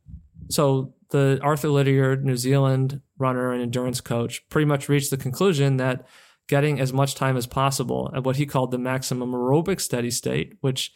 So 0.48 0.94
the 1.10 1.38
Arthur 1.42 1.68
Lydiard, 1.68 2.24
New 2.24 2.36
Zealand 2.36 3.00
runner 3.18 3.52
and 3.52 3.62
endurance 3.62 4.00
coach, 4.00 4.48
pretty 4.48 4.66
much 4.66 4.88
reached 4.88 5.10
the 5.10 5.16
conclusion 5.16 5.76
that 5.76 6.06
getting 6.48 6.80
as 6.80 6.92
much 6.92 7.14
time 7.14 7.36
as 7.36 7.46
possible 7.46 8.10
at 8.14 8.24
what 8.24 8.36
he 8.36 8.46
called 8.46 8.70
the 8.70 8.78
maximum 8.78 9.32
aerobic 9.32 9.80
steady 9.80 10.10
state, 10.10 10.54
which, 10.60 10.92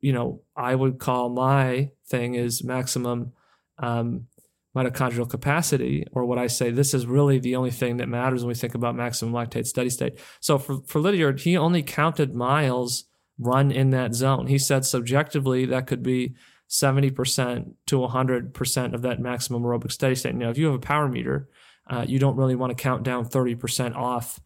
you 0.00 0.12
know, 0.12 0.42
I 0.56 0.74
would 0.74 0.98
call 0.98 1.28
my 1.28 1.90
thing 2.06 2.34
is 2.34 2.62
maximum 2.62 3.32
um, 3.78 4.28
mitochondrial 4.74 5.28
capacity, 5.28 6.06
or 6.12 6.24
what 6.24 6.38
I 6.38 6.46
say, 6.46 6.70
this 6.70 6.94
is 6.94 7.06
really 7.06 7.38
the 7.38 7.56
only 7.56 7.70
thing 7.70 7.98
that 7.98 8.08
matters 8.08 8.42
when 8.42 8.48
we 8.48 8.54
think 8.54 8.74
about 8.74 8.96
maximum 8.96 9.34
lactate 9.34 9.66
steady 9.66 9.90
state. 9.90 10.18
So 10.40 10.58
for, 10.58 10.80
for 10.86 11.00
Lydiard, 11.00 11.40
he 11.40 11.56
only 11.56 11.82
counted 11.82 12.34
miles 12.34 13.04
run 13.38 13.70
in 13.70 13.90
that 13.90 14.14
zone. 14.14 14.46
He 14.46 14.58
said 14.58 14.84
subjectively 14.84 15.66
that 15.66 15.86
could 15.86 16.02
be 16.02 16.34
70% 16.70 17.74
to 17.86 17.96
100% 17.96 18.94
of 18.94 19.02
that 19.02 19.20
maximum 19.20 19.62
aerobic 19.62 19.92
steady 19.92 20.14
state. 20.14 20.34
Now, 20.34 20.48
if 20.48 20.56
you 20.56 20.66
have 20.66 20.74
a 20.74 20.78
power 20.78 21.08
meter, 21.08 21.48
uh, 21.86 22.04
you 22.08 22.18
don't 22.18 22.36
really 22.36 22.54
want 22.54 22.76
to 22.76 22.82
count 22.82 23.02
down 23.02 23.26
30% 23.26 23.94
off 23.94 24.40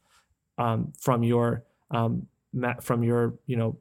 um, 0.59 0.93
from 0.99 1.23
your 1.23 1.65
um, 1.91 2.27
from 2.81 3.03
your 3.03 3.35
you 3.47 3.57
know 3.57 3.79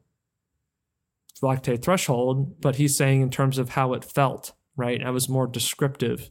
lactate 1.42 1.82
threshold. 1.82 2.60
But 2.60 2.76
he's 2.76 2.96
saying 2.96 3.22
in 3.22 3.30
terms 3.30 3.58
of 3.58 3.70
how 3.70 3.94
it 3.94 4.04
felt, 4.04 4.52
right? 4.76 5.02
I 5.02 5.10
was 5.10 5.28
more 5.28 5.46
descriptive. 5.46 6.30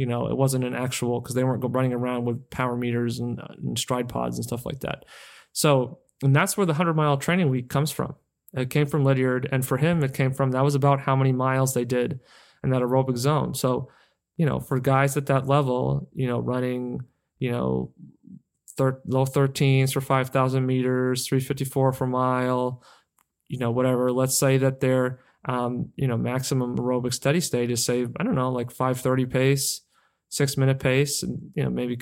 You 0.00 0.06
know, 0.06 0.28
it 0.28 0.36
wasn't 0.36 0.64
an 0.64 0.74
actual 0.74 1.20
because 1.20 1.34
they 1.34 1.44
weren't 1.44 1.62
running 1.62 1.92
around 1.92 2.24
with 2.24 2.48
power 2.48 2.74
meters 2.74 3.18
and, 3.18 3.38
uh, 3.38 3.48
and 3.58 3.78
stride 3.78 4.08
pods 4.08 4.38
and 4.38 4.44
stuff 4.46 4.64
like 4.64 4.80
that. 4.80 5.04
So, 5.52 5.98
and 6.22 6.34
that's 6.34 6.56
where 6.56 6.64
the 6.64 6.72
100 6.72 6.94
mile 6.94 7.18
training 7.18 7.50
week 7.50 7.68
comes 7.68 7.90
from. 7.90 8.14
It 8.54 8.70
came 8.70 8.86
from 8.86 9.04
Lydiard, 9.04 9.46
and 9.52 9.62
for 9.62 9.76
him, 9.76 10.02
it 10.02 10.14
came 10.14 10.32
from 10.32 10.52
that 10.52 10.64
was 10.64 10.74
about 10.74 11.00
how 11.00 11.14
many 11.14 11.32
miles 11.32 11.74
they 11.74 11.84
did 11.84 12.18
in 12.64 12.70
that 12.70 12.80
aerobic 12.80 13.18
zone. 13.18 13.52
So, 13.52 13.90
you 14.38 14.46
know, 14.46 14.58
for 14.58 14.80
guys 14.80 15.18
at 15.18 15.26
that 15.26 15.46
level, 15.46 16.08
you 16.14 16.26
know, 16.26 16.40
running, 16.40 17.02
you 17.38 17.50
know, 17.52 17.92
thir- 18.78 19.02
low 19.04 19.26
13s 19.26 19.92
for 19.92 20.00
5,000 20.00 20.64
meters, 20.64 21.28
354 21.28 21.92
for 21.92 22.06
mile, 22.06 22.82
you 23.48 23.58
know, 23.58 23.70
whatever. 23.70 24.10
Let's 24.10 24.38
say 24.38 24.56
that 24.56 24.80
their, 24.80 25.20
um, 25.44 25.90
you 25.96 26.08
know, 26.08 26.16
maximum 26.16 26.74
aerobic 26.78 27.12
steady 27.12 27.40
state 27.40 27.70
is 27.70 27.84
say, 27.84 28.06
I 28.18 28.22
don't 28.22 28.34
know, 28.34 28.50
like 28.50 28.70
530 28.70 29.26
pace, 29.26 29.82
six 30.30 30.56
minute 30.56 30.78
pace, 30.78 31.22
and 31.22 31.50
you 31.54 31.62
know, 31.62 31.70
maybe 31.70 32.00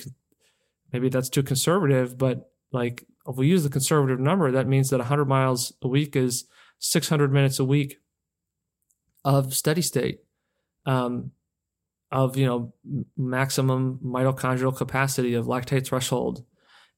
maybe 0.93 1.09
that's 1.09 1.29
too 1.29 1.43
conservative, 1.43 2.17
but 2.17 2.53
like 2.71 3.05
if 3.27 3.37
we 3.37 3.49
use 3.49 3.65
the 3.65 3.71
conservative 3.71 4.21
number, 4.21 4.53
that 4.53 4.69
means 4.69 4.91
that 4.91 4.99
100 4.99 5.25
miles 5.27 5.73
a 5.83 5.89
week 5.89 6.15
is 6.15 6.45
600 6.79 7.33
minutes 7.33 7.59
a 7.59 7.65
week 7.65 7.99
of 9.25 9.55
steady 9.55 9.83
state, 9.83 10.21
um, 10.87 11.33
of 12.11 12.37
you 12.37 12.47
know 12.47 12.73
maximum 13.17 13.99
mitochondrial 14.05 14.77
capacity 14.77 15.35
of 15.35 15.47
lactate 15.47 15.87
threshold, 15.87 16.45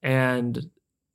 and 0.02 0.70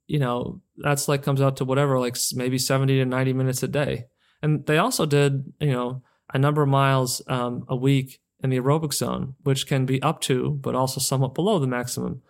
you 0.06 0.18
know 0.18 0.60
that's 0.78 1.08
like 1.08 1.22
comes 1.22 1.40
out 1.40 1.56
to 1.58 1.64
whatever 1.64 1.98
like 1.98 2.16
maybe 2.34 2.58
70 2.58 2.98
to 2.98 3.04
90 3.04 3.32
minutes 3.32 3.62
a 3.62 3.68
day. 3.68 4.06
And 4.42 4.66
they 4.66 4.78
also 4.78 5.06
did 5.06 5.52
you 5.60 5.72
know 5.72 6.02
a 6.32 6.38
number 6.38 6.62
of 6.62 6.68
miles 6.68 7.22
um, 7.28 7.64
a 7.68 7.76
week 7.76 8.20
in 8.46 8.50
the 8.50 8.60
aerobic 8.60 8.94
zone, 8.94 9.34
which 9.42 9.66
can 9.66 9.86
be 9.86 10.00
up 10.02 10.20
to, 10.22 10.50
but 10.62 10.74
also 10.74 11.00
somewhat 11.00 11.34
below 11.34 11.58
the 11.58 11.66
maximum. 11.66 12.22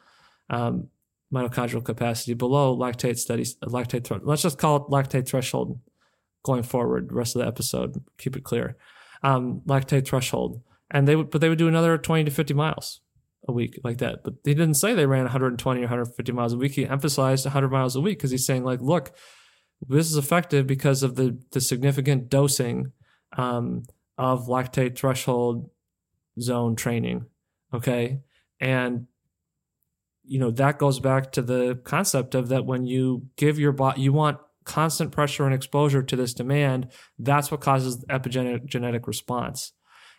Um, 0.48 0.88
mitochondrial 1.32 1.84
capacity 1.84 2.34
below 2.34 2.76
lactate 2.76 3.18
studies, 3.18 3.56
lactate 3.56 4.04
threshold. 4.04 4.22
Let's 4.28 4.42
just 4.42 4.58
call 4.58 4.76
it 4.76 4.82
lactate 4.84 5.28
threshold 5.28 5.78
going 6.42 6.62
forward. 6.62 7.12
Rest 7.12 7.36
of 7.36 7.42
the 7.42 7.48
episode, 7.48 8.02
keep 8.16 8.36
it 8.36 8.44
clear. 8.44 8.76
Um, 9.22 9.60
lactate 9.66 10.06
threshold, 10.06 10.62
and 10.90 11.06
they 11.06 11.16
would, 11.16 11.30
but 11.30 11.40
they 11.40 11.48
would 11.48 11.58
do 11.58 11.68
another 11.68 11.98
twenty 11.98 12.24
to 12.24 12.30
fifty 12.30 12.54
miles 12.54 13.00
a 13.48 13.52
week 13.52 13.78
like 13.84 13.98
that. 13.98 14.24
But 14.24 14.34
he 14.44 14.54
didn't 14.54 14.74
say 14.74 14.94
they 14.94 15.06
ran 15.06 15.24
120 15.24 15.80
or 15.80 15.82
150 15.82 16.32
miles 16.32 16.52
a 16.52 16.56
week. 16.56 16.72
He 16.72 16.84
emphasized 16.84 17.44
100 17.44 17.70
miles 17.70 17.94
a 17.94 18.00
week 18.00 18.18
because 18.18 18.32
he's 18.32 18.44
saying 18.44 18.64
like, 18.64 18.80
look, 18.80 19.12
this 19.88 20.10
is 20.10 20.16
effective 20.16 20.66
because 20.66 21.02
of 21.02 21.16
the 21.16 21.38
the 21.52 21.60
significant 21.60 22.28
dosing 22.28 22.92
um, 23.36 23.82
of 24.18 24.46
lactate 24.46 24.96
threshold 24.96 25.70
zone 26.40 26.76
training. 26.76 27.26
Okay, 27.74 28.20
and 28.60 29.06
you 30.26 30.38
know 30.38 30.50
that 30.50 30.78
goes 30.78 31.00
back 31.00 31.32
to 31.32 31.42
the 31.42 31.80
concept 31.84 32.34
of 32.34 32.48
that 32.48 32.66
when 32.66 32.84
you 32.84 33.26
give 33.36 33.58
your 33.58 33.72
body 33.72 34.02
you 34.02 34.12
want 34.12 34.38
constant 34.64 35.12
pressure 35.12 35.44
and 35.44 35.54
exposure 35.54 36.02
to 36.02 36.16
this 36.16 36.34
demand 36.34 36.88
that's 37.20 37.50
what 37.50 37.60
causes 37.60 38.04
epigenetic 38.10 38.66
genetic 38.66 39.06
response. 39.06 39.72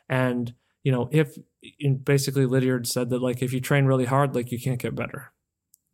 And 0.10 0.53
you 0.84 0.91
know 0.91 1.10
if 1.11 1.38
basically 2.03 2.45
lydiard 2.45 2.88
said 2.88 3.10
that 3.10 3.22
like 3.22 3.41
if 3.41 3.52
you 3.52 3.60
train 3.60 3.85
really 3.85 4.06
hard 4.06 4.34
like 4.34 4.52
you 4.52 4.60
can't 4.60 4.80
get 4.80 4.95
better 4.95 5.34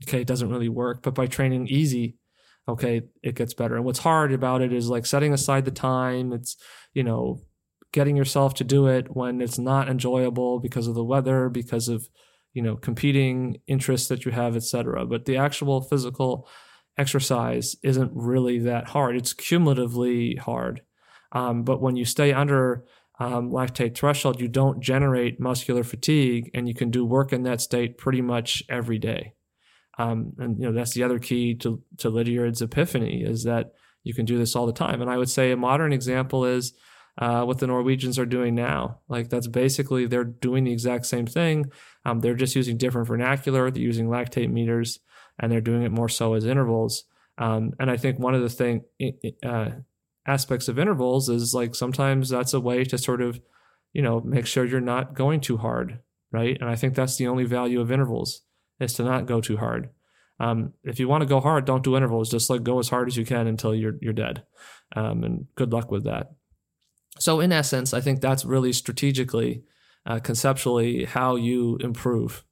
okay? 0.03 0.21
It 0.21 0.27
doesn't 0.27 0.49
really 0.49 0.69
work 0.69 1.01
but 1.01 1.15
by 1.15 1.25
training 1.25 1.67
easy 1.67 2.17
okay 2.67 3.01
it 3.23 3.35
gets 3.35 3.55
better. 3.55 3.75
And 3.75 3.85
what's 3.85 3.99
hard 3.99 4.31
about 4.31 4.61
it 4.61 4.71
is 4.71 4.89
like 4.89 5.07
setting 5.07 5.33
aside 5.33 5.65
the 5.65 5.71
time 5.71 6.31
it's 6.31 6.55
you 6.93 7.03
know 7.03 7.41
getting 7.93 8.17
yourself 8.17 8.53
to 8.55 8.65
do 8.65 8.87
it 8.87 9.15
when 9.15 9.39
it's 9.39 9.57
not 9.57 9.87
enjoyable 9.87 10.59
because 10.59 10.87
of 10.87 10.95
the 10.95 11.03
weather 11.03 11.47
because 11.47 11.87
of 11.87 12.09
you 12.53 12.61
know 12.61 12.75
competing 12.75 13.57
interests 13.67 14.09
that 14.09 14.25
you 14.25 14.31
have 14.31 14.55
etc 14.55 15.05
but 15.05 15.23
the 15.23 15.37
actual 15.37 15.79
physical 15.79 16.47
exercise 16.97 17.75
isn't 17.83 18.11
really 18.13 18.59
that 18.59 18.89
hard. 18.89 19.15
It's 19.15 19.33
cumulatively 19.33 20.35
hard. 20.35 20.81
Um, 21.31 21.63
but 21.63 21.81
when 21.81 21.95
you 21.95 22.05
stay 22.05 22.33
under 22.33 22.85
um, 23.19 23.51
lactate 23.51 23.95
threshold 23.95 24.41
you 24.41 24.47
don't 24.47 24.81
generate 24.81 25.39
muscular 25.39 25.83
fatigue 25.83 26.49
and 26.55 26.67
you 26.67 26.73
can 26.73 26.89
do 26.89 27.05
work 27.05 27.31
in 27.31 27.43
that 27.43 27.61
state 27.61 27.97
pretty 27.97 28.21
much 28.21 28.63
every 28.69 28.99
day. 28.99 29.33
Um, 29.99 30.33
and 30.39 30.59
you 30.59 30.65
know 30.65 30.73
that's 30.73 30.93
the 30.93 31.03
other 31.03 31.19
key 31.19 31.55
to 31.55 31.81
to 31.99 32.09
lydiard's 32.09 32.61
epiphany 32.61 33.23
is 33.23 33.43
that 33.43 33.73
you 34.03 34.13
can 34.13 34.25
do 34.25 34.37
this 34.37 34.55
all 34.55 34.65
the 34.65 34.73
time. 34.73 35.01
And 35.01 35.09
I 35.09 35.17
would 35.17 35.29
say 35.29 35.51
a 35.51 35.57
modern 35.57 35.93
example 35.93 36.43
is 36.43 36.73
uh, 37.17 37.43
what 37.43 37.59
the 37.59 37.67
Norwegians 37.67 38.17
are 38.17 38.25
doing 38.25 38.55
now. 38.55 38.99
Like 39.07 39.29
that's 39.29 39.47
basically 39.47 40.05
they're 40.05 40.23
doing 40.23 40.63
the 40.63 40.71
exact 40.71 41.05
same 41.05 41.25
thing. 41.25 41.71
Um, 42.05 42.19
they're 42.19 42.33
just 42.35 42.55
using 42.55 42.77
different 42.77 43.07
vernacular. 43.07 43.69
They're 43.69 43.81
using 43.81 44.07
lactate 44.07 44.51
meters, 44.51 44.99
and 45.39 45.51
they're 45.51 45.61
doing 45.61 45.83
it 45.83 45.91
more 45.91 46.09
so 46.09 46.33
as 46.33 46.45
intervals. 46.45 47.05
Um, 47.37 47.73
and 47.79 47.89
I 47.89 47.97
think 47.97 48.19
one 48.19 48.35
of 48.35 48.41
the 48.41 48.49
thing 48.49 48.83
uh, 49.43 49.69
aspects 50.25 50.67
of 50.67 50.79
intervals 50.79 51.29
is 51.29 51.53
like 51.53 51.75
sometimes 51.75 52.29
that's 52.29 52.53
a 52.53 52.59
way 52.59 52.83
to 52.85 52.97
sort 52.97 53.21
of, 53.21 53.41
you 53.91 54.01
know, 54.01 54.21
make 54.21 54.45
sure 54.45 54.65
you're 54.65 54.81
not 54.81 55.15
going 55.15 55.41
too 55.41 55.57
hard, 55.57 55.99
right? 56.31 56.57
And 56.59 56.69
I 56.69 56.75
think 56.75 56.95
that's 56.95 57.17
the 57.17 57.27
only 57.27 57.45
value 57.45 57.81
of 57.81 57.91
intervals 57.91 58.41
is 58.79 58.93
to 58.93 59.03
not 59.03 59.25
go 59.25 59.41
too 59.41 59.57
hard. 59.57 59.89
Um, 60.39 60.73
if 60.83 60.99
you 60.99 61.07
want 61.07 61.21
to 61.21 61.27
go 61.27 61.39
hard, 61.39 61.65
don't 61.65 61.83
do 61.83 61.95
intervals. 61.95 62.29
Just 62.29 62.49
like 62.49 62.63
go 62.63 62.79
as 62.79 62.89
hard 62.89 63.07
as 63.07 63.17
you 63.17 63.25
can 63.25 63.47
until 63.47 63.73
you're 63.73 63.95
you're 64.01 64.13
dead. 64.13 64.43
Um, 64.95 65.23
and 65.23 65.47
good 65.55 65.71
luck 65.71 65.91
with 65.91 66.03
that. 66.05 66.31
So 67.19 67.39
in 67.39 67.51
essence, 67.51 67.93
I 67.93 68.01
think 68.01 68.21
that's 68.21 68.45
really 68.45 68.73
strategically, 68.73 69.63
uh, 70.05 70.19
conceptually, 70.19 71.05
how 71.05 71.35
you 71.35 71.77
improve, 71.79 72.43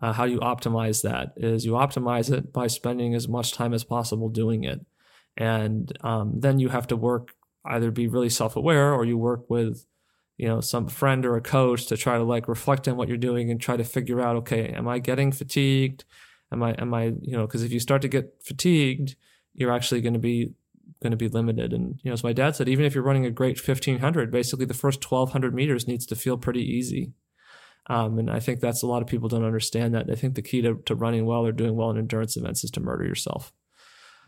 uh, 0.00 0.12
how 0.12 0.24
you 0.24 0.38
optimize 0.40 1.02
that. 1.02 1.32
Is 1.36 1.64
you 1.64 1.72
optimize 1.72 2.32
it 2.32 2.52
by 2.52 2.68
spending 2.68 3.14
as 3.14 3.28
much 3.28 3.52
time 3.52 3.74
as 3.74 3.84
possible 3.84 4.28
doing 4.28 4.64
it, 4.64 4.84
and 5.36 5.92
um, 6.02 6.38
then 6.38 6.58
you 6.58 6.68
have 6.68 6.86
to 6.88 6.96
work 6.96 7.32
either 7.66 7.90
be 7.90 8.06
really 8.06 8.30
self-aware 8.30 8.92
or 8.92 9.04
you 9.04 9.18
work 9.18 9.50
with 9.50 9.84
you 10.36 10.46
know 10.46 10.60
some 10.60 10.86
friend 10.86 11.24
or 11.24 11.36
a 11.36 11.40
coach 11.40 11.86
to 11.86 11.96
try 11.96 12.16
to 12.16 12.22
like 12.22 12.48
reflect 12.48 12.86
on 12.88 12.96
what 12.96 13.08
you're 13.08 13.16
doing 13.16 13.50
and 13.50 13.60
try 13.60 13.76
to 13.76 13.84
figure 13.84 14.20
out 14.20 14.36
okay 14.36 14.68
am 14.68 14.86
i 14.86 14.98
getting 14.98 15.32
fatigued 15.32 16.04
am 16.52 16.62
i 16.62 16.72
am 16.74 16.92
i 16.94 17.04
you 17.22 17.36
know 17.36 17.46
because 17.46 17.62
if 17.62 17.72
you 17.72 17.80
start 17.80 18.02
to 18.02 18.08
get 18.08 18.34
fatigued 18.42 19.16
you're 19.54 19.72
actually 19.72 20.00
going 20.00 20.12
to 20.12 20.18
be 20.18 20.52
going 21.06 21.12
to 21.12 21.16
be 21.16 21.28
limited. 21.28 21.72
And 21.72 22.00
you 22.02 22.10
know 22.10 22.14
as 22.14 22.24
my 22.24 22.32
dad 22.32 22.56
said 22.56 22.68
even 22.68 22.84
if 22.84 22.94
you're 22.94 23.04
running 23.04 23.26
a 23.26 23.30
great 23.30 23.56
1500 23.56 24.30
basically 24.30 24.64
the 24.64 24.74
first 24.74 25.08
1200 25.08 25.54
meters 25.54 25.86
needs 25.86 26.04
to 26.06 26.16
feel 26.16 26.36
pretty 26.36 26.62
easy. 26.62 27.12
Um, 27.88 28.18
and 28.18 28.28
i 28.28 28.40
think 28.40 28.58
that's 28.58 28.82
a 28.82 28.86
lot 28.86 29.00
of 29.00 29.08
people 29.08 29.28
don't 29.28 29.44
understand 29.44 29.94
that. 29.94 30.08
They 30.08 30.16
think 30.16 30.34
the 30.34 30.42
key 30.42 30.60
to, 30.62 30.82
to 30.86 30.94
running 30.96 31.24
well 31.24 31.46
or 31.46 31.52
doing 31.52 31.76
well 31.76 31.90
in 31.90 31.98
endurance 31.98 32.36
events 32.36 32.64
is 32.64 32.70
to 32.72 32.80
murder 32.80 33.04
yourself. 33.04 33.52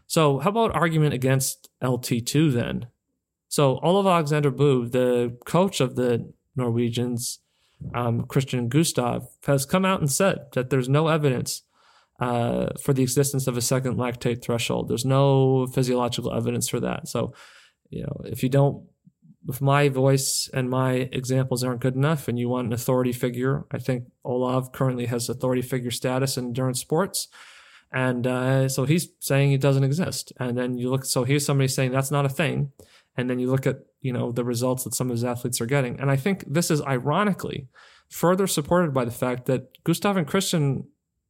So 0.07 0.39
how 0.39 0.51
about 0.51 0.77
argument 0.77 1.15
against 1.15 1.69
lt2 1.83 2.53
then? 2.53 2.87
So 3.49 3.81
Olav 3.83 4.07
Aleksander 4.07 4.53
Buv, 4.53 4.93
the 4.93 5.37
coach 5.45 5.81
of 5.81 5.97
the 5.97 6.33
Norwegians, 6.55 7.41
um, 7.95 8.25
Kristian 8.25 8.69
Gustav, 8.69 9.27
has 9.47 9.65
come 9.65 9.85
out 9.85 10.01
and 10.01 10.11
said 10.11 10.47
that 10.53 10.71
there's 10.71 10.89
no 10.89 11.09
evidence 11.09 11.63
uh, 12.19 12.69
for 12.83 12.93
the 12.93 13.03
existence 13.03 13.47
of 13.47 13.57
a 13.57 13.61
second 13.61 13.97
lactate 13.97 14.43
threshold. 14.43 14.89
There's 14.89 15.05
no 15.05 15.67
physiological 15.67 16.33
evidence 16.33 16.69
for 16.69 16.81
that. 16.81 17.09
So, 17.09 17.33
you 17.91 18.03
know, 18.03 18.23
if 18.25 18.43
you 18.43 18.49
don't, 18.49 18.87
if 19.49 19.61
my 19.61 19.89
voice 19.89 20.51
and 20.53 20.69
my 20.69 21.09
examples 21.13 21.65
aren't 21.65 21.81
good 21.81 21.95
enough 21.95 22.29
and 22.29 22.39
you 22.39 22.49
want 22.49 22.67
an 22.67 22.73
authority 22.73 23.13
figure, 23.13 23.65
I 23.71 23.79
think 23.79 24.05
Olav 24.25 24.73
currently 24.73 25.07
has 25.07 25.29
authority 25.29 25.63
figure 25.63 25.91
status 25.91 26.37
in 26.37 26.47
endurance 26.47 26.81
sports. 26.81 27.29
And 27.91 28.27
uh, 28.27 28.69
so 28.69 28.85
he's 28.85 29.09
saying 29.21 29.53
it 29.53 29.63
doesn't 29.63 29.85
exist. 29.85 30.33
And 30.39 30.59
then 30.59 30.77
you 30.77 30.91
look, 30.91 31.05
so 31.05 31.25
here's 31.25 31.47
somebody 31.47 31.69
saying 31.69 31.93
that's 31.93 32.11
not 32.11 32.27
a 32.27 32.29
thing. 32.29 32.73
And 33.17 33.31
then 33.31 33.39
you 33.39 33.51
look 33.51 33.67
at, 33.67 33.79
you 34.01 34.13
know, 34.13 34.33
the 34.33 34.45
results 34.45 34.85
that 34.85 34.95
some 34.95 35.09
of 35.09 35.15
his 35.15 35.25
athletes 35.25 35.61
are 35.61 35.67
getting. 35.67 35.99
And 35.99 36.11
I 36.11 36.17
think 36.17 36.45
this 36.47 36.71
is 36.71 36.83
ironically 36.83 37.69
further 38.11 38.47
supported 38.47 38.93
by 38.93 39.05
the 39.05 39.11
fact 39.11 39.47
that 39.47 39.83
Gustav 39.85 40.17
and 40.17 40.27
Kristian 40.27 40.85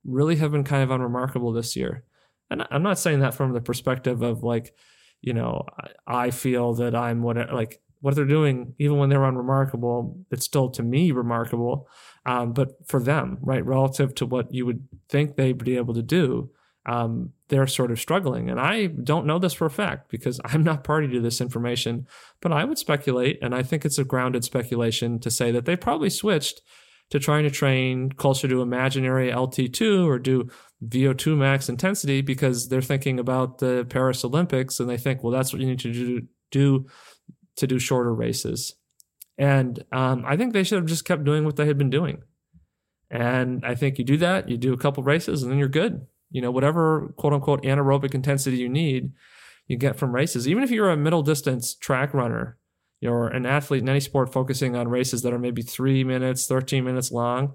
really 0.04 0.36
have 0.36 0.52
been 0.52 0.64
kind 0.64 0.82
of 0.82 0.90
unremarkable 0.90 1.52
this 1.52 1.76
year. 1.76 2.04
And 2.50 2.66
I'm 2.70 2.82
not 2.82 2.98
saying 2.98 3.20
that 3.20 3.34
from 3.34 3.52
the 3.52 3.60
perspective 3.60 4.22
of 4.22 4.42
like, 4.42 4.74
you 5.20 5.32
know, 5.32 5.66
I 6.06 6.30
feel 6.30 6.74
that 6.74 6.94
I'm 6.94 7.22
what 7.22 7.52
like 7.52 7.80
what 8.00 8.14
they're 8.14 8.24
doing, 8.24 8.74
even 8.78 8.96
when 8.96 9.08
they're 9.08 9.24
unremarkable, 9.24 10.16
it's 10.30 10.44
still 10.44 10.70
to 10.70 10.82
me 10.82 11.10
remarkable. 11.10 11.88
Um, 12.26 12.52
but 12.52 12.86
for 12.86 13.02
them, 13.02 13.38
right, 13.40 13.64
relative 13.64 14.14
to 14.16 14.26
what 14.26 14.54
you 14.54 14.66
would 14.66 14.86
think 15.08 15.36
they'd 15.36 15.62
be 15.62 15.76
able 15.76 15.94
to 15.94 16.02
do, 16.02 16.50
um, 16.86 17.32
they're 17.48 17.66
sort 17.66 17.90
of 17.90 17.98
struggling. 17.98 18.48
And 18.50 18.60
I 18.60 18.86
don't 18.86 19.26
know 19.26 19.38
this 19.38 19.52
for 19.52 19.66
a 19.66 19.70
fact 19.70 20.10
because 20.10 20.40
I'm 20.44 20.62
not 20.62 20.84
party 20.84 21.08
to 21.08 21.20
this 21.20 21.40
information, 21.40 22.06
but 22.40 22.52
I 22.52 22.64
would 22.64 22.78
speculate, 22.78 23.38
and 23.42 23.54
I 23.54 23.62
think 23.62 23.84
it's 23.84 23.98
a 23.98 24.04
grounded 24.04 24.44
speculation 24.44 25.18
to 25.20 25.30
say 25.30 25.50
that 25.50 25.64
they 25.64 25.76
probably 25.76 26.10
switched 26.10 26.62
to 27.10 27.18
trying 27.18 27.44
to 27.44 27.50
train 27.50 28.10
closer 28.12 28.48
to 28.48 28.60
imaginary 28.60 29.30
LT2 29.30 30.06
or 30.06 30.18
do 30.18 30.48
VO2 30.86 31.36
max 31.36 31.68
intensity 31.68 32.20
because 32.20 32.68
they're 32.68 32.82
thinking 32.82 33.18
about 33.18 33.58
the 33.58 33.86
Paris 33.88 34.24
Olympics 34.24 34.78
and 34.78 34.88
they 34.88 34.98
think, 34.98 35.22
well, 35.22 35.32
that's 35.32 35.52
what 35.52 35.60
you 35.60 35.66
need 35.66 35.80
to 35.80 35.92
do, 35.92 36.22
do 36.50 36.86
to 37.56 37.66
do 37.66 37.78
shorter 37.78 38.14
races. 38.14 38.74
And 39.36 39.82
um, 39.92 40.24
I 40.26 40.36
think 40.36 40.52
they 40.52 40.64
should 40.64 40.78
have 40.78 40.86
just 40.86 41.04
kept 41.04 41.24
doing 41.24 41.44
what 41.44 41.56
they 41.56 41.66
had 41.66 41.78
been 41.78 41.90
doing. 41.90 42.22
And 43.10 43.64
I 43.64 43.74
think 43.74 43.98
you 43.98 44.04
do 44.04 44.16
that, 44.18 44.48
you 44.48 44.56
do 44.56 44.72
a 44.72 44.78
couple 44.78 45.02
races, 45.02 45.42
and 45.42 45.50
then 45.50 45.58
you're 45.58 45.68
good. 45.68 46.06
You 46.30 46.42
know, 46.42 46.50
whatever 46.50 47.14
quote 47.16 47.32
unquote 47.32 47.62
anaerobic 47.62 48.14
intensity 48.14 48.58
you 48.58 48.68
need, 48.68 49.12
you 49.66 49.76
get 49.76 49.96
from 49.96 50.14
races. 50.14 50.46
Even 50.46 50.62
if 50.62 50.70
you're 50.70 50.90
a 50.90 50.96
middle 50.96 51.22
distance 51.22 51.74
track 51.74 52.12
runner, 52.12 52.57
you're 53.00 53.28
an 53.28 53.46
athlete 53.46 53.82
in 53.82 53.88
any 53.88 54.00
sport 54.00 54.32
focusing 54.32 54.76
on 54.76 54.88
races 54.88 55.22
that 55.22 55.32
are 55.32 55.38
maybe 55.38 55.62
three 55.62 56.02
minutes, 56.04 56.46
13 56.46 56.84
minutes 56.84 57.12
long, 57.12 57.54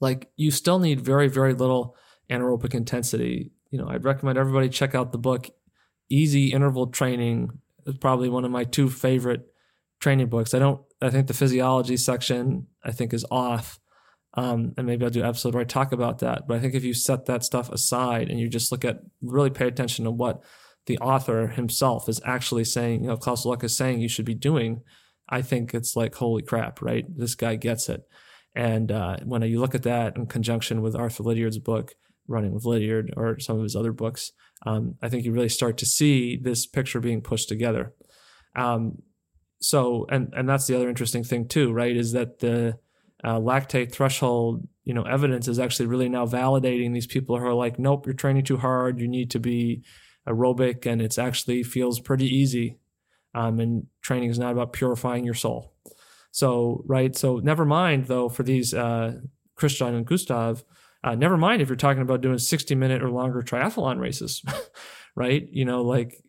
like 0.00 0.30
you 0.36 0.50
still 0.50 0.78
need 0.78 1.00
very, 1.00 1.28
very 1.28 1.52
little 1.52 1.96
anaerobic 2.30 2.74
intensity. 2.74 3.50
You 3.70 3.78
know, 3.78 3.88
I'd 3.88 4.04
recommend 4.04 4.38
everybody 4.38 4.68
check 4.68 4.94
out 4.94 5.12
the 5.12 5.18
book 5.18 5.48
Easy 6.08 6.52
Interval 6.52 6.88
Training. 6.88 7.58
It's 7.86 7.98
probably 7.98 8.28
one 8.28 8.44
of 8.44 8.50
my 8.50 8.64
two 8.64 8.88
favorite 8.88 9.46
training 10.00 10.28
books. 10.28 10.54
I 10.54 10.58
don't 10.58 10.80
I 11.02 11.10
think 11.10 11.26
the 11.26 11.34
physiology 11.34 11.96
section 11.96 12.66
I 12.84 12.92
think 12.92 13.12
is 13.12 13.24
off. 13.30 13.78
Um, 14.34 14.74
and 14.76 14.86
maybe 14.86 15.04
I'll 15.04 15.10
do 15.10 15.20
an 15.20 15.26
episode 15.26 15.54
where 15.54 15.62
I 15.62 15.66
talk 15.66 15.90
about 15.90 16.20
that. 16.20 16.46
But 16.46 16.56
I 16.56 16.60
think 16.60 16.74
if 16.74 16.84
you 16.84 16.94
set 16.94 17.26
that 17.26 17.42
stuff 17.42 17.68
aside 17.68 18.28
and 18.28 18.38
you 18.38 18.48
just 18.48 18.70
look 18.70 18.84
at 18.84 19.00
really 19.20 19.50
pay 19.50 19.66
attention 19.66 20.04
to 20.04 20.10
what 20.12 20.40
the 20.90 20.98
author 20.98 21.46
himself 21.46 22.08
is 22.08 22.20
actually 22.24 22.64
saying, 22.64 23.02
you 23.02 23.08
know, 23.08 23.16
Klaus 23.16 23.46
Luck 23.46 23.62
is 23.62 23.76
saying 23.76 24.00
you 24.00 24.08
should 24.08 24.24
be 24.24 24.34
doing, 24.34 24.82
I 25.28 25.40
think 25.40 25.72
it's 25.72 25.94
like, 25.94 26.16
holy 26.16 26.42
crap, 26.42 26.82
right? 26.82 27.04
This 27.08 27.36
guy 27.36 27.54
gets 27.54 27.88
it. 27.88 28.02
And 28.56 28.90
uh, 28.90 29.18
when 29.24 29.42
you 29.42 29.60
look 29.60 29.76
at 29.76 29.84
that 29.84 30.16
in 30.16 30.26
conjunction 30.26 30.82
with 30.82 30.96
Arthur 30.96 31.22
Lydiard's 31.22 31.60
book, 31.60 31.94
Running 32.26 32.52
with 32.52 32.64
Lydiard, 32.64 33.14
or 33.16 33.38
some 33.38 33.56
of 33.56 33.62
his 33.62 33.76
other 33.76 33.92
books, 33.92 34.32
um, 34.66 34.96
I 35.00 35.08
think 35.08 35.24
you 35.24 35.32
really 35.32 35.48
start 35.48 35.78
to 35.78 35.86
see 35.86 36.36
this 36.36 36.66
picture 36.66 37.00
being 37.00 37.22
pushed 37.22 37.48
together. 37.48 37.94
Um, 38.56 39.02
so, 39.60 40.06
and 40.10 40.32
and 40.36 40.48
that's 40.48 40.66
the 40.66 40.76
other 40.76 40.88
interesting 40.88 41.24
thing 41.24 41.46
too, 41.48 41.72
right? 41.72 41.96
Is 41.96 42.12
that 42.12 42.40
the 42.40 42.78
uh, 43.22 43.38
lactate 43.38 43.92
threshold, 43.92 44.66
you 44.84 44.94
know, 44.94 45.02
evidence 45.02 45.48
is 45.48 45.58
actually 45.58 45.86
really 45.86 46.08
now 46.08 46.26
validating 46.26 46.92
these 46.92 47.06
people 47.06 47.38
who 47.38 47.46
are 47.46 47.54
like, 47.54 47.78
nope, 47.78 48.06
you're 48.06 48.14
training 48.14 48.44
too 48.44 48.56
hard. 48.58 49.00
You 49.00 49.08
need 49.08 49.30
to 49.32 49.40
be 49.40 49.82
aerobic, 50.28 50.86
and 50.86 51.00
it's 51.00 51.18
actually 51.18 51.62
feels 51.62 52.00
pretty 52.00 52.26
easy. 52.26 52.78
Um, 53.34 53.60
and 53.60 53.86
training 54.02 54.30
is 54.30 54.38
not 54.38 54.52
about 54.52 54.72
purifying 54.72 55.24
your 55.24 55.34
soul. 55.34 55.72
So, 56.32 56.84
right. 56.86 57.16
So, 57.16 57.38
never 57.38 57.64
mind 57.64 58.06
though 58.06 58.28
for 58.28 58.42
these 58.42 58.74
uh, 58.74 59.20
Kristian 59.56 59.96
and 59.96 60.06
Gustav. 60.06 60.64
Uh, 61.02 61.14
never 61.14 61.36
mind 61.36 61.62
if 61.62 61.68
you're 61.68 61.76
talking 61.76 62.02
about 62.02 62.20
doing 62.20 62.38
60 62.38 62.74
minute 62.74 63.02
or 63.02 63.10
longer 63.10 63.40
triathlon 63.40 63.98
races, 63.98 64.42
right? 65.14 65.48
You 65.50 65.64
know, 65.64 65.82
like 65.82 66.22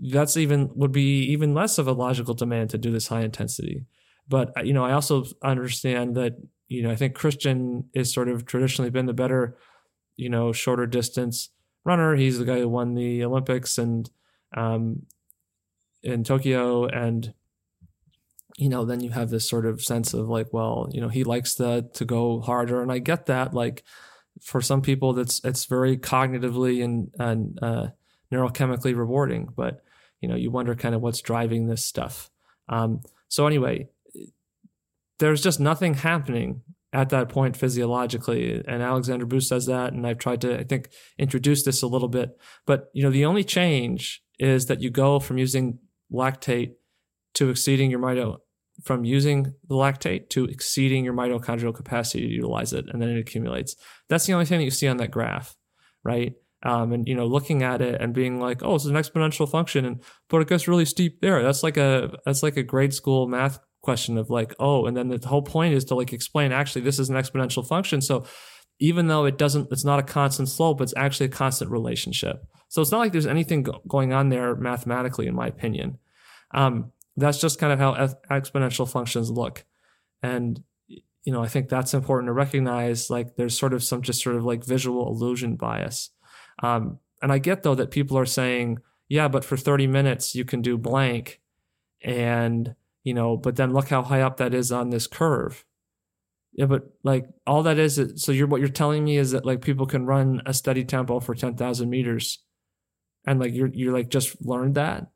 that's 0.00 0.36
even 0.36 0.70
would 0.74 0.92
be 0.92 1.24
even 1.24 1.54
less 1.54 1.78
of 1.78 1.88
a 1.88 1.92
logical 1.92 2.34
demand 2.34 2.70
to 2.70 2.78
do 2.78 2.90
this 2.90 3.08
high 3.08 3.22
intensity. 3.22 3.84
But 4.28 4.56
uh, 4.56 4.62
you 4.62 4.72
know, 4.72 4.84
I 4.84 4.92
also 4.92 5.24
understand 5.42 6.16
that 6.16 6.36
you 6.68 6.82
know 6.82 6.90
I 6.90 6.96
think 6.96 7.16
Kristian 7.16 7.84
is 7.94 8.12
sort 8.12 8.28
of 8.28 8.46
traditionally 8.46 8.90
been 8.90 9.06
the 9.06 9.12
better, 9.12 9.56
you 10.16 10.28
know, 10.28 10.52
shorter 10.52 10.86
distance 10.86 11.50
runner. 11.84 12.14
He's 12.14 12.38
the 12.38 12.44
guy 12.44 12.60
who 12.60 12.68
won 12.68 12.94
the 12.94 13.24
Olympics 13.24 13.78
and 13.78 14.08
um, 14.56 15.06
in 16.02 16.24
Tokyo, 16.24 16.86
and 16.86 17.32
you 18.56 18.68
know, 18.68 18.84
then 18.84 19.00
you 19.00 19.10
have 19.10 19.30
this 19.30 19.48
sort 19.48 19.66
of 19.66 19.82
sense 19.82 20.12
of 20.12 20.28
like, 20.28 20.52
well, 20.52 20.88
you 20.92 21.00
know, 21.00 21.08
he 21.08 21.24
likes 21.24 21.54
to 21.54 21.88
to 21.94 22.04
go 22.04 22.40
harder, 22.40 22.82
and 22.82 22.92
I 22.92 22.98
get 22.98 23.26
that. 23.26 23.54
Like 23.54 23.84
for 24.40 24.60
some 24.60 24.82
people, 24.82 25.12
that's 25.12 25.40
it's 25.44 25.64
very 25.64 25.96
cognitively 25.96 26.84
and 26.84 27.10
and 27.18 27.58
uh, 27.62 27.86
neurochemically 28.32 28.96
rewarding, 28.96 29.48
but 29.56 29.82
you 30.20 30.28
know, 30.28 30.36
you 30.36 30.50
wonder 30.50 30.74
kind 30.74 30.94
of 30.94 31.00
what's 31.00 31.20
driving 31.20 31.66
this 31.66 31.84
stuff. 31.84 32.30
Um, 32.68 33.02
so 33.28 33.46
anyway, 33.46 33.88
there's 35.18 35.42
just 35.42 35.60
nothing 35.60 35.94
happening 35.94 36.62
at 36.92 37.08
that 37.08 37.28
point 37.28 37.56
physiologically. 37.56 38.62
And 38.66 38.82
Aleksander 38.82 39.26
Buv 39.26 39.42
says 39.42 39.66
that, 39.66 39.92
and 39.92 40.06
I've 40.06 40.18
tried 40.18 40.40
to, 40.42 40.58
I 40.58 40.64
think, 40.64 40.90
introduce 41.18 41.64
this 41.64 41.82
a 41.82 41.86
little 41.86 42.08
bit. 42.08 42.30
But 42.66 42.86
you 42.92 43.02
know, 43.02 43.10
the 43.10 43.24
only 43.24 43.44
change 43.44 44.22
is 44.38 44.66
that 44.66 44.80
you 44.80 44.90
go 44.90 45.18
from 45.18 45.38
using 45.38 45.78
lactate 46.12 46.72
to 47.34 47.48
exceeding 47.48 47.90
your 47.90 48.00
mito 48.00 48.38
from 48.82 49.04
using 49.04 49.54
the 49.68 49.74
lactate 49.74 50.28
to 50.30 50.44
exceeding 50.46 51.04
your 51.04 51.14
mitochondrial 51.14 51.74
capacity 51.74 52.26
to 52.26 52.32
utilize 52.32 52.72
it, 52.72 52.86
and 52.88 53.00
then 53.00 53.10
it 53.10 53.18
accumulates. 53.18 53.76
That's 54.08 54.26
the 54.26 54.32
only 54.32 54.46
thing 54.46 54.58
that 54.58 54.64
you 54.64 54.70
see 54.70 54.88
on 54.88 54.96
that 54.96 55.10
graph, 55.10 55.54
right? 56.04 56.32
Um, 56.64 56.92
and 56.92 57.06
you 57.08 57.14
know, 57.14 57.26
looking 57.26 57.62
at 57.62 57.82
it 57.82 58.00
and 58.00 58.14
being 58.14 58.40
like, 58.40 58.62
"Oh, 58.62 58.74
it's 58.76 58.84
an 58.84 58.94
exponential 58.94 59.48
function," 59.48 59.84
and 59.84 60.02
but 60.28 60.40
it 60.40 60.48
gets 60.48 60.68
really 60.68 60.84
steep 60.84 61.20
there. 61.20 61.42
That's 61.42 61.62
like 61.62 61.76
a 61.76 62.16
that's 62.24 62.42
like 62.42 62.56
a 62.56 62.62
grade 62.62 62.94
school 62.94 63.26
math 63.28 63.58
question 63.82 64.16
of 64.16 64.30
like, 64.30 64.54
"Oh," 64.58 64.86
and 64.86 64.96
then 64.96 65.08
the 65.08 65.28
whole 65.28 65.42
point 65.42 65.74
is 65.74 65.84
to 65.86 65.94
like 65.94 66.12
explain 66.12 66.52
actually 66.52 66.82
this 66.82 66.98
is 66.98 67.10
an 67.10 67.16
exponential 67.16 67.66
function. 67.66 68.00
So 68.00 68.24
even 68.78 69.06
though 69.06 69.26
it 69.26 69.38
doesn't, 69.38 69.70
it's 69.70 69.84
not 69.84 69.98
a 69.98 70.02
constant 70.02 70.48
slope, 70.48 70.80
it's 70.80 70.94
actually 70.96 71.26
a 71.26 71.30
constant 71.30 71.70
relationship. 71.70 72.44
So 72.68 72.82
it's 72.82 72.90
not 72.90 72.98
like 72.98 73.12
there's 73.12 73.26
anything 73.26 73.62
go- 73.62 73.82
going 73.86 74.12
on 74.12 74.28
there 74.28 74.56
mathematically, 74.56 75.26
in 75.26 75.34
my 75.34 75.46
opinion. 75.46 75.98
Um, 76.52 76.92
that's 77.16 77.40
just 77.40 77.58
kind 77.58 77.72
of 77.72 77.78
how 77.78 77.94
exponential 78.30 78.90
functions 78.90 79.30
look. 79.30 79.64
And, 80.22 80.62
you 80.88 81.32
know, 81.32 81.44
I 81.44 81.48
think 81.48 81.68
that's 81.68 81.94
important 81.94 82.28
to 82.28 82.32
recognize. 82.32 83.10
Like 83.10 83.36
there's 83.36 83.56
sort 83.56 83.74
of 83.74 83.84
some 83.84 84.02
just 84.02 84.22
sort 84.22 84.36
of 84.36 84.44
like 84.44 84.64
visual 84.64 85.06
illusion 85.08 85.56
bias. 85.56 86.10
Um, 86.62 86.98
and 87.20 87.30
I 87.30 87.38
get 87.38 87.62
though 87.62 87.74
that 87.74 87.90
people 87.90 88.18
are 88.18 88.26
saying, 88.26 88.78
yeah, 89.08 89.28
but 89.28 89.44
for 89.44 89.56
30 89.56 89.86
minutes 89.86 90.34
you 90.34 90.44
can 90.44 90.62
do 90.62 90.78
blank. 90.78 91.40
And, 92.02 92.74
you 93.04 93.14
know, 93.14 93.36
but 93.36 93.56
then 93.56 93.72
look 93.72 93.88
how 93.88 94.02
high 94.02 94.20
up 94.20 94.36
that 94.36 94.54
is 94.54 94.72
on 94.72 94.90
this 94.90 95.06
curve. 95.06 95.64
Yeah, 96.52 96.66
but 96.66 96.82
like 97.02 97.26
all 97.46 97.62
that 97.62 97.78
is, 97.78 98.00
so 98.16 98.32
you're 98.32 98.46
what 98.46 98.60
you're 98.60 98.68
telling 98.68 99.04
me 99.04 99.16
is 99.16 99.30
that 99.30 99.46
like 99.46 99.62
people 99.62 99.86
can 99.86 100.04
run 100.04 100.42
a 100.44 100.52
steady 100.52 100.84
tempo 100.84 101.20
for 101.20 101.34
ten 101.34 101.56
thousand 101.56 101.88
meters, 101.88 102.42
and 103.26 103.40
like 103.40 103.54
you're 103.54 103.70
you're 103.72 103.92
like 103.92 104.10
just 104.10 104.36
learned 104.44 104.74
that. 104.74 105.06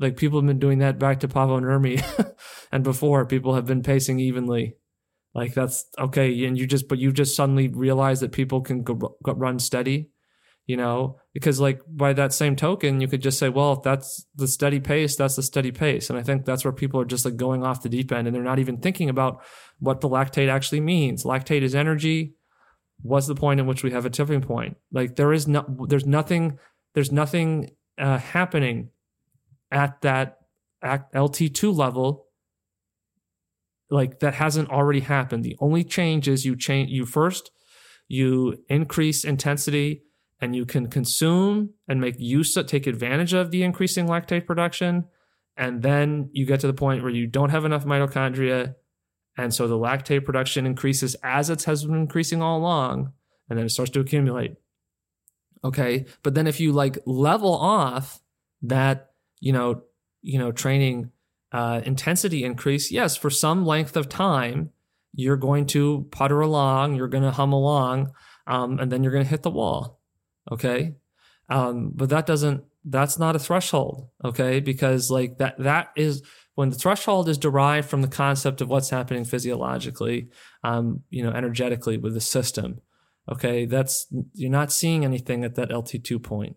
Like 0.00 0.16
people 0.16 0.40
have 0.40 0.46
been 0.46 0.58
doing 0.58 0.78
that 0.78 0.98
back 0.98 1.20
to 1.20 1.28
Paavo 1.28 1.60
Nurmi 1.60 2.34
and 2.72 2.82
before 2.82 3.26
people 3.26 3.54
have 3.54 3.66
been 3.66 3.82
pacing 3.82 4.18
evenly. 4.18 4.76
Like 5.34 5.54
that's 5.54 5.84
okay, 5.96 6.44
and 6.44 6.58
you 6.58 6.66
just 6.66 6.88
but 6.88 6.98
you 6.98 7.12
just 7.12 7.36
suddenly 7.36 7.68
realize 7.68 8.20
that 8.20 8.32
people 8.32 8.60
can 8.62 8.82
go, 8.82 9.16
go 9.22 9.32
run 9.32 9.58
steady 9.60 10.10
you 10.70 10.76
know 10.76 11.18
because 11.32 11.60
like 11.60 11.80
by 11.88 12.12
that 12.12 12.32
same 12.32 12.56
token 12.56 13.00
you 13.00 13.06
could 13.06 13.22
just 13.22 13.38
say 13.38 13.48
well 13.48 13.74
if 13.74 13.82
that's 13.82 14.26
the 14.34 14.48
steady 14.48 14.80
pace 14.80 15.16
that's 15.16 15.36
the 15.36 15.42
steady 15.42 15.70
pace. 15.70 16.10
And 16.10 16.18
i 16.18 16.22
think 16.22 16.44
that's 16.44 16.64
where 16.64 16.72
people 16.72 17.00
are 17.00 17.04
just 17.04 17.24
like 17.24 17.36
going 17.36 17.64
off 17.64 17.82
the 17.82 17.88
deep 17.88 18.12
end 18.12 18.26
and 18.26 18.34
they're 18.34 18.42
not 18.42 18.58
even 18.58 18.78
thinking 18.78 19.08
about 19.08 19.42
what 19.78 20.00
the 20.00 20.08
lactate 20.08 20.48
actually 20.48 20.80
means. 20.80 21.24
Lactate 21.24 21.62
is 21.62 21.74
energy. 21.74 22.34
What's 23.02 23.26
the 23.26 23.34
point 23.34 23.60
in 23.60 23.66
which 23.66 23.82
we 23.82 23.90
have 23.92 24.04
a 24.04 24.10
tipping 24.10 24.42
point? 24.42 24.76
Like 24.92 25.16
there 25.16 25.32
is 25.32 25.48
no 25.48 25.64
there's 25.88 26.06
nothing 26.06 26.58
there's 26.94 27.12
nothing 27.12 27.70
uh, 27.98 28.18
happening 28.18 28.90
at 29.70 30.00
that 30.02 30.38
lt2 30.82 31.76
level 31.76 32.26
like 33.90 34.20
that 34.20 34.34
hasn't 34.34 34.70
already 34.70 35.00
happened. 35.00 35.44
The 35.44 35.56
only 35.60 35.84
change 35.84 36.28
is 36.28 36.44
you 36.44 36.56
change 36.56 36.90
you 36.90 37.06
first 37.06 37.50
you 38.08 38.64
increase 38.68 39.24
intensity 39.24 40.02
and 40.40 40.56
you 40.56 40.64
can 40.64 40.88
consume 40.88 41.70
and 41.86 42.00
make 42.00 42.18
use 42.18 42.56
of, 42.56 42.66
take 42.66 42.86
advantage 42.86 43.34
of 43.34 43.50
the 43.50 43.62
increasing 43.62 44.06
lactate 44.06 44.46
production. 44.46 45.04
And 45.56 45.82
then 45.82 46.30
you 46.32 46.46
get 46.46 46.60
to 46.60 46.66
the 46.66 46.72
point 46.72 47.02
where 47.02 47.12
you 47.12 47.26
don't 47.26 47.50
have 47.50 47.64
enough 47.64 47.84
mitochondria. 47.84 48.74
And 49.36 49.52
so 49.52 49.68
the 49.68 49.78
lactate 49.78 50.24
production 50.24 50.64
increases 50.64 51.14
as 51.22 51.50
it 51.50 51.64
has 51.64 51.84
been 51.84 51.96
increasing 51.96 52.40
all 52.40 52.58
along. 52.58 53.12
And 53.48 53.58
then 53.58 53.66
it 53.66 53.70
starts 53.70 53.90
to 53.92 54.00
accumulate. 54.00 54.56
Okay. 55.62 56.06
But 56.22 56.34
then 56.34 56.46
if 56.46 56.58
you 56.58 56.72
like 56.72 56.98
level 57.04 57.54
off 57.54 58.20
that, 58.62 59.10
you 59.40 59.52
know, 59.52 59.82
you 60.22 60.38
know, 60.38 60.52
training 60.52 61.10
uh, 61.52 61.82
intensity 61.84 62.44
increase, 62.44 62.90
yes, 62.90 63.16
for 63.16 63.28
some 63.28 63.66
length 63.66 63.96
of 63.96 64.08
time, 64.08 64.70
you're 65.12 65.36
going 65.36 65.66
to 65.66 66.06
putter 66.10 66.40
along, 66.40 66.94
you're 66.94 67.08
going 67.08 67.24
to 67.24 67.30
hum 67.30 67.52
along, 67.52 68.12
um, 68.46 68.78
and 68.78 68.90
then 68.90 69.02
you're 69.02 69.12
going 69.12 69.24
to 69.24 69.30
hit 69.30 69.42
the 69.42 69.50
wall. 69.50 69.99
Okay. 70.50 70.94
Um, 71.48 71.92
but 71.94 72.08
that 72.10 72.26
doesn't, 72.26 72.64
that's 72.84 73.18
not 73.18 73.36
a 73.36 73.38
threshold. 73.38 74.08
Okay. 74.24 74.60
Because 74.60 75.10
like 75.10 75.38
that, 75.38 75.58
that 75.58 75.90
is 75.96 76.22
when 76.54 76.70
the 76.70 76.76
threshold 76.76 77.28
is 77.28 77.38
derived 77.38 77.88
from 77.88 78.02
the 78.02 78.08
concept 78.08 78.60
of 78.60 78.68
what's 78.68 78.90
happening 78.90 79.24
physiologically, 79.24 80.28
um, 80.64 81.02
you 81.10 81.22
know, 81.22 81.30
energetically 81.30 81.96
with 81.96 82.14
the 82.14 82.20
system. 82.20 82.80
Okay. 83.30 83.66
That's, 83.66 84.06
you're 84.34 84.50
not 84.50 84.72
seeing 84.72 85.04
anything 85.04 85.44
at 85.44 85.56
that 85.56 85.70
LT2 85.70 86.22
point. 86.22 86.56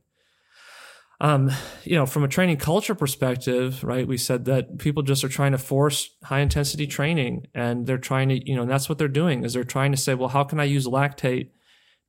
Um, 1.21 1.51
you 1.83 1.95
know, 1.95 2.05
from 2.05 2.25
a 2.25 2.27
training 2.27 2.57
culture 2.57 2.95
perspective, 2.95 3.81
right, 3.83 4.05
we 4.05 4.17
said 4.17 4.43
that 4.45 4.77
people 4.77 5.03
just 5.03 5.23
are 5.23 5.29
trying 5.29 5.53
to 5.53 5.57
force 5.57 6.09
high 6.23 6.41
intensity 6.41 6.85
training 6.85 7.47
and 7.53 7.85
they're 7.85 7.97
trying 7.97 8.29
to, 8.29 8.45
you 8.45 8.55
know, 8.55 8.63
and 8.63 8.71
that's 8.71 8.89
what 8.89 8.97
they're 8.97 9.07
doing 9.07 9.45
is 9.45 9.53
they're 9.53 9.63
trying 9.63 9.91
to 9.91 9.97
say, 9.97 10.15
well, 10.15 10.29
how 10.29 10.43
can 10.43 10.59
I 10.59 10.65
use 10.65 10.85
lactate 10.85 11.51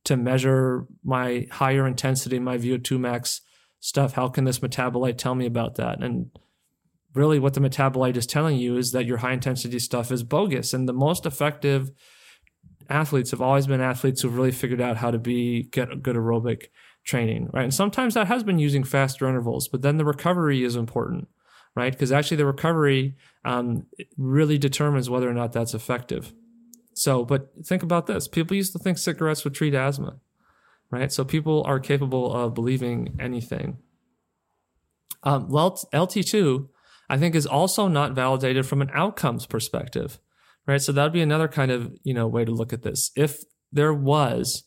to 0.05 0.17
measure 0.17 0.85
my 1.03 1.47
higher 1.51 1.85
intensity, 1.85 2.39
my 2.39 2.57
VO2 2.57 2.99
max 2.99 3.41
stuff. 3.79 4.13
How 4.13 4.27
can 4.27 4.45
this 4.45 4.59
metabolite 4.59 5.17
tell 5.17 5.35
me 5.35 5.45
about 5.45 5.75
that? 5.75 6.01
And 6.01 6.31
really, 7.13 7.39
what 7.39 7.53
the 7.53 7.59
metabolite 7.59 8.17
is 8.17 8.25
telling 8.25 8.57
you 8.57 8.77
is 8.77 8.91
that 8.91 9.05
your 9.05 9.17
high 9.17 9.33
intensity 9.33 9.79
stuff 9.79 10.11
is 10.11 10.23
bogus. 10.23 10.73
And 10.73 10.87
the 10.87 10.93
most 10.93 11.25
effective 11.25 11.91
athletes 12.89 13.31
have 13.31 13.41
always 13.41 13.67
been 13.67 13.81
athletes 13.81 14.21
who've 14.21 14.35
really 14.35 14.51
figured 14.51 14.81
out 14.81 14.97
how 14.97 15.11
to 15.11 15.17
be 15.19 15.63
get 15.63 16.03
good 16.03 16.15
aerobic 16.15 16.65
training, 17.03 17.49
right? 17.53 17.63
And 17.63 17.73
sometimes 17.73 18.13
that 18.13 18.27
has 18.27 18.43
been 18.43 18.59
using 18.59 18.83
faster 18.83 19.27
intervals, 19.27 19.67
but 19.67 19.81
then 19.81 19.97
the 19.97 20.05
recovery 20.05 20.63
is 20.63 20.75
important, 20.75 21.27
right? 21.75 21.91
Because 21.91 22.11
actually, 22.11 22.37
the 22.37 22.45
recovery 22.45 23.15
um, 23.43 23.85
really 24.17 24.57
determines 24.57 25.09
whether 25.09 25.29
or 25.29 25.33
not 25.33 25.53
that's 25.53 25.73
effective. 25.73 26.33
So, 26.95 27.25
but 27.25 27.51
think 27.63 27.83
about 27.83 28.07
this. 28.07 28.27
People 28.27 28.55
used 28.55 28.71
to 28.71 28.79
think 28.79 28.97
cigarettes 28.97 29.43
would 29.43 29.53
treat 29.53 29.73
asthma, 29.73 30.15
right? 30.89 31.11
So 31.11 31.25
people 31.25 31.61
are 31.65 31.79
capable 31.79 32.33
of 32.33 32.53
believing 32.53 33.17
anything. 33.19 33.77
Um, 35.21 35.49
LT2, 35.49 36.69
I 37.09 37.17
think, 37.17 37.35
is 37.35 37.45
also 37.45 37.89
not 37.89 38.13
validated 38.13 38.65
from 38.65 38.81
an 38.81 38.91
outcomes 38.93 39.45
perspective, 39.45 40.19
right? 40.65 40.81
So 40.81 40.93
that 40.93 41.03
would 41.03 41.13
be 41.13 41.21
another 41.21 41.49
kind 41.49 41.69
of, 41.69 41.93
you 42.03 42.13
know, 42.13 42.27
way 42.27 42.45
to 42.45 42.51
look 42.51 42.71
at 42.71 42.83
this. 42.83 43.11
If 43.17 43.43
there 43.73 43.93
was 43.93 44.63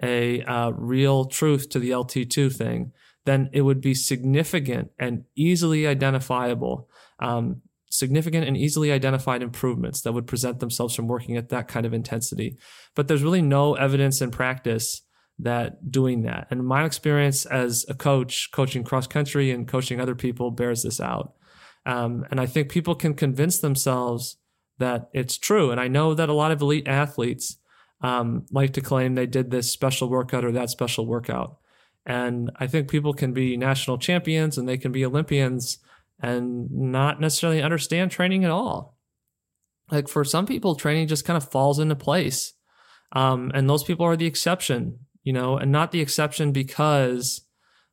a 0.00 0.42
uh, 0.42 0.70
real 0.70 1.24
truth 1.24 1.68
to 1.70 1.80
the 1.80 1.90
LT2 1.90 2.54
thing, 2.54 2.92
then 3.24 3.50
it 3.52 3.62
would 3.62 3.80
be 3.80 3.94
significant 3.94 4.92
and 5.00 5.24
easily 5.34 5.86
identifiable 5.86 6.88
um, 7.18 7.62
significant 7.92 8.46
and 8.46 8.56
easily 8.56 8.90
identified 8.90 9.42
improvements 9.42 10.00
that 10.00 10.12
would 10.12 10.26
present 10.26 10.60
themselves 10.60 10.94
from 10.94 11.06
working 11.06 11.36
at 11.36 11.50
that 11.50 11.68
kind 11.68 11.84
of 11.84 11.92
intensity. 11.92 12.56
But 12.94 13.06
there's 13.06 13.22
really 13.22 13.42
no 13.42 13.74
evidence 13.74 14.22
in 14.22 14.30
practice 14.30 15.02
that 15.38 15.90
doing 15.90 16.22
that. 16.22 16.46
And 16.50 16.66
my 16.66 16.84
experience 16.84 17.44
as 17.44 17.84
a 17.88 17.94
coach, 17.94 18.50
coaching 18.52 18.82
cross 18.82 19.06
country 19.06 19.50
and 19.50 19.68
coaching 19.68 20.00
other 20.00 20.14
people, 20.14 20.50
bears 20.50 20.82
this 20.82 21.00
out. 21.00 21.34
Um, 21.84 22.24
and 22.30 22.40
I 22.40 22.46
think 22.46 22.70
people 22.70 22.94
can 22.94 23.14
convince 23.14 23.58
themselves 23.58 24.36
that 24.78 25.10
it's 25.12 25.36
true. 25.36 25.70
And 25.70 25.80
I 25.80 25.88
know 25.88 26.14
that 26.14 26.28
a 26.28 26.34
lot 26.34 26.50
of 26.50 26.62
elite 26.62 26.88
athletes 26.88 27.58
um, 28.00 28.46
like 28.50 28.72
to 28.72 28.80
claim 28.80 29.14
they 29.14 29.26
did 29.26 29.50
this 29.50 29.70
special 29.70 30.08
workout 30.08 30.44
or 30.44 30.52
that 30.52 30.70
special 30.70 31.06
workout. 31.06 31.58
And 32.06 32.50
I 32.56 32.66
think 32.66 32.88
people 32.88 33.12
can 33.12 33.32
be 33.32 33.56
national 33.56 33.98
champions 33.98 34.56
and 34.56 34.68
they 34.68 34.78
can 34.78 34.92
be 34.92 35.04
Olympians 35.04 35.78
and 36.22 36.70
not 36.70 37.20
necessarily 37.20 37.60
understand 37.60 38.10
training 38.10 38.44
at 38.44 38.50
all. 38.50 38.96
Like 39.90 40.08
for 40.08 40.24
some 40.24 40.46
people, 40.46 40.74
training 40.74 41.08
just 41.08 41.24
kind 41.24 41.36
of 41.36 41.50
falls 41.50 41.78
into 41.78 41.96
place. 41.96 42.54
Um, 43.10 43.50
and 43.54 43.68
those 43.68 43.84
people 43.84 44.06
are 44.06 44.16
the 44.16 44.26
exception, 44.26 45.00
you 45.24 45.32
know, 45.32 45.58
and 45.58 45.70
not 45.70 45.90
the 45.90 46.00
exception 46.00 46.52
because, 46.52 47.42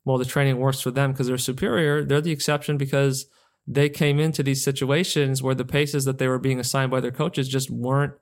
well, 0.06 0.18
the 0.18 0.26
training 0.26 0.57
works 0.57 0.80
for 0.80 0.91
them 0.91 1.11
because 1.11 1.27
they're 1.27 1.38
superior. 1.38 2.06
They're 2.06 2.22
the 2.22 2.31
exception 2.31 2.77
because 2.77 3.26
they 3.68 3.89
came 3.89 4.19
into 4.19 4.43
these 4.43 4.64
situations 4.64 5.43
where 5.43 5.56
the 5.56 5.65
paces 5.65 6.06
that 6.06 6.19
they 6.19 6.27
were 6.27 6.39
being 6.39 6.60
assigned 6.60 6.91
by 6.91 7.01
their 7.01 7.11
coaches 7.11 7.49
just 7.49 7.69
weren't 7.69 8.14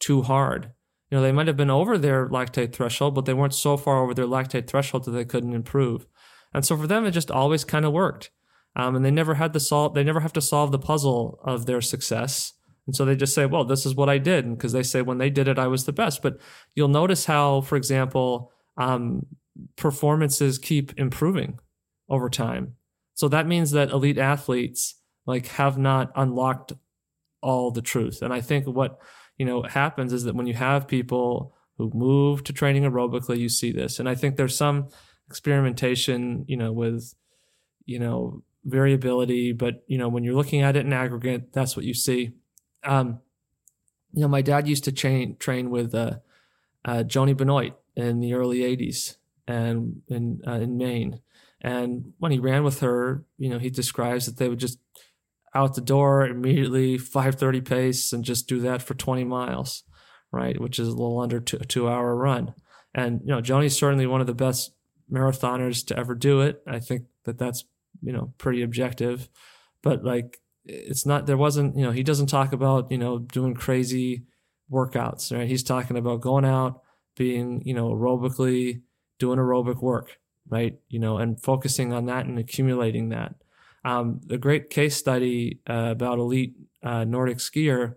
too 0.00 0.22
hard. 0.22 0.72
You 1.10 1.18
know, 1.18 1.22
they 1.22 1.32
might 1.32 1.46
have 1.46 1.56
been 1.56 1.70
over 1.70 1.98
their 1.98 2.28
lactate 2.28 2.72
threshold, 2.72 3.14
but 3.14 3.26
they 3.26 3.34
weren't 3.34 3.54
so 3.54 3.76
far 3.76 4.02
over 4.02 4.14
their 4.14 4.26
lactate 4.26 4.66
threshold 4.66 5.04
that 5.04 5.10
they 5.12 5.24
couldn't 5.24 5.54
improve. 5.54 6.06
And 6.52 6.64
so 6.64 6.76
for 6.76 6.86
them, 6.86 7.04
it 7.04 7.12
just 7.12 7.30
always 7.30 7.64
kind 7.64 7.84
of 7.84 7.92
worked. 7.92 8.30
Um, 8.76 8.96
and 8.96 9.04
they 9.04 9.10
never 9.10 9.34
had 9.34 9.52
to 9.54 9.60
solve. 9.60 9.94
They 9.94 10.04
never 10.04 10.20
have 10.20 10.32
to 10.34 10.40
solve 10.40 10.72
the 10.72 10.78
puzzle 10.78 11.40
of 11.44 11.66
their 11.66 11.80
success. 11.80 12.52
And 12.86 12.94
so 12.94 13.04
they 13.04 13.16
just 13.16 13.34
say, 13.34 13.46
"Well, 13.46 13.64
this 13.64 13.84
is 13.84 13.94
what 13.94 14.08
I 14.08 14.18
did," 14.18 14.48
because 14.50 14.72
they 14.72 14.82
say 14.82 15.02
when 15.02 15.18
they 15.18 15.30
did 15.30 15.48
it, 15.48 15.58
I 15.58 15.66
was 15.66 15.84
the 15.84 15.92
best. 15.92 16.22
But 16.22 16.38
you'll 16.74 16.88
notice 16.88 17.26
how, 17.26 17.60
for 17.62 17.76
example, 17.76 18.52
um, 18.76 19.26
performances 19.76 20.58
keep 20.58 20.98
improving 20.98 21.58
over 22.08 22.28
time. 22.28 22.76
So 23.14 23.28
that 23.28 23.46
means 23.46 23.72
that 23.72 23.90
elite 23.90 24.18
athletes 24.18 24.94
like 25.26 25.46
have 25.48 25.78
not 25.78 26.10
unlocked 26.16 26.72
all 27.42 27.70
the 27.70 27.82
truth. 27.82 28.22
And 28.22 28.32
I 28.32 28.40
think 28.40 28.66
what 28.66 29.00
you 29.36 29.46
know 29.46 29.62
happens 29.62 30.12
is 30.12 30.24
that 30.24 30.34
when 30.34 30.46
you 30.46 30.54
have 30.54 30.88
people 30.88 31.54
who 31.76 31.90
move 31.94 32.44
to 32.44 32.52
training 32.52 32.84
aerobically, 32.84 33.38
you 33.38 33.48
see 33.48 33.72
this. 33.72 33.98
And 33.98 34.08
I 34.08 34.14
think 34.14 34.36
there's 34.36 34.56
some 34.56 34.88
experimentation, 35.28 36.44
you 36.48 36.56
know, 36.56 36.72
with 36.72 37.14
you 37.84 37.98
know 37.98 38.42
variability, 38.64 39.52
but 39.52 39.82
you 39.86 39.98
know, 39.98 40.08
when 40.08 40.24
you're 40.24 40.34
looking 40.34 40.62
at 40.62 40.76
it 40.76 40.84
in 40.84 40.92
aggregate, 40.92 41.52
that's 41.52 41.76
what 41.76 41.84
you 41.84 41.94
see. 41.94 42.32
Um, 42.84 43.20
you 44.12 44.22
know, 44.22 44.28
my 44.28 44.42
dad 44.42 44.68
used 44.68 44.84
to 44.84 44.92
train 44.92 45.36
train 45.36 45.70
with 45.70 45.94
uh, 45.94 46.16
uh, 46.84 47.02
Joanie 47.02 47.34
Benoit 47.34 47.74
in 47.96 48.20
the 48.20 48.34
early 48.34 48.60
'80s, 48.60 49.16
and 49.46 50.02
in 50.08 50.40
uh, 50.46 50.52
in 50.52 50.76
Maine. 50.76 51.20
And 51.62 52.14
when 52.18 52.32
he 52.32 52.38
ran 52.38 52.64
with 52.64 52.80
her, 52.80 53.24
you 53.36 53.50
know, 53.50 53.58
he 53.58 53.68
describes 53.70 54.26
that 54.26 54.38
they 54.38 54.48
would 54.48 54.58
just 54.58 54.78
out 55.54 55.74
the 55.74 55.80
door 55.80 56.26
immediately 56.26 56.96
5:30 56.98 57.64
pace 57.64 58.12
and 58.12 58.24
just 58.24 58.48
do 58.48 58.60
that 58.60 58.82
for 58.82 58.94
20 58.94 59.24
miles, 59.24 59.82
right? 60.32 60.60
Which 60.60 60.78
is 60.78 60.88
a 60.88 60.92
little 60.92 61.20
under 61.20 61.40
two, 61.40 61.58
a 61.60 61.64
two 61.64 61.88
hour 61.88 62.14
run. 62.14 62.54
And 62.94 63.20
you 63.22 63.28
know, 63.28 63.40
Joanie's 63.40 63.76
certainly 63.76 64.06
one 64.06 64.20
of 64.20 64.26
the 64.26 64.34
best 64.34 64.72
marathoners 65.12 65.84
to 65.86 65.98
ever 65.98 66.14
do 66.14 66.40
it. 66.40 66.62
I 66.66 66.78
think 66.78 67.06
that 67.24 67.38
that's 67.38 67.64
you 68.02 68.12
know 68.12 68.32
pretty 68.38 68.62
objective, 68.62 69.28
but 69.82 70.04
like 70.04 70.40
it's 70.64 71.06
not. 71.06 71.26
There 71.26 71.36
wasn't 71.36 71.76
you 71.76 71.84
know 71.84 71.90
he 71.90 72.02
doesn't 72.02 72.26
talk 72.26 72.52
about 72.52 72.90
you 72.90 72.98
know 72.98 73.18
doing 73.18 73.54
crazy 73.54 74.24
workouts. 74.70 75.36
Right? 75.36 75.48
He's 75.48 75.62
talking 75.62 75.96
about 75.96 76.20
going 76.20 76.44
out, 76.44 76.82
being 77.16 77.62
you 77.64 77.74
know 77.74 77.90
aerobically 77.90 78.82
doing 79.18 79.38
aerobic 79.38 79.82
work, 79.82 80.18
right? 80.48 80.78
You 80.88 80.98
know, 80.98 81.18
and 81.18 81.40
focusing 81.40 81.92
on 81.92 82.06
that 82.06 82.26
and 82.26 82.38
accumulating 82.38 83.10
that. 83.10 83.34
Um, 83.84 84.20
a 84.28 84.36
great 84.36 84.70
case 84.70 84.96
study 84.96 85.60
uh, 85.68 85.88
about 85.92 86.18
elite 86.18 86.54
uh, 86.82 87.04
Nordic 87.04 87.38
skier, 87.38 87.94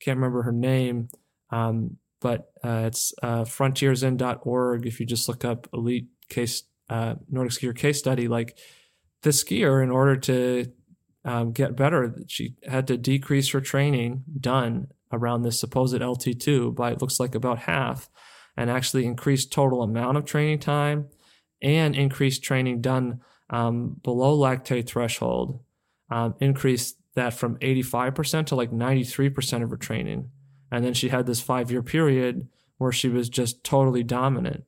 can't 0.00 0.18
remember 0.18 0.42
her 0.42 0.52
name, 0.52 1.08
um, 1.50 1.96
but 2.20 2.52
uh, 2.64 2.84
it's 2.86 3.12
uh, 3.22 3.42
frontiersin.org. 3.42 4.86
If 4.86 5.00
you 5.00 5.06
just 5.06 5.28
look 5.28 5.44
up 5.44 5.68
elite 5.72 6.08
case 6.28 6.64
uh, 6.90 7.14
Nordic 7.30 7.52
skier 7.52 7.76
case 7.76 7.98
study, 7.98 8.28
like 8.28 8.58
the 9.22 9.30
skier, 9.30 9.82
in 9.82 9.90
order 9.90 10.16
to 10.16 10.66
um, 11.24 11.52
get 11.52 11.76
better, 11.76 12.14
she 12.26 12.56
had 12.68 12.86
to 12.88 12.96
decrease 12.96 13.50
her 13.50 13.60
training 13.60 14.24
done 14.40 14.88
around 15.12 15.42
this 15.42 15.60
supposed 15.60 15.94
LT2 15.94 16.74
by 16.74 16.92
it 16.92 17.00
looks 17.00 17.20
like 17.20 17.34
about 17.34 17.60
half, 17.60 18.08
and 18.56 18.70
actually 18.70 19.06
increase 19.06 19.46
total 19.46 19.82
amount 19.82 20.16
of 20.16 20.24
training 20.24 20.58
time 20.58 21.08
and 21.62 21.94
increase 21.94 22.38
training 22.38 22.80
done 22.80 23.20
um, 23.50 23.96
below 24.02 24.36
lactate 24.36 24.86
threshold, 24.86 25.60
um, 26.10 26.34
increased 26.40 26.96
that 27.14 27.34
from 27.34 27.56
85% 27.58 28.46
to 28.46 28.56
like 28.56 28.70
93% 28.70 29.62
of 29.62 29.70
her 29.70 29.76
training. 29.76 30.30
And 30.70 30.84
then 30.84 30.94
she 30.94 31.10
had 31.10 31.26
this 31.26 31.40
five 31.40 31.70
year 31.70 31.82
period 31.82 32.48
where 32.78 32.92
she 32.92 33.08
was 33.08 33.28
just 33.28 33.62
totally 33.62 34.02
dominant, 34.02 34.64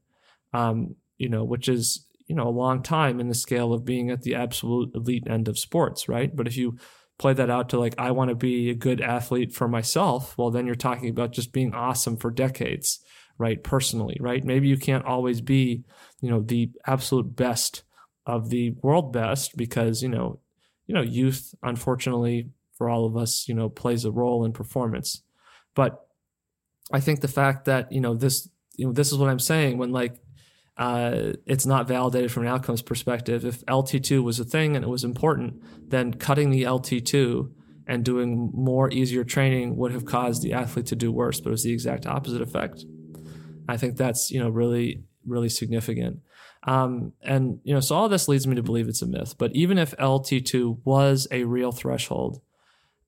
um, 0.52 0.96
you 1.16 1.28
know, 1.28 1.44
which 1.44 1.68
is, 1.68 2.03
you 2.26 2.34
know, 2.34 2.48
a 2.48 2.50
long 2.50 2.82
time 2.82 3.20
in 3.20 3.28
the 3.28 3.34
scale 3.34 3.72
of 3.72 3.84
being 3.84 4.10
at 4.10 4.22
the 4.22 4.34
absolute 4.34 4.94
elite 4.94 5.26
end 5.28 5.48
of 5.48 5.58
sports, 5.58 6.08
right? 6.08 6.34
But 6.34 6.46
if 6.46 6.56
you 6.56 6.78
play 7.18 7.32
that 7.34 7.50
out 7.50 7.68
to 7.70 7.78
like, 7.78 7.94
I 7.98 8.10
want 8.10 8.30
to 8.30 8.34
be 8.34 8.70
a 8.70 8.74
good 8.74 9.00
athlete 9.00 9.52
for 9.52 9.68
myself, 9.68 10.36
well, 10.36 10.50
then 10.50 10.66
you're 10.66 10.74
talking 10.74 11.08
about 11.08 11.32
just 11.32 11.52
being 11.52 11.74
awesome 11.74 12.16
for 12.16 12.30
decades, 12.30 13.00
right? 13.38 13.62
Personally, 13.62 14.16
right? 14.20 14.44
Maybe 14.44 14.68
you 14.68 14.78
can't 14.78 15.04
always 15.04 15.40
be, 15.40 15.84
you 16.20 16.30
know, 16.30 16.40
the 16.40 16.70
absolute 16.86 17.36
best 17.36 17.84
of 18.26 18.48
the 18.50 18.74
world 18.82 19.12
best 19.12 19.56
because 19.56 20.02
you 20.02 20.08
know 20.08 20.38
you 20.86 20.94
know 20.94 21.02
youth 21.02 21.54
unfortunately 21.62 22.48
for 22.76 22.88
all 22.88 23.04
of 23.04 23.16
us 23.16 23.46
you 23.48 23.54
know 23.54 23.68
plays 23.68 24.04
a 24.04 24.10
role 24.10 24.44
in 24.44 24.52
performance 24.52 25.22
but 25.74 26.06
i 26.92 27.00
think 27.00 27.20
the 27.20 27.28
fact 27.28 27.66
that 27.66 27.90
you 27.92 28.00
know 28.00 28.14
this 28.14 28.48
you 28.76 28.86
know 28.86 28.92
this 28.92 29.12
is 29.12 29.18
what 29.18 29.28
i'm 29.28 29.38
saying 29.38 29.78
when 29.78 29.92
like 29.92 30.16
uh, 30.76 31.32
it's 31.46 31.64
not 31.64 31.86
validated 31.86 32.32
from 32.32 32.44
an 32.44 32.48
outcomes 32.48 32.82
perspective 32.82 33.44
if 33.44 33.64
lt2 33.66 34.22
was 34.22 34.40
a 34.40 34.44
thing 34.44 34.74
and 34.74 34.84
it 34.84 34.88
was 34.88 35.04
important 35.04 35.62
then 35.88 36.12
cutting 36.12 36.50
the 36.50 36.62
lt2 36.62 37.50
and 37.86 38.04
doing 38.04 38.50
more 38.54 38.90
easier 38.90 39.24
training 39.24 39.76
would 39.76 39.92
have 39.92 40.04
caused 40.04 40.42
the 40.42 40.52
athlete 40.52 40.86
to 40.86 40.96
do 40.96 41.12
worse 41.12 41.40
but 41.40 41.50
it 41.50 41.52
was 41.52 41.62
the 41.62 41.72
exact 41.72 42.06
opposite 42.06 42.42
effect 42.42 42.84
i 43.68 43.76
think 43.76 43.96
that's 43.96 44.30
you 44.30 44.40
know 44.40 44.48
really 44.48 45.04
really 45.24 45.48
significant 45.48 46.20
um, 46.66 47.12
and 47.22 47.60
you 47.62 47.74
know, 47.74 47.80
so 47.80 47.94
all 47.94 48.08
this 48.08 48.28
leads 48.28 48.46
me 48.46 48.56
to 48.56 48.62
believe 48.62 48.88
it's 48.88 49.02
a 49.02 49.06
myth. 49.06 49.36
But 49.38 49.54
even 49.54 49.78
if 49.78 49.94
LT2 49.96 50.78
was 50.84 51.28
a 51.30 51.44
real 51.44 51.72
threshold, 51.72 52.40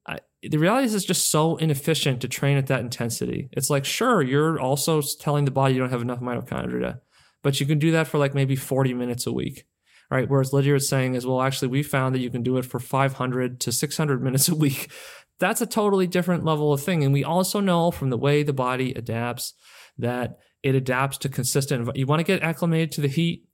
I, 0.06 0.18
the 0.43 0.59
reality 0.59 0.86
is 0.86 0.94
it's 0.94 1.05
just 1.05 1.30
so 1.30 1.56
inefficient 1.56 2.20
to 2.20 2.28
train 2.28 2.59
at 2.59 2.66
that 2.66 2.80
intensity. 2.80 3.48
It's 3.52 3.70
like, 3.70 3.84
sure, 3.84 4.22
you're 4.22 4.60
also 4.60 5.01
telling 5.01 5.47
the 5.47 5.51
body 5.51 5.74
you 5.74 5.80
don't 5.80 5.90
have 5.90 6.02
enough 6.02 6.20
mitochondria, 6.20 7.01
but 7.42 7.60
you 7.60 7.66
can 7.66 7.78
do 7.78 7.92
that 7.92 8.06
for 8.06 8.18
like 8.18 8.34
maybe 8.34 8.56
40 8.56 8.94
minutes 8.94 9.26
a 9.26 9.32
week, 9.32 9.66
right? 10.10 10.28
Whereas 10.28 10.52
Lydiard 10.52 10.78
is 10.78 10.88
saying 10.88 11.14
is, 11.14 11.26
well, 11.26 11.42
actually, 11.42 11.68
we 11.68 11.82
found 11.82 12.14
that 12.14 12.20
you 12.20 12.30
can 12.30 12.42
do 12.42 12.56
it 12.58 12.64
for 12.64 12.78
500 12.80 13.60
to 13.60 13.72
600 13.72 14.22
minutes 14.22 14.48
a 14.48 14.54
week. 14.54 14.90
That's 15.38 15.60
a 15.60 15.66
totally 15.66 16.06
different 16.06 16.44
level 16.44 16.72
of 16.72 16.82
thing. 16.82 17.04
And 17.04 17.12
we 17.12 17.22
also 17.22 17.60
know 17.60 17.90
from 17.90 18.08
the 18.08 18.16
way 18.16 18.42
the 18.42 18.54
body 18.54 18.92
adapts 18.94 19.52
that 19.98 20.38
it 20.62 20.74
adapts 20.74 21.18
to 21.18 21.28
consistent. 21.28 21.94
You 21.94 22.06
want 22.06 22.20
to 22.20 22.24
get 22.24 22.42
acclimated 22.42 22.92
to 22.92 23.02
the 23.02 23.08
heat 23.08 23.46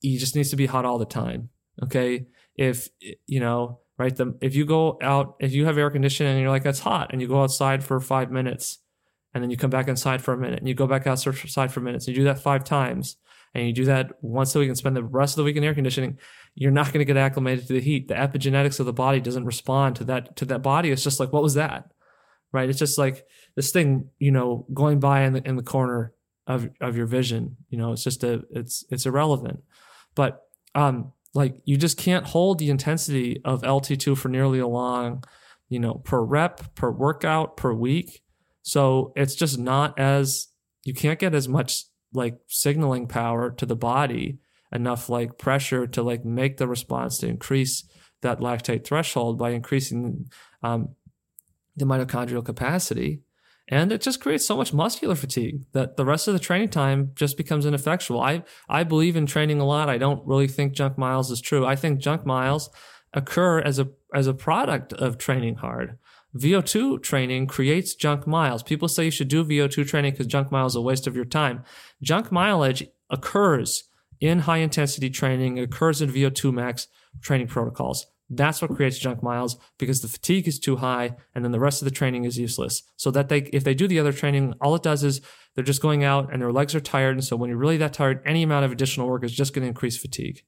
you 0.00 0.18
just 0.18 0.36
needs 0.36 0.50
to 0.50 0.56
be 0.56 0.66
hot 0.66 0.84
all 0.84 0.98
the 0.98 1.06
time. 1.06 1.50
Okay. 1.82 2.26
If, 2.54 2.88
you 3.26 3.40
know, 3.40 3.80
right, 3.98 4.14
the, 4.14 4.36
if 4.40 4.54
you 4.54 4.64
go 4.64 4.98
out, 5.02 5.36
if 5.40 5.52
you 5.52 5.66
have 5.66 5.78
air 5.78 5.90
conditioning 5.90 6.32
and 6.32 6.40
you're 6.40 6.50
like, 6.50 6.64
that's 6.64 6.80
hot, 6.80 7.10
and 7.12 7.20
you 7.20 7.28
go 7.28 7.42
outside 7.42 7.84
for 7.84 8.00
five 8.00 8.30
minutes, 8.30 8.78
and 9.34 9.42
then 9.42 9.50
you 9.50 9.56
come 9.56 9.70
back 9.70 9.88
inside 9.88 10.22
for 10.22 10.32
a 10.32 10.38
minute, 10.38 10.58
and 10.58 10.68
you 10.68 10.74
go 10.74 10.86
back 10.86 11.06
outside 11.06 11.72
for 11.72 11.80
minutes, 11.80 12.08
you 12.08 12.14
do 12.14 12.24
that 12.24 12.38
five 12.38 12.64
times, 12.64 13.16
and 13.54 13.66
you 13.66 13.72
do 13.72 13.84
that 13.86 14.12
once 14.22 14.54
a 14.54 14.58
week 14.58 14.68
and 14.68 14.76
spend 14.76 14.96
the 14.96 15.02
rest 15.02 15.34
of 15.34 15.36
the 15.36 15.44
week 15.44 15.56
in 15.56 15.64
air 15.64 15.74
conditioning, 15.74 16.18
you're 16.54 16.70
not 16.70 16.86
going 16.86 17.00
to 17.00 17.04
get 17.04 17.16
acclimated 17.16 17.66
to 17.66 17.72
the 17.72 17.80
heat. 17.80 18.08
The 18.08 18.14
epigenetics 18.14 18.80
of 18.80 18.86
the 18.86 18.92
body 18.92 19.20
doesn't 19.20 19.44
respond 19.44 19.96
to 19.96 20.04
that, 20.04 20.36
to 20.36 20.44
that 20.46 20.62
body. 20.62 20.90
It's 20.90 21.04
just 21.04 21.20
like, 21.20 21.32
what 21.32 21.42
was 21.42 21.54
that? 21.54 21.90
Right. 22.52 22.68
It's 22.68 22.78
just 22.78 22.98
like 22.98 23.26
this 23.56 23.70
thing, 23.70 24.08
you 24.18 24.30
know, 24.30 24.66
going 24.72 25.00
by 25.00 25.22
in 25.22 25.34
the, 25.34 25.46
in 25.46 25.56
the 25.56 25.62
corner 25.62 26.14
of, 26.46 26.68
of 26.80 26.96
your 26.96 27.06
vision. 27.06 27.56
You 27.68 27.78
know, 27.78 27.92
it's 27.92 28.04
just 28.04 28.24
a, 28.24 28.42
it's, 28.50 28.84
it's 28.90 29.06
irrelevant. 29.06 29.62
But 30.14 30.42
um, 30.74 31.12
like 31.34 31.60
you 31.64 31.76
just 31.76 31.98
can't 31.98 32.26
hold 32.26 32.58
the 32.58 32.70
intensity 32.70 33.40
of 33.44 33.62
LT2 33.62 34.16
for 34.16 34.28
nearly 34.28 34.58
a 34.58 34.66
long, 34.66 35.24
you 35.68 35.78
know, 35.78 35.94
per 35.94 36.22
rep, 36.22 36.74
per 36.74 36.90
workout, 36.90 37.56
per 37.56 37.72
week. 37.72 38.22
So 38.68 39.14
it's 39.16 39.34
just 39.34 39.58
not 39.58 39.98
as 39.98 40.48
you 40.84 40.92
can't 40.92 41.18
get 41.18 41.34
as 41.34 41.48
much 41.48 41.84
like 42.12 42.38
signaling 42.48 43.06
power 43.06 43.50
to 43.50 43.64
the 43.64 43.74
body, 43.74 44.40
enough 44.70 45.08
like 45.08 45.38
pressure 45.38 45.86
to 45.86 46.02
like 46.02 46.22
make 46.22 46.58
the 46.58 46.68
response 46.68 47.16
to 47.18 47.28
increase 47.28 47.88
that 48.20 48.40
lactate 48.40 48.84
threshold 48.84 49.38
by 49.38 49.50
increasing 49.50 50.30
um, 50.62 50.90
the 51.78 51.86
mitochondrial 51.86 52.44
capacity. 52.44 53.22
And 53.68 53.90
it 53.90 54.02
just 54.02 54.20
creates 54.20 54.44
so 54.44 54.58
much 54.58 54.74
muscular 54.74 55.14
fatigue 55.14 55.64
that 55.72 55.96
the 55.96 56.04
rest 56.04 56.28
of 56.28 56.34
the 56.34 56.40
training 56.40 56.68
time 56.68 57.12
just 57.14 57.38
becomes 57.38 57.64
ineffectual. 57.64 58.20
I, 58.20 58.44
I 58.68 58.84
believe 58.84 59.16
in 59.16 59.24
training 59.24 59.60
a 59.60 59.66
lot. 59.66 59.88
I 59.88 59.96
don't 59.96 60.26
really 60.26 60.48
think 60.48 60.74
junk 60.74 60.98
miles 60.98 61.30
is 61.30 61.40
true. 61.40 61.64
I 61.64 61.74
think 61.74 62.00
junk 62.00 62.26
miles 62.26 62.68
occur 63.14 63.60
as 63.60 63.78
a, 63.78 63.88
as 64.14 64.26
a 64.26 64.34
product 64.34 64.92
of 64.92 65.16
training 65.16 65.56
hard. 65.56 65.98
VO2 66.38 67.02
training 67.02 67.46
creates 67.46 67.94
junk 67.94 68.26
miles. 68.26 68.62
People 68.62 68.88
say 68.88 69.04
you 69.04 69.10
should 69.10 69.28
do 69.28 69.44
VO2 69.44 69.86
training 69.86 70.12
because 70.12 70.26
junk 70.26 70.50
miles 70.50 70.72
is 70.72 70.76
a 70.76 70.80
waste 70.80 71.06
of 71.06 71.16
your 71.16 71.24
time. 71.24 71.64
Junk 72.02 72.30
mileage 72.30 72.86
occurs 73.10 73.84
in 74.20 74.40
high 74.40 74.58
intensity 74.58 75.10
training, 75.10 75.58
it 75.58 75.62
occurs 75.62 76.02
in 76.02 76.10
VO2 76.10 76.52
max 76.52 76.88
training 77.20 77.46
protocols. 77.46 78.06
That's 78.30 78.60
what 78.60 78.74
creates 78.74 78.98
junk 78.98 79.22
miles 79.22 79.56
because 79.78 80.02
the 80.02 80.08
fatigue 80.08 80.46
is 80.46 80.58
too 80.58 80.76
high 80.76 81.16
and 81.34 81.44
then 81.44 81.52
the 81.52 81.60
rest 81.60 81.80
of 81.80 81.86
the 81.86 81.90
training 81.90 82.24
is 82.24 82.38
useless. 82.38 82.82
So 82.96 83.10
that 83.12 83.28
they, 83.28 83.38
if 83.52 83.64
they 83.64 83.74
do 83.74 83.88
the 83.88 83.98
other 83.98 84.12
training, 84.12 84.54
all 84.60 84.74
it 84.74 84.82
does 84.82 85.02
is 85.02 85.22
they're 85.54 85.64
just 85.64 85.80
going 85.80 86.04
out 86.04 86.30
and 86.30 86.42
their 86.42 86.52
legs 86.52 86.74
are 86.74 86.80
tired. 86.80 87.16
And 87.16 87.24
so 87.24 87.36
when 87.36 87.48
you're 87.48 87.58
really 87.58 87.78
that 87.78 87.94
tired, 87.94 88.22
any 88.26 88.42
amount 88.42 88.66
of 88.66 88.72
additional 88.72 89.08
work 89.08 89.24
is 89.24 89.32
just 89.32 89.54
going 89.54 89.62
to 89.62 89.68
increase 89.68 89.96
fatigue. 89.96 90.42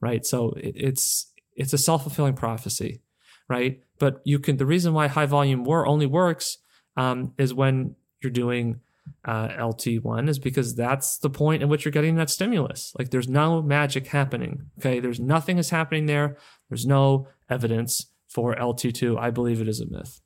Right. 0.00 0.24
So 0.24 0.54
it's, 0.56 1.30
it's 1.54 1.74
a 1.74 1.78
self 1.78 2.02
fulfilling 2.02 2.34
prophecy. 2.34 3.02
Right. 3.48 3.82
But 4.02 4.20
you 4.24 4.40
can, 4.40 4.56
the 4.56 4.66
reason 4.66 4.94
why 4.94 5.06
high 5.06 5.26
volume 5.26 5.62
war 5.62 5.86
only 5.86 6.06
works 6.06 6.58
um, 6.96 7.34
is 7.38 7.54
when 7.54 7.94
you're 8.20 8.32
doing 8.32 8.80
uh, 9.24 9.46
LT1 9.50 10.28
is 10.28 10.40
because 10.40 10.74
that's 10.74 11.18
the 11.18 11.30
point 11.30 11.62
in 11.62 11.68
which 11.68 11.84
you're 11.84 11.92
getting 11.92 12.16
that 12.16 12.28
stimulus. 12.28 12.92
Like 12.98 13.10
there's 13.10 13.28
no 13.28 13.62
magic 13.62 14.08
happening. 14.08 14.62
Okay. 14.80 14.98
There's 14.98 15.20
nothing 15.20 15.56
is 15.56 15.70
happening 15.70 16.06
there. 16.06 16.36
There's 16.68 16.84
no 16.84 17.28
evidence 17.48 18.08
for 18.28 18.56
LT2. 18.56 19.20
I 19.20 19.30
believe 19.30 19.60
it 19.60 19.68
is 19.68 19.80
a 19.80 19.86
myth. 19.88 20.20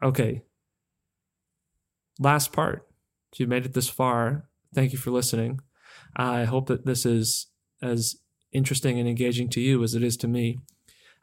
Okay. 0.00 0.42
Last 2.20 2.52
part. 2.52 2.86
If 3.32 3.40
you 3.40 3.48
made 3.48 3.66
it 3.66 3.72
this 3.72 3.88
far, 3.88 4.48
thank 4.72 4.92
you 4.92 4.98
for 4.98 5.10
listening. 5.10 5.58
I 6.14 6.44
hope 6.44 6.68
that 6.68 6.86
this 6.86 7.04
is 7.04 7.48
as 7.82 8.14
interesting 8.52 9.00
and 9.00 9.08
engaging 9.08 9.48
to 9.48 9.60
you 9.60 9.82
as 9.82 9.96
it 9.96 10.04
is 10.04 10.16
to 10.18 10.28
me. 10.28 10.60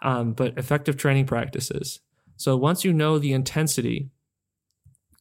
Um, 0.01 0.33
but 0.33 0.57
effective 0.57 0.97
training 0.97 1.27
practices. 1.27 1.99
So 2.37 2.57
once 2.57 2.83
you 2.83 2.91
know 2.91 3.19
the 3.19 3.33
intensity 3.33 4.09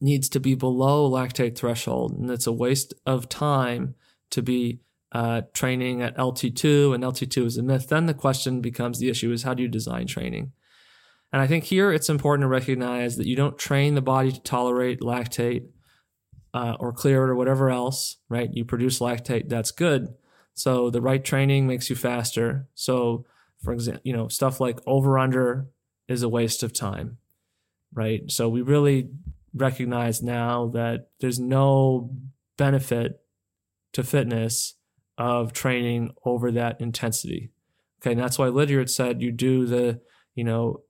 needs 0.00 0.28
to 0.30 0.40
be 0.40 0.54
below 0.54 1.10
lactate 1.10 1.56
threshold, 1.56 2.12
and 2.12 2.30
it's 2.30 2.46
a 2.46 2.52
waste 2.52 2.94
of 3.04 3.28
time 3.28 3.94
to 4.30 4.40
be 4.40 4.80
uh, 5.12 5.42
training 5.52 6.00
at 6.00 6.16
LT2, 6.16 6.94
and 6.94 7.04
LT2 7.04 7.44
is 7.44 7.58
a 7.58 7.62
myth. 7.62 7.88
Then 7.88 8.06
the 8.06 8.14
question 8.14 8.60
becomes 8.60 8.98
the 8.98 9.10
issue 9.10 9.32
is 9.32 9.42
how 9.42 9.54
do 9.54 9.62
you 9.62 9.68
design 9.68 10.06
training? 10.06 10.52
And 11.32 11.42
I 11.42 11.46
think 11.46 11.64
here 11.64 11.92
it's 11.92 12.08
important 12.08 12.44
to 12.44 12.48
recognize 12.48 13.16
that 13.16 13.26
you 13.26 13.36
don't 13.36 13.58
train 13.58 13.94
the 13.94 14.02
body 14.02 14.32
to 14.32 14.40
tolerate 14.40 15.00
lactate 15.00 15.66
uh, 16.52 16.76
or 16.80 16.92
clear 16.92 17.24
it 17.24 17.30
or 17.30 17.36
whatever 17.36 17.70
else, 17.70 18.16
right? 18.28 18.50
You 18.52 18.64
produce 18.64 18.98
lactate, 18.98 19.48
that's 19.48 19.70
good. 19.70 20.14
So 20.54 20.90
the 20.90 21.00
right 21.00 21.24
training 21.24 21.66
makes 21.66 21.88
you 21.88 21.96
faster. 21.96 22.68
So 22.74 23.24
for 23.62 23.72
example, 23.72 24.02
you 24.04 24.12
know, 24.12 24.28
stuff 24.28 24.60
like 24.60 24.80
over 24.86 25.18
under 25.18 25.66
is 26.08 26.22
a 26.22 26.28
waste 26.28 26.62
of 26.62 26.72
time, 26.72 27.18
right? 27.92 28.30
So 28.30 28.48
we 28.48 28.62
really 28.62 29.10
recognize 29.54 30.22
now 30.22 30.68
that 30.68 31.08
there's 31.20 31.38
no 31.38 32.10
benefit 32.56 33.20
to 33.92 34.02
fitness 34.02 34.74
of 35.18 35.52
training 35.52 36.12
over 36.24 36.50
that 36.52 36.80
intensity. 36.80 37.50
Okay, 38.00 38.12
and 38.12 38.20
that's 38.20 38.38
why 38.38 38.48
Lydiard 38.48 38.88
said 38.88 39.20
you 39.20 39.32
do 39.32 39.66
the, 39.66 40.00
you 40.34 40.44
know, 40.44 40.80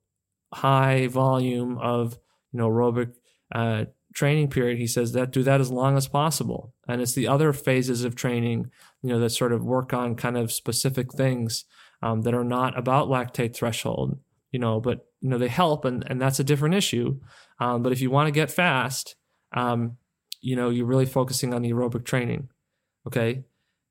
high 0.52 1.06
volume 1.09 1.78
of, 1.78 2.18
you 2.52 2.59
know, 2.59 2.68
aerobic 2.68 3.14
uh, 3.52 3.86
training 4.14 4.48
period, 4.48 4.78
he 4.78 4.86
says 4.86 5.12
that 5.12 5.30
do 5.30 5.42
that 5.42 5.60
as 5.60 5.70
long 5.70 5.97
as 5.97 6.09
possible. 6.09 6.74
And 6.88 7.01
it's 7.01 7.14
the 7.14 7.28
other 7.28 7.52
phases 7.52 8.05
of 8.05 8.14
training, 8.14 8.70
you 9.02 9.09
know, 9.09 9.20
that 9.20 9.30
sort 9.30 9.52
of 9.52 9.64
work 9.64 9.92
on 9.92 10.16
kind 10.16 10.36
of 10.36 10.52
specific 10.52 11.12
things 11.12 11.64
um, 12.02 12.22
that 12.22 12.35
are 12.35 12.44
not 12.44 12.78
about 12.78 13.09
lactate 13.09 13.55
threshold, 13.55 14.18
you 14.51 14.59
know, 14.59 14.81
but 14.81 15.06
you 15.20 15.28
know 15.28 15.39
they 15.39 15.48
help, 15.48 15.85
and 15.85 16.05
and 16.09 16.20
that's 16.20 16.40
a 16.40 16.44
different 16.44 16.74
issue. 16.74 17.18
Um, 17.59 17.82
but 17.82 17.93
if 17.93 18.01
you 18.01 18.10
want 18.10 18.27
to 18.28 18.32
get 18.32 18.51
fast, 18.51 19.16
um, 19.52 19.97
you 20.40 20.56
know, 20.56 20.70
you're 20.70 20.86
really 20.86 21.06
focusing 21.06 21.52
on 21.52 21.62
the 21.62 21.70
aerobic 21.70 22.05
training. 22.05 22.48
Okay, 23.06 23.44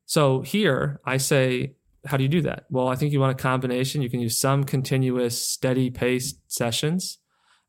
so 0.05 0.41
here 0.41 0.99
I 1.05 1.17
say. 1.17 1.75
How 2.05 2.15
do 2.15 2.23
you 2.23 2.29
do 2.29 2.41
that? 2.43 2.63
Well, 2.69 2.87
I 2.87 2.95
think 2.95 3.11
you 3.11 3.19
want 3.19 3.37
a 3.37 3.43
combination. 3.43 4.01
You 4.01 4.09
can 4.09 4.21
use 4.21 4.39
some 4.39 4.63
continuous, 4.63 5.43
steady 5.43 5.89
paced 5.89 6.39
sessions, 6.49 7.17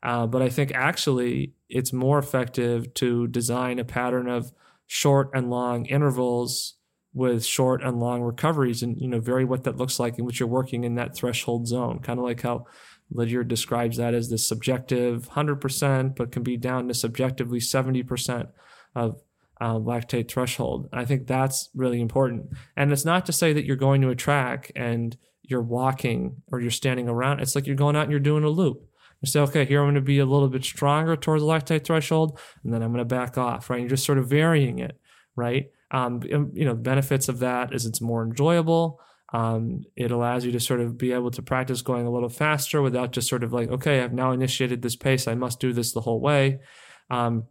uh, 0.03 0.25
but 0.25 0.41
I 0.41 0.47
think 0.47 0.71
actually 0.73 1.53
it's 1.67 1.91
more 1.91 2.17
effective 2.17 2.93
to 2.93 3.27
design 3.27 3.77
a 3.77 3.83
pattern 3.83 4.29
of 4.29 4.53
short 4.87 5.31
and 5.33 5.49
long 5.49 5.85
intervals 5.85 6.75
with 7.13 7.45
short 7.45 7.83
and 7.83 7.99
long 7.99 8.21
recoveries 8.21 8.81
and 8.81 8.99
you 8.99 9.07
know 9.07 9.19
vary 9.19 9.43
what 9.43 9.63
that 9.63 9.77
looks 9.77 9.99
like 9.99 10.17
in 10.17 10.25
which 10.25 10.39
you're 10.39 10.47
working 10.47 10.83
in 10.83 10.95
that 10.95 11.15
threshold 11.15 11.67
zone 11.67 11.99
kind 11.99 12.19
of 12.19 12.25
like 12.25 12.41
how 12.41 12.65
lydiard 13.11 13.47
describes 13.47 13.97
that 13.97 14.13
as 14.13 14.29
the 14.29 14.37
subjective 14.37 15.29
100% 15.31 16.15
but 16.15 16.31
can 16.31 16.43
be 16.43 16.55
down 16.55 16.87
to 16.87 16.93
subjectively 16.93 17.59
70% 17.59 18.47
of 18.95 19.21
uh, 19.59 19.75
lactate 19.75 20.29
threshold 20.29 20.89
i 20.93 21.05
think 21.05 21.27
that's 21.27 21.69
really 21.75 22.01
important 22.01 22.47
and 22.75 22.91
it's 22.91 23.05
not 23.05 23.25
to 23.25 23.33
say 23.33 23.53
that 23.53 23.65
you're 23.65 23.75
going 23.75 24.01
to 24.01 24.09
a 24.09 24.15
track 24.15 24.71
and 24.75 25.17
you're 25.43 25.61
walking 25.61 26.37
or 26.51 26.61
you're 26.61 26.71
standing 26.71 27.09
around 27.09 27.39
it's 27.39 27.55
like 27.55 27.67
you're 27.67 27.75
going 27.75 27.95
out 27.95 28.03
and 28.03 28.11
you're 28.11 28.19
doing 28.19 28.43
a 28.43 28.49
loop 28.49 28.87
you 29.21 29.27
say, 29.27 29.39
okay, 29.41 29.65
here 29.65 29.81
I'm 29.81 29.85
going 29.85 29.95
to 29.95 30.01
be 30.01 30.17
a 30.17 30.25
little 30.25 30.49
bit 30.49 30.63
stronger 30.63 31.15
towards 31.15 31.43
the 31.43 31.47
lactate 31.47 31.83
threshold, 31.83 32.39
and 32.63 32.73
then 32.73 32.81
I'm 32.81 32.91
going 32.91 32.97
to 32.99 33.05
back 33.05 33.37
off, 33.37 33.69
right? 33.69 33.79
You're 33.79 33.89
just 33.89 34.05
sort 34.05 34.17
of 34.17 34.27
varying 34.27 34.79
it, 34.79 34.99
right? 35.35 35.67
Um, 35.91 36.21
you 36.23 36.65
know, 36.65 36.73
the 36.73 36.81
benefits 36.81 37.29
of 37.29 37.39
that 37.39 37.73
is 37.73 37.85
it's 37.85 38.01
more 38.01 38.23
enjoyable. 38.23 38.99
Um, 39.33 39.83
it 39.95 40.11
allows 40.11 40.45
you 40.45 40.51
to 40.51 40.59
sort 40.59 40.81
of 40.81 40.97
be 40.97 41.13
able 41.13 41.31
to 41.31 41.41
practice 41.41 41.81
going 41.81 42.05
a 42.05 42.11
little 42.11 42.29
faster 42.29 42.81
without 42.81 43.11
just 43.11 43.29
sort 43.29 43.43
of 43.43 43.53
like, 43.53 43.69
okay, 43.69 44.01
I've 44.01 44.13
now 44.13 44.31
initiated 44.31 44.81
this 44.81 44.95
pace. 44.95 45.27
I 45.27 45.35
must 45.35 45.59
do 45.59 45.73
this 45.73 45.93
the 45.93 46.01
whole 46.01 46.19
way. 46.19 46.59
Um, 47.09 47.45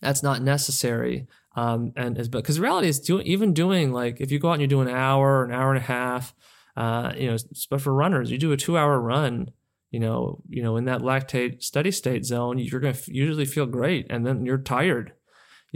that's 0.00 0.22
not 0.22 0.42
necessary. 0.42 1.26
Um, 1.54 1.92
and 1.96 2.18
is 2.18 2.28
because 2.28 2.60
reality 2.60 2.88
is 2.88 3.00
doing 3.00 3.26
even 3.26 3.54
doing 3.54 3.90
like 3.90 4.20
if 4.20 4.30
you 4.30 4.38
go 4.38 4.50
out 4.50 4.54
and 4.54 4.62
you 4.62 4.68
do 4.68 4.82
an 4.82 4.88
hour, 4.88 5.42
an 5.44 5.52
hour 5.52 5.70
and 5.72 5.82
a 5.82 5.86
half, 5.86 6.34
uh, 6.76 7.12
you 7.16 7.30
know, 7.30 7.36
but 7.70 7.80
for 7.80 7.94
runners, 7.94 8.30
you 8.30 8.36
do 8.36 8.52
a 8.52 8.58
two 8.58 8.76
hour 8.76 9.00
run 9.00 9.50
you 9.90 10.00
know, 10.00 10.42
you 10.48 10.62
know, 10.62 10.76
in 10.76 10.84
that 10.86 11.00
lactate 11.00 11.62
steady 11.62 11.90
state 11.90 12.24
zone, 12.24 12.58
you're 12.58 12.80
going 12.80 12.94
to 12.94 13.14
usually 13.14 13.44
feel 13.44 13.66
great, 13.66 14.06
and 14.10 14.26
then 14.26 14.44
you're 14.44 14.58
tired. 14.58 15.12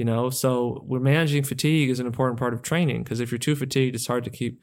You 0.01 0.07
know, 0.07 0.31
so 0.31 0.83
we're 0.87 0.99
managing 0.99 1.43
fatigue 1.43 1.91
is 1.91 2.01
an 2.01 2.07
important 2.07 2.39
part 2.39 2.55
of 2.55 2.63
training 2.63 3.03
because 3.03 3.21
if 3.21 3.31
you're 3.31 3.39
too 3.39 3.55
fatigued, 3.55 3.95
it's 3.95 4.07
hard 4.07 4.25
to 4.25 4.31
keep 4.31 4.59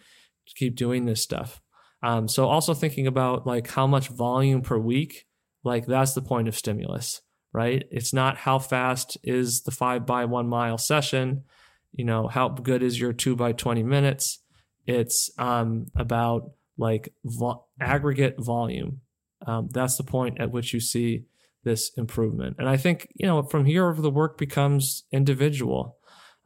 to 0.47 0.53
keep 0.55 0.75
doing 0.75 1.05
this 1.05 1.21
stuff. 1.21 1.61
Um, 2.01 2.27
so 2.27 2.47
also 2.47 2.73
thinking 2.73 3.05
about 3.05 3.45
like 3.45 3.69
how 3.69 3.85
much 3.85 4.07
volume 4.07 4.63
per 4.63 4.79
week, 4.79 5.27
like 5.63 5.85
that's 5.85 6.15
the 6.15 6.23
point 6.23 6.47
of 6.47 6.55
stimulus, 6.55 7.21
right? 7.53 7.83
It's 7.91 8.15
not 8.15 8.37
how 8.37 8.57
fast 8.57 9.15
is 9.23 9.61
the 9.61 9.69
five 9.69 10.07
by 10.07 10.25
one 10.25 10.47
mile 10.47 10.79
session, 10.79 11.43
you 11.91 12.03
know, 12.03 12.27
how 12.27 12.49
good 12.49 12.81
is 12.81 12.99
your 12.99 13.13
two 13.13 13.35
by 13.35 13.51
20 13.51 13.83
minutes. 13.83 14.39
It's 14.87 15.29
um, 15.37 15.85
about 15.95 16.49
like 16.79 17.13
vo- 17.23 17.63
aggregate 17.79 18.37
volume 18.39 19.01
um, 19.45 19.69
that's 19.71 19.97
the 19.97 20.03
point 20.03 20.39
at 20.39 20.51
which 20.51 20.73
you 20.73 20.79
see 20.79 21.25
this 21.67 21.91
improvement. 21.97 22.55
And 22.57 22.67
I 22.67 22.77
think, 22.77 23.07
you 23.15 23.27
know, 23.27 23.43
from 23.43 23.65
here 23.65 23.93
the 23.93 24.09
work 24.09 24.37
becomes 24.37 25.03
individual 25.11 25.97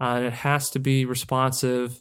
uh, 0.02 0.15
and 0.18 0.26
it 0.26 0.34
has 0.34 0.69
to 0.72 0.80
be 0.80 1.06
responsive 1.06 1.99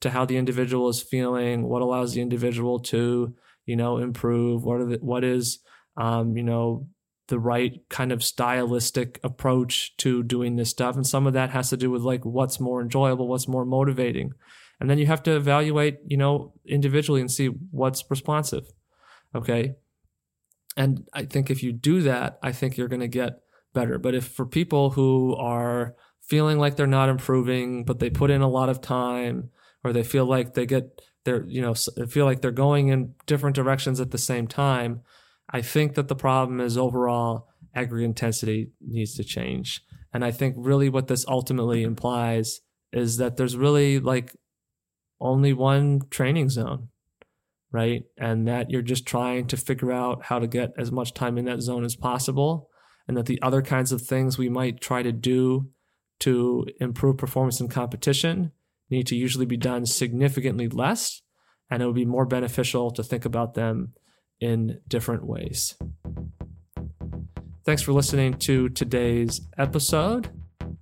to 0.00 0.10
how 0.10 0.24
the 0.24 0.36
individual 0.36 0.88
is 0.88 1.00
feeling, 1.00 1.62
what 1.62 1.82
allows 1.82 2.12
the 2.12 2.20
individual 2.20 2.80
to, 2.80 3.34
you 3.64 3.76
know, 3.76 3.98
improve, 3.98 4.64
what, 4.64 4.80
are 4.80 4.86
the, 4.86 4.96
what 4.96 5.24
is, 5.24 5.60
um, 5.96 6.36
you 6.36 6.42
know, 6.42 6.88
the 7.28 7.38
right 7.38 7.80
kind 7.88 8.12
of 8.12 8.22
stylistic 8.22 9.20
approach 9.22 9.96
to 9.96 10.22
doing 10.22 10.56
this 10.56 10.70
stuff. 10.70 10.96
And 10.96 11.06
some 11.06 11.26
of 11.26 11.32
that 11.34 11.50
has 11.50 11.70
to 11.70 11.76
do 11.76 11.90
with 11.90 12.02
like 12.02 12.24
what's 12.24 12.58
more 12.58 12.82
enjoyable, 12.82 13.28
what's 13.28 13.48
more 13.48 13.64
motivating. 13.64 14.32
And 14.80 14.90
then 14.90 14.98
you 14.98 15.06
have 15.06 15.22
to 15.22 15.36
evaluate, 15.36 15.98
you 16.04 16.16
know, 16.16 16.54
individually 16.66 17.20
and 17.20 17.30
see 17.30 17.46
what's 17.70 18.04
responsive. 18.10 18.64
Okay. 19.34 19.76
And 20.76 21.06
I 21.12 21.24
think 21.24 21.50
if 21.50 21.62
you 21.62 21.72
do 21.72 22.02
that, 22.02 22.38
I 22.42 22.52
think 22.52 22.76
you're 22.76 22.88
going 22.88 23.00
to 23.00 23.08
get 23.08 23.40
better. 23.74 23.98
But 23.98 24.14
if 24.14 24.26
for 24.26 24.46
people 24.46 24.90
who 24.90 25.36
are 25.36 25.94
feeling 26.22 26.58
like 26.58 26.76
they're 26.76 26.86
not 26.86 27.08
improving, 27.08 27.84
but 27.84 27.98
they 27.98 28.10
put 28.10 28.30
in 28.30 28.40
a 28.40 28.48
lot 28.48 28.68
of 28.68 28.80
time, 28.80 29.50
or 29.84 29.92
they 29.92 30.02
feel 30.02 30.24
like 30.24 30.54
they 30.54 30.66
get 30.66 31.00
they're 31.24 31.44
you 31.46 31.60
know 31.60 31.74
feel 31.74 32.24
like 32.24 32.40
they're 32.40 32.50
going 32.50 32.88
in 32.88 33.14
different 33.26 33.56
directions 33.56 34.00
at 34.00 34.10
the 34.10 34.18
same 34.18 34.46
time, 34.46 35.02
I 35.50 35.62
think 35.62 35.94
that 35.94 36.08
the 36.08 36.16
problem 36.16 36.60
is 36.60 36.78
overall 36.78 37.48
aggregate 37.74 38.06
intensity 38.06 38.70
needs 38.80 39.14
to 39.16 39.24
change. 39.24 39.82
And 40.12 40.24
I 40.24 40.30
think 40.30 40.56
really 40.58 40.88
what 40.88 41.08
this 41.08 41.26
ultimately 41.26 41.82
implies 41.82 42.60
is 42.92 43.16
that 43.16 43.36
there's 43.36 43.56
really 43.56 43.98
like 43.98 44.36
only 45.20 45.52
one 45.52 46.02
training 46.10 46.50
zone 46.50 46.88
right? 47.72 48.04
And 48.18 48.46
that 48.46 48.70
you're 48.70 48.82
just 48.82 49.06
trying 49.06 49.46
to 49.48 49.56
figure 49.56 49.90
out 49.90 50.24
how 50.24 50.38
to 50.38 50.46
get 50.46 50.72
as 50.78 50.92
much 50.92 51.14
time 51.14 51.38
in 51.38 51.46
that 51.46 51.62
zone 51.62 51.84
as 51.84 51.96
possible. 51.96 52.68
And 53.08 53.16
that 53.16 53.26
the 53.26 53.42
other 53.42 53.62
kinds 53.62 53.90
of 53.90 54.02
things 54.02 54.38
we 54.38 54.48
might 54.48 54.80
try 54.80 55.02
to 55.02 55.10
do 55.10 55.70
to 56.20 56.66
improve 56.78 57.18
performance 57.18 57.60
in 57.60 57.68
competition 57.68 58.52
need 58.90 59.06
to 59.08 59.16
usually 59.16 59.46
be 59.46 59.56
done 59.56 59.86
significantly 59.86 60.68
less. 60.68 61.22
And 61.70 61.82
it 61.82 61.86
would 61.86 61.94
be 61.96 62.04
more 62.04 62.26
beneficial 62.26 62.90
to 62.92 63.02
think 63.02 63.24
about 63.24 63.54
them 63.54 63.94
in 64.38 64.80
different 64.86 65.26
ways. 65.26 65.76
Thanks 67.64 67.82
for 67.82 67.92
listening 67.92 68.34
to 68.34 68.68
today's 68.68 69.40
episode. 69.56 70.30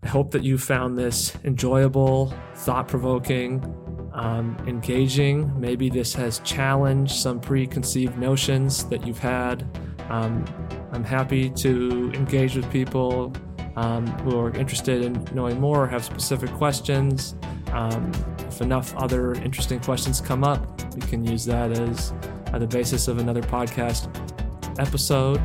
I 0.03 0.09
hope 0.09 0.31
that 0.33 0.43
you 0.43 0.59
found 0.59 0.97
this 0.97 1.37
enjoyable, 1.45 2.35
thought 2.55 2.89
provoking, 2.89 3.61
um, 4.21 4.55
engaging. 4.67 5.51
Maybe 5.59 5.89
this 5.89 6.13
has 6.15 6.41
challenged 6.41 7.13
some 7.13 7.41
preconceived 7.41 8.19
notions 8.19 8.85
that 8.89 9.07
you've 9.07 9.19
had. 9.19 9.67
Um, 10.11 10.45
I'm 10.93 11.05
happy 11.05 11.49
to 11.49 12.13
engage 12.15 12.55
with 12.55 12.71
people 12.71 13.33
um, 13.77 14.07
who 14.23 14.39
are 14.39 14.55
interested 14.55 15.03
in 15.03 15.27
knowing 15.33 15.59
more, 15.59 15.87
have 15.87 16.05
specific 16.05 16.51
questions. 16.53 17.35
Um, 17.73 18.13
if 18.41 18.61
enough 18.61 18.95
other 18.97 19.33
interesting 19.35 19.81
questions 19.81 20.21
come 20.21 20.45
up, 20.45 20.95
we 20.95 21.01
can 21.01 21.25
use 21.25 21.47
that 21.47 21.71
as 21.73 22.13
uh, 22.53 22.59
the 22.59 22.67
basis 22.67 23.09
of 23.09 23.19
another 23.19 23.43
podcast 23.43 24.11
episode. 24.79 25.41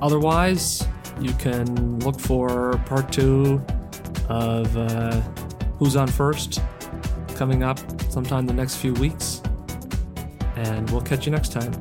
Otherwise, 0.00 0.86
you 1.20 1.32
can 1.34 1.98
look 2.00 2.20
for 2.20 2.78
part 2.86 3.10
two 3.12 3.64
of 4.28 4.76
uh, 4.76 5.20
Who's 5.78 5.96
on 5.96 6.06
First 6.06 6.60
coming 7.34 7.62
up 7.62 7.78
sometime 8.10 8.46
the 8.46 8.52
next 8.52 8.76
few 8.76 8.94
weeks. 8.94 9.42
And 10.56 10.88
we'll 10.90 11.02
catch 11.02 11.26
you 11.26 11.32
next 11.32 11.52
time. 11.52 11.72